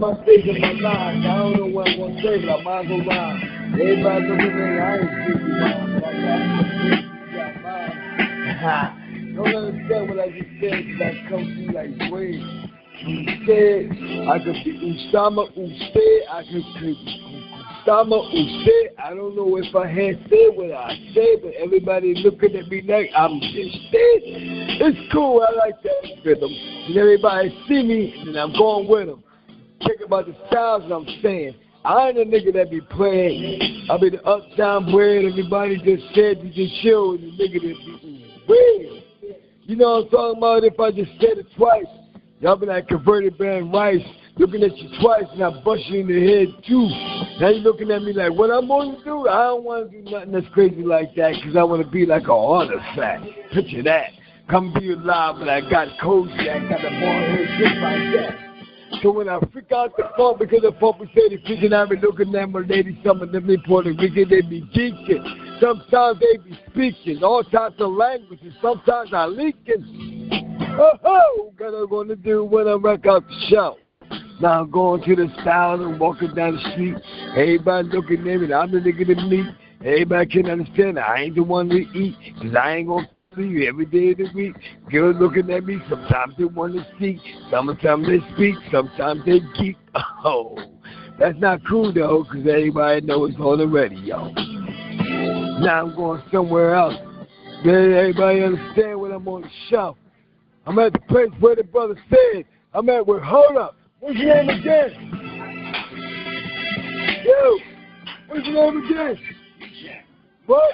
My 0.00 0.10
of 0.10 0.16
my 0.20 0.22
life, 0.22 0.86
I 0.86 1.38
don't 1.38 1.56
know 1.56 1.66
what 1.66 1.88
I'm 1.88 1.98
gonna 1.98 2.22
say, 2.22 2.46
but 2.46 2.60
I 2.60 2.62
might 2.62 2.88
well 2.88 3.04
rhyme. 3.04 3.74
Everybody 3.74 4.28
looking 4.28 4.46
at 4.46 4.54
me, 4.54 4.78
I 4.78 4.94
ain't 4.94 5.10
speaking 5.26 5.58
mine, 5.58 5.90
but 5.98 6.14
I 6.14 7.34
got 7.34 7.52
mine. 8.62 9.34
Don't 9.34 9.56
understand 9.56 10.08
what 10.08 10.20
I 10.20 10.30
just 10.30 10.50
said, 10.60 10.86
because 10.86 11.02
I 11.02 11.28
come 11.28 11.42
to 11.42 11.50
you 11.50 11.72
like 11.72 12.12
waves. 12.12 12.46
Usted, 12.94 13.90
I 14.28 14.38
could 14.38 14.62
be 14.62 15.10
Usama 15.10 15.50
Usted, 15.50 16.22
I 16.30 16.46
could 16.46 16.66
be 16.78 16.94
Usama 17.82 18.22
Usted. 18.22 18.94
I 19.02 19.14
don't 19.14 19.34
know 19.34 19.56
if 19.56 19.74
I 19.74 19.88
had 19.88 20.14
said 20.30 20.54
what 20.54 20.70
I 20.70 20.94
said, 21.12 21.42
but 21.42 21.54
everybody 21.58 22.14
looking 22.14 22.54
at 22.54 22.68
me 22.68 22.82
like 22.86 23.10
I'm 23.16 23.40
just 23.40 23.90
dead. 23.90 24.22
It's 24.78 25.12
cool, 25.12 25.42
I 25.42 25.50
like 25.56 25.82
that 25.82 26.22
rhythm. 26.24 26.52
And 26.86 26.96
everybody 26.96 27.50
see 27.66 27.82
me, 27.82 28.14
and 28.28 28.36
I'm 28.36 28.52
going 28.52 28.86
with 28.86 29.08
them. 29.08 29.24
Check 29.82 29.96
about 30.04 30.26
the 30.26 30.36
styles 30.48 30.90
I'm 30.90 31.06
saying. 31.22 31.54
I 31.84 32.08
ain't 32.08 32.18
a 32.18 32.24
nigga 32.24 32.52
that 32.54 32.70
be 32.70 32.80
playing. 32.80 33.86
I 33.90 33.96
be 33.98 34.10
the 34.10 34.22
uptown 34.24 34.90
bread. 34.90 35.24
Everybody 35.24 35.76
just 35.78 36.14
said 36.14 36.38
you 36.42 36.50
just 36.52 36.82
chill 36.82 37.12
with 37.12 37.20
the 37.20 37.28
nigga 37.28 37.60
that 37.62 38.02
be 38.02 38.42
weird. 38.48 39.04
You 39.62 39.76
know 39.76 39.90
what 39.90 40.04
I'm 40.04 40.10
talking 40.10 40.38
about? 40.38 40.64
If 40.64 40.80
I 40.80 40.90
just 40.90 41.12
said 41.20 41.38
it 41.38 41.46
twice, 41.56 41.86
y'all 42.40 42.56
be 42.56 42.66
like 42.66 42.88
converted 42.88 43.38
band 43.38 43.72
rice. 43.72 44.04
Looking 44.36 44.62
at 44.62 44.76
you 44.76 44.88
twice 45.00 45.24
and 45.32 45.42
I 45.42 45.50
bust 45.62 45.82
you 45.86 46.00
in 46.00 46.06
the 46.06 46.20
head 46.26 46.64
too. 46.66 46.88
Now 47.40 47.48
you 47.48 47.60
looking 47.60 47.90
at 47.90 48.02
me 48.02 48.12
like, 48.12 48.32
what 48.32 48.50
I'm 48.50 48.68
going 48.68 48.96
to 48.96 49.04
do? 49.04 49.28
I 49.28 49.44
don't 49.44 49.64
want 49.64 49.90
to 49.90 50.02
do 50.02 50.10
nothing 50.10 50.32
that's 50.32 50.46
crazy 50.54 50.82
like 50.82 51.14
that 51.16 51.34
because 51.34 51.56
I 51.56 51.62
want 51.64 51.82
to 51.82 51.88
be 51.88 52.06
like 52.06 52.28
a 52.28 52.32
artifact. 52.32 53.24
Picture 53.52 53.82
that. 53.84 54.10
Come 54.48 54.72
be 54.78 54.92
alive, 54.92 55.36
but 55.38 55.48
I 55.48 55.60
got 55.68 55.88
cozy. 56.00 56.32
I 56.32 56.60
got 56.68 56.84
a 56.84 56.90
ball 56.90 57.20
head 57.28 57.48
just 57.58 57.76
like 57.76 58.38
that. 58.38 58.47
So 59.02 59.12
when 59.12 59.28
I 59.28 59.38
freak 59.52 59.70
out 59.72 59.96
the 59.96 60.10
phone 60.16 60.38
because 60.38 60.62
the 60.62 60.72
phone 60.80 60.98
was 60.98 61.08
saying 61.14 61.38
freaking 61.46 61.72
I 61.72 61.88
be 61.88 61.96
looking 62.00 62.34
at 62.34 62.50
my 62.50 62.60
lady, 62.60 63.00
some 63.04 63.22
of 63.22 63.30
them 63.32 63.46
they 63.46 63.56
Puerto 63.58 63.90
Rican, 63.90 64.28
they 64.28 64.40
be 64.40 64.62
geeking. 64.74 65.60
Sometimes 65.60 66.20
they 66.20 66.36
be 66.38 66.58
speaking 66.70 67.22
all 67.22 67.44
types 67.44 67.76
of 67.78 67.92
languages. 67.92 68.52
Sometimes 68.60 69.10
I 69.12 69.26
leaking. 69.26 70.28
Oh, 70.80 70.90
uh-huh! 70.94 71.08
oh, 71.08 71.52
what 71.58 71.74
I'm 71.74 71.88
gonna 71.88 72.16
do 72.16 72.44
when 72.44 72.68
I 72.68 72.74
wreck 72.74 73.06
out 73.06 73.26
the 73.26 73.46
show? 73.48 73.76
Now 74.40 74.60
I'm 74.60 74.70
going 74.70 75.02
to 75.02 75.16
the 75.16 75.28
style 75.42 75.82
and 75.84 75.98
walking 75.98 76.34
down 76.34 76.54
the 76.54 76.70
street. 76.72 76.94
Everybody 77.32 77.88
looking 77.88 78.20
at 78.28 78.40
me, 78.40 78.52
I'm 78.52 78.70
the 78.70 78.78
nigga 78.78 79.06
to 79.06 79.26
meet. 79.26 79.46
Everybody 79.80 80.26
can 80.26 80.50
understand 80.50 80.98
I 80.98 81.22
ain't 81.22 81.34
the 81.34 81.42
one 81.42 81.68
to 81.68 81.76
eat, 81.76 82.16
cause 82.40 82.54
I 82.54 82.76
ain't 82.76 82.88
gonna 82.88 83.08
see 83.36 83.42
you 83.42 83.68
every 83.68 83.84
day 83.84 84.10
of 84.12 84.18
the 84.18 84.30
week. 84.34 84.56
Girls 84.90 85.16
looking 85.20 85.50
at 85.50 85.64
me, 85.64 85.78
sometimes 85.88 86.34
they 86.38 86.44
want 86.44 86.74
to 86.74 86.86
speak, 86.96 87.18
sometimes 87.50 88.06
they 88.06 88.20
speak, 88.34 88.54
sometimes 88.70 89.24
they 89.24 89.40
geek. 89.58 89.76
Oh, 90.24 90.56
that's 91.18 91.38
not 91.38 91.60
cool 91.68 91.92
though, 91.92 92.24
cause 92.24 92.40
everybody 92.40 93.00
knows 93.02 93.30
it's 93.30 93.40
on 93.40 93.58
the 93.58 93.68
radio. 93.68 94.30
Now 95.60 95.86
I'm 95.86 95.94
going 95.94 96.22
somewhere 96.32 96.74
else. 96.74 96.94
Did 97.64 97.92
everybody 97.92 98.42
understand 98.42 98.98
what 98.98 99.12
I'm 99.12 99.26
on 99.28 99.42
the 99.42 99.48
shelf. 99.68 99.96
I'm 100.66 100.78
at 100.78 100.92
the 100.92 101.00
place 101.00 101.28
where 101.40 101.54
the 101.56 101.64
brother 101.64 101.96
said. 102.08 102.44
I'm 102.72 102.88
at 102.88 103.06
where, 103.06 103.20
hold 103.20 103.56
up. 103.56 103.76
What's 104.00 104.18
your 104.18 104.42
name 104.42 104.48
again? 104.48 104.90
You. 107.24 107.60
What's 108.28 108.46
your 108.46 108.72
name 108.72 108.84
again? 108.84 109.16
What? 110.46 110.72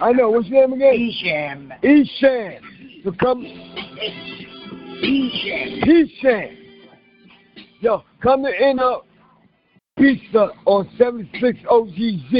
I 0.00 0.12
know. 0.12 0.30
What's 0.30 0.48
your 0.48 0.66
name 0.66 0.80
again? 0.80 0.94
Isham. 0.94 1.72
Isham. 1.82 2.62
So 3.02 3.12
come. 3.12 3.42
Isham. 5.02 5.80
Isham. 5.88 6.56
Yo, 7.80 8.04
come 8.22 8.42
to 8.42 8.50
end 8.50 8.78
up 8.78 9.06
pizza 9.96 10.50
on 10.66 10.86
76 10.98 11.58
OGZ. 11.60 12.34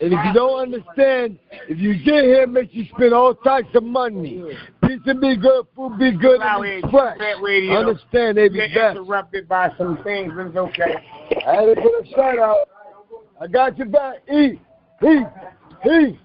And 0.00 0.12
if 0.12 0.18
you 0.26 0.32
don't 0.32 0.60
understand, 0.60 1.38
if 1.68 1.78
you 1.78 1.94
get 2.04 2.24
here, 2.24 2.46
make 2.46 2.72
you 2.72 2.84
spend 2.94 3.12
all 3.12 3.34
types 3.34 3.68
of 3.74 3.82
money. 3.82 4.42
Pizza 4.84 5.14
be 5.14 5.36
good, 5.36 5.66
food 5.74 5.98
be 5.98 6.12
good, 6.12 6.40
and 6.40 6.62
be 6.62 6.88
fresh. 6.90 7.18
Understand, 7.70 8.38
they 8.38 8.48
be 8.48 8.58
best. 8.74 8.96
interrupted 8.96 9.48
by 9.48 9.70
some 9.76 10.02
things, 10.02 10.32
it's 10.36 10.56
okay. 10.56 10.94
I 11.46 11.54
had 11.54 11.66
to 11.66 11.74
put 11.76 12.06
a 12.06 12.06
shout 12.14 12.38
out. 12.38 12.68
I 13.40 13.46
got 13.46 13.76
your 13.76 13.88
back. 13.88 14.16
E, 14.32 14.60
E, 15.04 15.20
E. 15.86 16.18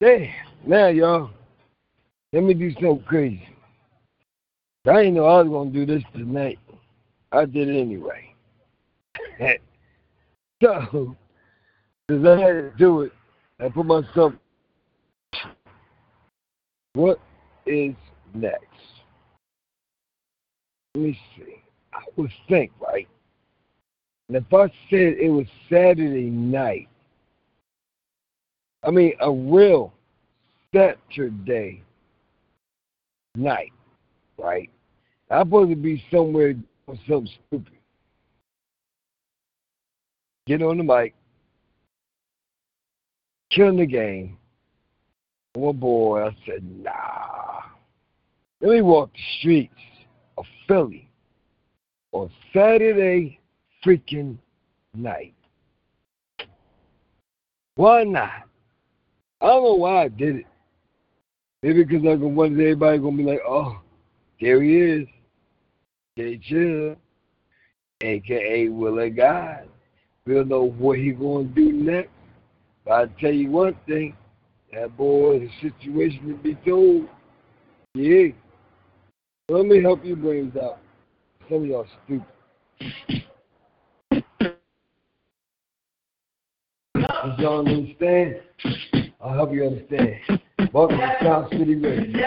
Damn, 0.00 0.28
now 0.66 0.88
y'all, 0.88 1.30
let 2.32 2.42
me 2.44 2.54
do 2.54 2.70
something 2.74 3.02
crazy. 3.06 3.48
I 4.86 4.98
didn't 4.98 5.14
know 5.14 5.24
I 5.24 5.42
was 5.42 5.48
gonna 5.48 5.70
do 5.70 5.86
this 5.86 6.04
tonight. 6.12 6.58
I 7.32 7.44
did 7.44 7.68
it 7.68 7.80
anyway. 7.80 8.34
so, 10.62 11.16
I 12.08 12.12
had 12.12 12.52
to 12.52 12.72
do 12.78 13.00
it, 13.00 13.12
I 13.58 13.68
put 13.68 13.86
myself. 13.86 14.34
What 16.92 17.18
is 17.66 17.94
next? 18.32 18.62
Let 20.94 21.02
me 21.02 21.18
see. 21.36 21.62
I 21.92 22.02
would 22.16 22.30
think, 22.48 22.70
right? 22.80 23.08
And 24.28 24.36
if 24.36 24.52
I 24.52 24.66
said 24.90 25.14
it 25.20 25.30
was 25.30 25.46
Saturday 25.70 26.30
night, 26.30 26.88
I 28.82 28.90
mean 28.90 29.14
a 29.20 29.30
real 29.30 29.92
Saturday 30.74 31.82
night, 33.36 33.72
right? 34.38 34.70
I'm 35.30 35.46
supposed 35.46 35.70
to 35.70 35.76
be 35.76 36.02
somewhere 36.10 36.54
doing 36.54 37.00
something 37.08 37.32
stupid. 37.46 37.72
Get 40.46 40.62
on 40.62 40.78
the 40.78 40.84
mic, 40.84 41.14
killing 43.50 43.78
the 43.78 43.86
game. 43.86 44.38
Oh 45.56 45.72
boy, 45.72 46.26
I 46.26 46.36
said, 46.46 46.64
nah. 46.82 47.62
Let 48.60 48.70
me 48.70 48.82
walk 48.82 49.12
the 49.12 49.20
streets 49.38 49.74
of 50.36 50.44
Philly 50.66 51.08
on 52.12 52.30
Saturday 52.52 53.40
freaking 53.84 54.36
night. 54.94 55.34
Why 57.76 58.04
not? 58.04 58.30
I 59.40 59.46
don't 59.46 59.64
know 59.64 59.74
why 59.74 60.04
I 60.04 60.08
did 60.08 60.36
it. 60.36 60.46
Maybe 61.62 61.84
because 61.84 62.04
I'm 62.06 62.20
gonna 62.20 62.28
one 62.28 62.56
day 62.56 62.64
everybody 62.64 62.98
gonna 62.98 63.16
be 63.16 63.22
like, 63.22 63.40
oh, 63.46 63.80
there 64.40 64.62
he 64.62 64.76
is. 64.76 65.08
Jay 66.16 66.38
Chill, 66.38 66.96
aka 68.00 68.68
Will 68.68 68.98
of 68.98 69.16
God. 69.16 69.68
We'll 70.26 70.44
know 70.44 70.70
what 70.70 70.98
he 70.98 71.12
gonna 71.12 71.44
do 71.44 71.72
next. 71.72 72.10
But 72.84 72.92
I 72.92 73.20
tell 73.20 73.32
you 73.32 73.50
one 73.50 73.76
thing, 73.86 74.16
that 74.72 74.96
boy 74.96 75.40
the 75.40 75.50
situation 75.60 76.28
to 76.28 76.34
be 76.34 76.54
told. 76.66 77.08
Yeah. 77.94 78.28
Let 79.48 79.66
me 79.66 79.82
help 79.82 80.04
you 80.04 80.16
brains 80.16 80.56
out. 80.56 80.78
Some 81.48 81.62
of 81.62 81.66
y'all 81.66 81.86
stupid. 82.04 83.24
If 87.08 87.38
y'all 87.38 87.66
understand, 87.66 88.36
I'll 89.20 89.34
help 89.34 89.52
you 89.52 89.64
understand. 89.64 90.40
Welcome 90.72 90.98
to 90.98 91.16
Sound 91.22 91.48
City 91.50 91.76
Radio. 91.76 92.24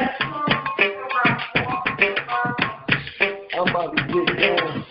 I'm 3.54 3.68
about 3.68 3.98
to 3.98 4.04
get 4.08 4.26
down. 4.40 4.86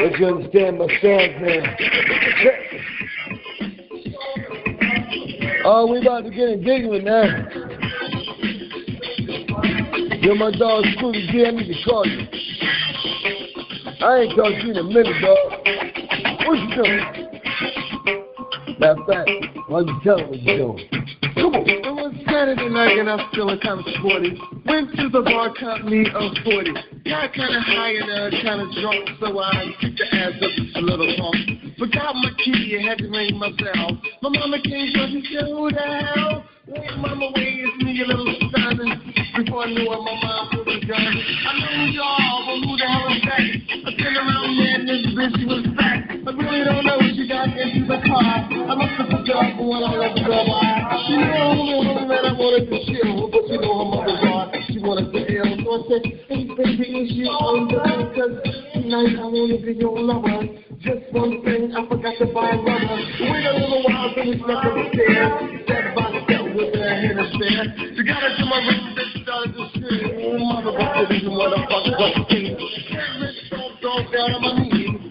Let 0.00 0.18
you 0.18 0.26
understand 0.26 0.78
my 0.78 0.88
sound 1.00 1.42
now. 1.42 1.76
Oh, 5.66 5.86
we 5.86 5.98
about 5.98 6.24
to 6.24 6.30
get 6.30 6.48
in 6.48 6.64
giggling 6.64 7.04
now. 7.04 7.24
You're 10.20 10.34
my 10.34 10.50
dog 10.50 10.84
Scooty 10.96 11.30
G, 11.30 11.46
I 11.46 11.50
need 11.52 11.68
to 11.68 11.74
call 11.84 12.06
you. 12.06 12.26
I 14.00 14.20
ain't 14.20 14.36
talked 14.36 14.60
to 14.60 14.66
you 14.66 14.70
in 14.72 14.76
a 14.78 14.82
minute, 14.82 15.20
dog. 15.20 15.52
What 16.46 16.58
you 16.58 16.74
doing? 16.74 17.23
Matter 18.84 19.00
of 19.00 19.06
fact, 19.08 19.30
why 19.68 19.80
don't 19.80 19.88
you 19.88 20.00
tell 20.04 20.16
me 20.18 20.24
what 20.28 20.42
you're 20.44 20.56
doing? 20.60 20.88
Come 21.40 21.56
on. 21.56 21.64
It 21.64 21.88
was 21.88 22.12
Saturday 22.28 22.68
night 22.68 23.00
and 23.00 23.08
I'm 23.08 23.32
feeling 23.32 23.56
kind 23.64 23.80
of 23.80 23.88
sporty. 23.96 24.36
Went 24.68 24.92
to 25.00 25.08
the 25.08 25.24
bar, 25.24 25.56
me 25.88 26.04
a 26.04 26.20
40. 26.44 27.08
Got 27.08 27.32
kind 27.32 27.56
of 27.56 27.64
high 27.64 27.96
and 27.96 28.12
uh, 28.12 28.28
kind 28.44 28.60
of 28.60 28.68
drunk, 28.76 29.08
so 29.24 29.32
I 29.40 29.72
kicked 29.80 29.96
the 29.96 30.06
ass 30.12 30.36
up 30.36 30.52
a 30.76 30.82
little 30.84 31.08
punk. 31.16 31.80
Forgot 31.80 32.12
my 32.12 32.28
key, 32.44 32.76
and 32.76 32.84
had 32.84 33.00
to 33.00 33.08
ring 33.08 33.40
myself. 33.40 34.04
My 34.20 34.28
mama 34.28 34.60
came 34.60 34.92
to 34.92 35.02
me, 35.08 35.24
who 35.32 35.72
the 35.72 35.80
hell? 35.80 36.44
Wait, 36.68 36.84
mama, 37.00 37.32
wait, 37.40 37.64
it's 37.64 37.80
me, 37.80 37.96
a 37.96 38.04
little 38.04 38.36
stunning. 38.52 39.00
Before 39.32 39.64
I 39.64 39.72
knew 39.72 39.88
it, 39.88 40.00
my 40.04 40.16
mom 40.20 40.60
put 40.60 40.68
the 40.68 40.76
gun. 40.84 41.00
I 41.00 41.52
knew 41.56 41.88
y'all, 41.96 42.36
but 42.52 42.56
who 42.60 42.76
the 42.76 42.84
hell 42.84 43.08
is 43.16 43.24
that? 43.32 43.48
I 43.80 43.90
turned 43.96 44.20
around 44.20 44.60
and 44.60 44.84
this 44.84 45.08
bitch 45.16 45.40
was 45.48 45.64
back. 45.72 46.04
I 46.04 46.30
really 46.36 46.64
don't 46.68 46.84
know 46.84 47.03
she 47.84 47.88
the 47.88 48.00
car. 48.08 48.24
I 48.24 48.74
must 48.74 48.92
have 48.96 49.08
forgot 49.12 49.60
when 49.60 49.82
I 49.84 49.92
let 49.96 50.14
the 50.16 50.22
girl 50.24 50.44
by. 50.48 51.04
She 51.06 51.16
knew 51.16 51.36
only 51.36 51.74
woman 51.84 52.08
that 52.08 52.24
I 52.24 52.32
wanted 52.32 52.70
to 52.72 52.78
chill, 52.88 53.28
but 53.28 53.44
you 53.48 53.60
know 53.60 53.76
her 53.76 53.88
mother's 53.92 54.20
hard. 54.24 54.56
She 54.72 54.78
wanted 54.80 55.12
to 55.12 55.20
ill. 55.20 55.52
So 55.64 55.68
I 55.68 55.80
said, 55.88 56.02
hey, 56.28 56.42
baby, 56.48 56.86
is 57.04 57.12
you 57.12 57.28
on 57.28 57.68
the 57.68 57.76
Cause 58.14 58.36
tonight 58.72 59.16
I 59.20 59.24
want 59.28 59.52
to 59.52 59.58
be 59.60 59.72
your 59.76 59.98
lover. 60.00 60.48
Just 60.80 61.12
one 61.12 61.44
thing, 61.44 61.72
I 61.76 61.80
forgot 61.88 62.14
to 62.20 62.26
buy 62.32 62.50
a 62.52 62.58
rubber. 62.60 62.96
Wait 63.20 63.44
a 63.44 63.52
little 63.52 63.84
while, 63.84 64.12
then 64.16 64.32
slept 64.40 64.64
upstairs. 64.64 65.32
Sat 65.68 65.84
by 65.96 66.04
the 66.12 66.20
belt 66.28 66.48
with 66.56 66.72
her 66.76 66.88
hand 66.88 67.20
in 67.20 67.30
there. 67.36 67.68
She 67.96 68.02
got 68.04 68.20
into 68.24 68.44
my 68.48 68.60
room, 68.64 68.96
then 68.96 69.08
started 69.24 69.52
to 69.56 69.64
scream. 69.76 70.24
Oh, 70.24 70.40
mother, 70.40 70.72
what 70.72 71.08
the 71.08 71.20
motherfuckers 71.24 72.00
up 72.00 72.28
to 72.28 72.36
me? 72.36 72.56
Don't 73.50 73.76
go 73.80 73.92
down 74.12 74.30
on 74.36 74.40
my 74.40 74.52
knees. 74.60 75.04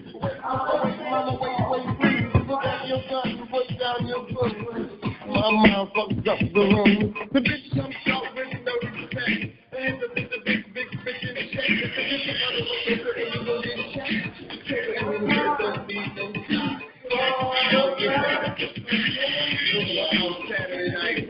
Mama, 0.44 0.84
wait, 0.84 0.98
wait, 1.00 1.38
please. 1.40 1.53
Mom 5.52 5.90
fucked 5.94 6.26
up 6.26 6.38
the 6.38 6.46
room. 6.54 7.14
The 7.32 7.40
bitch 7.40 7.74
jumped 7.74 7.96
out 8.08 8.22
with 8.34 8.48
no 8.64 8.72
respect. 8.80 9.52
And 9.76 10.00
the 10.00 10.06
bitch, 10.16 10.30
the 10.30 10.38
big, 10.42 10.72
big 10.72 10.88
bitch 10.88 11.22
in 11.28 11.34
the 11.34 11.42
check. 11.52 11.68
The 11.68 11.88
bitch, 11.92 12.24
the 12.24 12.32
mother, 12.40 12.64
the 12.64 12.76
bitch, 12.88 13.20
and 13.20 13.28
you 13.34 13.40
go 13.44 13.54
get 13.60 13.78
checked. 13.92 14.24
Check 14.66 14.84
and 14.96 15.08
you 15.12 15.28
get 15.28 15.52
the 15.58 15.68
beat, 15.86 16.16
and 16.16 16.32
Oh, 17.12 17.52
don't 17.72 17.98
get 17.98 18.08
that. 18.08 18.56
On 20.22 20.32
Saturday 20.48 20.88
night, 20.94 21.28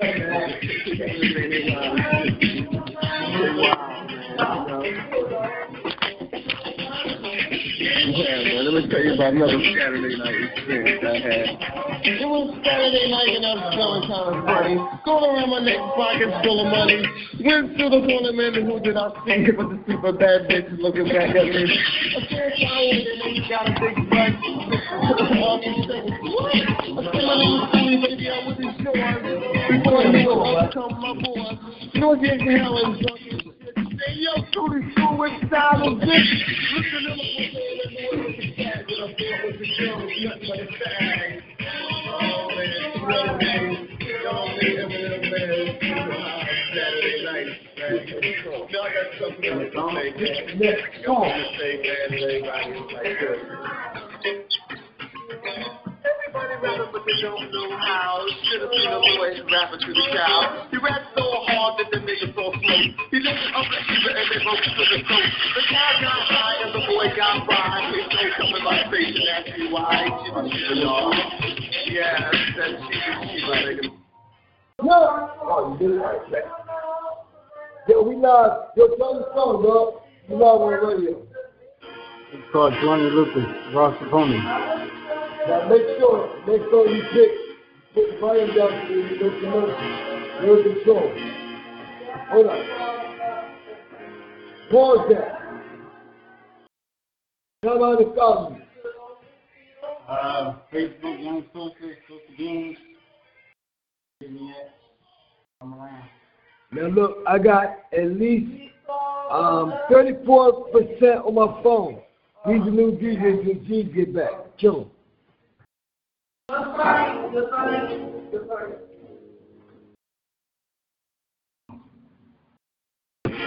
Yeah, 7.85 8.41
man, 8.41 8.65
let 8.65 8.73
me 8.81 8.89
tell 8.89 9.05
you 9.05 9.13
about 9.13 9.37
another 9.37 9.61
Saturday 9.77 10.17
night 10.17 10.41
experience 10.57 11.05
I 11.05 11.21
had. 11.21 11.53
It 12.01 12.25
was 12.25 12.57
Saturday 12.65 13.13
night 13.13 13.29
and 13.37 13.45
I 13.45 13.53
was 13.61 13.77
feeling 13.77 14.09
kind 14.09 14.25
of 14.33 14.41
funny. 14.49 14.81
Going 15.05 15.29
around 15.29 15.53
my 15.53 15.61
neck 15.61 15.85
pockets 15.93 16.33
full 16.41 16.65
of 16.65 16.73
money. 16.73 17.05
Went 17.45 17.77
to 17.77 17.85
the 17.93 18.01
tournament 18.09 18.57
and 18.57 18.73
who 18.73 18.81
did 18.81 18.97
I 18.97 19.13
see 19.29 19.53
but 19.53 19.69
the 19.69 19.77
super 19.85 20.17
bad 20.17 20.49
bitches 20.49 20.81
looking 20.81 21.13
back 21.13 21.37
at 21.37 21.45
me. 21.45 21.61
I 21.61 22.25
said, 22.25 22.57
I 22.57 23.05
you 23.29 23.45
got 23.53 23.69
a 23.69 23.77
big 23.77 24.01
butt. 24.09 24.33
I 24.33 25.29
said, 27.05 27.21
my 27.21 27.37
name 27.37 27.53
is 27.53 27.69
Tony, 27.69 28.01
baby, 28.01 28.33
I 28.33 28.49
was 28.49 28.57
in 28.65 28.81
yours. 28.81 29.21
Before 29.77 30.01
I 30.01 30.09
knew 30.09 30.25
it, 30.25 30.57
I 30.57 30.73
become 30.73 30.89
my 31.05 31.13
boy. 31.21 31.53
No 32.01 32.17
get 32.17 32.41
hell 32.41 32.81
Say, 34.07 34.15
yo, 34.17 34.33
school 34.51 35.19
with 35.19 35.33
style 35.49 35.83
and 35.83 36.01
bitch. 36.01 36.45
Listen 36.75 37.03
to 37.05 37.15
Next 50.57 51.05
song. 51.05 51.29
Everybody 56.65 56.97
but 56.97 57.05
they 57.05 57.21
don't 57.21 57.53
know 57.53 57.77
how. 57.77 58.25
Should've 58.49 58.71
been 58.73 58.89
a 58.89 58.97
voice 58.97 59.37
rapper 59.53 59.77
to 59.77 59.91
the 59.93 60.05
cow. 60.17 60.65
He 60.73 60.81
rapped 60.81 61.13
so 61.13 61.21
hard 61.45 61.77
that 61.77 61.93
the 61.93 62.01
nigga 62.01 62.33
so 62.33 62.57
slow. 62.57 62.81
He 63.13 63.21
lifted 63.21 63.53
up 63.53 63.69
the 63.69 63.81
fever 63.85 64.17
and 64.17 64.27
they 64.33 64.41
broke 64.41 64.65
to 64.65 64.73
the 64.73 65.01
coast. 65.05 65.33
The 65.61 65.63
cow 65.69 65.91
got 66.01 66.21
high 66.25 66.65
and 66.65 66.73
the 66.73 66.83
boy 66.89 67.13
got 67.13 67.45
by. 67.45 67.93
They 67.93 68.01
no 68.01 68.33
coming 68.41 68.65
by 68.65 68.81
station, 68.89 69.25
that's 69.29 69.53
why. 69.77 70.09
Chiba 70.25 70.41
Chiba, 70.49 70.75
y'all. 70.81 71.13
Yeah, 71.85 72.33
that's 72.57 72.81
Chiba 72.89 73.13
Chiba, 73.29 73.55
nigga. 73.61 73.85
Yo! 74.81 74.97
Oh, 75.45 75.77
you 75.81 75.89
did 75.89 75.97
it 75.97 76.01
right, 76.01 76.25
man. 76.33 76.43
Yo, 77.89 78.03
we 78.09 78.17
live. 78.17 78.73
Yo, 78.77 78.89
tell 78.97 79.21
the 79.21 79.29
song, 79.37 79.61
dog. 79.61 80.01
We 80.29 80.37
live 80.37 80.65
on 80.65 80.73
the 80.73 80.81
radio. 80.81 81.27
It's 82.33 82.49
called 82.53 82.73
Johnny 82.81 83.11
Lucas, 83.13 83.45
Ross 83.75 83.95
Pony. 84.11 84.41
Now 85.49 85.69
make 85.69 85.83
sure, 85.99 86.47
make 86.47 86.63
sure 86.71 86.89
you 86.89 87.03
pick, 87.13 87.31
put 87.95 88.15
the 88.15 88.19
volume 88.19 88.57
down 88.57 88.71
so 88.89 88.95
you 88.95 89.03
make 89.03 89.21
the 89.21 89.49
noise. 89.51 90.15
You're 90.43 90.67
in 90.67 90.75
control. 90.75 91.13
Hold 92.31 92.47
on. 92.47 92.65
Pause 94.71 95.07
that. 95.11 95.45
Come 97.63 97.79
on 97.83 98.03
and 98.03 98.15
follow 98.15 98.51
me. 98.51 98.61
Uh, 100.09 100.55
Facebook, 100.73 101.23
Young 101.23 101.45
Sources, 101.53 101.97
Social 102.09 102.37
Games. 102.39 102.79
Now 106.73 106.87
look, 106.89 107.19
I 107.27 107.39
got 107.39 107.77
at 107.93 108.19
least 108.19 108.71
um 109.31 109.73
34% 109.91 111.27
on 111.27 111.35
my 111.35 111.63
phone. 111.63 112.01
These 112.47 112.63
are 112.63 112.71
new 112.71 112.93
DJs 112.93 113.47
when 113.47 113.67
G's 113.67 113.95
get 113.95 114.15
back. 114.15 114.31
Kill 114.59 114.91
'em. 116.49 117.25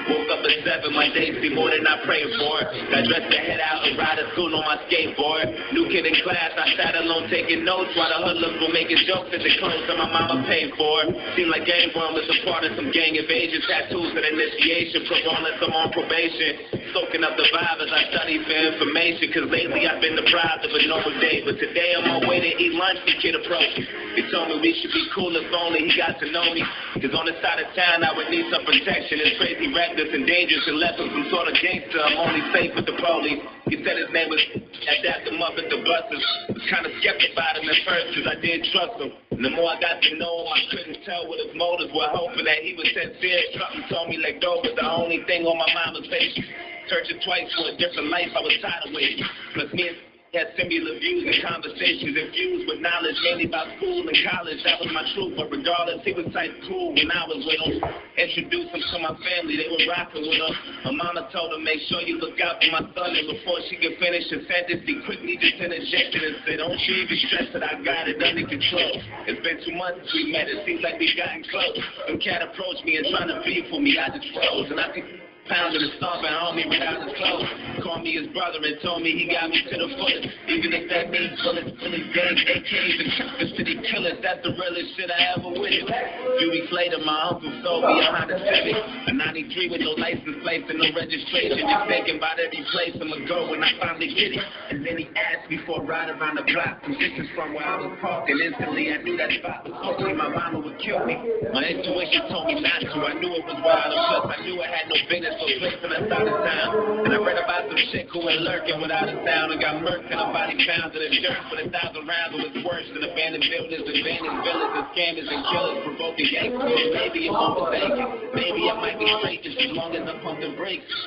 Woke 0.08 0.32
up 0.32 0.40
at 0.40 0.56
seven, 0.64 0.96
my 0.96 1.12
days 1.12 1.36
be 1.44 1.52
more 1.52 1.68
than 1.68 1.84
I 1.84 2.00
prayed 2.08 2.32
for. 2.40 2.64
Got 2.64 3.04
dressed 3.12 3.28
to 3.28 3.40
head 3.44 3.60
out 3.60 3.84
and 3.84 4.00
ride 4.00 4.16
to 4.16 4.26
school 4.32 4.56
on 4.56 4.64
my 4.64 4.80
skateboard. 4.88 5.52
New 5.76 5.92
kid 5.92 6.08
in 6.08 6.16
class, 6.24 6.56
I 6.56 6.72
sat 6.80 6.96
alone 6.96 7.28
taking 7.28 7.68
notes 7.68 7.92
while 7.92 8.08
the 8.08 8.20
hoodlums 8.24 8.56
were 8.64 8.72
making 8.72 9.04
jokes 9.04 9.36
at 9.36 9.44
the 9.44 9.52
clothes 9.60 9.84
that 9.84 10.00
my 10.00 10.08
mama 10.08 10.48
paid 10.48 10.72
for. 10.80 11.12
Seemed 11.36 11.52
like 11.52 11.68
gang 11.68 11.92
one 11.92 12.16
was 12.16 12.24
a 12.24 12.38
part 12.48 12.64
of 12.64 12.72
some 12.80 12.88
gang 12.96 13.20
invasion, 13.20 13.60
tattoos 13.68 14.16
and 14.16 14.24
initiation, 14.24 15.04
performance 15.12 15.60
I'm 15.60 15.76
on 15.76 15.92
probation. 15.92 16.88
Soaking 16.96 17.28
up 17.28 17.36
the 17.36 17.44
vibe 17.52 17.80
as 17.84 17.92
I 17.92 18.02
study 18.16 18.40
for 18.48 18.56
information, 18.56 19.28
cause 19.36 19.48
lately 19.52 19.92
I've 19.92 20.00
been 20.00 20.16
deprived 20.16 20.64
of 20.64 20.72
a 20.72 20.82
normal 20.88 21.20
day. 21.20 21.44
But 21.44 21.60
today 21.60 22.00
I'm 22.00 22.08
on 22.16 22.24
my 22.24 22.32
way 22.32 22.40
to 22.40 22.52
eat 22.56 22.74
lunch, 22.80 23.04
the 23.04 23.20
kid 23.20 23.36
approached. 23.36 23.84
He 24.16 24.24
told 24.32 24.50
me 24.50 24.64
we 24.64 24.72
should 24.80 24.96
be 24.96 25.04
cool 25.12 25.36
if 25.36 25.52
only 25.52 25.84
he 25.84 25.92
got 26.00 26.16
to 26.24 26.28
know 26.32 26.48
me. 26.56 26.64
Cause 26.98 27.12
on 27.12 27.28
the 27.28 27.36
side 27.44 27.60
of 27.60 27.70
town 27.76 28.08
I 28.08 28.16
would 28.16 28.32
need 28.32 28.48
some 28.50 28.64
protection. 28.64 29.20
It's 29.22 29.38
crazy, 29.38 29.68
reckless, 29.98 30.14
and 30.14 30.28
dangerous 30.28 30.66
unless 30.68 30.94
I'm 31.00 31.10
some 31.10 31.28
sort 31.30 31.48
of 31.48 31.56
gangster. 31.58 31.98
I'm 31.98 32.18
only 32.18 32.42
safe 32.54 32.72
with 32.76 32.86
the 32.86 32.98
police. 32.98 33.42
He 33.66 33.82
said 33.84 33.98
his 33.98 34.12
name 34.14 34.30
was, 34.30 34.42
I 34.86 35.02
dapped 35.02 35.28
him 35.28 35.42
up 35.42 35.58
at 35.58 35.70
the 35.70 35.82
buses. 35.82 36.24
Was 36.54 36.66
kinda 36.70 36.90
skeptic 37.02 37.34
about 37.34 37.58
him 37.58 37.70
at 37.70 37.80
first 37.86 38.14
cause 38.14 38.28
I 38.30 38.38
did 38.40 38.64
trust 38.72 39.02
him. 39.02 39.12
And 39.32 39.44
the 39.46 39.50
more 39.50 39.74
I 39.74 39.80
got 39.82 40.02
to 40.02 40.12
know 40.18 40.46
him, 40.46 40.50
I 40.54 40.62
couldn't 40.70 41.04
tell 41.04 41.28
what 41.28 41.42
his 41.42 41.54
motives 41.56 41.92
were, 41.94 42.10
hoping 42.14 42.46
that 42.46 42.62
he 42.62 42.74
was 42.78 42.88
sincere. 42.94 43.42
Something 43.58 43.86
told 43.90 44.10
me 44.10 44.18
let 44.18 44.42
go, 44.42 44.62
but 44.62 44.76
the 44.76 44.86
only 44.86 45.24
thing 45.26 45.46
on 45.46 45.58
my 45.58 45.70
mind 45.74 45.98
was 45.98 46.08
patience. 46.10 46.48
Searching 46.90 47.20
twice 47.26 47.52
for 47.58 47.68
a 47.68 47.76
different 47.76 48.10
life 48.10 48.32
I 48.32 48.42
was 48.42 48.56
tired 48.62 48.88
of 48.88 48.94
waiting. 48.94 49.26
Plus 49.54 49.74
me 49.74 49.90
and 49.90 50.07
had 50.36 50.52
similar 50.60 51.00
views 51.00 51.24
and 51.24 51.40
conversations 51.40 52.12
infused 52.12 52.68
with 52.68 52.84
knowledge 52.84 53.16
mainly 53.24 53.48
about 53.48 53.72
school 53.80 54.04
and 54.04 54.18
college. 54.28 54.60
That 54.68 54.84
was 54.84 54.92
my 54.92 55.08
truth, 55.16 55.40
but 55.40 55.48
regardless, 55.48 56.04
he 56.04 56.12
was 56.12 56.28
type 56.36 56.52
cool 56.68 56.92
when 56.92 57.08
I 57.08 57.24
was 57.32 57.48
with 57.48 57.62
him. 57.64 57.80
Introduced 58.20 58.76
him 58.76 58.84
to 58.84 58.98
my 59.00 59.16
family, 59.24 59.56
they 59.56 59.72
were 59.72 59.88
rocking 59.88 60.28
with 60.28 60.36
him. 60.36 60.54
My 60.84 60.94
mama 61.00 61.32
told 61.32 61.56
him, 61.56 61.64
make 61.64 61.80
sure 61.88 62.04
you 62.04 62.20
look 62.20 62.36
out 62.44 62.60
for 62.60 62.70
my 62.76 62.84
son. 62.92 63.10
And 63.16 63.28
before 63.32 63.64
she 63.72 63.80
could 63.80 63.96
finish 64.04 64.28
her 64.36 64.44
sentence, 64.52 64.84
he 64.84 65.00
quickly 65.08 65.40
just 65.40 65.64
interjected 65.64 66.20
and 66.20 66.36
said, 66.44 66.60
don't 66.60 66.76
you 66.76 67.08
even 67.08 67.18
stress 67.32 67.48
that 67.56 67.64
I 67.64 67.80
got 67.80 68.12
it 68.12 68.20
under 68.20 68.44
control. 68.44 68.94
It's 69.32 69.40
been 69.40 69.64
two 69.64 69.76
months 69.80 70.04
since 70.04 70.12
we 70.12 70.32
met, 70.36 70.52
it 70.52 70.60
seems 70.68 70.84
like 70.84 71.00
we've 71.00 71.16
gotten 71.16 71.44
close. 71.48 71.80
Some 72.08 72.20
cat 72.20 72.44
approached 72.44 72.84
me 72.84 73.00
and 73.00 73.08
trying 73.16 73.32
to 73.32 73.40
beef 73.48 73.72
with 73.72 73.80
me, 73.82 73.96
I 73.96 74.12
just 74.12 74.28
froze. 74.36 74.68
And 74.70 74.80
I 74.80 74.92
think 74.92 75.27
pounded 75.48 75.82
and 75.82 75.94
stomping 75.98 76.32
on 76.32 76.56
me 76.56 76.64
without 76.68 77.04
his 77.04 77.14
clothes. 77.16 77.50
Called 77.84 78.04
me 78.04 78.20
his 78.20 78.28
brother 78.36 78.60
and 78.60 78.78
told 78.84 79.02
me 79.02 79.16
he 79.16 79.32
got 79.32 79.50
me 79.50 79.64
to 79.64 79.76
the 79.80 79.90
fullest. 79.96 80.28
Even 80.48 80.70
if 80.76 80.86
that 80.92 81.08
means 81.08 81.36
bullets, 81.40 81.72
bullets, 81.80 82.08
gangs, 82.12 82.42
AKs, 82.44 82.96
and 83.00 83.12
the 83.40 83.48
city 83.56 83.76
killers, 83.88 84.20
that's 84.20 84.44
the 84.44 84.52
realest 84.52 84.98
shit 84.98 85.08
I 85.08 85.38
ever 85.40 85.50
witnessed. 85.54 85.88
A 85.88 86.36
few 86.42 86.50
weeks 86.52 86.72
later, 86.74 87.00
my 87.06 87.32
uncle 87.32 87.52
sold 87.64 87.88
me 87.88 87.96
a 88.02 88.08
Honda 88.12 88.38
Civic, 88.38 88.76
a 88.76 89.14
93 89.14 89.72
with 89.72 89.82
no 89.82 89.96
license 89.96 90.38
plate 90.44 90.68
and 90.68 90.80
no 90.82 90.90
registration. 90.92 91.64
Just 91.64 91.86
thinking 91.88 92.18
about 92.20 92.42
every 92.42 92.64
place 92.74 92.94
I'ma 93.00 93.24
go 93.30 93.48
when 93.48 93.64
I 93.64 93.72
finally 93.80 94.12
get 94.12 94.36
it. 94.36 94.44
And 94.74 94.84
then 94.84 95.00
he 95.00 95.08
asked 95.16 95.48
me 95.48 95.62
for 95.64 95.80
a 95.80 95.84
ride 95.86 96.12
around 96.12 96.42
the 96.42 96.46
block. 96.50 96.84
From 96.84 96.98
distance 96.98 97.30
from 97.38 97.54
where 97.54 97.66
I 97.66 97.78
was 97.80 97.94
parked, 98.02 98.28
and 98.28 98.42
instantly 98.42 98.92
I 98.92 99.00
knew 99.00 99.16
that 99.16 99.32
spot 99.40 99.64
was 99.64 99.78
hopefully 99.80 100.14
my 100.18 100.28
mama 100.28 100.60
would 100.60 100.78
kill 100.82 101.06
me. 101.06 101.16
My 101.54 101.64
intuition 101.64 102.28
told 102.28 102.52
me 102.52 102.60
not 102.60 102.82
to. 102.84 103.00
I 103.06 103.14
knew 103.16 103.32
it 103.32 103.46
was 103.46 103.60
wild, 103.62 103.92
and 103.94 104.04
plus 104.12 104.26
I 104.34 104.38
knew 104.44 104.58
I 104.60 104.68
had 104.68 104.86
no 104.90 104.98
business 105.08 105.37
so 105.38 105.46
of 105.88 106.38
town. 106.44 106.72
And 107.06 107.12
I 107.14 107.20
read 107.22 107.38
about 107.38 107.70
some 107.70 107.82
shit 107.94 108.10
who 108.10 108.26
went 108.26 108.42
lurking 108.42 108.82
without 108.82 109.08
a 109.08 109.16
sound 109.22 109.54
and 109.54 109.62
got 109.62 109.82
murked 109.86 110.10
and 110.10 110.20
a 110.20 110.28
body 110.34 110.58
found 110.66 110.94
in 110.98 111.14
dirt 111.22 111.42
with 111.54 111.66
a 111.66 111.70
thousand 111.70 112.04
rounds. 112.10 112.34
It 112.34 112.54
was 112.54 112.66
worse 112.66 112.88
than 112.92 113.04
abandoned 113.06 113.46
buildings, 113.46 113.86
abandoned 113.86 114.40
villas, 114.42 114.72
and 114.82 114.86
scammers 114.94 115.28
and 115.30 115.42
killers, 115.48 115.78
provoking 115.86 116.30
gangsters. 116.34 116.90
Maybe 116.94 117.30
I'm 117.30 117.54
mistaken, 117.54 118.08
maybe 118.34 118.62
I 118.70 118.76
might 118.82 118.98
be. 119.00 119.08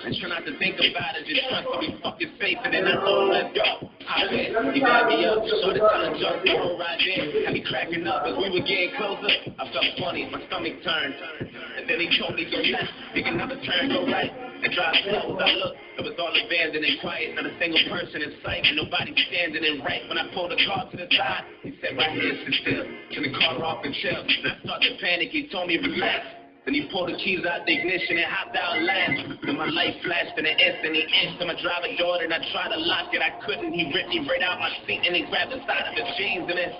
And 0.05 0.17
try 0.19 0.29
not 0.29 0.45
to 0.45 0.59
think 0.59 0.75
about 0.75 1.15
it, 1.17 1.27
just 1.29 1.47
trust 1.49 1.69
I'll 1.71 1.81
be 1.81 1.95
fucking 2.03 2.33
safe. 2.41 2.59
And 2.65 2.75
then 2.75 2.89
I 2.89 2.99
let's 2.99 3.55
go. 3.55 3.91
I 4.11 4.27
he 4.75 4.81
backed 4.81 5.07
me 5.07 5.23
up, 5.23 5.39
whole 5.39 6.75
ride 6.81 6.99
there. 6.99 7.47
Had 7.47 7.55
me 7.55 7.63
cracking 7.63 8.07
up 8.07 8.27
as 8.27 8.35
we 8.35 8.51
were 8.51 8.67
getting 8.67 8.91
closer. 8.99 9.31
I 9.55 9.71
felt 9.71 9.87
funny, 10.03 10.27
my 10.33 10.43
stomach 10.51 10.83
turned. 10.83 11.15
And 11.79 11.89
then 11.89 12.01
he 12.01 12.11
told 12.19 12.35
me 12.35 12.51
go 12.51 12.59
left, 12.59 12.91
take 13.15 13.27
another 13.27 13.57
turn, 13.63 13.89
go 13.89 14.05
right. 14.11 14.20
And 14.29 14.73
drive 14.75 14.95
slow 15.05 15.39
I 15.39 15.53
looked, 15.57 15.79
it 15.99 16.05
was 16.05 16.15
all 16.19 16.33
abandoned 16.33 16.85
and 16.85 17.01
quiet, 17.01 17.35
not 17.35 17.47
a 17.47 17.55
single 17.59 17.81
person 17.89 18.21
in 18.23 18.35
sight, 18.45 18.65
and 18.65 18.77
nobody 18.77 19.15
standing 19.29 19.65
in 19.65 19.81
right. 19.81 20.03
When 20.09 20.19
I 20.19 20.29
pulled 20.35 20.51
the 20.51 20.61
car 20.67 20.91
to 20.91 20.97
the 20.97 21.09
side, 21.17 21.45
he 21.63 21.77
said, 21.81 21.97
right 21.97 22.13
here, 22.13 22.37
sit 22.45 22.55
still. 22.61 22.85
Turn 23.15 23.33
the 23.33 23.39
car 23.39 23.65
off 23.65 23.85
and 23.85 23.95
chill. 23.95 24.21
I 24.21 24.61
started 24.65 24.97
to 24.97 25.01
panic, 25.01 25.31
he 25.31 25.49
told 25.49 25.69
me, 25.69 25.79
relax. 25.79 26.40
Then 26.65 26.75
he 26.77 26.85
pulled 26.93 27.09
the 27.09 27.17
keys 27.17 27.41
out 27.49 27.65
the 27.65 27.73
ignition 27.73 28.21
and 28.21 28.29
hopped 28.29 28.53
out 28.53 28.77
last. 28.85 29.41
Then 29.49 29.57
my 29.57 29.65
light 29.65 29.97
flashed 30.05 30.37
in 30.37 30.45
an 30.45 30.57
instant. 30.61 30.93
He 30.93 31.09
inched 31.09 31.41
to 31.41 31.49
my 31.49 31.57
driver 31.57 31.89
door 31.97 32.21
and 32.21 32.29
I 32.29 32.41
tried 32.53 32.77
to 32.77 32.81
lock 32.85 33.09
it. 33.17 33.25
I 33.25 33.33
couldn't. 33.49 33.73
He 33.73 33.89
ripped 33.89 34.13
me 34.13 34.21
right 34.29 34.45
out 34.45 34.61
my 34.61 34.69
seat 34.85 35.01
and 35.01 35.17
he 35.17 35.25
grabbed 35.33 35.57
the 35.57 35.65
side 35.65 35.89
of 35.89 35.97
his 35.97 36.05
jeans 36.21 36.45
and 36.45 36.59
then 36.61 36.71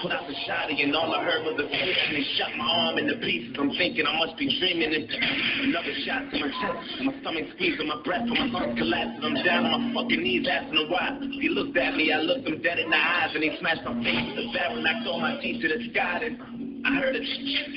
pulled 0.00 0.16
out 0.16 0.24
the 0.24 0.36
shotty 0.48 0.80
and 0.80 0.96
all 0.96 1.12
I 1.12 1.20
heard 1.20 1.44
was 1.44 1.60
a 1.60 1.68
switch 1.68 2.00
and 2.08 2.16
he 2.16 2.24
shot 2.40 2.48
my 2.56 2.64
arm 2.64 2.96
into 2.96 3.20
pieces. 3.20 3.52
I'm 3.60 3.68
thinking 3.76 4.08
I 4.08 4.16
must 4.16 4.40
be 4.40 4.48
dreaming 4.56 4.96
and 4.96 5.04
another 5.04 5.92
shot 6.08 6.32
to 6.32 6.36
my 6.40 6.48
chest. 6.56 7.04
My 7.04 7.12
stomach 7.20 7.46
squeezing 7.60 7.88
my 7.92 8.00
breath 8.00 8.24
and 8.24 8.32
my 8.40 8.48
lungs 8.48 8.72
collapsing. 8.80 9.20
I'm 9.20 9.36
down 9.44 9.68
on 9.68 9.92
my 9.92 10.00
fucking 10.00 10.22
knees 10.22 10.48
asking 10.48 10.80
him 10.80 10.88
why. 10.88 11.12
He 11.20 11.52
looked 11.52 11.76
at 11.76 11.92
me. 11.92 12.08
I 12.08 12.24
looked 12.24 12.48
him 12.48 12.56
dead 12.64 12.80
in 12.80 12.88
the 12.88 12.96
eyes 12.96 13.36
and 13.36 13.44
he 13.44 13.52
smashed 13.60 13.84
my 13.84 14.00
face 14.00 14.32
to 14.32 14.48
the 14.48 14.50
barrel 14.56 14.80
and 14.80 14.84
knocked 14.84 15.04
all 15.04 15.20
my 15.20 15.36
teeth 15.44 15.60
to 15.60 15.68
the 15.68 15.92
sky. 15.92 16.24
And 16.24 16.75
I 16.86 16.94
heard 17.02 17.16
a 17.18 17.22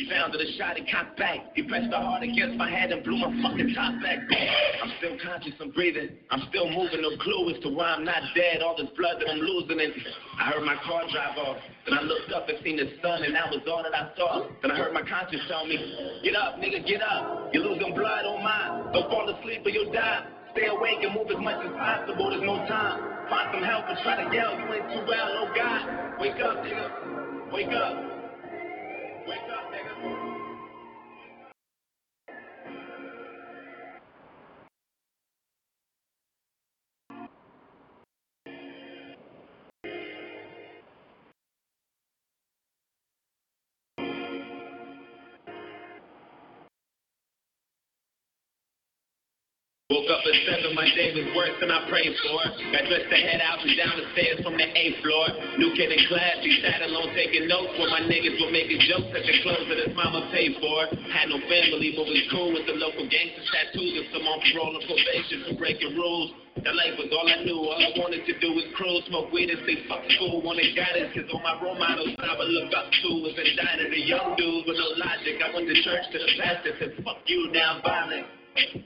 sound 0.05 0.37
of 0.37 0.39
the 0.39 0.45
shot, 0.53 0.77
and 0.77 0.85
cocked 0.85 1.17
back. 1.17 1.57
He 1.57 1.63
pressed 1.65 1.89
the 1.89 1.97
hard 1.97 2.21
against 2.21 2.61
my 2.61 2.69
head 2.69 2.91
and 2.93 3.01
blew 3.01 3.17
my 3.17 3.33
fucking 3.41 3.73
top 3.73 3.97
back. 4.05 4.21
I'm 4.21 4.93
still 5.01 5.17
conscious, 5.17 5.57
I'm 5.57 5.71
breathing. 5.71 6.13
I'm 6.29 6.45
still 6.53 6.69
moving, 6.69 7.01
no 7.01 7.17
clue 7.17 7.49
as 7.49 7.57
to 7.65 7.73
why 7.73 7.97
I'm 7.97 8.05
not 8.05 8.21
dead. 8.37 8.61
All 8.61 8.77
this 8.77 8.93
blood 8.93 9.17
that 9.17 9.25
I'm 9.25 9.41
losing, 9.41 9.81
and 9.81 9.93
I 10.37 10.53
heard 10.53 10.61
my 10.61 10.77
car 10.85 11.09
drive 11.09 11.41
off. 11.41 11.57
Then 11.89 11.97
I 11.97 12.01
looked 12.05 12.29
up 12.29 12.49
and 12.49 12.61
seen 12.61 12.77
the 12.77 12.85
sun, 13.01 13.25
and 13.25 13.33
that 13.33 13.49
was 13.49 13.65
all 13.65 13.81
that 13.81 13.97
I 13.97 14.13
saw. 14.13 14.45
Then 14.61 14.69
I 14.69 14.77
heard 14.77 14.93
my 14.93 15.01
conscience 15.01 15.41
tell 15.49 15.65
me, 15.65 15.81
Get 16.21 16.35
up, 16.37 16.61
nigga, 16.61 16.85
get 16.85 17.01
up. 17.01 17.49
You're 17.49 17.65
losing 17.65 17.95
blood 17.97 18.29
oh 18.29 18.37
on 18.37 18.43
mine. 18.45 18.93
Don't 18.93 19.09
fall 19.09 19.25
asleep 19.25 19.65
or 19.65 19.73
you'll 19.73 19.89
die. 19.91 20.21
Stay 20.53 20.69
awake 20.69 21.01
and 21.01 21.17
move 21.17 21.33
as 21.33 21.41
much 21.41 21.65
as 21.65 21.73
possible. 21.73 22.29
There's 22.29 22.45
no 22.45 22.61
time. 22.69 23.25
Find 23.25 23.57
some 23.57 23.65
help 23.65 23.89
and 23.89 23.97
try 24.05 24.21
to 24.21 24.29
yell. 24.29 24.53
You 24.53 24.69
ain't 24.69 24.85
too 24.93 25.01
well, 25.09 25.27
no 25.33 25.49
God. 25.57 26.21
Wake 26.21 26.37
up, 26.45 26.61
nigga. 26.61 27.53
Wake 27.53 27.73
up. 27.73 28.18
Woke 49.89 50.05
up 50.05 50.21
at 50.21 50.37
seven, 50.45 50.77
my 50.77 50.85
day 50.93 51.09
was 51.17 51.33
worse 51.33 51.57
than 51.57 51.73
I 51.73 51.81
prayed 51.89 52.13
for. 52.21 52.37
Got 52.69 52.85
dressed 52.85 53.09
to 53.09 53.17
head 53.25 53.41
out 53.41 53.57
and 53.57 53.73
down 53.73 53.97
the 53.97 54.05
stairs 54.13 54.37
from 54.45 54.53
the 54.53 54.69
eighth 54.77 55.01
floor. 55.01 55.25
New 55.57 55.73
kid 55.73 55.89
in 55.89 55.97
class, 56.05 56.45
he 56.45 56.61
sat 56.61 56.85
alone 56.85 57.09
taking 57.17 57.49
notes 57.49 57.73
while 57.73 57.89
my 57.89 58.05
niggas 58.05 58.37
were 58.37 58.53
making 58.53 58.85
jokes 58.85 59.09
at 59.17 59.25
the 59.25 59.33
clothes 59.41 59.65
that 59.65 59.81
his 59.81 59.89
mama 59.97 60.29
paid 60.29 60.61
for. 60.61 60.93
Had 61.09 61.33
no 61.33 61.41
family, 61.49 61.97
but 61.97 62.05
was 62.05 62.21
cool 62.29 62.53
with 62.53 62.69
the 62.69 62.77
local 62.77 63.01
gangsters, 63.09 63.49
tattoos, 63.49 63.93
and 63.97 64.05
some 64.13 64.29
on 64.29 64.37
parole 64.53 64.77
and 64.77 64.85
probation 64.85 65.37
for 65.49 65.53
breaking 65.57 65.97
rules. 65.97 66.37
That 66.61 66.77
life 66.77 66.93
was 66.93 67.09
all 67.09 67.25
I 67.25 67.41
knew. 67.41 67.57
All 67.57 67.81
I 67.81 67.89
wanted 67.97 68.29
to 68.29 68.33
do 68.37 68.53
was 68.53 68.69
cruise, 68.77 69.09
smoke 69.09 69.33
weed, 69.33 69.49
and 69.49 69.65
say 69.65 69.89
fuck 69.89 70.05
school. 70.13 70.45
Wanted 70.45 70.69
guidance, 70.77 71.17
cause 71.17 71.25
all 71.33 71.41
my 71.41 71.57
role 71.65 71.81
models 71.81 72.13
I 72.21 72.37
would 72.37 72.51
look 72.53 72.69
up 72.77 72.93
to 72.93 73.09
was. 73.25 73.33
A 73.33 74.01
young 74.05 74.37
dude 74.37 74.69
with 74.69 74.77
no 74.77 75.01
logic. 75.01 75.41
I 75.41 75.49
went 75.49 75.65
to 75.65 75.73
church 75.81 76.05
to 76.13 76.17
the 76.21 76.29
pastor, 76.37 76.77
said 76.77 76.93
fuck 77.01 77.25
you, 77.25 77.49
now 77.49 77.81
violent. 77.81 78.38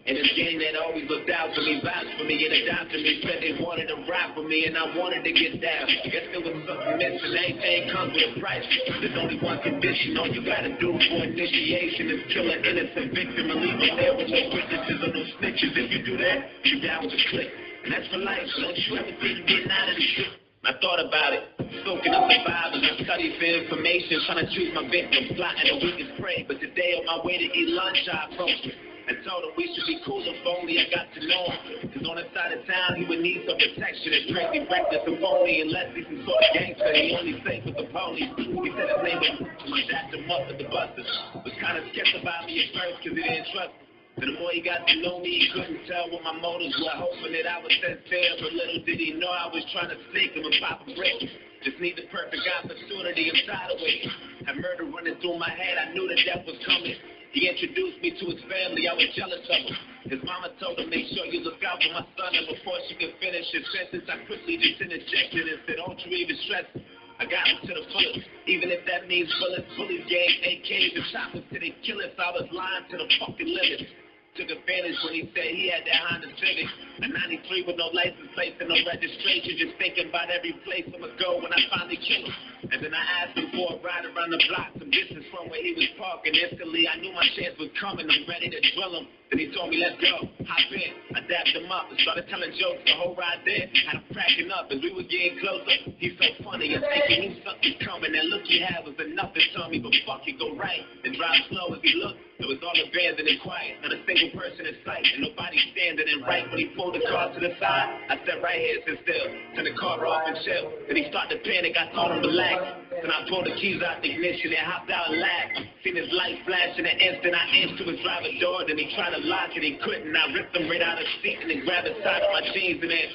And 0.05 0.13
this 0.19 0.29
gang 0.35 0.59
that 0.59 0.75
always 0.77 1.07
looked 1.09 1.31
out 1.31 1.49
for 1.55 1.63
me, 1.63 1.81
vouched 1.81 2.13
for 2.19 2.25
me, 2.27 2.35
and 2.45 2.53
adopted 2.53 3.01
me, 3.01 3.23
said 3.23 3.41
they 3.41 3.55
wanted 3.57 3.89
to 3.89 3.97
rap 4.05 4.37
with 4.37 4.45
me, 4.45 4.69
and 4.69 4.77
I 4.77 4.91
wanted 4.93 5.23
to 5.25 5.33
get 5.33 5.57
down. 5.63 5.87
Guess 6.05 6.29
there 6.29 6.43
was 6.43 6.53
something 6.67 6.97
missing, 6.99 7.33
everything 7.33 7.89
comes 7.89 8.11
with 8.13 8.37
a 8.37 8.39
price. 8.43 8.67
There's 9.01 9.17
only 9.17 9.39
one 9.41 9.63
condition, 9.65 10.19
all 10.19 10.29
you 10.29 10.45
gotta 10.45 10.77
do 10.77 10.93
for 10.93 11.19
initiation 11.25 12.11
is 12.13 12.21
kill 12.29 12.47
an 12.51 12.61
innocent 12.61 13.15
victim 13.15 13.45
and 13.49 13.59
leave 13.63 13.79
them 13.79 13.95
there 13.97 14.13
with 14.13 14.29
no 14.29 14.41
witnesses 14.53 14.99
or 15.01 15.11
no 15.15 15.23
snitches. 15.39 15.71
If 15.73 15.87
you 15.89 16.01
do 16.05 16.15
that, 16.21 16.37
you 16.67 16.83
down 16.83 17.07
with 17.07 17.15
the 17.15 17.21
click. 17.33 17.49
And 17.83 17.89
that's 17.91 18.07
for 18.13 18.21
life, 18.21 18.45
so 18.53 18.61
don't 18.61 18.77
you 18.77 18.93
ever 18.95 19.13
think 19.19 19.33
you're 19.41 19.49
getting 19.49 19.71
out 19.71 19.89
of 19.89 19.95
the 19.97 20.05
shit. 20.15 20.31
I 20.63 20.71
thought 20.79 21.01
about 21.03 21.35
it, 21.35 21.43
soaking 21.83 22.15
up 22.15 22.31
survivors. 22.31 22.79
I 22.79 22.95
studied 23.03 23.35
for 23.35 23.43
information, 23.43 24.15
trying 24.23 24.47
to 24.47 24.47
choose 24.47 24.71
my 24.71 24.87
victim, 24.87 25.35
plotting 25.35 25.67
a 25.67 25.75
weakest 25.75 26.15
prey. 26.15 26.47
But 26.47 26.63
today, 26.63 26.95
on 26.99 27.03
my 27.03 27.19
way 27.19 27.35
to 27.35 27.47
eat 27.51 27.67
lunch, 27.75 27.99
I 28.07 28.31
approached 28.31 28.63
him 28.63 28.92
and 29.07 29.19
told 29.27 29.43
him 29.43 29.51
we 29.59 29.67
should 29.75 29.87
be 29.87 29.99
cool 30.07 30.23
if 30.23 30.39
only 30.47 30.79
I 30.79 30.87
got 30.87 31.11
to 31.11 31.21
know 31.27 31.43
him. 31.51 31.91
Cause 31.91 32.05
on 32.07 32.15
the 32.15 32.27
side 32.31 32.55
of 32.55 32.63
town, 32.63 32.95
he 32.95 33.03
would 33.03 33.19
need 33.19 33.43
some 33.43 33.59
protection. 33.59 34.09
It's 34.15 34.31
crazy 34.31 34.63
reckless 34.63 35.03
and 35.03 35.19
phony 35.19 35.59
unless 35.63 35.91
he's 35.91 36.07
some 36.07 36.23
sort 36.23 36.39
of 36.39 36.51
gangster. 36.55 36.91
He 36.95 37.11
only 37.15 37.35
safe 37.43 37.63
with 37.67 37.77
the 37.77 37.87
police. 37.91 38.31
He 38.39 38.69
said 38.73 38.87
his 38.87 39.01
name 39.03 39.19
was 39.19 39.39
my 39.67 39.81
dapped 39.91 40.15
him 40.15 40.23
up 40.31 40.47
with 40.47 40.59
the 40.59 40.67
busters. 40.71 41.09
Was 41.43 41.55
kind 41.59 41.75
of 41.75 41.83
skeptical 41.91 42.23
about 42.23 42.47
me 42.47 42.63
at 42.63 42.69
first 42.71 42.97
cause 43.03 43.15
he 43.15 43.23
didn't 43.23 43.47
trust 43.51 43.75
me. 43.75 43.83
And 44.13 44.29
the 44.29 44.35
more 44.37 44.53
he 44.53 44.61
got 44.61 44.85
to 44.85 44.95
know 45.01 45.17
me, 45.19 45.41
he 45.41 45.49
couldn't 45.57 45.89
tell 45.89 46.05
what 46.13 46.21
my 46.21 46.37
motives 46.37 46.77
were, 46.77 46.93
hoping 46.93 47.33
that 47.33 47.49
I 47.49 47.57
was 47.57 47.73
sincere. 47.81 48.37
But 48.37 48.53
little 48.53 48.85
did 48.85 49.01
he 49.01 49.17
know 49.17 49.33
I 49.33 49.49
was 49.49 49.65
trying 49.73 49.89
to 49.89 49.97
sneak 50.13 50.37
him 50.37 50.45
and 50.45 50.53
pop 50.61 50.85
a 50.85 50.93
brick. 50.93 51.17
Just 51.65 51.81
need 51.81 51.97
the 51.97 52.05
perfect 52.13 52.45
opportunity 52.61 53.33
and 53.33 53.39
side 53.49 53.73
away. 53.73 54.05
Had 54.45 54.61
murder 54.61 54.85
running 54.85 55.17
through 55.17 55.39
my 55.41 55.49
head, 55.49 55.81
I 55.81 55.97
knew 55.97 56.05
that 56.05 56.19
death 56.29 56.45
was 56.45 56.61
coming. 56.61 56.93
He 57.33 57.49
introduced 57.49 57.97
me 58.05 58.13
to 58.13 58.25
his 58.29 58.45
family, 58.45 58.85
I 58.85 58.93
was 58.93 59.09
jealous 59.17 59.41
of 59.41 59.57
him. 59.65 59.73
His 60.05 60.21
mama 60.21 60.53
told 60.61 60.77
him, 60.77 60.93
make 60.93 61.09
sure 61.17 61.25
you 61.25 61.41
look 61.41 61.57
out 61.65 61.81
for 61.81 61.89
my 61.89 62.05
son. 62.13 62.29
And 62.29 62.45
before 62.45 62.77
she 62.85 62.93
could 62.93 63.17
finish 63.17 63.49
his 63.49 63.65
sentence, 63.73 64.05
I 64.05 64.21
quickly 64.29 64.61
just 64.61 64.77
interjected 64.77 65.49
and 65.49 65.57
said, 65.65 65.81
don't 65.81 65.97
you 66.05 66.13
even 66.13 66.37
stress. 66.45 66.69
I 67.17 67.25
got 67.25 67.49
him 67.49 67.57
to 67.65 67.73
the 67.73 67.85
fullest, 67.89 68.29
even 68.45 68.69
if 68.69 68.85
that 68.85 69.09
means 69.09 69.33
bullets, 69.41 69.65
bullies, 69.73 70.05
gangs, 70.05 70.45
AKs, 70.45 70.93
and 70.93 71.05
choppers 71.09 71.45
till 71.49 71.61
they 71.61 71.73
kill 71.81 72.05
us. 72.05 72.13
I 72.21 72.29
was 72.37 72.45
lying 72.53 72.85
to 72.93 72.95
the 73.01 73.07
fucking 73.17 73.49
limit. 73.49 74.02
Took 74.33 74.49
advantage 74.49 74.97
when 75.05 75.13
he 75.13 75.29
said 75.29 75.45
he 75.53 75.69
had 75.69 75.85
that 75.85 76.09
Honda 76.09 76.25
Civic. 76.41 76.65
A 76.65 77.07
93 77.07 77.69
with 77.69 77.77
no 77.77 77.93
license 77.93 78.33
plate 78.33 78.57
and 78.57 78.65
no 78.65 78.77
registration. 78.81 79.61
Just 79.61 79.77
thinking 79.77 80.09
about 80.09 80.33
every 80.33 80.57
place 80.65 80.89
I'ma 80.89 81.13
go 81.21 81.37
when 81.37 81.53
I 81.53 81.61
finally 81.69 82.01
kill 82.01 82.25
him. 82.25 82.33
And 82.73 82.81
then 82.81 82.97
I 82.97 83.03
asked 83.21 83.37
him 83.37 83.53
for 83.53 83.77
a 83.77 83.81
ride 83.85 84.09
around 84.09 84.33
the 84.33 84.41
block, 84.49 84.73
some 84.73 84.89
distance 84.89 85.29
from 85.29 85.53
where 85.53 85.61
he 85.61 85.77
was 85.77 85.85
parking. 86.01 86.33
Instantly, 86.33 86.89
I 86.89 86.97
knew 86.97 87.13
my 87.13 87.29
chance 87.37 87.53
was 87.61 87.69
coming. 87.77 88.09
I'm 88.09 88.25
ready 88.25 88.49
to 88.49 88.59
drill 88.73 89.05
him. 89.05 89.05
Then 89.33 89.49
he 89.49 89.49
told 89.49 89.73
me, 89.73 89.81
let's 89.81 89.97
go. 89.97 90.29
Hop 90.45 90.69
in. 90.69 91.17
I 91.17 91.25
dapped 91.25 91.57
him 91.57 91.65
up 91.73 91.89
and 91.89 91.97
started 92.05 92.29
telling 92.29 92.53
jokes 92.53 92.85
the 92.85 92.93
whole 93.01 93.17
ride 93.17 93.41
there. 93.49 93.65
Had 93.89 93.97
him 93.97 94.05
cracking 94.13 94.53
up 94.53 94.69
as 94.69 94.77
we 94.77 94.93
were 94.93 95.09
getting 95.09 95.41
closer. 95.41 95.89
He's 95.97 96.13
so 96.21 96.29
funny. 96.45 96.77
I 96.77 96.85
think 96.85 97.05
he 97.09 97.17
knew 97.17 97.33
something 97.41 97.73
coming. 97.81 98.13
That 98.13 98.29
look 98.29 98.45
he 98.45 98.61
had 98.61 98.85
was 98.85 98.93
enough 99.01 99.33
to 99.33 99.41
tell 99.57 99.73
me, 99.73 99.81
but 99.81 99.89
fuck 100.05 100.21
it, 100.29 100.37
go 100.37 100.53
right. 100.53 100.85
And 101.01 101.17
drive 101.17 101.49
slow 101.49 101.73
as 101.73 101.81
he 101.81 101.97
looked. 101.97 102.21
It 102.37 102.45
was 102.45 102.61
all 102.61 102.77
abandoned 102.77 103.25
and 103.25 103.41
quiet. 103.41 103.81
Not 103.81 103.93
a 103.97 104.05
single 104.05 104.37
person 104.37 104.69
in 104.69 104.75
sight. 104.85 105.01
And 105.01 105.25
nobody 105.25 105.57
standing 105.73 106.05
and 106.05 106.21
right 106.29 106.45
when 106.53 106.59
he 106.61 106.69
pulled 106.77 106.93
the 106.93 107.01
car 107.09 107.33
to 107.33 107.39
the 107.41 107.57
side. 107.57 107.89
I 108.13 108.21
said, 108.29 108.37
right 108.43 108.61
here, 108.61 108.85
sit 108.85 109.01
still. 109.01 109.27
Turn 109.57 109.65
the 109.65 109.73
car 109.81 109.97
off 110.05 110.29
and 110.29 110.37
chill. 110.45 110.69
Then 110.85 110.97
he 111.01 111.09
started 111.09 111.39
to 111.39 111.39
panic. 111.41 111.73
I 111.73 111.89
told 111.89 112.13
him, 112.13 112.21
relax. 112.21 112.85
Then 113.01 113.09
I 113.09 113.25
pulled 113.31 113.47
the 113.47 113.55
keys 113.57 113.79
out 113.81 114.03
the 114.03 114.11
ignition 114.11 114.53
and 114.53 114.65
hopped 114.65 114.91
out 114.91 115.09
and 115.09 115.23
laughed. 115.23 115.55
Seen 115.87 115.95
his 115.95 116.11
light 116.11 116.43
flash 116.43 116.75
in 116.75 116.83
an 116.83 116.99
instant. 116.99 117.31
I 117.31 117.47
inched 117.63 117.79
to 117.79 117.85
his 117.87 118.03
driver 118.03 118.27
door. 118.43 118.67
Then 118.67 118.75
he 118.75 118.91
tried 118.91 119.15
to 119.15 119.22
lock 119.25 119.55
it. 119.55 119.63
He 119.63 119.79
couldn't. 119.79 120.11
I 120.11 120.33
ripped 120.33 120.55
him 120.55 120.69
right 120.69 120.81
out 120.81 120.99
of 120.99 121.05
the 121.05 121.13
seat 121.23 121.39
and 121.41 121.49
then 121.49 121.63
grabbed 121.65 121.87
the 121.87 121.95
side 122.03 122.21
of 122.23 122.29
my 122.31 122.43
jeans 122.53 122.79
and 122.83 122.91
then 122.91 123.07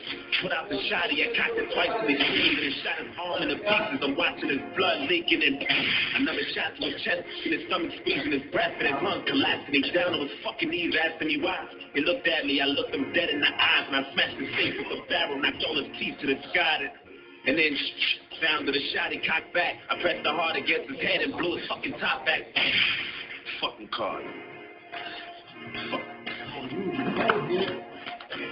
put 0.43 0.53
out 0.53 0.69
the 0.69 0.81
shotty. 0.89 1.21
I 1.23 1.29
cocked 1.37 1.57
it 1.57 1.69
twice 1.73 1.95
in 2.03 2.07
his 2.13 2.21
sleeve 2.21 2.59
and 2.59 2.75
shot 2.83 2.97
his 3.01 3.13
arm 3.17 3.39
into 3.45 3.59
pieces. 3.61 3.99
I'm 4.03 4.15
watching 4.17 4.51
his 4.51 4.65
blood 4.77 5.09
leaking 5.09 5.43
and 5.45 5.57
another 6.23 6.45
shot 6.53 6.77
to 6.77 6.83
his 6.89 6.99
chest 7.05 7.23
and 7.25 7.51
his 7.53 7.63
stomach 7.69 7.93
squeezing 8.01 8.33
his 8.33 8.47
breath 8.51 8.75
and 8.81 8.89
his 8.89 9.01
lung 9.01 9.23
collapsing. 9.29 9.73
He's 9.73 9.93
down 9.93 10.17
on 10.17 10.21
his 10.25 10.35
fucking 10.43 10.69
knees 10.69 10.97
asking 10.97 11.29
me 11.29 11.39
why. 11.41 11.61
He 11.95 12.01
looked 12.05 12.27
at 12.27 12.45
me. 12.45 12.61
I 12.61 12.69
looked 12.69 12.95
him 12.95 13.13
dead 13.13 13.29
in 13.31 13.41
the 13.41 13.53
eyes 13.53 13.85
and 13.89 13.97
I 13.97 14.03
smashed 14.13 14.39
his 14.41 14.53
face 14.57 14.77
with 14.77 14.93
a 14.93 15.01
barrel, 15.09 15.39
knocked 15.41 15.63
all 15.65 15.77
his 15.77 15.91
teeth 15.99 16.19
to 16.21 16.27
the 16.29 16.39
sky. 16.53 16.89
And 17.47 17.57
then 17.57 17.73
sound 18.43 18.69
of 18.69 18.75
the 18.75 18.85
shot, 18.95 19.11
he 19.13 19.19
cocked 19.27 19.55
back. 19.55 19.77
I 19.91 20.01
pressed 20.01 20.23
the 20.23 20.31
hard 20.31 20.57
against 20.57 20.91
his 20.91 21.01
head 21.01 21.23
and 21.23 21.33
blew 21.33 21.57
his 21.57 21.67
fucking 21.69 21.95
top 21.99 22.27
back. 22.27 22.43
fucking 23.61 23.89
car. 23.89 24.21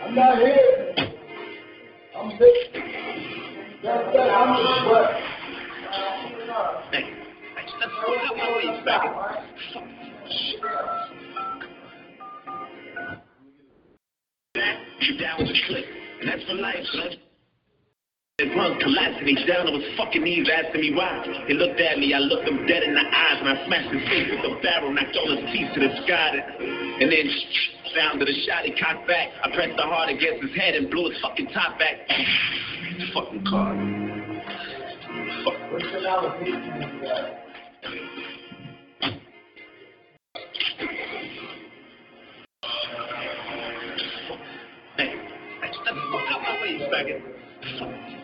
I'm 0.04 0.14
not 0.14 0.38
here. 0.38 0.94
I'm 2.14 2.30
sick. 2.38 2.72
That's 3.82 4.12
that. 4.12 4.30
I'm 4.30 4.50
just 4.56 4.84
what? 4.90 5.10
Hey, 6.92 7.04
up 7.78 8.36
my 8.36 8.48
way 8.56 8.66
back. 8.84 9.02
You 15.00 15.18
down 15.18 15.38
with 15.38 15.48
the 15.48 15.54
click, 15.68 15.84
and 16.20 16.28
that's 16.28 16.44
for 16.44 16.54
life, 16.54 16.84
son. 16.92 17.25
His 18.38 18.52
lungs 18.52 18.76
collapsing, 18.84 19.28
he's 19.32 19.46
down 19.48 19.66
on 19.66 19.80
his 19.80 19.96
fucking 19.96 20.22
knees 20.22 20.46
asking 20.52 20.82
me 20.82 20.92
why. 20.92 21.24
He 21.48 21.54
looked 21.54 21.80
at 21.80 21.98
me, 21.98 22.12
I 22.12 22.18
looked 22.18 22.46
him 22.46 22.66
dead 22.66 22.82
in 22.82 22.92
the 22.92 23.00
eyes, 23.00 23.40
and 23.40 23.48
I 23.48 23.64
smashed 23.64 23.88
his 23.88 24.06
face 24.12 24.28
with 24.28 24.44
a 24.44 24.60
barrel, 24.60 24.92
knocked 24.92 25.16
all 25.16 25.32
his 25.32 25.40
teeth 25.56 25.72
to 25.72 25.80
the 25.80 25.88
sky. 26.04 26.36
And 27.00 27.08
then, 27.08 27.32
sound 27.96 28.20
of 28.20 28.28
the 28.28 28.36
shot, 28.44 28.68
he 28.68 28.76
cocked 28.76 29.08
back. 29.08 29.32
I 29.42 29.48
pressed 29.56 29.78
the 29.78 29.84
hard 29.88 30.10
against 30.10 30.44
his 30.44 30.54
head 30.54 30.74
and 30.74 30.90
blew 30.90 31.08
his 31.08 31.18
fucking 31.22 31.48
top 31.56 31.78
back. 31.78 31.96
fucking 33.16 33.40
car. 33.48 33.72
Fuck. 35.40 35.56
Hey, 45.00 45.16
let's 45.62 45.78
put 45.80 46.20
up 46.28 46.40
my 46.44 46.60
way 46.60 46.84
back. 46.92 48.15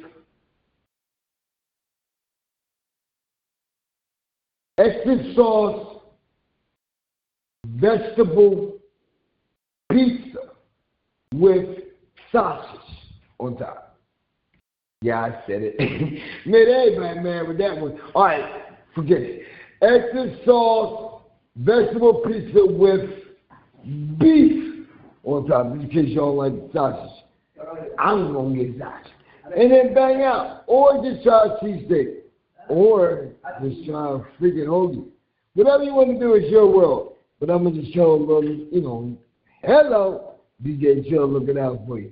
extra 4.77 5.33
sauce 5.35 6.01
vegetable 7.65 8.77
pizza 9.91 10.39
with 11.33 11.77
sausage 12.31 12.79
on 13.39 13.57
top. 13.57 13.88
Yeah, 15.01 15.21
I 15.21 15.29
said 15.47 15.61
it. 15.63 15.79
man, 16.45 16.67
everybody 16.67 17.19
mad 17.21 17.47
with 17.47 17.57
that 17.59 17.77
one. 17.79 17.97
All 18.13 18.25
right, 18.25 18.63
forget 18.93 19.21
it. 19.21 19.43
Extra 19.81 20.35
sauce 20.45 21.21
vegetable 21.55 22.21
pizza 22.27 22.65
with 22.65 23.09
beef 24.19 24.87
on 25.23 25.47
top, 25.47 25.67
in 25.67 25.89
case 25.89 26.15
don't 26.15 26.35
like 26.35 26.53
sausage. 26.73 27.23
I'm 27.97 28.33
gonna 28.33 28.55
get 28.55 28.77
sausage. 28.77 29.11
And 29.55 29.71
then 29.71 29.93
bang 29.93 30.21
out. 30.23 30.63
Or 30.67 31.01
just 31.03 31.23
try 31.23 31.45
a 31.45 31.63
cheesesteak. 31.63 32.17
Or 32.67 33.29
just 33.63 33.85
try 33.85 34.15
a 34.15 34.19
freaking 34.39 34.67
hoagie. 34.67 35.07
Whatever 35.53 35.83
you 35.83 35.93
want 35.93 36.09
to 36.09 36.19
do 36.19 36.35
is 36.35 36.51
your 36.51 36.67
world. 36.67 37.13
But 37.39 37.49
I'm 37.49 37.63
gonna 37.63 37.81
just 37.81 37.93
show 37.93 38.11
a 38.11 38.17
little, 38.17 38.43
you 38.43 38.81
know, 38.81 39.17
hello, 39.63 40.35
DJ 40.61 41.09
Chill 41.09 41.25
looking 41.25 41.57
out 41.57 41.79
for 41.87 41.99
you. 41.99 42.11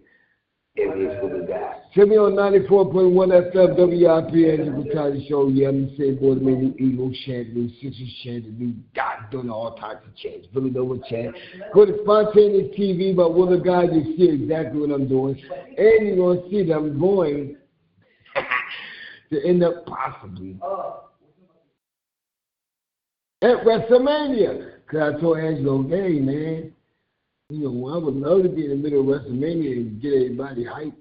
Me 0.77 2.15
on 2.15 2.33
94.1 2.33 3.51
FM, 3.51 3.75
WIP, 3.75 4.59
Angelo 4.59 4.83
Cataldi 4.83 5.27
Show. 5.27 5.47
Yeah, 5.47 5.69
I'm 5.69 5.87
the 5.87 5.97
same 5.97 6.17
boy, 6.17 6.35
man, 6.35 6.75
new 6.77 6.87
Eagles 6.87 7.17
chant, 7.25 7.55
new 7.55 7.67
Sixers 7.81 8.21
chant, 8.23 8.59
new 8.59 8.75
God 8.95 9.31
doing 9.31 9.49
all 9.49 9.75
types 9.75 10.05
of 10.05 10.15
chants. 10.15 10.47
Villanova 10.53 10.99
chant. 11.09 11.35
Go 11.73 11.85
to 11.85 11.97
Spontaneous 12.03 12.77
TV 12.77 13.15
by 13.15 13.23
Will 13.25 13.47
the 13.49 13.57
God, 13.57 13.89
you 13.91 14.15
see 14.17 14.29
exactly 14.29 14.81
what 14.81 14.91
I'm 14.91 15.07
doing. 15.07 15.41
And 15.77 16.07
you're 16.07 16.15
going 16.15 16.43
to 16.43 16.49
see 16.51 16.63
that 16.67 16.75
I'm 16.75 16.99
going 16.99 17.57
to 19.31 19.47
end 19.47 19.63
up 19.63 19.83
possibly 19.87 20.59
at 23.41 23.65
WrestleMania. 23.65 24.73
Because 24.85 25.15
I 25.15 25.19
told 25.19 25.39
Angelo, 25.39 25.83
hey, 25.89 26.19
man, 26.19 26.71
you 27.49 27.59
know, 27.59 27.95
I 27.95 27.97
would 27.97 28.15
love 28.15 28.43
to 28.43 28.49
be 28.49 28.65
in 28.65 28.71
the 28.71 28.75
middle 28.75 28.99
of 28.99 29.21
WrestleMania 29.21 29.77
and 29.77 30.01
get 30.01 30.13
everybody 30.13 30.65
hyped. 30.65 30.97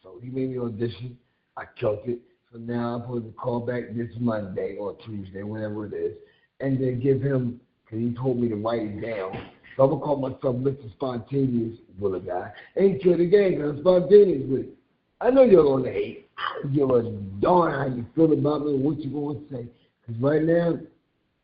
So 0.00 0.20
he 0.22 0.30
made 0.30 0.50
me 0.50 0.58
audition. 0.58 1.18
I 1.56 1.64
killed 1.78 2.00
it. 2.04 2.20
So 2.52 2.58
now 2.58 2.94
I'm 2.94 3.00
supposed 3.02 3.24
to 3.26 3.32
call 3.32 3.66
back 3.66 3.94
this 3.94 4.08
Monday 4.20 4.76
or 4.78 4.96
Tuesday, 5.04 5.42
whenever 5.42 5.86
it 5.86 5.94
is, 5.94 6.16
and 6.60 6.80
then 6.80 7.00
give 7.00 7.20
him, 7.20 7.60
because 7.84 7.98
he 7.98 8.14
told 8.14 8.38
me 8.38 8.48
to 8.48 8.54
write 8.54 8.82
it 8.82 9.00
down. 9.00 9.50
So 9.76 9.82
I'm 9.82 9.90
going 9.90 10.00
to 10.00 10.06
call 10.06 10.16
myself 10.18 10.56
Mr. 10.56 10.92
Spontaneous 10.92 11.78
Bullet 11.98 12.26
Guy. 12.26 12.52
Ain't 12.76 13.02
kill 13.02 13.18
the 13.18 13.26
game, 13.26 13.60
I'm 13.60 13.80
spontaneous 13.80 14.48
with 14.48 14.60
it. 14.60 14.74
I 15.20 15.30
know 15.30 15.42
you're 15.42 15.64
going 15.64 15.82
to 15.82 15.92
hate. 15.92 16.28
I 16.38 16.62
don't 16.62 16.74
give 16.74 16.90
a 16.90 17.10
darn 17.40 17.72
how 17.72 17.96
you 17.96 18.06
feel 18.14 18.32
about 18.32 18.64
me 18.64 18.74
and 18.74 18.84
what 18.84 19.00
you're 19.00 19.12
going 19.12 19.44
to 19.48 19.52
say. 19.52 19.66
Because 20.06 20.22
right 20.22 20.42
now, 20.42 20.78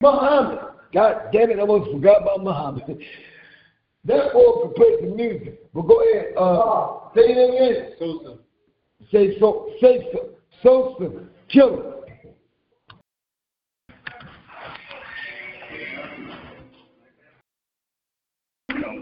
Muhammad. 0.00 0.58
God 0.92 1.30
damn 1.32 1.50
it, 1.50 1.58
I 1.58 1.62
almost 1.62 1.90
forgot 1.90 2.22
about 2.22 2.42
Muhammad. 2.42 2.98
That 4.06 4.34
boy 4.34 4.60
can 4.60 4.74
play 4.74 4.96
some 5.00 5.16
music. 5.16 5.72
But 5.72 5.82
go 5.82 5.98
ahead. 6.02 6.34
Uh, 6.36 7.08
say 7.14 7.22
it 7.22 7.54
again. 7.54 7.92
Sosa. 7.98 8.38
Say 9.10 9.38
so. 9.40 9.70
Say 9.80 10.06
so. 10.12 10.28
Sosa. 10.62 11.24
Killer. 11.48 11.93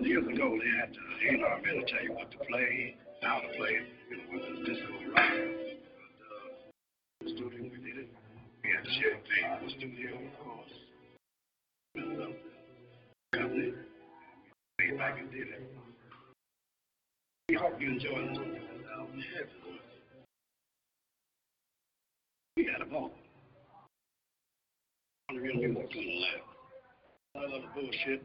Know, 0.02 0.08
years 0.08 0.26
ago 0.26 0.58
they 0.58 0.70
had 0.80 0.92
to, 0.92 1.00
you 1.22 1.38
know, 1.38 1.46
really 1.64 1.84
tell 1.86 2.02
you 2.02 2.12
what 2.12 2.30
to 2.32 2.38
play, 2.50 2.96
how 3.22 3.38
to 3.38 3.46
play 3.56 3.78
you 4.10 4.16
know, 4.16 4.24
whether 4.32 4.50
it's 4.50 4.68
disco 4.68 4.92
or. 4.98 5.14
But 5.14 5.22
uh, 5.22 5.46
the 7.22 7.28
studio 7.30 7.62
we 7.62 7.78
did 7.78 7.98
it. 8.02 8.08
We 8.64 8.70
had 8.74 8.82
to 8.82 8.90
share 8.98 9.14
things 9.22 9.60
in 9.60 9.66
the 9.66 9.72
studio, 9.78 10.10
of 10.18 10.34
course. 10.42 10.74
With 11.94 12.18
uh, 12.18 13.38
company, 13.38 13.72
way 14.80 14.98
back 14.98 15.20
and 15.20 15.30
did 15.30 15.48
it. 15.48 15.70
We 17.48 17.54
hope 17.54 17.80
you 17.80 17.92
enjoyed 17.92 18.24
it. 18.24 18.38
Um, 18.38 19.06
yeah, 19.14 19.42
of 19.42 19.54
course. 19.62 19.86
We 22.56 22.66
had 22.66 22.82
a 22.82 22.90
ball. 22.90 23.12
On 25.30 25.36
the 25.36 25.42
real 25.42 25.56
music 25.56 25.78
on 25.78 25.88
the 25.94 26.20
left. 26.26 26.52
A 27.34 27.38
lot 27.38 27.64
of 27.64 27.74
bullshit. 27.74 28.22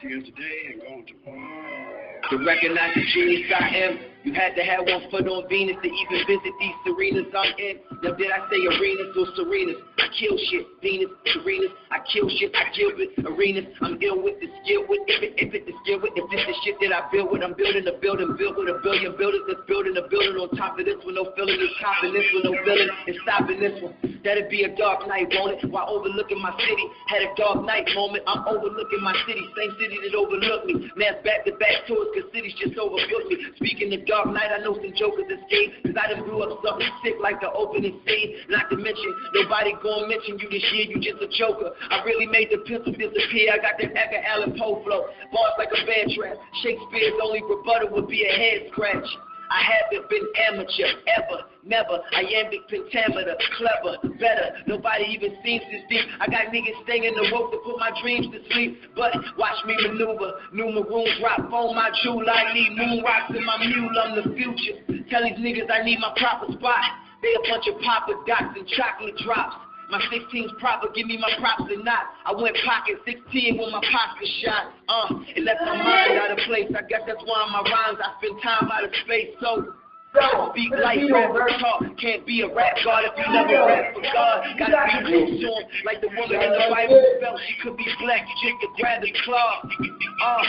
Here 0.00 0.10
today 0.10 0.58
and 0.70 0.80
going 0.80 1.04
tomorrow. 1.06 2.20
To 2.30 2.38
recognize 2.46 2.94
the 2.94 3.02
genius 3.12 3.50
I 3.58 3.66
am, 3.78 3.98
you 4.28 4.34
had 4.36 4.52
to 4.56 4.62
have 4.62 4.84
one 4.84 5.08
foot 5.08 5.24
on 5.24 5.48
Venus 5.48 5.80
to 5.80 5.88
even 5.88 6.18
visit 6.28 6.52
these 6.60 6.76
serenas 6.84 7.32
I'm 7.32 7.48
in. 7.56 7.80
Now 8.04 8.12
did 8.12 8.28
I 8.28 8.44
say 8.52 8.60
arenas 8.60 9.16
or 9.16 9.24
serenas? 9.32 9.80
I 9.96 10.12
kill 10.12 10.36
shit, 10.52 10.68
Venus, 10.84 11.08
serenas. 11.32 11.72
I 11.88 12.04
kill 12.04 12.28
shit, 12.36 12.52
I 12.52 12.68
kill 12.76 12.92
it, 13.00 13.16
arenas. 13.24 13.72
I'm 13.80 13.96
ill 14.04 14.20
with 14.20 14.36
the 14.44 14.52
skill 14.60 14.84
with 14.84 15.00
if 15.08 15.24
it, 15.24 15.32
if 15.40 15.48
it 15.56 15.64
the 15.64 15.72
skill 15.80 16.04
with 16.04 16.12
if 16.12 16.28
it's 16.28 16.44
the 16.44 16.56
shit 16.60 16.76
that 16.84 16.92
I 16.92 17.08
build 17.08 17.32
with. 17.32 17.40
I'm 17.40 17.56
building 17.56 17.88
a 17.88 17.96
building 17.96 18.36
built 18.36 18.60
with 18.60 18.68
a 18.68 18.76
billion 18.84 19.16
builders 19.16 19.48
that's 19.48 19.64
building 19.64 19.96
a 19.96 20.04
building 20.12 20.36
on 20.36 20.52
top 20.60 20.76
of 20.76 20.84
this 20.84 21.00
with 21.00 21.16
no 21.16 21.32
feeling 21.32 21.56
is 21.56 21.72
topping 21.80 22.12
this 22.12 22.28
with 22.36 22.44
no 22.44 22.52
feeling 22.68 22.90
is 23.08 23.16
stopping 23.24 23.60
this 23.64 23.80
one. 23.80 23.96
That'd 24.28 24.52
be 24.52 24.68
a 24.68 24.72
dark 24.76 25.08
night, 25.08 25.32
won't 25.40 25.56
it? 25.56 25.64
While 25.72 25.88
overlooking 25.88 26.42
my 26.42 26.52
city, 26.58 26.84
had 27.08 27.24
a 27.24 27.32
dark 27.32 27.64
night 27.64 27.88
moment. 27.96 28.28
I'm 28.28 28.44
overlooking 28.44 29.00
my 29.00 29.16
city, 29.24 29.40
same 29.56 29.72
city 29.80 29.96
that 30.04 30.12
overlooked 30.12 30.68
me. 30.68 30.92
Now 31.00 31.16
back 31.24 31.48
to 31.48 31.56
back 31.56 31.88
tours, 31.88 32.12
cause 32.12 32.28
cities 32.36 32.52
just 32.60 32.76
overbuilt 32.76 33.30
me. 33.30 33.40
Speaking 33.56 33.94
of 33.94 34.04
dark 34.04 34.17
dark 34.18 34.34
night, 34.34 34.50
I 34.50 34.58
know 34.58 34.74
some 34.74 34.90
jokers 34.98 35.30
escape. 35.30 35.70
Cause 35.86 35.94
I 35.94 36.10
done 36.12 36.26
blew 36.26 36.42
up 36.42 36.58
something 36.64 36.90
sick 37.04 37.14
like 37.22 37.40
the 37.40 37.50
opening 37.52 38.00
scene. 38.06 38.34
Not 38.50 38.66
to 38.70 38.76
mention, 38.76 39.10
nobody 39.34 39.74
gonna 39.78 40.08
mention 40.08 40.38
you 40.42 40.50
this 40.50 40.64
year, 40.74 40.90
you 40.90 40.98
just 40.98 41.22
a 41.22 41.30
joker. 41.38 41.70
I 41.90 42.02
really 42.02 42.26
made 42.26 42.50
the 42.50 42.58
pistol 42.66 42.90
disappear. 42.90 43.54
I 43.54 43.62
got 43.62 43.78
that 43.78 43.94
Edgar 43.94 44.22
Allan 44.26 44.58
Poe 44.58 44.82
flow. 44.82 45.06
Bars 45.30 45.54
like 45.58 45.70
a 45.70 45.80
band 45.86 46.10
trap. 46.18 46.36
Shakespeare's 46.62 47.14
only 47.22 47.42
rebuttal 47.46 47.94
would 47.94 48.08
be 48.08 48.26
a 48.26 48.32
head 48.34 48.70
scratch. 48.72 49.06
I 49.50 49.62
haven't 49.64 50.08
been 50.10 50.26
amateur, 50.50 50.92
ever, 51.16 51.48
never. 51.64 52.00
I 52.12 52.20
am 52.20 52.48
Iambic 52.48 52.68
pentameter, 52.68 53.36
clever, 53.56 53.96
better. 54.20 54.60
Nobody 54.66 55.04
even 55.10 55.36
seems 55.44 55.62
this 55.72 55.82
deep. 55.88 56.04
I 56.20 56.26
got 56.26 56.52
niggas 56.52 56.76
staying 56.84 57.14
the 57.14 57.30
rope 57.32 57.52
to 57.52 57.58
put 57.64 57.78
my 57.78 57.90
dreams 58.02 58.26
to 58.32 58.38
sleep. 58.52 58.80
But 58.94 59.12
watch 59.36 59.56
me 59.66 59.76
maneuver. 59.82 60.40
New 60.52 60.68
maroon 60.72 61.08
drop 61.20 61.52
on 61.52 61.74
my 61.74 61.90
jewel. 62.02 62.24
I 62.28 62.52
need 62.52 62.76
moon 62.76 63.02
rocks 63.02 63.32
in 63.34 63.44
my 63.44 63.56
mule. 63.58 63.90
I'm 63.96 64.16
the 64.16 64.34
future. 64.36 64.84
Tell 65.10 65.24
these 65.24 65.38
niggas 65.40 65.70
I 65.72 65.82
need 65.84 65.98
my 66.00 66.12
proper 66.16 66.52
spot. 66.52 66.84
They 67.22 67.34
a 67.34 67.42
bunch 67.48 67.66
of 67.66 67.80
papa 67.80 68.12
dots 68.26 68.56
and 68.56 68.68
chocolate 68.68 69.16
drops. 69.24 69.67
My 69.90 70.00
16's 70.12 70.52
proper, 70.60 70.88
give 70.92 71.06
me 71.06 71.16
my 71.16 71.32
props 71.40 71.64
or 71.64 71.82
not. 71.82 72.12
I 72.26 72.32
went 72.36 72.56
pocket 72.64 73.00
16 73.08 73.56
when 73.56 73.72
my 73.72 73.80
pops 73.80 74.20
was 74.20 74.32
shot. 74.44 74.64
Uh, 74.84 75.08
it 75.32 75.44
left 75.44 75.64
my 75.64 75.76
mind 75.76 76.12
out 76.20 76.30
of 76.30 76.38
place. 76.44 76.68
I 76.76 76.84
guess 76.84 77.08
that's 77.08 77.24
why 77.24 77.48
in 77.48 77.52
my 77.56 77.64
rhymes 77.64 77.96
I 77.96 78.12
spend 78.20 78.36
time 78.44 78.68
out 78.68 78.84
of 78.84 78.92
space. 79.04 79.32
So, 79.40 79.72
I 80.14 80.50
speak 80.52 80.72
like 80.72 81.00
rappers 81.08 81.52
talk. 81.60 81.84
Can't 82.00 82.24
be 82.26 82.40
a 82.40 82.48
rap 82.48 82.76
god 82.84 83.04
if 83.04 83.12
you 83.16 83.32
never 83.32 83.64
rap 83.64 83.94
for 83.94 84.02
God. 84.02 84.44
Gotta 84.58 85.04
be 85.04 85.08
close 85.08 85.40
to 85.40 85.48
him, 85.56 85.64
like 85.84 86.00
the 86.00 86.08
woman 86.08 86.36
in 86.36 86.52
the 86.52 86.66
Bible 86.68 87.00
felt 87.20 87.40
she 87.48 87.54
could 87.62 87.76
be 87.76 87.88
black. 88.00 88.24
Just 88.44 88.60
to 88.60 88.68
grab 88.80 89.02
his 89.02 89.12
claw. 89.24 89.60
Uh, 89.64 90.42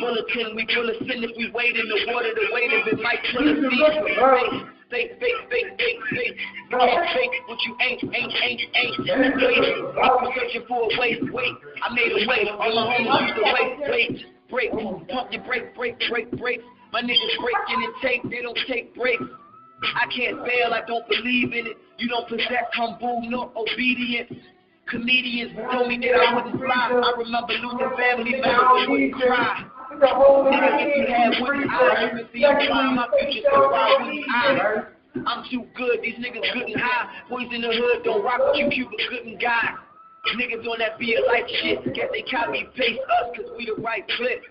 bulletin, 0.00 0.54
we 0.54 0.66
full 0.74 0.90
of 0.90 0.96
sin 1.06 1.22
if 1.22 1.34
we 1.36 1.50
wait 1.54 1.74
in 1.74 1.86
the 1.86 2.12
water. 2.12 2.30
The 2.34 2.50
weight 2.50 2.70
of 2.70 2.86
it 2.86 3.02
might 3.02 3.22
kill 3.30 3.46
us. 3.46 3.58
See, 3.66 4.75
Fake, 4.88 5.18
fake, 5.18 5.34
fake, 5.50 5.66
fake, 5.78 5.98
fake. 6.10 6.36
Can't 6.70 7.08
fake 7.10 7.30
what 7.48 7.58
you 7.66 7.76
ain't, 7.80 8.04
ain't, 8.04 8.32
ain't, 8.42 8.60
ain't. 8.74 8.98
Wait, 8.98 9.98
I'm 10.00 10.30
searching 10.36 10.62
for 10.68 10.84
a 10.84 11.00
way, 11.00 11.18
wait. 11.22 11.54
I 11.82 11.92
made 11.92 12.12
a 12.12 12.28
way. 12.28 12.48
All 12.50 12.72
my 12.72 12.94
homies 12.94 13.20
used 13.22 13.34
to 13.34 13.42
wait, 13.42 13.90
wait, 13.90 14.26
break. 14.48 14.70
Pump 15.08 15.32
your 15.32 15.42
break, 15.42 15.74
break, 15.74 15.96
break, 16.08 16.30
break. 16.38 16.60
My 16.92 17.02
niggas 17.02 17.34
breaking 17.42 17.82
and 17.82 17.94
take, 18.00 18.22
they 18.30 18.42
don't 18.42 18.58
take 18.68 18.94
breaks. 18.94 19.24
I 19.82 20.06
can't 20.06 20.38
fail, 20.46 20.72
I 20.72 20.82
don't 20.86 21.06
believe 21.08 21.52
in 21.52 21.66
it. 21.66 21.76
You 21.98 22.08
don't 22.08 22.28
possess 22.28 22.70
humble 22.74 23.22
nor 23.24 23.50
obedience. 23.56 24.32
Comedians 24.88 25.50
told 25.72 25.88
me 25.88 25.98
that 25.98 26.14
I 26.14 26.34
wouldn't 26.34 26.62
fly. 26.62 26.90
I 26.94 27.12
remember 27.18 27.54
losing 27.54 27.90
family 27.98 28.40
members 28.40 28.86
and 28.86 28.90
wouldn't 28.90 29.14
cry. 29.14 29.66
Nigga, 30.00 30.78
if 30.80 30.96
you 30.96 31.14
had 31.14 31.40
one 31.40 31.68
eye, 31.70 32.10
you 32.12 32.18
could 32.18 32.28
see 32.32 32.44
I'm 32.44 32.94
my 32.96 33.08
future, 33.20 33.48
so 33.52 33.70
why 33.70 33.96
wouldn't 34.00 34.24
I? 34.34 34.96
I'm 35.26 35.44
too 35.50 35.64
good, 35.74 36.00
these 36.02 36.14
niggas 36.16 36.52
good 36.52 36.68
and 36.68 36.80
high. 36.80 37.08
Boys 37.30 37.48
in 37.52 37.62
the 37.62 37.68
hood 37.68 38.04
don't 38.04 38.22
rock 38.22 38.40
with 38.40 38.56
you, 38.56 38.68
Cuba 38.70 38.90
good 39.08 39.26
and 39.26 39.40
guy. 39.40 39.74
Niggas 40.36 40.66
on 40.66 40.78
that 40.80 40.98
be 40.98 41.14
a 41.14 41.20
life 41.26 41.48
shit. 41.62 41.94
Guess 41.94 42.08
they 42.12 42.22
copy 42.30 42.66
paste 42.76 43.00
us 43.22 43.36
cause 43.36 43.46
we 43.56 43.66
the 43.66 43.80
right 43.80 44.04
clip. 44.16 44.42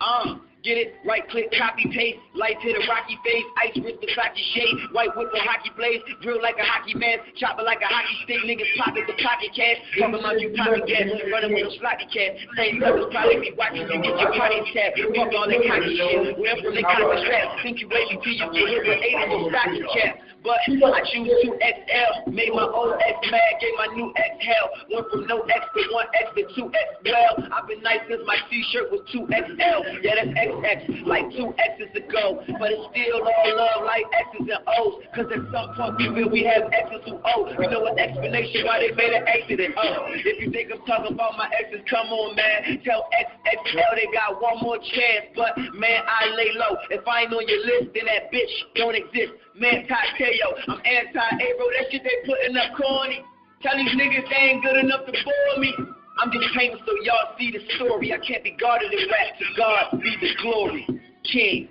Uh, 0.00 0.36
get 0.64 0.80
it? 0.80 0.96
Right 1.04 1.22
click, 1.28 1.52
copy 1.52 1.84
paste. 1.92 2.18
Lights 2.32 2.64
hit 2.64 2.74
a 2.74 2.82
rocky 2.88 3.20
face. 3.20 3.44
Ice 3.68 3.76
wrist 3.84 4.00
the 4.00 4.08
Versace 4.08 4.44
shade. 4.56 4.76
White 4.96 5.12
whip 5.12 5.28
on 5.28 5.44
hockey 5.44 5.70
blades. 5.76 6.02
Drill 6.24 6.40
like 6.40 6.56
a 6.56 6.64
hockey 6.64 6.96
man. 6.96 7.20
Chopper 7.36 7.62
like 7.62 7.84
a 7.84 7.86
hockey 7.86 8.16
stick. 8.24 8.40
Niggas 8.48 8.72
pocket 8.80 9.04
the 9.06 9.14
pocket 9.20 9.52
cash. 9.52 9.78
Talking 10.00 10.18
about 10.18 10.40
you 10.40 10.56
popping 10.56 10.88
gas. 10.88 11.06
Running 11.28 11.52
with 11.52 11.68
a 11.68 11.72
sloppy 11.78 12.08
cat. 12.08 12.40
Same 12.56 12.80
brothers 12.80 13.12
probably 13.12 13.38
be 13.44 13.52
watching 13.54 13.84
you 13.84 14.00
get 14.00 14.16
your 14.16 14.32
party 14.32 14.64
tap. 14.72 14.96
Fuck 14.96 15.30
all 15.36 15.46
that 15.46 15.62
cocky 15.68 15.92
shit. 16.00 16.40
Where 16.40 16.56
from 16.56 16.72
the 16.72 16.82
cocky 16.82 17.16
strap. 17.28 17.46
Think 17.60 17.84
you 17.84 17.86
ready 17.92 18.16
till 18.16 18.34
you 18.34 18.48
get 18.48 18.64
hit 18.72 18.82
with 18.88 19.04
eight 19.04 19.20
in 19.20 19.28
your 19.30 19.52
stocking 19.52 19.86
cap. 19.92 20.23
But 20.44 20.60
I 20.60 21.00
choose 21.08 21.24
2XL. 21.24 22.28
Made 22.28 22.52
my 22.52 22.68
old 22.68 23.00
X 23.00 23.16
mad. 23.32 23.40
Gave 23.64 23.76
my 23.80 23.88
new 23.96 24.12
X 24.12 24.36
hell. 24.44 24.68
Went 24.92 25.08
from 25.08 25.26
no 25.26 25.40
X 25.40 25.64
to 25.72 25.80
1X 25.88 26.26
to 26.36 26.42
2X. 26.60 26.88
Well, 27.00 27.48
I've 27.48 27.66
been 27.66 27.80
nice 27.80 28.04
since 28.04 28.20
my 28.28 28.36
t-shirt 28.52 28.92
was 28.92 29.00
2XL. 29.08 30.04
Yeah, 30.04 30.20
that's 30.20 30.36
XX. 30.36 31.08
Like 31.08 31.32
two 31.32 31.48
X's 31.56 31.88
ago. 31.96 32.44
But 32.60 32.76
it's 32.76 32.84
still 32.92 33.24
all 33.24 33.56
love 33.56 33.88
like 33.88 34.04
X's 34.12 34.44
and 34.44 34.60
O's. 34.68 35.00
Cause 35.16 35.32
at 35.32 35.48
some 35.48 35.72
point 35.80 35.96
we 35.96 36.12
will 36.12 36.28
we 36.28 36.44
have 36.44 36.68
X's 36.68 37.00
who 37.08 37.16
O. 37.24 37.48
You 37.48 37.70
know 37.72 37.88
an 37.88 37.96
explanation 37.96 38.68
why 38.68 38.84
they 38.84 38.92
made 38.92 39.16
an 39.16 39.24
accident. 39.24 39.72
Oh, 39.80 40.12
if 40.12 40.44
you 40.44 40.52
think 40.52 40.68
I'm 40.68 40.84
talking 40.84 41.16
about 41.16 41.40
my 41.40 41.48
exes, 41.56 41.80
come 41.88 42.12
on, 42.12 42.36
man. 42.36 42.84
Tell 42.84 43.08
XXL 43.16 43.90
they 43.96 44.12
got 44.12 44.36
one 44.44 44.60
more 44.60 44.76
chance. 44.76 45.32
But 45.32 45.56
man, 45.72 46.04
I 46.04 46.36
lay 46.36 46.52
low. 46.52 46.76
If 46.92 47.08
I 47.08 47.24
ain't 47.24 47.32
on 47.32 47.48
your 47.48 47.64
list, 47.64 47.96
then 47.96 48.12
that 48.12 48.28
bitch 48.28 48.52
don't 48.76 48.92
exist. 48.92 49.40
Man, 49.56 49.86
Ty 49.86 50.18
Teo, 50.18 50.48
I'm 50.66 50.80
anti-Abro. 50.84 51.66
That 51.78 51.90
shit 51.90 52.02
they 52.02 52.26
putting 52.26 52.56
up 52.56 52.76
corny. 52.76 53.22
Tell 53.62 53.76
these 53.76 53.94
niggas 53.94 54.28
they 54.28 54.36
ain't 54.36 54.64
good 54.64 54.76
enough 54.76 55.06
to 55.06 55.12
bore 55.12 55.60
me. 55.60 55.72
I'm 56.20 56.30
just 56.32 56.46
painting 56.56 56.78
so 56.84 56.92
y'all 57.02 57.36
see 57.38 57.52
the 57.52 57.60
story. 57.76 58.12
I 58.12 58.18
can't 58.18 58.42
be 58.42 58.56
guarded 58.60 58.92
in 58.92 59.08
rap. 59.08 59.34
God 59.56 60.00
be 60.02 60.16
the 60.20 60.30
glory. 60.42 60.86
King. 61.32 61.68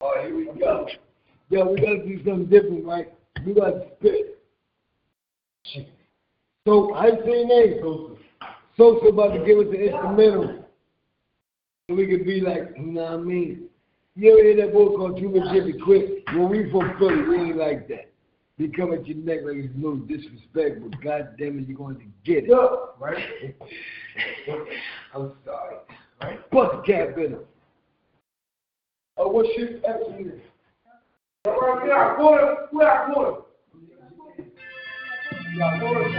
Right, 0.00 0.26
here 0.26 0.36
we 0.36 0.60
go. 0.60 0.88
Yo, 1.50 1.70
we 1.70 1.80
gotta 1.80 2.04
do 2.04 2.16
something 2.24 2.46
different, 2.46 2.84
right? 2.84 3.12
We 3.46 3.54
gotta 3.54 3.86
spit. 3.98 4.38
So 6.66 6.94
I 6.94 7.10
say 7.10 7.44
name, 7.44 7.78
Sosa. 7.80 8.14
Sosa 8.76 9.06
about 9.06 9.34
to 9.34 9.44
give 9.44 9.58
us 9.58 9.66
an 9.68 9.80
instrumental. 9.80 10.64
So 11.88 11.94
we 11.94 12.06
could 12.08 12.26
be 12.26 12.40
like, 12.40 12.72
you 12.76 12.86
know 12.86 13.02
what 13.02 13.12
I 13.12 13.16
mean? 13.18 13.65
You 14.18 14.32
ever 14.32 14.42
hear 14.44 14.56
that 14.64 14.72
boy 14.72 14.96
called 14.96 15.18
Cuban 15.18 15.42
Jimmy 15.52 15.74
Quick? 15.74 16.24
When 16.32 16.48
we 16.48 16.70
from 16.70 16.96
Philly, 16.98 17.20
we 17.28 17.36
ain't 17.36 17.58
like 17.58 17.86
that. 17.88 18.10
They 18.58 18.68
come 18.68 18.94
at 18.94 19.06
your 19.06 19.18
neck 19.18 19.40
like 19.44 19.56
it's 19.56 19.74
no 19.76 19.96
disrespect, 19.96 20.80
but 20.80 20.98
God 21.02 21.36
damn 21.38 21.58
it, 21.58 21.68
you're 21.68 21.76
going 21.76 21.96
to 21.96 22.06
get 22.24 22.44
it. 22.48 22.50
Right? 22.98 23.22
I'm 25.14 25.32
sorry. 25.44 25.76
Right? 26.22 26.50
Bust 26.50 26.76
the 26.76 26.82
cap 26.90 27.18
in 27.18 27.32
him. 27.32 27.40
Oh, 29.18 29.28
what 29.28 29.44
shit 29.54 29.84
actually 29.86 30.30
is? 30.30 30.40
Right 31.44 31.82
there, 31.84 32.12
I 32.12 32.16
caught 32.16 32.40
him. 32.40 32.56
Where 32.70 32.90
I 32.90 33.12
caught 33.12 33.28
him? 33.28 33.42
Yeah, 35.56 35.66
I 35.66 35.78
caught 35.78 35.96
him. 35.96 36.12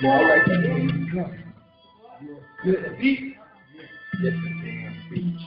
Yeah, 0.00 0.12
all 0.12 0.24
right. 0.24 1.44
Come. 2.62 2.72
Good 2.72 2.98
beat. 2.98 3.36
Yes, 4.22 4.32
the 4.32 4.50
damn 4.62 4.94
beat. 5.10 5.38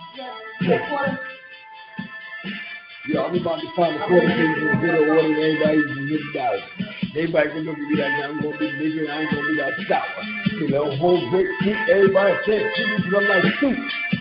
Yeah, 3.09 3.23
I'm 3.23 3.35
about 3.35 3.59
to 3.59 3.67
find 3.75 3.95
a 3.95 4.07
quarter 4.07 4.27
thing 4.27 4.37
in 4.37 4.79
good 4.79 4.95
order 4.95 5.19
and 5.19 5.35
everybody 5.35 5.81
can 5.83 6.07
get 6.07 6.21
it 6.21 6.37
out. 6.37 6.59
Everybody 7.17 7.49
can 7.49 7.59
look 7.65 7.75
at 7.75 7.81
me 7.81 7.95
like 7.97 8.23
I'm 8.23 8.41
gonna 8.41 8.57
be 8.59 8.71
bigger 8.77 9.03
and 9.03 9.11
I 9.11 9.21
ain't 9.21 9.31
gonna 9.31 9.47
be 9.47 9.57
that 9.57 9.73
sour. 9.89 10.23
You 10.61 10.69
know, 10.69 10.95
whole 10.97 11.29
great 11.31 11.47
feet, 11.61 11.75
everybody 11.89 12.35
says 12.45 12.61
chicken 12.77 12.97
because 12.97 13.13
I'm 13.17 13.27
like 13.27 13.43
soup. 13.59 13.77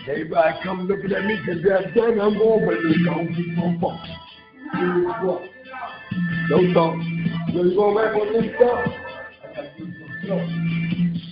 Everybody 0.09 0.57
come 0.63 0.87
looking 0.87 1.13
at 1.13 1.25
me 1.25 1.37
because 1.45 1.61
they're 1.63 1.93
done, 1.93 2.19
I'm 2.19 2.37
going 2.37 2.65
but 2.65 2.75
they 2.81 3.03
don't 3.05 3.35
keep 3.35 3.57
on 3.59 3.79
fucking. 3.79 4.17
Serious 4.73 5.15
what? 5.21 5.41
Don't 6.49 6.73
talk. 6.73 6.97
You 7.53 7.75
gonna 7.75 7.95
rap 7.95 8.15
on 8.15 8.33
this 8.33 8.55
stuff? 8.57 8.79
I 9.43 9.55
gotta 9.55 9.69
do 9.77 9.85
some 9.85 10.11
stuff. 10.25 10.80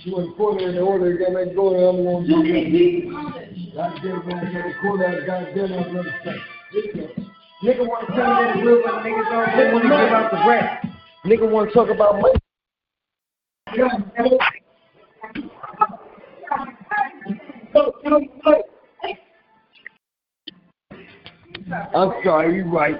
You 0.02 0.12
want 0.12 0.30
to 0.30 0.34
quarter 0.34 0.66
in 0.66 0.74
the 0.76 0.80
order, 0.80 1.12
you 1.12 1.18
got 1.18 1.34
that 1.34 1.54
go 1.54 1.70
there, 1.70 1.90
I'm 1.90 2.02
gonna 2.02 2.26
do 2.26 2.42
it. 2.42 3.74
Goddamn, 3.74 4.22
I'm 4.22 4.28
gonna 4.30 4.50
get 4.50 4.64
a 4.64 4.72
quarter 4.80 5.04
out 5.04 5.14
of 5.14 5.26
goddamn, 5.26 5.72
I'm 5.74 5.94
gonna 5.94 6.14
say. 6.24 6.36
Nigga 7.62 7.86
want 7.86 8.06
to 8.06 8.14
tell 8.14 8.24
me 8.24 8.40
that 8.46 8.64
real, 8.64 8.80
but 8.82 8.94
niggas 9.04 9.28
don't 9.28 9.72
want 9.74 9.82
to 9.82 9.88
give 9.88 10.12
out 10.16 10.30
the 10.30 10.36
rap. 10.48 10.86
Nigga 11.26 11.50
want 11.50 11.68
to 11.68 11.74
talk 11.74 11.90
about 11.90 12.18
money. 12.18 12.38
I'm 21.94 22.12
sorry, 22.24 22.56
you're 22.56 22.66
right. 22.68 22.98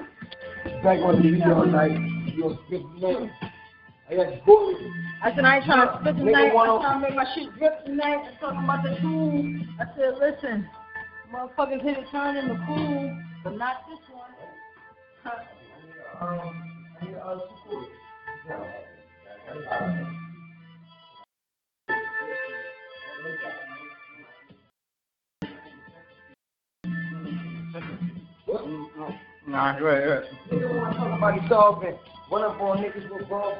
Back 0.83 0.99
on 0.99 1.15
TV 1.23 1.43
all 1.47 1.65
night. 1.65 1.97
You're 2.35 2.59
spitting 2.67 3.31
I 4.11 4.15
got 4.15 4.45
bored. 4.45 4.75
I 5.23 5.33
said, 5.33 5.45
I 5.45 5.55
ain't 5.57 5.65
trying 5.65 5.87
to 5.87 5.99
spit 6.01 6.15
Nigga 6.17 6.25
tonight. 6.25 6.51
I'm 6.53 6.81
trying 6.81 7.01
to 7.01 7.07
make 7.07 7.15
my 7.15 7.25
shit 7.33 7.57
drip 7.57 7.85
tonight. 7.85 8.17
I'm 8.27 8.37
talking 8.41 8.63
about 8.65 8.83
the 8.83 8.97
pool. 8.99 9.55
I 9.79 9.85
said, 9.95 10.15
listen, 10.19 10.67
motherfuckers 11.33 11.81
hit 11.81 11.97
a 11.97 12.11
turn 12.11 12.35
in 12.35 12.49
the 12.49 12.55
pool, 12.65 13.17
but 13.45 13.55
not 13.55 13.87
this 13.87 13.99
one. 14.13 14.31
Huh. 15.23 15.39
Um, 16.19 16.71
nah, 29.47 29.79
go 29.79 29.85
ahead, 29.85 30.03
go 30.03 30.11
ahead. 30.11 30.25
Nigga 30.51 30.75
want 30.75 30.93
to 30.93 30.99
talk 30.99 31.17
about 31.17 31.39
his 31.39 31.49
dog 31.49 31.83
and 31.85 31.95
run 32.29 32.43
up 32.43 32.59
on 32.59 32.77
niggas 32.79 33.09
with 33.09 33.29
ball, 33.29 33.55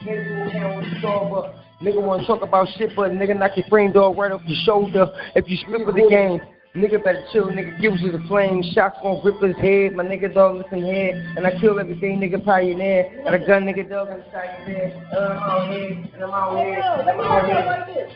but 0.00 0.06
Nigga 0.06 0.52
down 0.52 0.76
with 0.78 0.90
the 0.90 0.98
store, 0.98 1.30
but 1.30 1.84
nigga 1.84 2.02
wanna 2.02 2.26
talk 2.26 2.42
about 2.42 2.68
shit, 2.76 2.90
but 2.96 3.10
nigga 3.12 3.38
knock 3.38 3.56
your 3.56 3.66
brain 3.68 3.92
dog 3.92 4.16
right 4.16 4.32
off 4.32 4.42
your 4.46 4.58
shoulder. 4.64 5.06
If 5.34 5.48
you 5.48 5.56
split 5.58 5.84
for 5.84 5.92
the 5.92 6.08
game, 6.08 6.40
nigga 6.74 7.02
better 7.02 7.24
chill, 7.32 7.48
nigga 7.48 7.80
gives 7.80 8.00
you 8.00 8.12
the 8.12 8.24
flame. 8.26 8.62
Shots 8.74 8.98
gon' 9.02 9.20
grip 9.22 9.40
his 9.42 9.56
head, 9.56 9.94
my 9.94 10.04
nigga 10.04 10.32
dog 10.32 10.56
listen 10.56 10.84
here. 10.84 11.34
And 11.36 11.46
I 11.46 11.58
kill 11.60 11.78
everything, 11.78 12.20
nigga 12.20 12.44
pioneer. 12.44 13.22
Got 13.24 13.34
a 13.34 13.38
gun, 13.40 13.64
nigga 13.64 13.88
dog 13.88 14.08
inside 14.08 14.66
your 14.66 14.78
head. 14.78 15.06
And 15.12 15.18
uh, 15.18 15.20
I'm 15.20 15.42
out 15.42 15.70
here, 15.70 16.10
and 16.14 16.24
I'm 16.24 16.30
out 16.30 16.56
here, 16.56 16.74
and 16.74 17.10
I'm 17.10 17.20
out 17.20 17.88
here. 17.88 18.08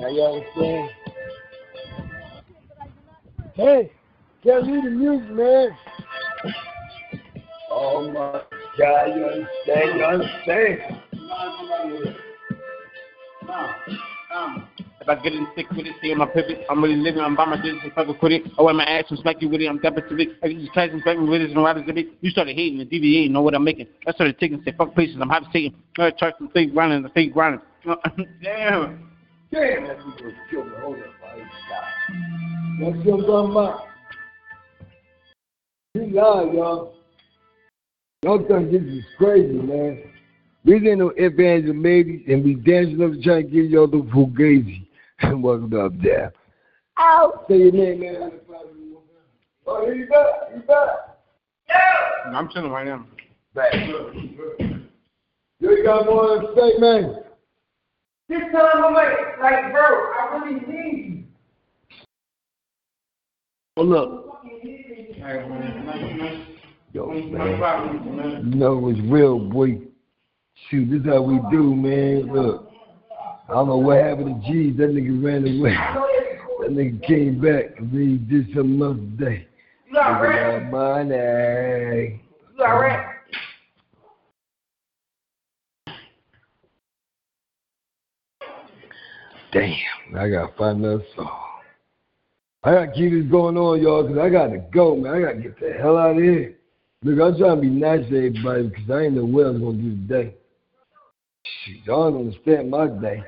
Now 0.00 0.08
you 0.08 0.22
understand? 0.22 0.90
Hey, 3.54 3.90
can't 4.44 4.64
leave 4.64 4.84
the 4.84 4.90
music, 4.90 5.30
man. 5.30 5.76
Oh 7.70 8.10
my 8.12 8.57
God, 8.78 9.06
you 9.16 9.24
understand? 9.24 9.98
You 9.98 10.04
understand? 10.04 10.78
If 15.00 15.08
I 15.08 15.14
get 15.16 15.32
in 15.32 15.48
sick 15.56 15.68
with 15.70 15.86
it, 15.86 16.12
on 16.12 16.18
my 16.18 16.26
pivot. 16.26 16.64
I'm 16.70 16.82
really 16.82 16.96
living, 16.96 17.20
I'm 17.20 17.34
by 17.34 17.46
my 17.46 17.56
business, 17.56 17.82
and 17.82 17.92
fucking 17.92 18.14
quit 18.16 18.32
it. 18.32 18.42
I 18.56 18.62
wear 18.62 18.74
my 18.74 18.84
ass 18.84 19.04
and 19.10 19.18
smack 19.18 19.42
you 19.42 19.48
with 19.48 19.60
it, 19.60 19.66
I'm 19.66 19.78
dumping 19.78 20.04
to 20.08 20.16
it. 20.18 20.28
I 20.44 20.48
these 20.48 20.68
class 20.70 20.90
and 20.92 21.02
smack 21.02 21.18
me 21.18 21.28
with 21.28 21.40
it, 21.40 21.50
and 21.50 21.62
riders 21.62 21.84
with 21.86 21.98
it. 21.98 22.06
You 22.20 22.30
started 22.30 22.54
hating 22.54 22.80
and 22.80 22.88
deviating, 22.88 23.32
know 23.32 23.42
what 23.42 23.54
I'm 23.54 23.64
making. 23.64 23.88
I 24.06 24.12
started 24.12 24.38
taking, 24.38 24.62
say, 24.64 24.72
fuck 24.78 24.94
patience, 24.94 25.18
I'm 25.20 25.28
hot 25.28 25.42
Satan. 25.52 25.74
I 25.98 26.10
charge 26.12 26.34
some 26.38 26.50
fake 26.50 26.72
grinding, 26.72 27.02
the 27.02 27.08
fake 27.08 27.32
grinding. 27.32 27.60
Uh, 27.88 27.96
damn. 28.42 29.10
Damn, 29.50 29.88
that 29.88 29.96
people 29.96 30.12
was 30.22 30.34
me. 30.52 30.62
Hold 30.82 30.98
up, 30.98 31.04
buddy. 31.20 31.42
Stop. 31.66 31.84
That's 32.80 33.06
what 33.06 33.34
I'm 33.34 33.54
talking. 33.54 33.86
He 35.94 36.00
lied, 36.00 36.54
y'all. 36.54 36.97
Y'all 38.24 38.44
think 38.48 38.72
this 38.72 38.82
is 38.82 39.04
crazy, 39.16 39.52
man. 39.52 40.02
We 40.64 40.80
didn't 40.80 40.98
know 40.98 41.12
if 41.16 41.38
ands 41.38 41.70
and 41.70 41.80
maybes, 41.80 42.22
and 42.26 42.44
we 42.44 42.54
dancing 42.54 43.00
up 43.00 43.12
trying 43.22 43.44
to 43.44 43.48
give 43.48 43.70
y'all 43.70 43.86
the 43.86 43.98
fugazi. 43.98 44.86
And 45.20 45.42
welcome 45.42 45.74
up 45.74 45.92
there. 46.00 46.32
Ow! 47.00 47.32
Oh. 47.34 47.44
Say 47.48 47.56
your 47.58 47.72
name, 47.72 48.00
man. 48.00 48.32
Oh, 49.66 49.92
he 49.92 50.04
back. 50.04 50.54
He 50.54 50.60
back. 50.60 50.88
I'm 52.32 52.48
chilling 52.50 52.70
right 52.70 52.86
now. 52.86 53.04
Back. 53.52 53.74
You 55.58 55.84
got 55.84 56.06
more 56.06 56.40
to 56.40 56.54
say, 56.56 56.78
man. 56.78 57.16
This 58.28 58.42
time 58.52 58.84
I'm 58.84 58.94
like, 58.94 59.08
like, 59.40 59.72
bro, 59.72 59.82
I 59.82 60.40
really 60.44 60.60
need 60.66 61.26
Hold 63.76 63.92
up. 63.94 64.28
Yo, 66.92 67.06
man. 67.06 68.50
You 68.50 68.58
know 68.58 68.88
it's 68.88 69.00
real, 69.00 69.38
boy. 69.38 69.78
Shoot, 70.68 70.90
this 70.90 71.00
is 71.00 71.06
how 71.06 71.22
we 71.22 71.38
do, 71.50 71.74
man. 71.74 72.32
Look. 72.32 72.70
I 73.48 73.52
don't 73.52 73.68
know 73.68 73.78
what 73.78 74.02
happened 74.02 74.42
to 74.42 74.52
G. 74.52 74.70
That 74.72 74.90
nigga 74.90 75.24
ran 75.24 75.58
away. 75.58 75.76
That 76.60 76.72
nigga 76.72 77.06
came 77.06 77.40
back 77.40 77.78
and 77.78 77.90
then 77.92 78.08
he 78.08 78.16
did 78.16 78.54
something 78.54 78.82
else 78.82 78.98
today. 79.16 79.46
You 79.86 79.94
got 79.94 80.20
rent? 80.20 80.70
money. 80.70 82.20
You 82.52 82.58
got 82.58 82.72
rent? 82.72 83.06
Damn, 89.52 89.72
I 90.16 90.28
gotta 90.28 90.52
find 90.58 90.84
another 90.84 91.04
song. 91.16 91.30
I 92.64 92.72
gotta 92.72 92.92
keep 92.92 93.12
this 93.12 93.30
going 93.30 93.56
on, 93.56 93.80
y'all, 93.80 94.02
because 94.02 94.18
I 94.18 94.28
gotta 94.28 94.58
go, 94.74 94.96
man. 94.96 95.14
I 95.14 95.20
gotta 95.20 95.38
get 95.38 95.60
the 95.60 95.72
hell 95.72 95.96
out 95.96 96.16
of 96.16 96.22
here. 96.22 96.57
Look, 97.04 97.20
I'm 97.20 97.38
trying 97.38 97.56
to 97.56 97.60
be 97.60 97.68
nice 97.68 98.00
to 98.10 98.16
everybody 98.26 98.68
because 98.68 98.90
I 98.90 99.02
ain't 99.02 99.14
know 99.14 99.24
what 99.24 99.46
I 99.46 99.50
was 99.50 99.60
gonna 99.60 99.78
do 99.78 99.90
today. 99.90 100.34
Shit, 101.44 101.82
I 101.84 101.86
don't 101.86 102.16
understand 102.16 102.70
my 102.70 102.88
day. 102.88 103.22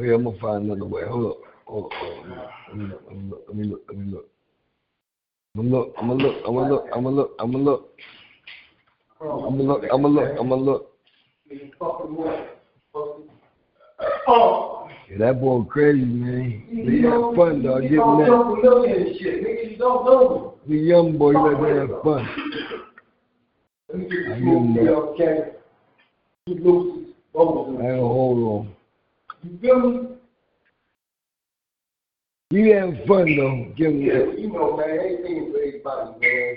Okay, 0.00 0.14
I'm 0.14 0.22
gonna 0.22 0.38
find 0.38 0.70
another 0.70 0.84
way. 0.84 1.02
Hold 1.04 1.32
up. 1.32 1.38
Hold 1.66 1.86
up. 1.86 1.92
Hold 1.92 2.42
up. 2.42 2.52
Let 2.68 2.76
me 2.76 2.86
look. 2.86 3.44
Let 3.48 3.56
me 3.56 3.64
look. 3.66 3.82
Let 3.88 3.98
me 3.98 4.12
look. 4.12 5.94
I'm 5.98 6.06
gonna 6.06 6.22
look. 6.22 6.42
I'm 6.46 6.54
gonna 6.54 6.68
look. 6.68 6.86
I'm 6.94 7.02
gonna 7.02 7.16
look. 7.16 7.34
I'm 7.40 7.50
gonna 7.50 7.64
look. 7.64 7.90
I'm 9.20 9.36
gonna 9.40 9.48
look. 9.50 9.50
I'm 9.50 9.56
gonna 9.56 9.62
look. 9.68 9.82
I'm 9.90 10.02
gonna 10.02 10.14
look. 10.14 10.38
I'ma 10.38 10.54
look. 10.54 10.86
Oh. 14.28 14.88
Yeah, 15.10 15.18
that 15.18 15.40
boy 15.40 15.64
crazy, 15.64 16.04
man. 16.04 16.62
He 16.70 17.02
had 17.02 17.34
fun, 17.34 17.62
dog. 17.62 17.82
Getting 17.82 17.98
him 17.98 18.18
that. 18.18 19.76
Don't 19.76 20.04
know 20.04 20.49
the 20.66 20.76
young 20.76 21.16
boy, 21.16 21.32
he 21.32 21.38
let 21.38 21.60
me 21.62 21.68
have 21.78 22.02
fun. 22.02 22.28
I 23.92 23.96
give 23.96 24.08
him. 24.36 24.76
I 26.48 27.42
don't 27.42 27.98
hold 27.98 28.38
on. 28.48 28.76
You 32.50 32.74
having 32.74 33.06
fun, 33.06 33.36
though. 33.36 33.72
Give 33.76 33.92
him 33.92 34.06
that. 34.06 34.38
You 34.38 34.48
know, 34.52 34.76
man, 34.76 34.90
anything 34.90 35.52
for 35.52 35.58
everybody, 35.58 36.10
man. 36.20 36.56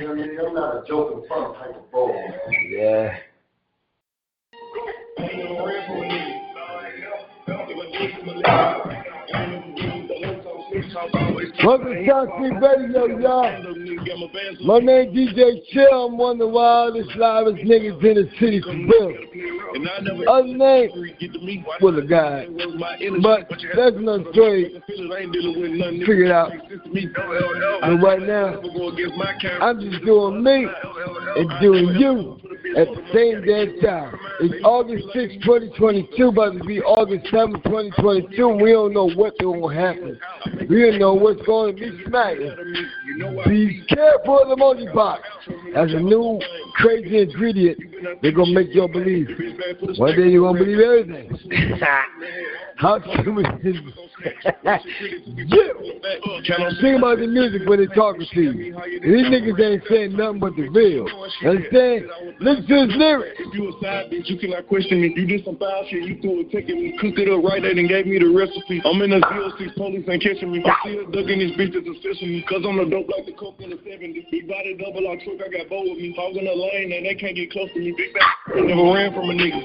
You 0.00 0.06
know 0.06 0.14
what 0.14 0.22
I 0.22 0.26
mean? 0.26 0.38
I'm 0.40 0.54
not 0.54 0.76
a 0.76 0.86
joking 0.86 1.28
fun 1.28 1.54
type 1.54 1.76
of 1.76 1.90
ball, 1.90 2.08
man. 2.14 2.38
Yeah. 2.70 3.18
Welcome 11.64 11.92
to 11.92 12.06
South 12.06 12.28
Radio, 12.38 13.18
y'all. 13.18 13.74
My 14.64 14.78
name 14.78 15.12
DJ 15.12 15.60
Chill. 15.72 16.06
I'm 16.06 16.16
one 16.16 16.32
of 16.32 16.38
the 16.38 16.48
wildest, 16.48 17.10
livest 17.16 17.64
niggas 17.64 18.04
in 18.04 18.14
the 18.14 18.30
city 18.38 18.60
for 18.60 18.72
real. 18.72 20.28
Other 20.28 20.46
name, 20.46 20.90
full 21.80 21.98
of 21.98 22.08
God. 22.08 22.46
But 23.22 23.48
that's 23.74 23.96
another 23.96 24.24
story. 24.32 24.80
Figure 24.86 26.24
it 26.24 26.30
out. 26.30 26.52
And 27.82 28.02
right 28.02 28.22
now, 28.22 28.60
I'm 29.60 29.80
just 29.80 30.04
doing 30.04 30.42
me 30.42 30.66
and 31.36 31.60
doing 31.60 31.96
you 31.98 32.38
at 32.76 32.86
the 32.88 33.02
same 33.12 33.44
damn 33.44 33.80
time. 33.80 34.18
It's 34.40 34.64
August 34.64 35.04
6, 35.12 35.34
2022, 35.44 36.28
about 36.28 36.58
to 36.58 36.64
be 36.64 36.80
August 36.80 37.26
7, 37.30 37.54
2022, 37.62 38.48
we 38.48 38.72
don't 38.72 38.92
know 38.92 39.10
what's 39.10 39.38
to 39.38 39.68
happen. 39.68 40.18
We 40.68 40.82
don't 40.82 40.98
know 40.98 41.14
what's 41.14 41.40
going 41.48 41.74
to 41.74 41.80
be 41.80 42.04
smacking. 42.06 42.54
Be 43.46 43.84
careful 43.88 44.42
of 44.42 44.48
the 44.48 44.56
multi 44.56 44.86
box. 44.94 45.22
As 45.74 45.90
a 45.92 45.98
new 45.98 46.40
crazy 46.74 47.22
ingredient, 47.22 47.78
they're 48.22 48.32
going 48.32 48.54
to 48.54 48.60
make 48.60 48.74
you 48.74 48.86
believe. 48.86 49.28
One 49.98 50.14
day 50.14 50.28
you're 50.28 50.42
going 50.42 50.56
to 50.56 50.64
believe 50.64 50.80
everything. 50.80 51.80
How 52.76 53.00
stupid 53.00 53.46
is 53.64 53.74
you? 53.74 53.92
Think 56.80 56.98
about 56.98 57.18
the 57.18 57.26
music 57.26 57.68
when 57.68 57.78
they're 57.78 57.94
talking 57.94 58.26
to 58.32 58.40
you. 58.40 58.74
These 59.02 59.26
niggas 59.26 59.60
ain't 59.60 59.82
saying 59.88 60.16
nothing 60.16 60.38
but 60.38 60.54
the 60.54 60.68
real. 60.68 61.06
Understand? 61.44 62.06
Listen 62.40 62.66
to 62.66 62.86
his 62.86 62.96
lyrics. 62.96 63.36
If 63.40 63.54
you 63.54 63.68
a 63.68 63.72
side 63.82 64.10
bitch, 64.10 64.30
you 64.30 64.38
cannot 64.38 64.68
question 64.68 65.02
me. 65.02 65.12
You 65.16 65.26
did 65.26 65.44
some 65.44 65.56
foul 65.56 65.86
shit, 65.90 66.04
you 66.04 66.20
threw 66.20 66.40
it, 66.40 66.50
taking 66.52 66.76
me, 66.76 66.96
cooked 67.00 67.18
it 67.18 67.28
up 67.28 67.42
right 67.42 67.62
there 67.62 67.72
and 67.72 67.88
gave 67.88 68.06
me 68.06 68.18
the 68.18 68.30
recipe. 68.30 68.80
I'm 68.84 69.02
in 69.02 69.12
a 69.12 69.20
Z06, 69.20 69.74
police 69.74 70.06
ain't 70.08 70.22
catching 70.22 70.52
me. 70.52 70.62
I 70.64 70.74
still 70.86 71.10
ducking 71.38 71.56
this 71.56 71.56
bitch 71.56 71.72
that's 71.74 71.86
assisting. 71.86 72.42
Cause 72.48 72.62
I'm 72.66 72.76
the 72.78 72.86
dope 72.86 73.08
like 73.08 73.26
the 73.26 73.32
coke 73.32 73.60
in 73.60 73.70
the 73.70 73.76
70s. 73.76 74.30
Big 74.30 74.48
body 74.48 74.76
double 74.76 75.04
lock 75.04 75.18
truck, 75.22 75.38
I 75.44 75.48
got 75.50 75.68
bow 75.68 75.82
with 75.82 75.98
me. 75.98 76.14
Hog 76.16 76.36
in 76.36 76.44
the 76.44 76.54
lane 76.54 76.92
and 76.92 77.06
they 77.06 77.14
can't 77.14 77.36
get 77.36 77.50
close 77.50 77.70
to 77.74 77.78
me. 77.78 77.94
Big 77.96 78.14
back, 78.14 78.36
I 78.54 78.60
never 78.66 78.92
ran 78.92 79.12
from 79.14 79.30
a 79.30 79.34
nigga. 79.34 79.60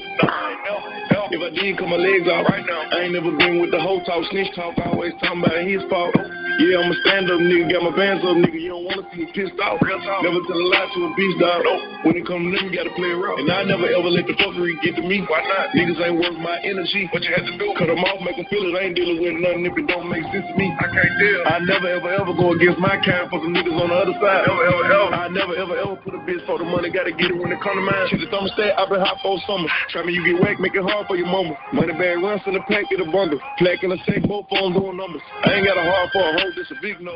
If 1.34 1.42
I 1.42 1.50
did, 1.50 1.78
cut 1.78 1.88
my 1.90 1.98
legs 1.98 2.28
out 2.30 2.46
right 2.50 2.66
now. 2.66 2.94
I 2.94 3.10
ain't 3.10 3.14
never 3.14 3.32
been 3.36 3.62
with 3.62 3.72
the 3.72 3.82
whole 3.82 4.04
talk, 4.04 4.24
snitch 4.30 4.54
talk, 4.56 4.78
always 4.86 5.14
talking 5.22 5.42
about 5.42 5.66
his 5.66 5.82
fault. 5.90 6.14
Yeah, 6.62 6.86
I'm 6.86 6.94
a 6.94 6.98
stand 7.02 7.26
up 7.34 7.42
nigga, 7.42 7.66
got 7.74 7.82
my 7.82 7.96
bands 7.98 8.22
up 8.22 8.38
nigga. 8.38 8.62
You 8.62 8.78
don't 8.78 8.86
wanna 8.86 9.10
see 9.10 9.26
me 9.26 9.34
pissed 9.34 9.58
off. 9.58 9.82
Never 9.82 10.38
tell 10.46 10.60
a 10.62 10.68
lie 10.70 10.86
to 10.86 11.00
a 11.10 11.12
bitch 11.18 11.36
dog. 11.42 11.66
When 12.06 12.14
it 12.14 12.30
comes 12.30 12.46
to 12.46 12.50
them, 12.54 12.70
you 12.70 12.78
gotta 12.78 12.94
play 12.94 13.10
around. 13.10 13.42
And 13.42 13.50
I 13.50 13.66
never 13.66 13.90
ever 13.90 14.06
let 14.14 14.30
the 14.30 14.38
fuckery 14.38 14.78
get 14.86 14.94
to 15.02 15.04
me. 15.04 15.26
Why 15.26 15.42
not? 15.50 15.74
Niggas 15.74 15.98
ain't 15.98 16.22
worth 16.22 16.38
my 16.38 16.62
energy. 16.62 17.10
What 17.10 17.26
you 17.26 17.34
had 17.34 17.50
to 17.50 17.58
do? 17.58 17.74
Cut 17.74 17.90
them 17.90 18.06
off, 18.06 18.22
make 18.22 18.38
them 18.38 18.46
feel 18.54 18.70
it. 18.70 18.78
I 18.78 18.86
ain't 18.86 18.94
dealing 18.94 19.18
with 19.18 19.34
nothing 19.42 19.66
if 19.66 19.74
it 19.74 19.88
don't 19.90 20.06
make 20.14 20.22
sense 20.30 20.46
to 20.46 20.54
me. 20.54 20.70
I 20.78 20.86
can't 20.94 21.16
deal. 21.18 21.40
I 21.50 21.58
never 21.66 21.88
ever 21.88 22.10
ever 22.12 22.34
go 22.34 22.54
against 22.54 22.80
my 22.80 23.00
kind 23.02 23.30
for 23.32 23.40
some 23.40 23.54
niggas 23.54 23.74
on 23.74 23.90
the 23.90 23.98
other 23.98 24.16
side. 24.20 24.48
Ever, 24.48 24.64
ever, 24.68 24.84
ever. 24.86 25.10
I 25.16 25.28
never 25.32 25.56
ever 25.56 25.76
ever 25.80 25.96
put 26.00 26.14
a 26.16 26.22
bitch 26.24 26.44
for 26.46 26.58
the 26.60 26.68
money. 26.68 26.92
Gotta 26.92 27.12
get 27.12 27.32
it 27.32 27.38
when 27.38 27.52
it 27.52 27.60
come 27.64 27.80
to 27.80 27.84
mine. 27.84 28.08
Shit, 28.12 28.20
the 28.20 28.30
thermostat, 28.30 28.76
i 28.76 28.84
been 28.86 29.00
hot 29.00 29.18
for 29.24 29.40
summer. 29.48 29.68
Try 29.90 30.04
me, 30.04 30.14
you 30.14 30.24
get 30.24 30.42
whack, 30.44 30.60
make 30.60 30.76
it 30.76 30.84
hard 30.84 31.08
for 31.08 31.16
your 31.16 31.28
number. 31.28 31.56
Money 31.72 31.94
bag 31.96 32.20
runs 32.20 32.44
in 32.46 32.54
the 32.54 32.64
pack, 32.68 32.86
get 32.92 33.00
a 33.00 33.08
bundle. 33.08 33.40
Plaque 33.58 33.84
in 33.84 33.90
the 33.90 34.00
sack, 34.04 34.24
both 34.28 34.48
phones 34.52 34.76
doing 34.76 34.98
numbers. 34.98 35.24
I 35.46 35.58
ain't 35.58 35.66
got 35.66 35.80
a 35.80 35.86
heart 35.86 36.10
for 36.12 36.24
a 36.24 36.32
hoe, 36.38 36.52
this 36.56 36.70
a 36.72 36.78
big 36.82 37.00
no. 37.00 37.16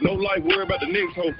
No 0.00 0.16
life, 0.16 0.42
worry 0.42 0.64
about 0.64 0.80
the 0.80 0.90
next 0.90 1.14
hoe. 1.14 1.32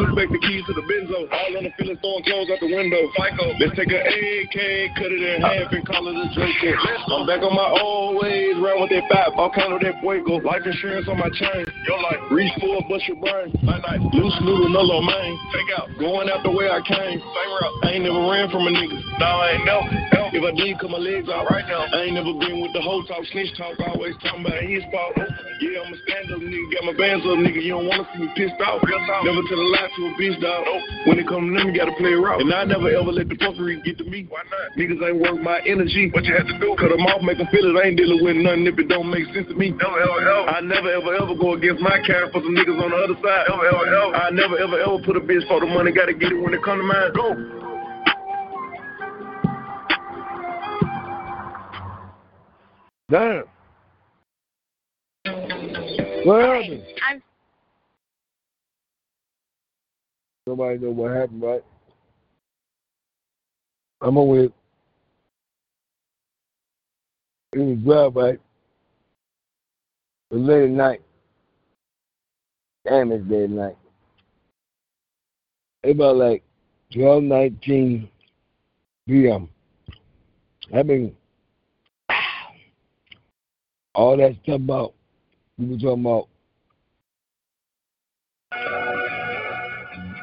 Took 0.00 0.16
back 0.16 0.28
the 0.32 0.40
keys 0.42 0.64
to 0.66 0.72
the 0.74 0.84
Benzo. 0.84 1.28
All 1.30 1.56
on 1.56 1.64
the 1.64 1.72
feelings, 1.78 2.00
throwing 2.02 2.24
clothes 2.24 2.50
out 2.50 2.58
the 2.58 2.70
window. 2.70 3.00
Psycho. 3.14 3.46
Let's 3.60 3.76
take 3.76 3.92
an 3.92 4.02
AK, 4.02 4.56
cut 4.98 5.10
it 5.12 5.22
in 5.22 5.42
half 5.42 5.70
and 5.72 5.84
call 5.86 6.08
it 6.08 6.16
a 6.16 6.26
Draco. 6.32 6.70
I'm 7.12 7.26
back 7.26 7.44
on 7.44 7.54
my 7.54 7.68
old 7.80 8.18
ways, 8.20 8.56
round 8.58 8.80
with 8.82 8.90
that 8.90 9.06
kind 9.54 9.72
of 9.72 9.80
that 9.80 10.00
fuego. 10.00 10.40
Life 10.40 10.64
insurance 10.64 11.08
on 11.08 11.18
my 11.18 11.28
chain. 11.30 11.64
Your 11.92 12.00
life, 12.00 12.24
reach 12.30 12.52
for 12.58 12.80
a 12.80 12.98
your 13.06 13.20
brain. 13.20 13.52
My 13.64 13.76
night, 13.76 14.00
loose 14.14 14.32
noodle, 14.40 14.70
no 14.70 14.80
low 14.80 15.02
main. 15.02 15.38
Take 15.52 15.76
out, 15.76 15.90
going 15.98 16.30
out 16.30 16.42
the 16.42 16.50
way 16.50 16.64
I 16.64 16.80
came. 16.80 17.20
Same 17.20 17.20
route. 17.20 17.84
I 17.84 17.90
ain't 17.92 18.04
never 18.04 18.30
ran 18.32 18.48
from 18.48 18.64
a 18.64 18.70
nigga. 18.70 18.96
No, 19.20 19.26
I 19.26 19.50
ain't 19.52 19.66
never. 19.66 20.21
If 20.32 20.40
I 20.40 20.52
did, 20.56 20.80
cut 20.80 20.88
my 20.88 20.96
legs 20.96 21.28
out 21.28 21.44
right 21.52 21.68
now. 21.68 21.84
I 21.92 22.08
ain't 22.08 22.16
never 22.16 22.32
been 22.32 22.64
with 22.64 22.72
the 22.72 22.80
whole 22.80 23.04
talk, 23.04 23.20
snitch 23.36 23.52
talk, 23.52 23.76
always 23.84 24.16
talking 24.24 24.40
about 24.40 24.64
his 24.64 24.80
fault. 24.88 25.12
Oh, 25.20 25.28
yeah, 25.60 25.84
I'm 25.84 25.92
a 25.92 25.96
stand 26.08 26.32
up 26.32 26.40
nigga, 26.40 26.72
got 26.72 26.88
my 26.88 26.96
bands 26.96 27.20
up, 27.28 27.36
nigga. 27.36 27.60
You 27.60 27.76
don't 27.76 27.84
wanna 27.84 28.08
see 28.16 28.24
me 28.24 28.32
pissed 28.32 28.56
off. 28.64 28.80
Never 28.80 29.44
tell 29.44 29.60
a 29.60 29.68
lie 29.76 29.92
to 29.92 30.00
a 30.08 30.12
bitch, 30.16 30.40
dog. 30.40 30.64
Oh, 30.64 30.80
when 31.04 31.20
it 31.20 31.28
come 31.28 31.46
to 31.46 31.52
them, 31.52 31.68
you 31.68 31.76
gotta 31.76 31.92
play 32.00 32.16
it. 32.16 32.24
And 32.24 32.48
I 32.48 32.64
never 32.64 32.88
ever 32.88 33.12
let 33.12 33.28
the 33.28 33.36
fuckery 33.36 33.84
get 33.84 34.00
to 34.00 34.08
me. 34.08 34.24
Why 34.32 34.40
not? 34.48 34.72
Niggas 34.72 35.04
ain't 35.04 35.20
worth 35.20 35.40
my 35.44 35.60
energy. 35.68 36.08
What 36.16 36.24
you 36.24 36.32
had 36.32 36.48
to 36.48 36.56
do? 36.56 36.80
Cut 36.80 36.88
them 36.88 37.04
off, 37.12 37.20
make 37.20 37.36
them 37.36 37.52
feel 37.52 37.68
it. 37.68 37.76
I 37.76 37.92
ain't 37.92 38.00
dealing 38.00 38.24
with 38.24 38.40
nothing 38.40 38.64
if 38.64 38.80
it 38.80 38.88
don't 38.88 39.12
make 39.12 39.28
sense 39.36 39.52
to 39.52 39.54
me. 39.54 39.76
Ever. 39.76 40.48
I 40.48 40.64
never, 40.64 40.96
ever, 40.96 41.12
ever 41.12 41.36
go 41.36 41.60
against 41.60 41.84
my 41.84 42.00
kind 42.08 42.32
for 42.32 42.40
some 42.40 42.56
niggas 42.56 42.80
on 42.80 42.88
the 42.88 42.98
other 43.04 43.20
side. 43.20 43.52
Ever. 43.52 43.68
I 44.16 44.32
never, 44.32 44.56
ever, 44.56 44.80
ever 44.80 44.98
put 45.04 45.20
a 45.20 45.22
bitch 45.22 45.44
for 45.44 45.60
the 45.60 45.68
money. 45.68 45.92
Gotta 45.92 46.16
get 46.16 46.32
it 46.32 46.40
when 46.40 46.56
it 46.56 46.64
come 46.64 46.80
to 46.80 46.86
mine. 46.88 47.12
Go. 47.12 47.71
Damn. 53.12 53.44
What 56.24 56.40
happened? 56.40 56.82
I'm 57.06 57.22
Nobody 60.46 60.78
know 60.78 60.90
what 60.92 61.12
happened, 61.12 61.42
right? 61.42 61.62
I'm 64.00 64.16
on 64.16 64.28
with 64.28 64.52
it 67.52 67.58
was 67.58 67.78
drive 67.84 68.16
right. 68.16 68.40
It 70.30 70.34
was 70.34 70.42
late 70.42 70.64
at 70.64 70.70
night. 70.70 71.02
Damn, 72.86 73.12
it's 73.12 73.30
late 73.30 73.44
at 73.44 73.50
night. 73.50 73.76
It 75.82 75.90
about 75.90 76.16
like 76.16 76.42
twelve 76.94 77.22
nineteen 77.24 78.08
p.m. 79.06 79.50
I've 80.74 80.86
been 80.86 81.14
all 83.94 84.16
that 84.16 84.36
stuff 84.42 84.56
about 84.56 84.94
we 85.58 85.66
were 85.66 85.76
talking 85.76 86.00
about 86.00 86.28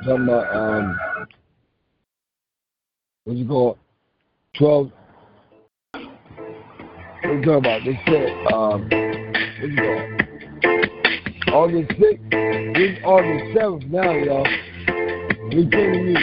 talking 0.05 0.23
about 0.23 0.55
um 0.55 0.97
what's 3.25 3.39
it 3.39 3.47
called? 3.47 3.77
Twelve 4.57 4.91
what 5.91 7.33
you 7.33 7.41
talking 7.41 7.55
about? 7.55 7.81
They 7.85 7.99
said 8.05 8.29
um 8.53 8.89
what's 8.89 9.73
it 9.73 9.77
called? 9.77 10.19
August 11.53 11.91
sixth. 11.99 12.23
It's 12.31 13.03
August 13.03 13.55
seventh 13.55 13.83
now, 13.85 14.11
y'all. 14.11 14.47
We 15.49 15.69
telling 15.69 16.07
you. 16.07 16.15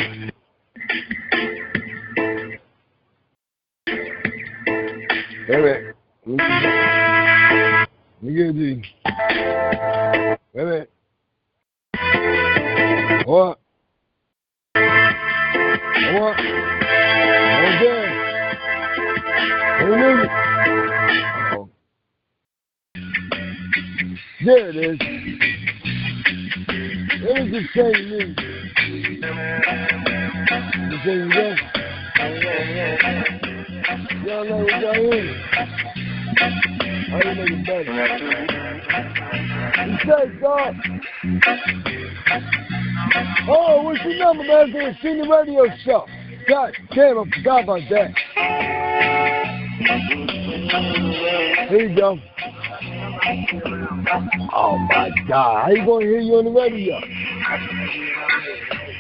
Wait 5.49 5.59
a 5.59 5.95
minute. 6.27 6.96
It 8.23 8.29
to 8.29 8.33
you. 8.33 8.83
Wait 10.55 10.67
a. 10.67 10.89
What? 13.27 13.59
What? 16.15 16.37
Minute. 19.87 20.31
Uh-oh. 21.53 21.69
There 24.45 24.69
it 24.71 24.77
is. 24.77 24.99
Let 27.23 27.35
me 27.43 27.47
just 27.53 27.69
say 27.75 27.93
to 27.93 28.01
you. 28.03 28.17
You 30.89 30.97
say 31.05 31.15
it 31.17 31.27
again? 31.27 31.57
Y'all 34.25 34.45
know 34.45 34.57
what 34.65 34.81
y'all? 34.81 36.76
He 37.17 37.23
God. 40.41 40.75
Oh, 43.49 43.83
what's 43.85 44.05
your 44.05 44.19
number, 44.19 44.43
man? 44.45 44.73
For 44.73 44.79
the 44.79 44.95
senior 45.03 45.29
radio 45.31 45.65
show. 45.85 46.07
God 46.49 46.73
damn, 46.95 47.19
I 47.19 47.25
forgot 47.35 47.65
about 47.65 47.81
that. 47.91 48.15
Here 51.69 51.89
you 51.89 51.97
go. 51.97 52.19
Oh 54.53 54.79
my 54.91 55.11
God. 55.27 55.65
How 55.65 55.71
you 55.71 55.87
gonna 55.87 56.05
hear 56.05 56.21
you 56.21 56.35
on 56.35 56.45
the 56.45 56.51
radio? 56.51 57.01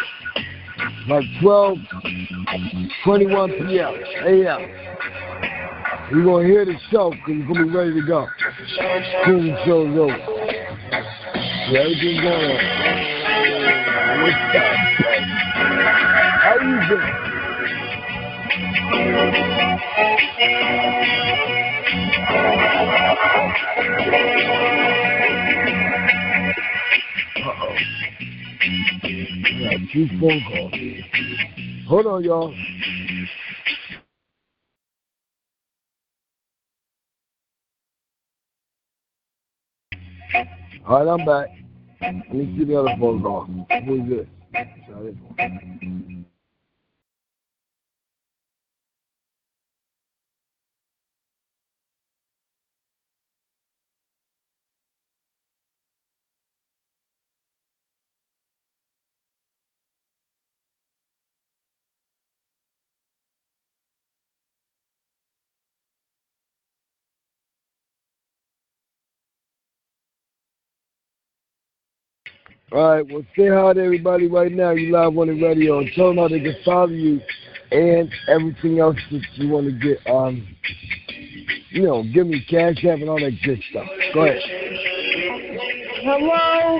like 1.07 1.23
12, 1.41 1.77
21 3.03 3.49
p.m. 3.51 3.93
a.m. 4.25 4.61
You're 6.11 6.23
going 6.23 6.47
to 6.47 6.53
hear 6.53 6.65
the 6.65 6.75
show 6.91 7.11
because 7.11 7.27
you're 7.27 7.47
going 7.47 7.59
to 7.59 7.65
be 7.65 7.71
ready 7.71 7.93
to 7.93 8.05
go. 8.05 8.27
Soon 9.25 9.47
the 9.47 9.65
show's 9.65 9.97
over. 9.97 10.17
Yeah, 11.71 11.79
everything's 11.79 12.21
going 12.21 12.51
on. 12.51 12.57
How 16.41 16.55
you 16.61 16.75
doing? 16.89 17.31
Hold 31.87 32.07
on, 32.07 32.23
y'all. 32.23 32.53
All 40.87 41.05
right, 41.05 41.11
I'm 41.11 41.25
back. 41.25 41.49
Let 42.01 42.33
me 42.33 42.55
see 42.57 42.65
the 42.65 42.79
other 42.79 42.95
phone 42.99 43.21
call. 43.21 43.45
Who's 43.85 44.09
this? 44.09 44.27
Try 44.53 45.03
this 45.03 45.15
one. 45.35 46.20
All 72.73 72.89
right, 72.89 73.05
well, 73.11 73.23
say 73.37 73.49
hi 73.49 73.73
to 73.73 73.83
everybody 73.83 74.27
right 74.27 74.51
now. 74.51 74.71
You 74.71 74.93
live 74.93 75.17
on 75.17 75.27
the 75.27 75.33
radio 75.33 75.79
and 75.79 75.89
tell 75.93 76.07
them 76.07 76.17
how 76.19 76.29
they 76.29 76.39
can 76.39 76.55
follow 76.63 76.87
you 76.87 77.19
and 77.69 78.09
everything 78.29 78.79
else 78.79 78.95
that 79.11 79.21
you 79.33 79.49
want 79.49 79.67
to 79.67 79.73
get. 79.73 79.97
Um, 80.09 80.47
you 81.71 81.83
know, 81.83 82.03
give 82.13 82.27
me 82.27 82.45
cash 82.49 82.77
app 82.85 82.99
and 82.99 83.09
all 83.09 83.19
that 83.19 83.37
good 83.43 83.61
stuff. 83.69 83.87
Go 84.13 84.21
ahead. 84.21 84.39
Hello, 86.03 86.79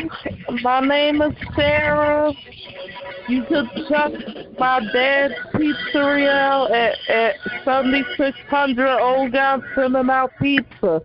my 0.63 0.80
name 0.80 1.22
is 1.22 1.34
Sarah. 1.57 2.31
You 3.27 3.43
could 3.43 3.68
check 3.89 4.11
my 4.57 4.80
dad's 4.93 5.34
pizzeria 5.53 6.72
at, 6.72 7.09
at 7.09 7.35
7600 7.65 8.97
Old 8.97 9.34
Town 9.34 9.61
Cinnamon 9.76 10.30
Pizza. 10.39 11.01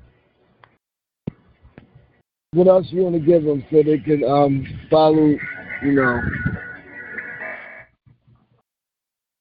What 2.56 2.68
else 2.68 2.86
you 2.88 3.02
want 3.02 3.14
to 3.16 3.20
give 3.20 3.44
them 3.44 3.62
so 3.70 3.82
they 3.82 3.98
can 3.98 4.24
um 4.24 4.66
follow, 4.90 5.34
you 5.82 5.92
know, 5.92 6.22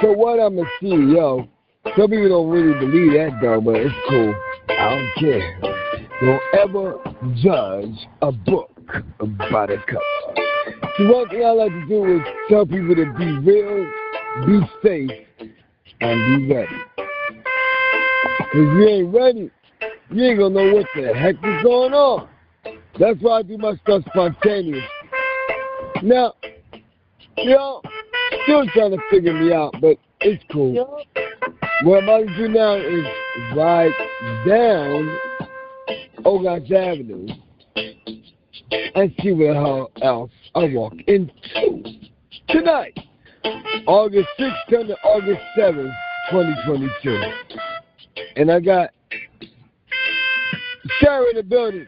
So 0.02 0.12
what 0.12 0.40
I'm 0.40 0.58
a 0.58 0.64
CEO. 0.82 1.48
Some 1.96 2.10
people 2.10 2.30
don't 2.30 2.50
really 2.50 2.74
believe 2.80 3.14
that 3.14 3.40
though, 3.42 3.62
but 3.62 3.76
it's 3.76 3.94
cool. 4.10 4.34
I 4.70 4.96
don't 4.96 5.14
care. 5.20 5.60
Don't 6.20 6.42
ever 6.60 6.98
judge 7.36 8.08
a 8.22 8.32
book 8.32 8.72
by 9.52 9.66
the 9.66 9.78
cover. 9.88 11.12
One 11.12 11.30
thing 11.30 11.44
I 11.46 11.52
like 11.52 11.72
to 11.72 11.86
do 11.88 12.16
is 12.16 12.22
tell 12.50 12.66
people 12.66 12.96
to 12.96 13.14
be 13.18 13.32
real, 13.40 13.92
be 14.46 14.62
safe, 14.84 15.12
and 16.02 16.48
be 16.48 16.54
ready. 16.54 16.76
If 18.54 18.56
you 18.56 18.88
ain't 18.88 19.14
ready, 19.14 19.52
you 20.10 20.24
ain't 20.24 20.40
gonna 20.40 20.54
know 20.54 20.74
what 20.74 20.86
the 20.96 21.14
heck 21.14 21.36
is 21.36 21.64
going 21.64 21.94
on. 21.94 22.28
That's 23.00 23.20
why 23.22 23.40
I 23.40 23.42
do 23.44 23.58
my 23.58 23.76
stuff 23.84 24.04
spontaneous. 24.10 24.84
Now, 26.02 26.34
y'all 27.38 27.82
still 28.44 28.66
trying 28.68 28.92
to 28.92 29.00
figure 29.10 29.34
me 29.34 29.54
out, 29.54 29.76
but 29.82 29.98
it's 30.22 30.44
cool. 30.52 31.04
What 31.84 31.98
I'm 31.98 32.04
about 32.04 32.28
to 32.28 32.38
do 32.38 32.48
now 32.48 32.76
is 32.76 33.06
ride 33.56 33.92
down 34.48 35.20
Ogontz 36.26 36.72
Avenue 36.72 37.28
and 38.96 39.14
see 39.22 39.32
what 39.32 39.92
else 40.02 40.32
I 40.56 40.66
walk 40.66 40.94
into 41.08 41.32
tonight, 42.50 42.98
August 43.86 44.28
6th 44.40 44.68
to 44.70 44.98
August 45.04 45.42
7th, 45.58 45.94
2022. 46.32 47.22
And 48.36 48.52
I 48.52 48.60
got 48.60 48.90
Sarah 51.00 51.30
in 51.30 51.36
the 51.36 51.44
building. 51.44 51.86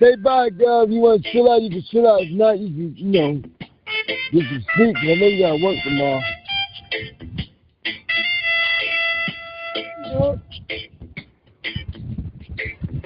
Say 0.00 0.16
bye, 0.16 0.50
girl. 0.50 0.82
If 0.82 0.90
you 0.90 1.00
want 1.00 1.24
to 1.24 1.32
chill 1.32 1.50
out, 1.50 1.62
you 1.62 1.70
can 1.70 1.84
chill 1.90 2.08
out. 2.08 2.20
If 2.22 2.30
not, 2.30 2.58
you 2.58 2.68
can, 2.68 2.96
you 2.96 3.20
know, 3.20 3.42
get 4.32 4.44
some 4.48 4.64
sleep. 4.76 4.96
I 4.96 5.14
know 5.14 5.26
you 5.26 5.42
got 5.42 5.60
work 5.60 5.76
tomorrow. 5.82 6.20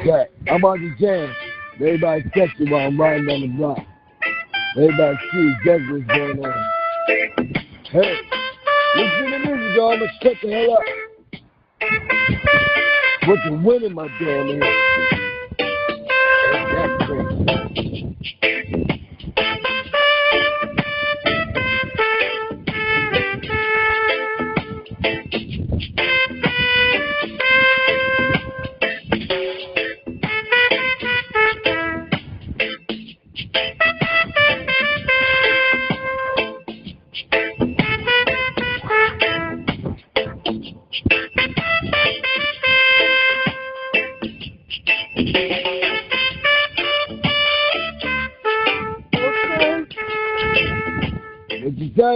Yeah, 0.04 0.24
I'm 0.48 0.56
about 0.56 0.78
to 0.78 0.94
jam. 0.98 1.32
Everybody 1.76 2.22
catch 2.34 2.50
it 2.58 2.68
while 2.70 2.88
I'm 2.88 3.00
riding 3.00 3.26
down 3.26 3.40
the 3.40 3.46
block. 3.46 3.78
Everybody 4.76 5.16
see 5.32 5.52
exactly 5.60 6.02
what's 6.02 6.06
going 6.08 6.44
on. 6.44 6.54
Hey, 7.84 8.16
listen 8.96 9.24
to 9.24 9.30
the 9.30 9.38
music, 9.38 9.76
y'all. 9.76 9.96
Let's 9.96 10.12
shut 10.20 10.36
the 10.42 10.50
hell 10.50 10.72
up. 10.72 10.82
Put 13.22 13.38
the 13.44 13.52
wind 13.64 13.84
in 13.84 13.94
my 13.94 14.08
damn 14.18 14.48
ear. 14.48 14.60
That's 16.72 17.04
crazy. 17.06 17.62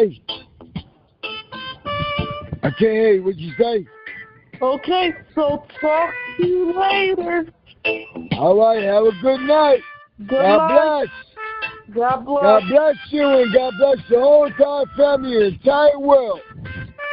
Say? 0.00 0.22
I 2.62 2.70
can't 2.70 2.80
hear 2.80 3.14
you. 3.14 3.22
What'd 3.22 3.40
you 3.40 3.52
say? 3.58 3.86
Okay, 4.60 5.14
so 5.34 5.64
talk 5.80 6.14
to 6.38 6.46
you 6.46 6.78
later. 6.78 7.46
All 8.32 8.58
right, 8.58 8.82
have 8.82 9.04
a 9.04 9.12
good 9.22 9.40
night. 9.40 9.80
Good 10.18 10.40
God 10.40 10.58
night. 10.58 11.08
bless. 11.86 11.94
God 11.94 12.24
bless. 12.24 12.42
God 12.42 12.62
bless 12.68 12.96
you 13.10 13.26
and 13.26 13.54
God 13.54 13.74
bless 13.78 13.98
the 14.08 14.18
whole 14.18 14.46
entire 14.46 14.86
family, 14.96 15.36
the 15.36 15.46
entire 15.46 15.98
world. 15.98 16.40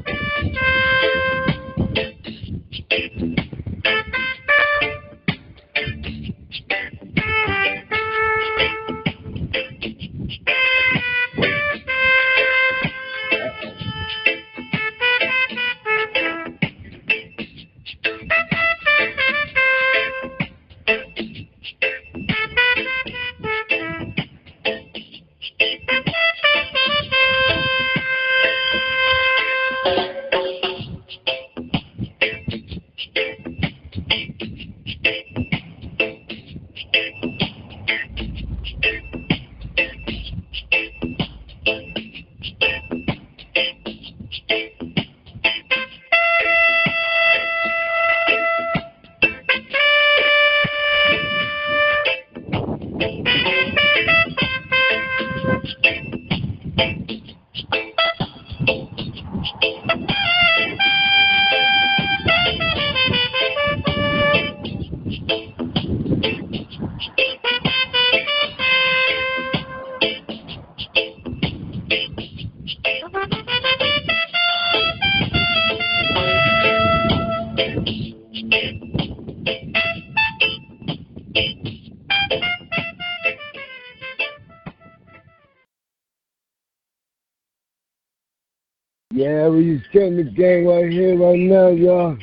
Killing 89.92 90.16
the 90.16 90.24
game 90.24 90.66
right 90.66 90.90
here, 90.90 91.18
right 91.18 91.38
now, 91.38 91.68
y'all. 91.68 92.16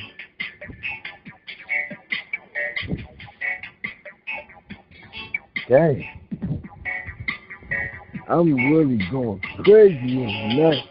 Dang. 5.70 6.04
I'm 8.28 8.54
really 8.56 9.00
going 9.12 9.40
crazy 9.64 10.00
tonight. 10.00 10.84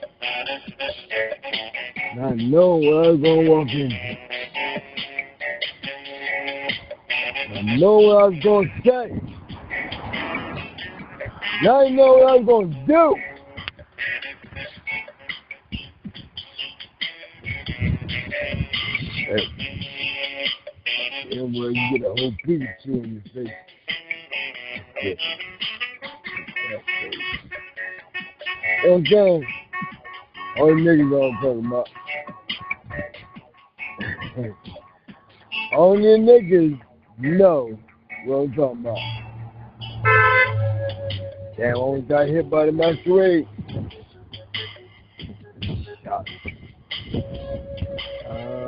Not 2.17 2.37
knowing 2.37 2.89
where 2.89 3.05
I 3.05 3.09
was 3.11 3.21
gonna 3.21 3.51
walk 3.51 3.69
in. 3.69 3.93
I 7.57 7.77
know 7.77 7.99
what 7.99 8.23
I 8.23 8.29
was 8.29 8.39
gonna 8.45 8.69
say. 8.85 9.21
Now 11.63 11.81
I 11.85 11.89
know 11.89 12.13
what 12.15 12.31
I 12.31 12.37
was 12.37 12.47
gonna 12.47 12.87
do. 12.87 13.28
Well, 21.59 21.73
you 21.73 21.99
get 21.99 22.07
a 22.07 22.11
whole 22.11 22.33
Pikachu 22.47 22.87
in 22.87 23.15
your 23.15 23.23
face. 23.35 23.53
Yeah. 25.03 25.15
You 28.85 29.01
know 29.11 29.39
what 29.39 29.47
All 30.59 30.69
the 30.69 30.75
niggas 30.75 31.11
know 31.11 31.23
I'm 31.25 31.35
talking 31.43 31.67
about. 31.67 31.89
All 35.73 36.01
your 36.01 36.19
niggas 36.19 36.79
know 37.19 37.79
what 38.25 38.37
I'm 38.37 38.53
talking 38.55 38.81
about. 38.81 38.99
Damn, 41.57 41.77
almost 41.77 42.09
got 42.09 42.29
hit 42.29 42.49
by 42.49 42.67
the 42.67 42.73
masquerade. 42.73 43.49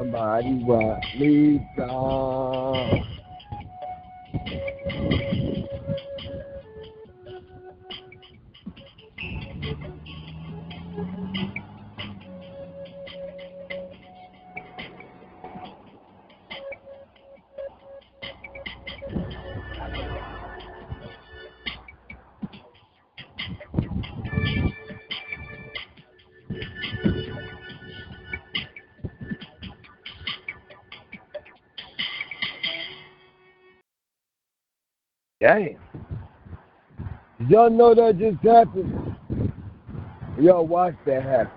Somebody 0.01 0.65
want 0.65 1.05
me 1.19 1.61
down. 1.77 2.60
Damn. 2.73 3.10
Y'all 37.51 37.68
know 37.68 37.93
that 37.97 38.16
just 38.16 38.40
happened? 38.44 39.16
Y'all 40.39 40.64
watched 40.64 41.05
that 41.05 41.24
happen. 41.24 41.51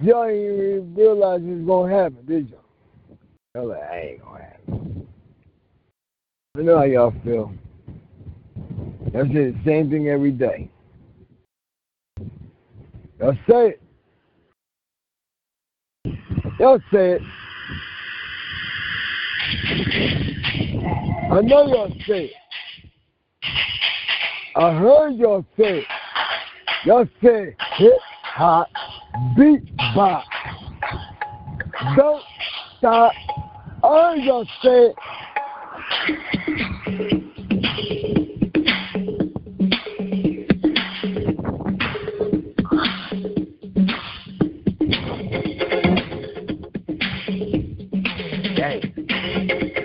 Y'all 0.00 0.24
ain't 0.24 0.34
even 0.34 0.92
realize 0.96 1.40
it's 1.44 1.64
gonna 1.64 1.94
happen, 1.94 2.18
did 2.26 2.50
y'all? 2.50 2.58
Y'all 3.54 3.68
like, 3.68 3.82
I 3.84 4.00
ain't 4.00 4.24
gonna 4.24 4.42
happen. 4.42 5.06
I 6.58 6.62
know 6.62 6.78
how 6.78 6.82
y'all 6.82 7.14
feel. 7.22 7.52
Y'all 9.12 9.26
say 9.26 9.52
the 9.52 9.60
same 9.64 9.88
thing 9.88 10.08
every 10.08 10.32
day. 10.32 10.68
Y'all 13.20 13.38
say 13.48 13.68
it. 13.68 13.80
Y'all 16.58 16.80
say 16.92 17.12
it. 17.12 17.22
I 21.30 21.40
know 21.40 21.68
y'all 21.68 21.94
say 22.08 22.24
it. 22.24 22.43
I 24.56 24.72
heard 24.72 25.16
y'all 25.16 25.44
say. 25.58 25.84
Y'all 26.84 27.08
say 27.22 27.56
hip 27.76 27.92
hop, 28.22 28.68
beat 29.36 29.64
bop. 29.94 30.24
Don't 31.96 32.22
stop. 32.78 33.12
I 33.82 33.88
heard 33.88 34.22
y'all 34.22 34.44
say 34.62 34.92
it. 34.92 34.96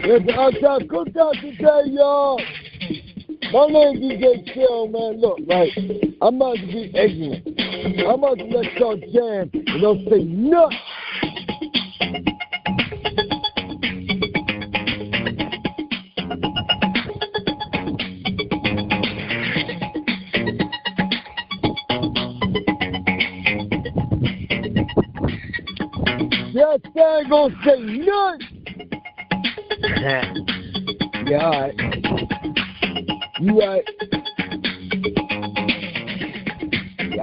Listen, 0.05 0.29
I 0.31 0.51
got 0.59 0.81
cookout 0.81 1.41
today, 1.41 1.91
y'all. 1.91 2.39
My 3.51 3.65
name 3.65 3.97
DJ 3.99 4.53
Chill, 4.53 4.87
man. 4.89 5.19
Look, 5.19 5.39
right, 5.47 5.71
I'm 6.21 6.35
about 6.35 6.57
to 6.57 6.67
be 6.67 6.91
ignorant. 6.93 7.47
I'm 8.01 8.19
about 8.19 8.37
to 8.37 8.45
let 8.45 8.73
y'all 8.77 8.95
jam 9.11 9.49
and 9.53 9.81
don't 9.81 10.07
say 10.07 10.23
nothing. 10.23 10.77
I 26.95 27.19
ain't 27.19 27.29
gonna 27.29 27.55
say 27.65 27.79
nothing. 27.79 28.45
yeah, 31.27 31.41
all 31.41 31.61
right. 31.61 32.38
You. 33.39 33.61
Yeah, 33.61 33.77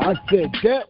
I 0.01 0.14
said 0.30 0.51
that. 0.62 0.88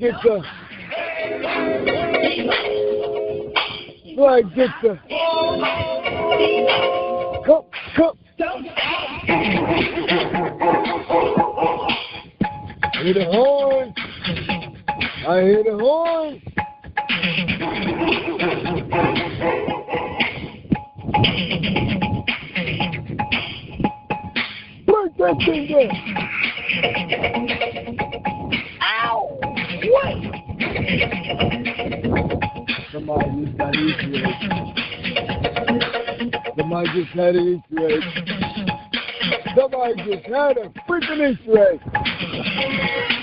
Get 0.00 0.14
the. 0.22 0.42
Somebody 4.16 4.42
get 4.54 4.70
the. 4.82 4.98
Come, 7.44 7.64
come. 7.96 8.16
I 12.82 13.02
hear 13.02 13.14
the 13.14 13.24
horn. 13.26 13.94
I 15.28 15.42
hear 15.42 15.62
the 15.64 15.76
horn. 15.78 16.40
Break 24.86 25.12
that 25.18 25.36
thing 25.44 25.64
down. 28.00 28.09
Somebody 32.92 33.44
just 33.44 33.58
got 33.58 33.76
Easter 33.76 34.26
egg. 34.26 34.34
Somebody 36.56 36.88
just 36.94 37.10
had 37.12 37.36
an 37.36 37.62
Easter 37.70 37.86
egg. 37.88 38.02
Somebody 39.56 39.94
just 40.04 40.26
had 40.26 40.58
a 40.58 40.68
freaking 40.88 41.20
Easter 41.30 41.58
egg. 41.70 43.19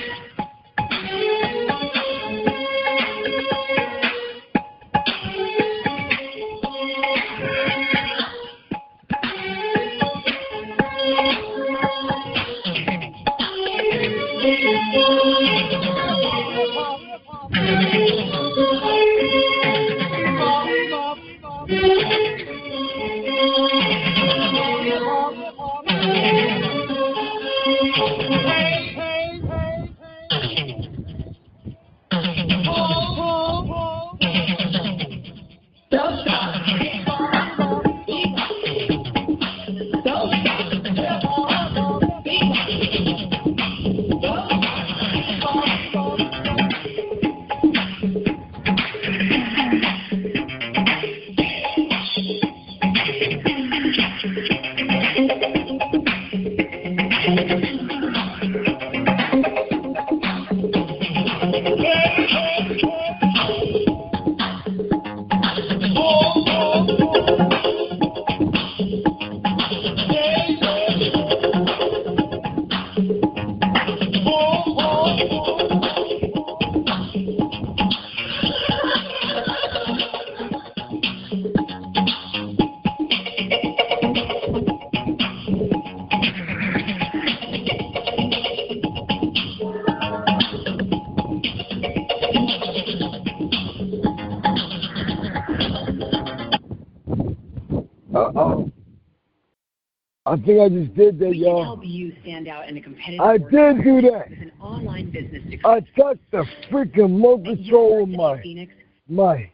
Think 100.48 100.62
I 100.62 100.70
just 100.70 100.96
did 100.96 101.20
that, 101.20 101.36
y'all. 101.36 101.64
help 101.64 101.86
you 101.86 102.14
stand 102.22 102.48
out 102.48 102.68
in 102.70 102.78
a 102.78 102.82
competitive 102.82 103.20
I 103.20 103.38
did 103.38 103.84
do 103.84 104.02
that. 104.02 104.30
with 104.30 104.40
an 104.40 104.52
online 104.62 105.12
business 105.12 105.44
to 105.52 105.68
I 105.68 105.82
touched 105.96 106.22
the 106.32 106.46
freaking 106.72 106.96
remote 106.98 107.44
control 107.44 108.06
with 108.06 108.16
my 108.16 108.42
Phoenix. 108.42 108.74
my 109.10 109.52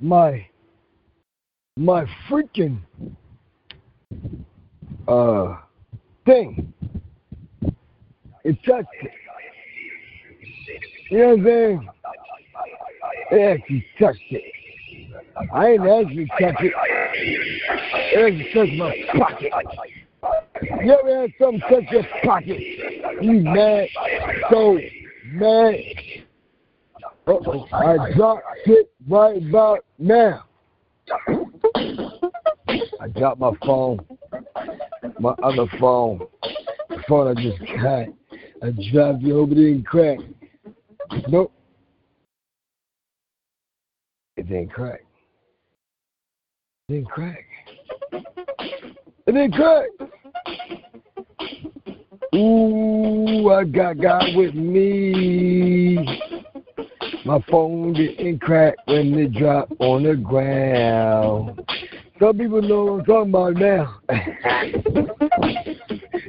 my 0.00 0.46
my 1.76 2.04
freaking 2.28 2.80
uh 5.08 5.56
thing. 6.26 6.72
It 8.44 8.58
touched 8.66 8.88
it. 9.00 9.12
You 11.10 11.18
know 11.18 11.28
what 11.28 11.38
I'm 11.38 11.44
saying? 11.44 11.88
It 13.30 13.60
actually 13.60 13.86
touched 14.00 14.20
it. 14.30 14.42
I 15.52 15.70
ain't 15.70 15.86
actually 15.86 16.26
touch 16.40 16.56
it. 16.60 16.72
It 17.14 18.18
actually 18.18 18.52
touched 18.52 18.74
my 18.74 18.92
pocket. 19.18 19.52
You 20.84 20.92
ever 20.92 21.22
had 21.22 21.32
something 21.40 21.60
touch 21.60 21.90
your 21.90 22.04
pocket? 22.24 22.60
You 23.20 23.40
mad? 23.40 23.88
So 24.50 24.78
mad. 25.26 25.74
Uh-oh. 27.26 27.66
I 27.72 28.12
dropped 28.14 28.42
it 28.66 28.92
right 29.08 29.42
about 29.48 29.84
now. 29.98 30.44
I 33.00 33.08
dropped 33.16 33.40
my 33.40 33.52
phone, 33.64 33.98
my 35.18 35.34
other 35.42 35.66
phone, 35.78 36.20
the 36.88 37.02
phone 37.08 37.36
I 37.36 37.42
just 37.42 37.58
got. 37.82 38.06
I 38.62 38.70
dropped 38.92 39.24
it 39.24 39.32
over 39.32 39.54
there 39.54 39.68
and 39.68 39.84
cracked. 39.84 40.22
Nope. 41.28 41.52
It 44.36 44.48
didn't 44.48 44.70
crack. 44.70 45.04
It 46.92 46.96
didn't 46.96 47.08
crack. 47.08 47.46
It 49.26 49.32
didn't 49.32 49.52
crack. 49.54 49.88
Ooh, 52.34 53.48
I 53.48 53.64
got 53.64 53.98
God 53.98 54.36
with 54.36 54.54
me. 54.54 55.96
My 57.24 57.38
phone 57.48 57.92
didn't 57.92 58.40
crack 58.40 58.74
when 58.86 59.16
it 59.16 59.32
dropped 59.32 59.74
on 59.78 60.02
the 60.02 60.16
ground. 60.16 61.60
Some 62.18 62.36
people 62.36 62.60
know 62.60 62.84
what 62.84 63.00
I'm 63.00 63.04
talking 63.04 63.30
about 63.30 63.54
now. 63.54 64.00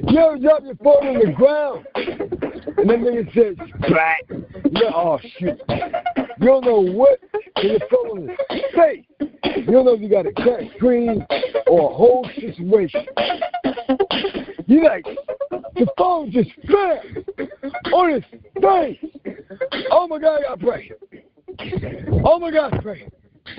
you 0.08 0.18
ever 0.18 0.38
drop 0.38 0.62
your 0.62 0.76
phone 0.76 1.06
on 1.08 1.18
the 1.18 1.32
ground? 1.36 1.86
And 1.96 2.88
then 2.88 3.02
nigga 3.02 3.34
says, 3.34 3.56
black. 3.88 4.22
Yeah, 4.70 4.92
oh 4.94 5.18
shit. 5.38 5.60
You 5.68 6.46
don't 6.46 6.64
know 6.64 6.80
what 6.80 7.18
your 7.62 7.80
phone 7.90 8.30
is 8.50 8.64
safe. 8.76 9.04
You 9.56 9.72
don't 9.72 9.86
know 9.86 9.94
if 9.94 10.00
you 10.00 10.08
got 10.08 10.26
a 10.26 10.32
cracked 10.32 10.76
screen 10.76 11.26
or 11.66 11.90
a 11.90 11.94
whole 11.94 12.28
situation. 12.38 13.04
You 14.66 14.84
like, 14.84 15.04
the 15.50 15.86
phone 15.98 16.30
just 16.30 16.48
fell 16.70 17.02
on 17.92 18.14
his 18.14 18.22
face. 18.60 18.98
Oh 19.90 20.06
my 20.08 20.18
God, 20.18 20.40
I 20.40 20.42
got 20.48 20.60
pray. 20.60 20.90
Oh 22.24 22.38
my 22.38 22.50
God, 22.50 22.80
pray. 22.82 23.06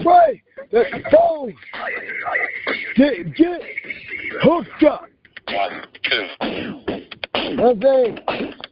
Pray 0.02 0.42
that 0.72 0.86
the 0.92 1.04
phone 1.12 1.54
get, 2.96 3.36
get 3.36 3.62
hooked 4.42 4.84
up. 4.84 5.06
I'm 5.48 5.84
saying, 7.82 8.18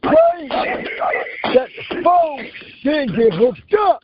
pray 0.02 0.48
that 0.48 1.68
the 1.88 2.02
phone 2.02 2.48
didn't 2.82 3.14
get 3.16 3.32
hooked 3.34 3.74
up. 3.78 4.02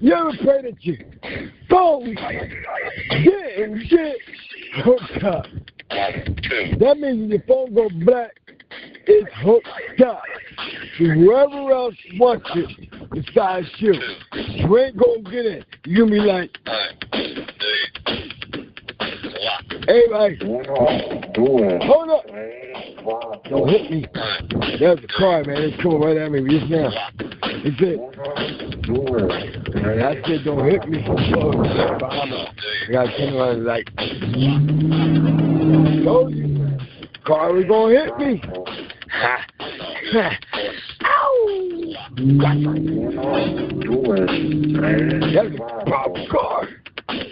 You 0.00 0.14
ever 0.14 0.32
pray 0.42 0.62
that 0.62 0.84
your 0.84 0.96
phone 1.70 2.14
didn't 3.24 3.88
get 3.88 4.16
hooked 4.84 5.24
up? 5.24 5.46
That 5.92 6.98
means 6.98 7.24
if 7.24 7.30
your 7.30 7.42
phone 7.46 7.74
go 7.74 7.88
black, 8.04 8.32
it's 9.06 9.30
hooked 9.36 10.00
up. 10.06 10.22
Whoever 10.98 11.72
else 11.72 11.94
wants 12.18 12.48
it 12.54 13.10
besides 13.10 13.66
you, 13.78 13.94
you 14.32 14.78
ain't 14.78 14.96
gonna 14.96 15.22
get 15.22 15.46
it. 15.46 15.66
You 15.84 16.06
be 16.06 16.20
like, 16.20 16.50
hey, 19.86 20.02
like, 20.10 20.40
hold 20.42 22.10
up. 22.10 22.26
Don't 23.48 23.68
hit 23.68 23.90
me. 23.90 24.06
There's 24.78 24.98
a 25.02 25.08
car, 25.18 25.42
man. 25.44 25.62
It's 25.62 25.82
coming 25.82 26.00
right 26.00 26.16
at 26.16 26.30
me 26.30 26.40
just 26.48 26.70
now. 26.70 26.90
It's 27.64 27.80
it. 27.80 27.98
I 30.02 30.14
said, 30.26 30.44
don't 30.44 30.64
hit 30.68 30.88
me. 30.88 31.04
Oh, 31.08 31.50
I 32.88 32.92
got 32.92 33.06
turn 33.16 33.34
around 33.34 33.64
like, 33.64 33.86
told 36.04 36.34
you. 36.34 36.78
Car 37.24 37.52
was 37.52 37.64
going 37.66 37.94
to 37.94 38.00
hit 38.04 38.18
me. 38.18 38.42
Ha. 39.10 39.46
Ow! 41.04 41.42
That's 45.32 45.54
a 45.54 45.58
pop 45.88 46.12
car. 46.30 46.68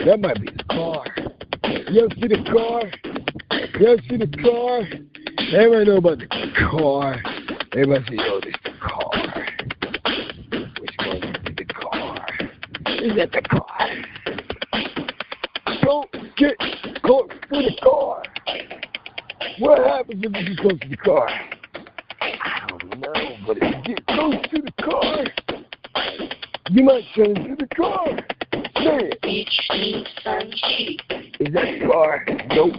That 0.07 0.19
might 0.21 0.41
be 0.41 0.47
the 0.51 0.65
car. 0.71 1.05
You 1.65 2.05
ever 2.05 2.15
see 2.15 2.29
the 2.29 2.43
car? 2.51 2.83
You 3.79 3.87
ever 3.87 4.03
see 4.09 4.17
the 4.17 4.27
car? 4.43 4.81
Everybody 5.53 5.85
know 5.85 5.97
about 5.97 6.19
the 6.19 6.27
car. 6.71 7.23
Everybody 7.73 8.17
say, 8.17 8.41
this 8.45 8.55
the 8.65 8.71
car. 8.81 9.13
Which 10.81 10.97
one 10.99 11.17
is 11.17 11.57
the 11.57 11.65
car? 11.65 12.27
Is 12.87 13.17
that 13.17 13.33
the 13.33 13.43
car? 13.43 13.89
Don't 15.83 16.11
get 16.37 16.57
close 17.03 17.29
to 17.29 17.63
the 17.63 17.77
car. 17.83 18.23
What 19.59 19.79
happens 19.87 20.25
if 20.25 20.33
you 20.37 20.45
get 20.55 20.59
close 20.59 20.79
to 20.81 20.89
the 20.89 20.97
car? 20.97 21.29
I 22.21 22.61
don't 22.69 23.01
know, 23.01 23.37
but 23.47 23.59
if 23.61 23.87
you 23.89 23.95
get 23.95 24.07
close 24.07 24.37
to 24.51 24.63
the 24.63 24.73
car, 24.83 25.25
You 26.73 26.85
might 26.85 27.05
turn 27.17 27.37
into 27.37 27.57
the 27.57 27.67
car. 27.75 28.07
Say 28.77 29.11
it. 29.25 29.49
Is 31.41 31.55
that 31.55 31.81
car? 31.91 32.25
Nope. 32.51 32.75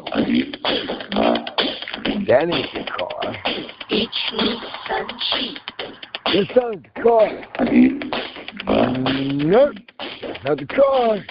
That 2.28 2.44
ain't 2.44 2.74
the 2.76 2.84
car. 2.96 3.36
That 6.26 6.46
sounds 6.54 6.84
the 6.84 7.02
car. 7.02 7.28
Nope. 8.86 9.78
Not 10.46 10.58
the 10.60 10.66
car. 10.68 11.26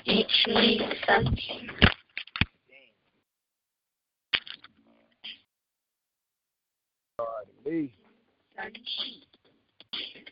To 7.55 7.70
me. 7.70 7.94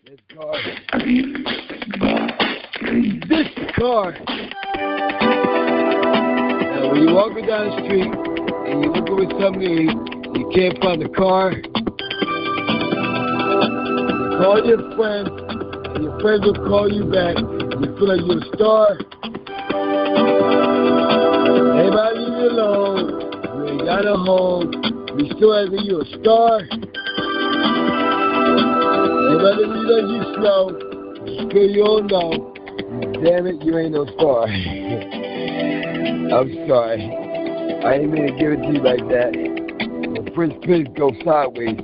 This 0.04 0.20
car. 0.34 0.56
Is 2.90 3.20
this 3.28 3.50
car. 3.78 4.08
Now, 6.78 6.92
when 6.92 7.02
you're 7.02 7.14
walking 7.14 7.44
down 7.44 7.70
the 7.70 7.74
street 7.82 8.06
and 8.06 8.84
you're 8.84 8.94
looking 8.94 9.16
for 9.18 9.26
something, 9.42 9.90
you 10.38 10.46
can't 10.54 10.78
find 10.78 11.02
the 11.02 11.08
car. 11.10 11.50
You 11.50 11.66
call 14.38 14.62
your 14.62 14.78
friend, 14.94 15.26
and 15.26 16.04
your 16.04 16.14
friends 16.20 16.46
will 16.46 16.54
call 16.54 16.86
you 16.86 17.02
back. 17.10 17.34
You 17.34 17.98
feel 17.98 18.06
like 18.06 18.22
you're 18.22 18.38
a 18.38 18.46
star. 18.54 18.94
Everybody 21.82 22.14
leave 22.14 22.38
you 22.38 22.46
alone. 22.46 23.26
You 23.42 23.74
ain't 23.74 23.82
got 23.82 24.06
a 24.06 24.14
home. 24.14 24.70
You 25.18 25.26
still 25.34 25.50
like 25.50 25.74
you're 25.82 26.06
a 26.06 26.08
star. 26.22 26.62
Everybody 29.34 29.66
leave 29.66 30.14
you 30.14 30.22
slow. 30.38 30.78
You 31.26 31.50
Still 31.50 31.70
you 31.74 31.82
don't 31.82 32.06
know. 32.06 32.54
Damn 33.18 33.48
it, 33.48 33.66
you 33.66 33.76
ain't 33.76 33.92
no 33.94 34.06
star. 34.14 34.46
I'm 36.08 36.48
sorry. 36.66 37.04
I 37.84 37.94
ain't 37.94 38.10
mean 38.10 38.26
to 38.26 38.32
give 38.38 38.52
it 38.52 38.62
to 38.62 38.68
you 38.72 38.80
like 38.80 39.06
that. 39.08 39.32
The 39.32 40.30
Prince 40.34 40.54
Prince 40.62 40.88
go 40.96 41.12
sideways. 41.22 41.78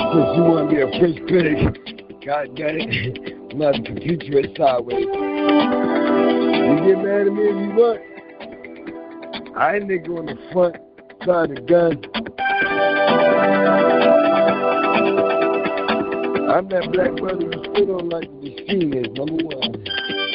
And 0.00 0.36
you 0.36 0.42
want 0.42 0.70
to 0.70 0.74
be 0.74 0.80
a 0.80 0.88
Prince 0.98 1.20
Prince, 1.28 1.76
God 2.24 2.56
got 2.56 2.74
it. 2.74 3.54
My 3.54 3.72
computer 3.72 4.40
is 4.40 4.46
sideways. 4.56 5.04
You 6.60 6.76
get 6.86 6.98
mad 7.04 7.26
at 7.26 7.32
me 7.32 7.42
if 7.44 7.56
you 7.60 7.72
want. 7.76 8.00
I 9.56 9.76
ain't 9.76 9.84
nigga 9.88 10.18
on 10.18 10.26
the 10.26 10.36
front 10.52 10.76
side 11.26 11.50
of 11.50 11.56
the 11.56 11.62
gun. 11.68 12.04
I'm 16.50 16.68
that 16.68 16.90
black 16.92 17.16
brother 17.16 17.44
you 17.44 17.52
still 17.74 17.86
don't 17.98 18.08
like 18.08 18.28
the 18.28 18.50
machine 18.50 18.92
is, 18.94 19.08
number 19.12 19.44
one. 19.44 20.29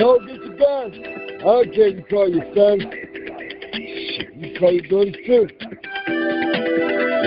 Yo, 0.00 0.18
get 0.20 0.28
your 0.28 0.56
gun. 0.56 0.94
I 1.44 1.60
you 1.60 2.04
call 2.08 2.28
your 2.30 2.46
son. 2.56 2.80
You 4.34 4.58
call 4.58 4.72
your 4.72 4.86
daughter 4.88 5.12
too. 5.26 5.44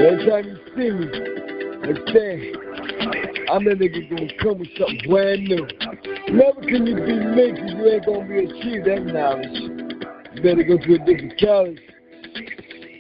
Every 0.02 0.26
time 0.28 0.46
you 0.50 0.58
see 0.74 0.90
me, 0.90 1.06
understand, 1.84 2.40
I'm 3.52 3.64
that 3.66 3.78
nigga 3.78 4.10
gonna 4.10 4.34
come 4.42 4.58
with 4.58 4.70
something 4.76 5.02
brand 5.08 5.44
new. 5.44 5.68
Never 6.34 6.62
can 6.62 6.88
you 6.88 6.96
be 6.96 7.14
me 7.14 7.52
because 7.52 7.74
you 7.74 7.86
ain't 7.92 8.06
gonna 8.08 8.28
be 8.28 8.38
achieve 8.40 8.86
that 8.86 9.06
knowledge. 9.06 9.54
You 10.34 10.42
better 10.42 10.64
go 10.64 10.78
to 10.80 10.94
a 10.96 10.98
different 10.98 11.40
college, 11.40 11.80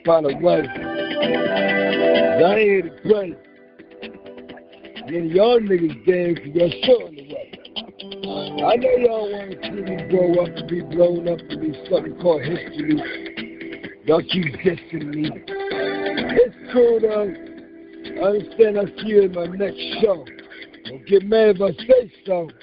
find 0.05 0.27
a 0.27 0.37
wife. 0.37 0.69
I 0.69 0.77
ain't 2.53 2.59
here 2.59 2.81
to 2.83 2.91
play. 3.01 3.35
Then 5.09 5.29
y'all 5.29 5.59
niggas 5.59 6.05
because 6.05 6.53
y'all 6.53 6.69
showing 6.85 7.15
the 7.15 7.33
way. 7.33 7.52
I 8.03 8.75
know 8.75 8.89
y'all 8.97 9.31
want 9.31 9.51
to 9.51 9.57
see 9.63 9.71
me 9.71 10.09
grow 10.09 10.43
up 10.43 10.49
and 10.49 10.67
be 10.67 10.81
blown 10.81 11.25
up 11.29 11.39
to 11.39 11.57
be 11.57 11.71
something 11.89 12.19
called 12.19 12.41
history. 12.41 12.99
Y'all 14.05 14.21
keep 14.21 14.53
dissing 14.59 15.15
me. 15.15 15.31
It's 15.31 16.73
cool 16.73 16.99
though. 16.99 17.31
I 18.21 18.27
understand 18.27 18.77
I 18.77 18.85
see 19.01 19.07
you 19.07 19.21
in 19.21 19.31
my 19.31 19.45
next 19.45 19.79
show. 20.01 20.25
Don't 20.83 21.05
get 21.07 21.23
mad 21.23 21.55
if 21.55 21.61
I 21.61 21.71
say 21.85 22.11
so. 22.25 22.49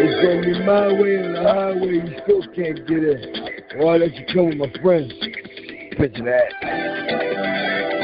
It's 0.00 0.14
gonna 0.22 0.42
be 0.42 0.64
my 0.64 0.88
way 1.00 1.16
and 1.16 1.34
the 1.34 1.42
highway 1.42 1.94
you 1.98 2.06
still 2.22 2.42
can't 2.54 2.86
get 2.86 3.02
in. 3.02 3.80
Or 3.80 3.94
I'll 3.94 3.98
let 3.98 4.14
you 4.14 4.24
come 4.32 4.46
with 4.46 4.58
my 4.58 4.70
friends. 4.80 5.12
Picture 5.98 6.24
that. 6.24 6.54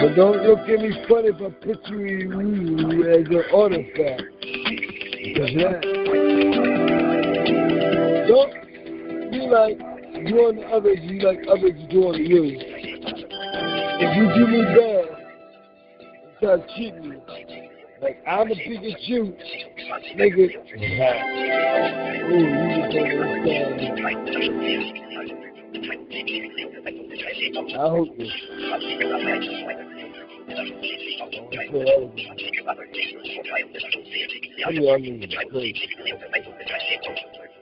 But 0.02 0.16
don't 0.16 0.42
look 0.42 0.68
at 0.68 0.80
me 0.80 0.90
funny 1.08 1.28
if 1.28 1.40
I 1.40 1.50
put 1.64 1.86
you 1.88 2.00
in 2.00 3.02
as 3.06 3.28
an 3.28 3.44
artifact. 3.54 4.34
Because 5.24 5.50
that. 5.56 5.80
Don't 8.28 8.52
be 9.30 9.40
like 9.48 9.78
doing 10.26 10.56
to 10.56 10.66
others, 10.66 10.98
you 11.00 11.20
like 11.20 11.40
others 11.48 11.72
doing 11.90 12.26
you. 12.26 12.58
If 14.00 14.16
you 14.16 14.24
do 14.34 14.46
me 14.46 14.60
bad, 14.76 15.06
start 16.38 16.60
cheating 16.76 17.08
me. 17.08 17.16
Like 18.02 18.18
I'm 18.26 18.50
a 18.50 18.54
Pikachu, 18.54 19.32
nigga. 20.14 20.44
Ooh, 22.30 22.44
you 22.44 22.84
just 22.92 23.08
don't 23.08 23.22
understand. 23.22 24.04
I 27.74 27.88
hope 27.88 28.08
you. 28.18 28.28
I 30.48 30.52
mean, 34.72 35.30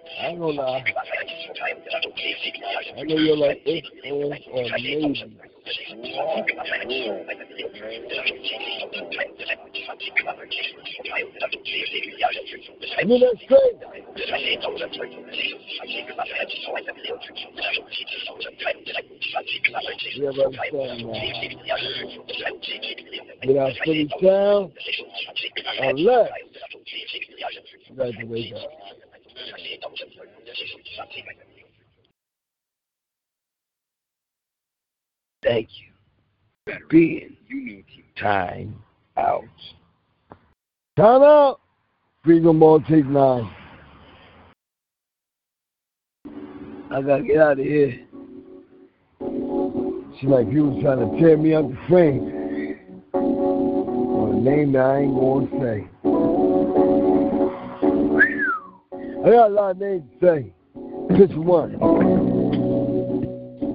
I 0.02 0.08
mean, 0.08 0.18
it's 0.18 0.18
crazy. 0.18 0.18
I 0.20 0.26
ain't 0.26 0.40
gonna 0.40 0.52
lie. 0.52 0.84
I 2.98 3.02
know 3.02 3.16
you're 3.16 3.36
like 3.36 3.62
if 3.64 3.84
or 4.04 4.34
or 4.52 4.64
maybe. 4.78 5.38
I 12.98 13.04
mean, 13.04 13.20
that's 13.20 13.42
crazy. 13.48 13.78
You 20.14 20.28
ever 20.28 20.42
understand 20.44 21.06
now? 21.06 21.12
Get 23.42 23.56
out 23.56 23.72
Philly 23.84 24.08
town, 24.22 24.72
unless 25.80 26.30
you 27.88 27.96
got 27.96 28.12
to 28.12 28.24
wake 28.26 28.52
up. 28.54 28.60
Thank 35.42 35.68
you 35.80 35.92
being 36.88 37.36
time 38.16 38.82
out. 39.16 39.44
Time 40.96 41.22
out. 41.22 41.60
Freedom 42.24 42.60
Ball 42.60 42.80
take 42.82 43.06
nine. 43.06 43.50
I 46.90 47.00
gotta 47.02 47.22
get 47.24 47.38
out 47.38 47.58
of 47.58 47.64
here. 47.64 48.06
Seems 50.20 50.30
like 50.30 50.48
people 50.50 50.80
trying 50.82 51.00
to 51.00 51.18
tear 51.18 51.36
me 51.36 51.54
out 51.54 51.68
the 51.68 51.78
frame. 51.88 53.02
Or 53.14 54.32
a 54.32 54.36
name 54.36 54.72
that 54.72 54.84
I 54.84 54.98
ain't 55.00 55.14
gonna 55.14 55.48
say. 55.60 55.88
I 59.24 59.30
got 59.30 59.50
a 59.50 59.54
lot 59.54 59.70
of 59.70 59.78
names 59.78 60.02
to 60.20 60.26
say. 60.26 60.52
Picture 61.16 61.40
one. 61.40 61.76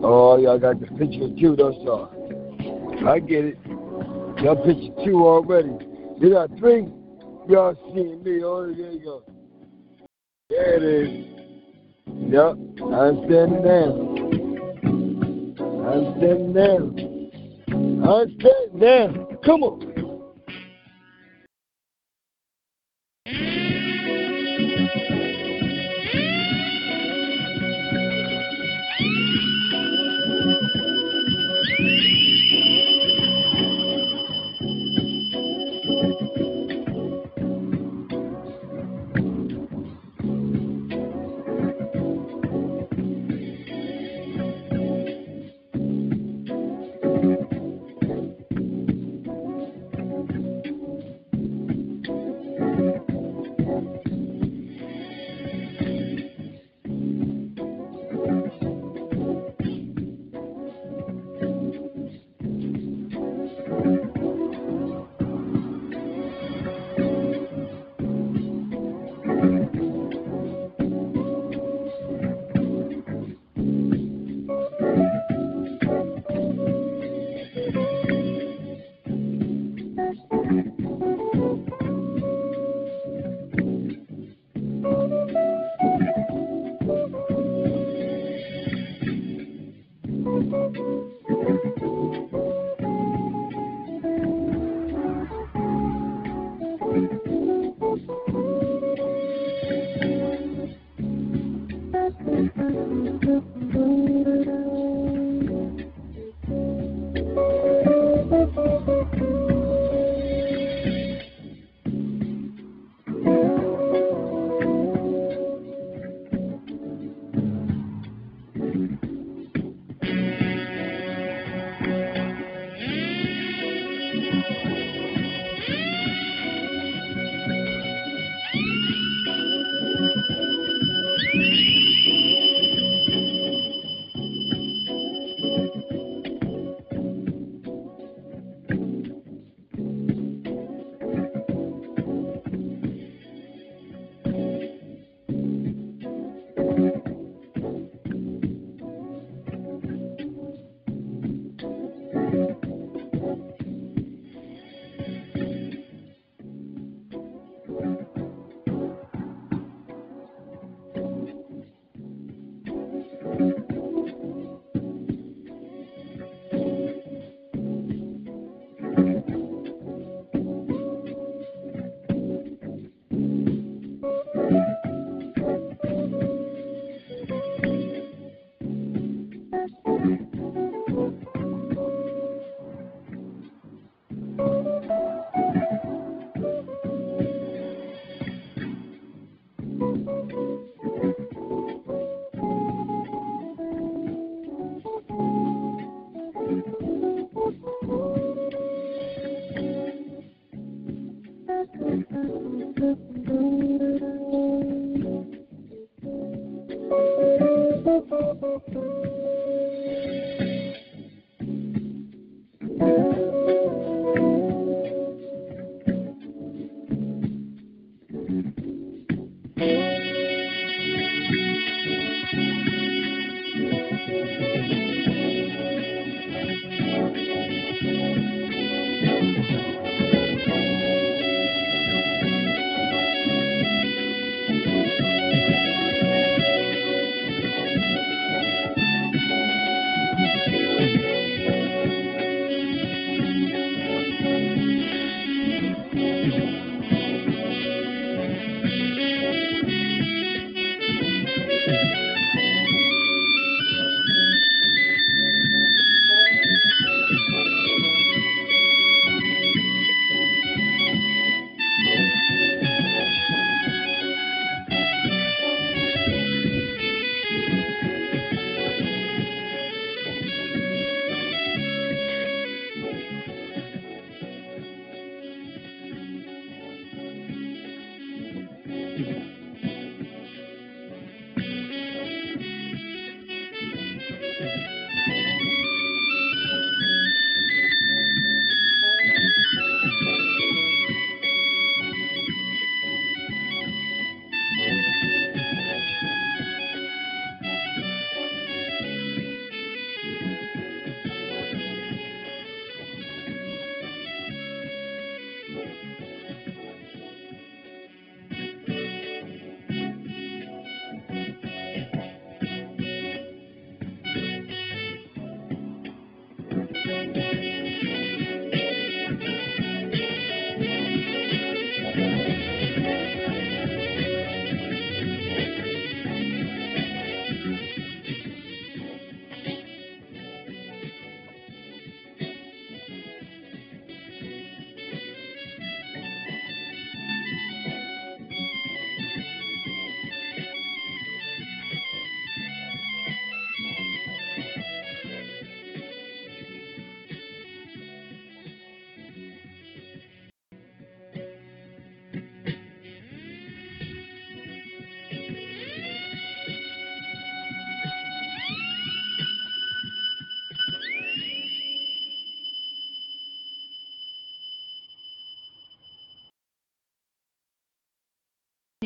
Oh, 0.04 0.38
y'all 0.38 0.60
got 0.60 0.82
the 0.82 0.88
picture 0.88 1.30
two, 1.40 1.56
those 1.56 1.88
are. 1.88 2.10
I 3.10 3.20
get 3.20 3.46
it. 3.46 3.58
Y'all 4.44 4.58
picture 4.66 5.06
two 5.06 5.26
already. 5.26 5.72
You 6.20 6.32
got 6.32 6.50
three. 6.60 6.88
Y'all 7.48 7.76
seeing 7.94 8.24
me. 8.24 8.44
Oh, 8.44 8.66
there 8.66 8.92
you 8.92 9.00
go. 9.02 9.24
There 10.50 10.74
it 10.74 10.84
is. 10.84 11.10
Yep, 12.08 12.58
I'm 12.92 13.24
standing 13.26 13.64
down. 13.64 14.18
I'm 15.88 16.18
standing 16.18 16.54
down. 16.54 16.84
I'm 18.06 18.28
standing 18.40 18.80
down. 18.80 19.38
Come 19.46 19.64
on. 19.64 19.87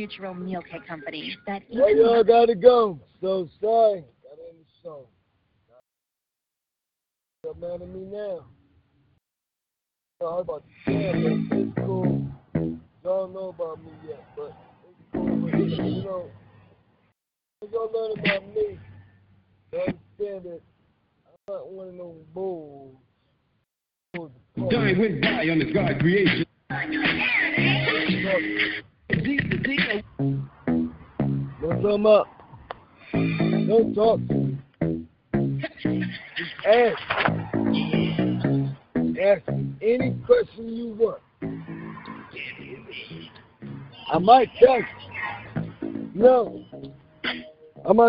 Natural 0.02 0.34
Meal 0.34 0.62
Kit 0.62 0.88
Company. 0.88 1.38
That 1.46 1.62
eats. 1.70 1.80
Well, 1.80 1.96
y'all 1.96 2.24
gotta 2.24 2.56
go. 2.56 3.00
So 3.22 3.48
sorry. 3.62 4.04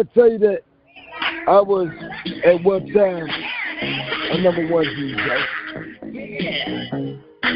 I 0.02 0.04
tell 0.14 0.28
you 0.32 0.38
that 0.38 0.62
I 1.46 1.60
was 1.60 1.88
at 2.44 2.60
one 2.64 2.92
time 2.92 3.28
a 4.32 4.42
number 4.42 4.66
one 4.66 4.84
DJ. 4.84 5.38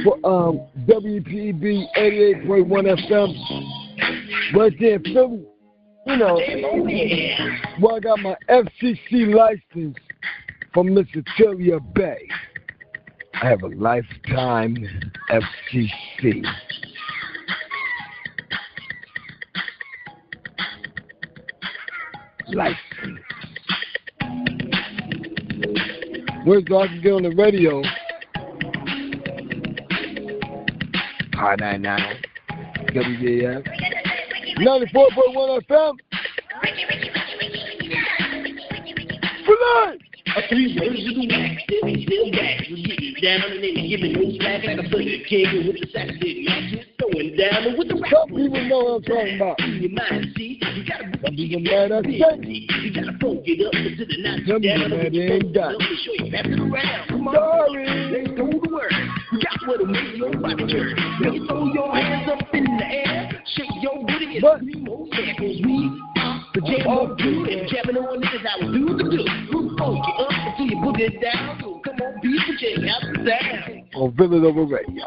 For 0.04 0.14
um 0.24 0.60
WPEB 0.86 1.86
88.1 1.96 3.08
FM. 3.08 3.34
In 4.54 5.02
Philly. 5.12 5.44
You 6.06 6.16
know, 6.16 6.38
I 7.90 7.98
got 7.98 8.20
my 8.20 8.36
FCC 8.48 9.34
license 9.34 9.96
from 10.72 10.90
Mr. 10.90 11.26
Tillia 11.36 11.80
Bay. 11.80 12.28
I 13.42 13.46
have 13.48 13.64
a 13.64 13.68
lifetime 13.70 14.76
FCC. 15.30 16.46
License. 22.48 23.20
Where's 26.44 26.64
I 26.82 26.86
can 26.86 27.00
get 27.02 27.12
on 27.12 27.22
the 27.24 27.34
radio? 27.36 27.82
High 31.34 31.56
99. 31.56 32.16
WJF. 32.94 33.66
94.1 34.58 35.62
FM. 35.66 35.96
A 40.36 40.48
three 40.48 40.78
words 40.78 41.00
the 41.00 42.02
still 42.04 42.30
getting 42.30 43.14
down 43.22 43.40
no 44.12 44.30
slack 44.38 44.64
like 44.64 44.78
a 44.78 44.88
with 45.66 45.76
sack. 45.92 46.85
Throwing 47.12 47.36
down 47.36 47.78
with 47.78 47.88
the 47.88 47.94
rap. 47.94 48.26
People 48.28 48.64
know 48.66 48.78
what 48.78 48.96
I'm 48.96 49.02
talking 49.02 49.36
about. 49.36 49.60
In 49.60 49.82
your 49.82 49.90
mind, 49.90 50.26
see, 50.36 50.58
you 50.74 50.82
gotta 50.86 51.06
Some 51.24 51.36
people 51.36 51.60
mad 51.60 51.92
I 51.92 52.02
say. 52.02 52.66
you 52.82 52.90
gotta 52.94 53.12
funk 53.18 53.46
it 53.46 53.62
up 53.62 53.72
to 53.72 54.04
the 54.06 54.16
night. 54.22 54.42
People 54.42 54.60
mad 54.60 55.12
they 55.12 55.38
ain't 55.38 55.54
got 55.54 55.72
Let 55.72 55.78
me 55.78 55.96
show 56.02 56.14
you, 56.24 56.30
pass 56.32 56.46
it 56.46 56.58
around. 56.58 57.08
Come 57.08 57.28
on. 57.28 57.34
Sorry. 57.34 57.86
Let's 57.86 58.30
go 58.34 58.44
to 58.50 58.70
work. 58.74 58.92
We 59.32 59.36
got 59.38 59.58
what 59.66 59.78
to 59.78 59.86
make 59.86 60.16
your 60.16 60.32
body 60.34 60.64
work. 60.66 60.98
When 61.22 61.32
you 61.34 61.46
throw 61.46 61.66
your 61.72 61.94
hands 61.94 62.26
up 62.30 62.42
in 62.54 62.64
the 62.64 62.86
air, 62.86 63.42
shake 63.54 63.70
your 63.82 64.02
booty 64.02 64.38
and 64.38 64.44
scream, 64.58 64.88
oh 64.90 65.06
yeah, 65.14 65.34
'cause 65.38 65.58
we 65.62 65.76
the 66.54 66.60
jam 66.66 66.86
on 66.88 67.18
you 67.22 67.44
and 67.46 67.68
jamming 67.70 67.96
on 68.02 68.18
niggas 68.18 68.42
how 68.42 68.58
we 68.66 68.78
do 68.82 68.96
the 68.98 69.04
do. 69.14 69.22
We 69.22 69.76
funk 69.78 70.02
it 70.02 70.16
up 70.18 70.32
until 70.32 70.66
you 70.66 70.76
put 70.82 70.98
it 71.00 71.20
down. 71.22 71.60
So 71.62 71.78
come 71.84 72.00
on, 72.02 72.18
people, 72.18 72.54
check 72.58 72.82
out 72.90 73.02
the 73.14 73.30
sound. 73.30 73.94
on 73.94 74.10
Villanova 74.16 74.64
Radio. 74.64 75.06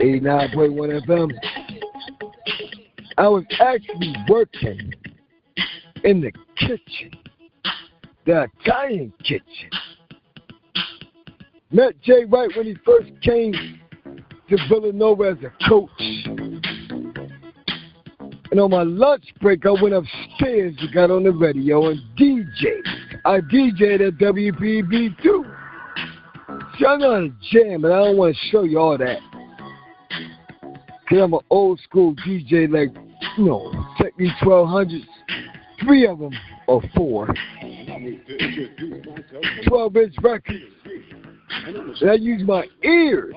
89.1 0.00 1.06
FM. 1.06 1.30
I 3.18 3.28
was 3.28 3.44
actually 3.60 4.14
working 4.28 4.94
in 6.04 6.22
the 6.22 6.32
kitchen, 6.56 7.10
the 8.24 8.48
Italian 8.64 9.12
kitchen. 9.22 9.70
Met 11.70 12.00
Jay 12.00 12.24
Wright 12.24 12.50
when 12.56 12.66
he 12.66 12.76
first 12.84 13.10
came 13.22 13.52
to 14.48 14.56
Villanova 14.68 15.36
as 15.36 15.44
a 15.44 15.68
coach. 15.68 15.90
And 18.50 18.58
on 18.58 18.70
my 18.70 18.82
lunch 18.82 19.26
break, 19.40 19.66
I 19.66 19.70
went 19.70 19.94
upstairs 19.94 20.74
and 20.80 20.94
got 20.94 21.10
on 21.10 21.24
the 21.24 21.30
radio 21.30 21.90
and 21.90 22.00
DJed. 22.18 23.20
I 23.24 23.40
DJed 23.40 24.08
at 24.08 24.14
WPB. 24.14 25.22
See, 26.78 26.86
I 26.86 26.96
know 26.96 27.14
how 27.14 27.28
jam, 27.52 27.84
and 27.84 27.92
I 27.92 28.04
don't 28.04 28.16
want 28.16 28.34
to 28.34 28.48
show 28.50 28.62
you 28.62 28.78
all 28.78 28.96
that. 28.98 29.29
Because 31.10 31.24
I'm 31.24 31.34
an 31.34 31.40
old 31.50 31.80
school 31.80 32.14
DJ, 32.24 32.70
like, 32.70 32.90
you 33.36 33.44
know, 33.44 33.72
Technics 33.98 34.32
1200s. 34.42 35.04
Three 35.82 36.06
of 36.06 36.20
them, 36.20 36.32
or 36.68 36.80
four. 36.94 37.26
12 39.66 39.96
inch 39.96 40.14
records. 40.22 40.60
And 42.00 42.10
I 42.10 42.14
use 42.14 42.44
my 42.44 42.64
ears 42.84 43.34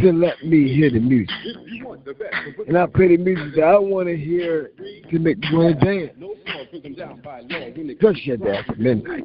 to 0.00 0.12
let 0.12 0.42
me 0.44 0.74
hear 0.74 0.90
the 0.90 0.98
music. 0.98 1.30
And 2.66 2.76
I 2.76 2.86
play 2.86 3.16
the 3.16 3.18
music 3.18 3.54
that 3.54 3.62
I 3.62 3.78
want 3.78 4.08
to 4.08 4.16
hear 4.16 4.72
to 5.10 5.18
make 5.20 5.38
me 5.38 5.48
want 5.52 5.78
to 5.78 5.86
dance. 5.86 6.12
Just 8.00 8.20
shut 8.24 8.44
down 8.44 8.64
for 8.64 8.74
midnight. 8.74 9.22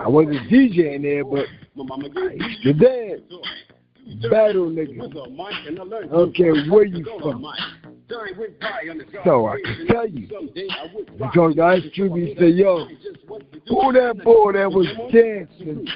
I 0.00 0.08
wasn't 0.08 0.48
DJing 0.48 1.02
there, 1.02 1.24
but 1.24 1.46
I 2.16 2.34
used 2.34 2.62
to 2.62 2.72
dance. 2.72 3.22
Battle 4.30 4.70
niggas. 4.70 6.12
Okay, 6.12 6.68
where 6.70 6.84
you 6.84 7.04
from. 7.20 7.44
So 9.24 9.46
I 9.48 9.56
can 9.64 9.86
tell 9.88 10.08
you. 10.08 10.28
Because 11.18 11.56
the 11.56 11.62
Ice 11.62 11.82
Cube 11.92 12.16
used 12.16 12.38
to 12.38 12.44
say, 12.44 12.50
yo, 12.50 12.86
who 13.66 13.92
that 13.92 14.22
boy 14.22 14.52
that 14.52 14.70
was 14.70 14.86
dancing 15.12 15.86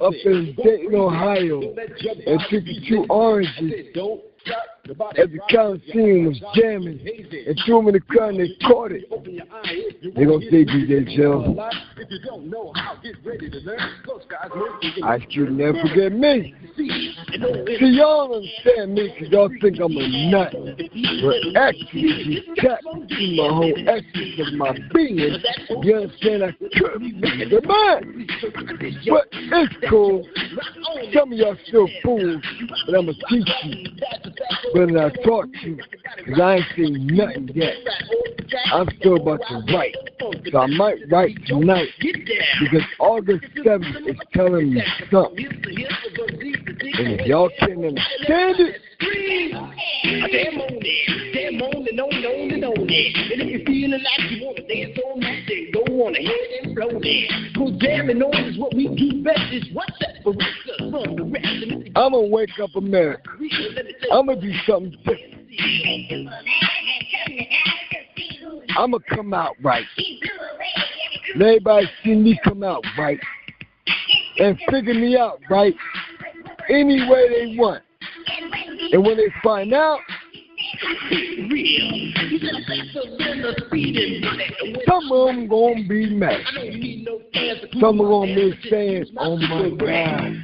up 0.00 0.12
in 0.24 0.54
Dayton, 0.62 0.94
Ohio, 0.94 1.60
and 1.62 2.40
took 2.50 2.64
the 2.64 2.80
two 2.86 3.06
oranges 3.08 3.86
the 4.88 5.38
Coliseum 5.50 6.26
was 6.26 6.40
jamming 6.54 7.00
and 7.46 7.60
threw 7.64 7.76
them 7.78 7.88
in 7.88 7.94
the 7.94 8.00
car 8.00 8.32
they 8.32 8.48
caught 8.66 8.92
it. 8.92 9.04
They 10.14 10.24
gonna 10.24 10.44
say 10.50 10.64
DJ 10.64 11.14
Chill. 11.14 11.58
Ice 15.04 15.22
Cube 15.30 15.50
never 15.50 15.78
forget 15.80 16.12
me. 16.12 16.54
See, 16.76 17.14
y'all 17.80 18.34
understand 18.34 18.94
me 18.94 19.12
because 19.14 19.32
y'all 19.32 19.50
think 19.60 19.78
I'm 19.80 19.96
a 19.96 20.30
nut. 20.30 20.52
But 20.52 21.60
actually, 21.60 21.88
if 21.92 22.26
you 22.26 22.54
tap 22.56 22.78
into 22.92 23.36
my 23.36 23.48
whole 23.48 23.74
essence 23.88 24.46
of 24.46 24.54
my 24.54 24.78
being, 24.94 25.18
you 25.82 25.96
understand 25.96 26.44
I 26.44 26.52
could 26.52 27.00
be 27.00 27.12
the 27.20 27.60
man. 27.66 28.26
But 29.08 29.28
it's 29.32 29.90
cool. 29.90 30.24
Some 31.12 31.32
of 31.32 31.38
y'all 31.38 31.56
still 31.66 31.88
fools, 32.02 32.42
but 32.86 32.94
I'm 32.94 33.06
going 33.06 33.16
to 33.16 33.24
teach 33.28 33.48
you 33.64 34.77
better 34.86 35.06
I 35.06 35.22
taught 35.24 35.48
you 35.62 35.78
because 36.24 36.40
I 36.40 36.56
ain't 36.56 36.64
seen 36.76 37.06
nothing 37.08 37.50
yet. 37.54 37.74
I'm 38.72 38.88
still 38.98 39.16
about 39.16 39.40
to 39.48 39.74
write. 39.74 39.94
So 40.50 40.58
I 40.58 40.66
might 40.66 40.98
write 41.10 41.36
tonight 41.46 41.88
because 42.00 42.82
August 42.98 43.44
7th 43.56 44.08
is 44.08 44.16
telling 44.32 44.74
me 44.74 44.82
something. 45.10 45.46
And 45.46 47.20
if 47.20 47.26
y'all 47.26 47.50
can't 47.58 47.84
understand 47.84 48.60
it, 48.60 48.80
Damn 49.00 50.60
on 50.60 50.74
it, 50.74 51.34
damn 51.34 51.62
on 51.62 51.86
it, 51.86 52.00
on 52.00 52.10
it, 52.10 52.26
on 52.26 52.50
it, 52.50 52.64
on 52.64 52.88
it. 52.88 53.32
And 53.32 53.42
if 53.42 53.48
you're 53.48 53.64
feeling 53.64 54.02
like 54.02 54.30
you 54.30 54.44
wanna 54.44 54.66
dance 54.66 54.98
on 55.06 55.20
that, 55.20 55.38
then 55.46 55.70
go 55.72 56.06
on 56.06 56.16
ahead 56.16 56.48
and 56.62 56.74
flow 56.74 56.98
there. 56.98 57.28
Cause 57.54 57.78
jamming 57.78 58.22
on 58.22 58.34
is 58.50 58.58
what 58.58 58.74
we 58.74 58.88
do 58.88 59.22
best. 59.22 59.38
Is 59.52 59.64
what 59.72 59.86
separates 59.98 60.66
us 60.74 60.90
from 60.90 61.14
the 61.14 61.24
rest. 61.24 61.67
I'm 61.98 62.12
going 62.12 62.26
to 62.26 62.32
wake 62.32 62.60
up 62.62 62.76
America. 62.76 63.28
I'm 64.12 64.26
going 64.26 64.40
to 64.40 64.46
do 64.46 64.56
something 64.68 64.96
different. 64.98 65.34
I'm 68.76 68.92
going 68.92 69.02
to 69.02 69.16
come 69.16 69.34
out 69.34 69.56
right. 69.60 69.84
And 71.34 71.42
everybody 71.42 71.86
see 72.04 72.14
me 72.14 72.38
come 72.44 72.62
out 72.62 72.84
right. 72.96 73.18
And 74.38 74.56
figure 74.70 74.94
me 74.94 75.16
out 75.16 75.40
right 75.50 75.74
any 76.70 77.08
way 77.08 77.28
they 77.28 77.56
want. 77.58 77.82
And 78.92 79.04
when 79.04 79.16
they 79.16 79.32
find 79.42 79.74
out, 79.74 79.98
some 84.86 85.12
of 85.12 85.26
them 85.28 85.48
gonna 85.48 85.88
be 85.88 86.10
mad. 86.10 86.40
Some 87.80 88.00
of 88.00 88.08
them 88.08 88.34
be 88.34 88.54
saying, 88.70 89.06
oh 89.18 89.36
my 89.36 89.70
God, 89.70 90.36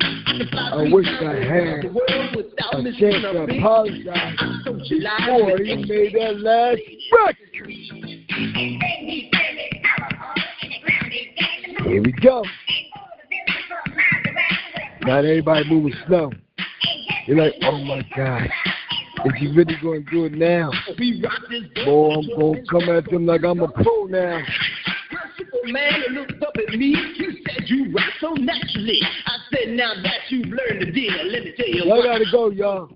I 0.54 0.88
wish 0.92 1.06
I 1.06 1.34
had 1.44 1.84
a 1.84 2.92
chance 2.98 3.22
to 3.22 3.42
apologize 3.42 4.36
before 4.64 5.58
he 5.58 5.76
made 5.86 6.14
that 6.14 6.34
last 6.40 6.80
record. 7.12 7.36
Here 11.84 12.02
we 12.02 12.12
go. 12.12 12.44
Not 15.02 15.24
everybody 15.24 15.68
moving 15.68 15.94
slow. 16.06 16.32
You're 17.26 17.36
like, 17.38 17.54
oh 17.62 17.78
my 17.84 18.02
God. 18.16 18.48
Is 19.24 19.32
he 19.38 19.46
really 19.48 19.76
going 19.82 20.04
to 20.04 20.10
do 20.10 20.24
it 20.26 20.32
now? 20.32 20.70
Boy, 21.84 22.14
I'm 22.14 22.28
going 22.38 22.64
to 22.64 22.70
come 22.70 22.88
at 22.90 23.04
them 23.10 23.26
like 23.26 23.42
I'm 23.44 23.60
a 23.60 23.68
pro 23.68 24.04
now. 24.04 24.42
Old 25.64 25.72
man 25.72 25.92
who 26.06 26.14
looked 26.14 26.42
up 26.42 26.54
at 26.56 26.74
me. 26.74 26.96
You 27.16 27.32
said 27.46 27.64
you 27.68 27.92
rock 27.92 28.10
so 28.20 28.32
naturally. 28.34 29.00
I 29.26 29.36
said, 29.52 29.74
now 29.74 29.92
that 30.02 30.20
you've 30.28 30.46
learned 30.46 30.80
to 30.80 30.92
deal, 30.92 31.12
let 31.26 31.44
me 31.44 31.54
tell 31.56 31.68
you 31.68 31.92
I 31.92 32.02
gotta 32.02 32.24
go, 32.30 32.50
y'all. 32.50 32.88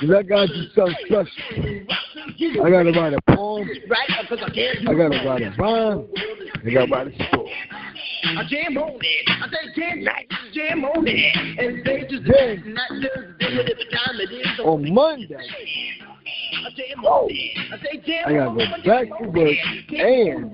Cause 0.00 0.10
I 0.10 0.22
gotta 0.22 0.48
do 0.48 0.64
something 0.74 0.96
special. 1.06 2.64
I 2.64 2.70
gotta 2.70 2.92
write 2.92 3.14
a 3.14 3.20
poem. 3.34 3.68
Right? 3.88 4.10
I 4.10 4.20
I 4.20 4.94
gotta 4.94 5.22
write 5.26 5.42
a 5.42 5.54
rhyme. 5.58 6.08
I 6.64 6.70
gotta 6.70 6.92
write 6.92 7.08
a 7.08 7.28
story. 7.28 7.54
I 8.24 8.44
jam 8.48 8.76
on 8.76 8.98
it. 9.00 9.28
I 9.28 9.48
say 9.48 9.80
jam 9.80 10.04
night, 10.04 10.30
jam 10.52 10.84
on 10.84 11.06
it. 11.06 11.36
And 11.58 11.84
they 11.84 12.06
just 12.08 12.24
not 12.66 12.90
just 13.00 13.38
do 13.38 13.46
it 13.46 13.70
every 13.70 13.86
time 13.86 14.20
it 14.20 14.32
is. 14.32 14.60
On 14.60 14.94
Monday, 14.94 15.46
I 16.64 16.70
jam 16.76 17.04
on 17.04 17.28
it. 17.30 17.72
I 17.72 17.78
say 17.82 18.00
jam 18.06 18.24
I 18.26 18.32
gotta 18.32 18.54
go 18.54 18.64
back 18.84 19.06
to 19.18 19.28
work 19.28 19.56
and 19.90 20.52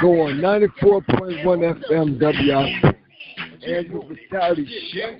go 0.00 0.10
on 0.22 0.32
94.1 0.40 1.44
FM 1.88 2.08
WIP. 2.20 2.94
Angelo 3.66 4.04
Cataldi 4.30 4.66
Show. 4.92 5.18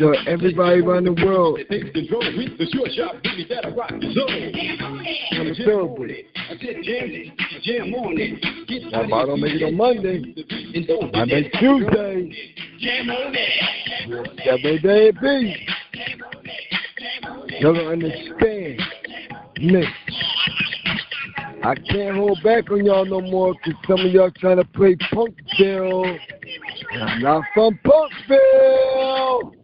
So 0.00 0.14
everybody 0.26 0.80
around 0.80 1.04
the 1.04 1.12
world 1.24 1.60
wanna 5.32 5.54
celebrate. 5.54 6.26
Now, 8.90 9.02
if 9.02 9.12
I 9.12 9.26
don't 9.26 9.40
make 9.40 9.54
it 9.54 9.62
on 9.64 9.76
Monday, 9.76 10.34
I 11.14 11.24
make 11.24 11.52
Tuesday. 11.52 12.18
Every 14.46 14.78
day 14.80 15.08
it 15.08 15.20
be. 15.20 15.66
Y'all 17.60 17.74
don't 17.74 17.86
understand 17.86 18.80
me. 19.58 19.84
I 21.62 21.74
can't 21.74 22.16
hold 22.16 22.42
back 22.42 22.70
on 22.70 22.84
y'all 22.84 23.04
no 23.04 23.20
more 23.20 23.54
because 23.54 23.74
some 23.86 24.00
of 24.00 24.12
y'all 24.12 24.30
trying 24.30 24.56
to 24.56 24.64
play 24.64 24.96
Punkville. 25.12 26.18
And 26.92 27.02
I'm 27.02 27.22
not 27.22 27.44
from 27.54 27.78
Punkville. 27.84 29.54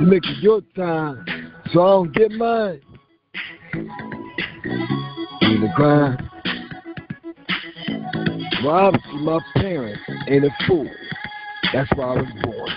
You 0.00 0.06
make 0.06 0.24
it 0.24 0.38
your 0.38 0.60
time, 0.76 1.52
so 1.72 1.80
I 1.82 1.90
don't 1.90 2.14
get 2.14 2.30
mine. 2.30 2.80
In 3.74 5.60
the 5.60 5.72
grind. 5.74 6.22
Well, 8.64 8.74
obviously, 8.74 9.20
my 9.20 9.40
parents 9.56 10.00
ain't 10.28 10.44
a 10.44 10.50
fool. 10.68 10.88
That's 11.72 11.90
why 11.96 12.04
I 12.04 12.16
was 12.16 12.26
born. 12.42 12.70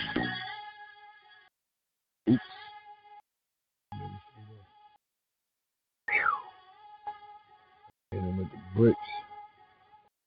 Hit 8.12 8.20
him 8.20 8.38
with 8.38 8.48
the 8.48 8.58
bricks. 8.76 8.98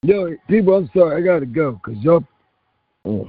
Yo, 0.05 0.36
people, 0.48 0.74
I'm 0.74 0.90
sorry. 0.94 1.20
I 1.20 1.24
gotta 1.24 1.47
go, 1.47 1.81
cause 1.84 1.97
y'all. 2.02 2.24
Oh. 3.05 3.28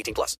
18 0.01 0.13
plus. 0.13 0.29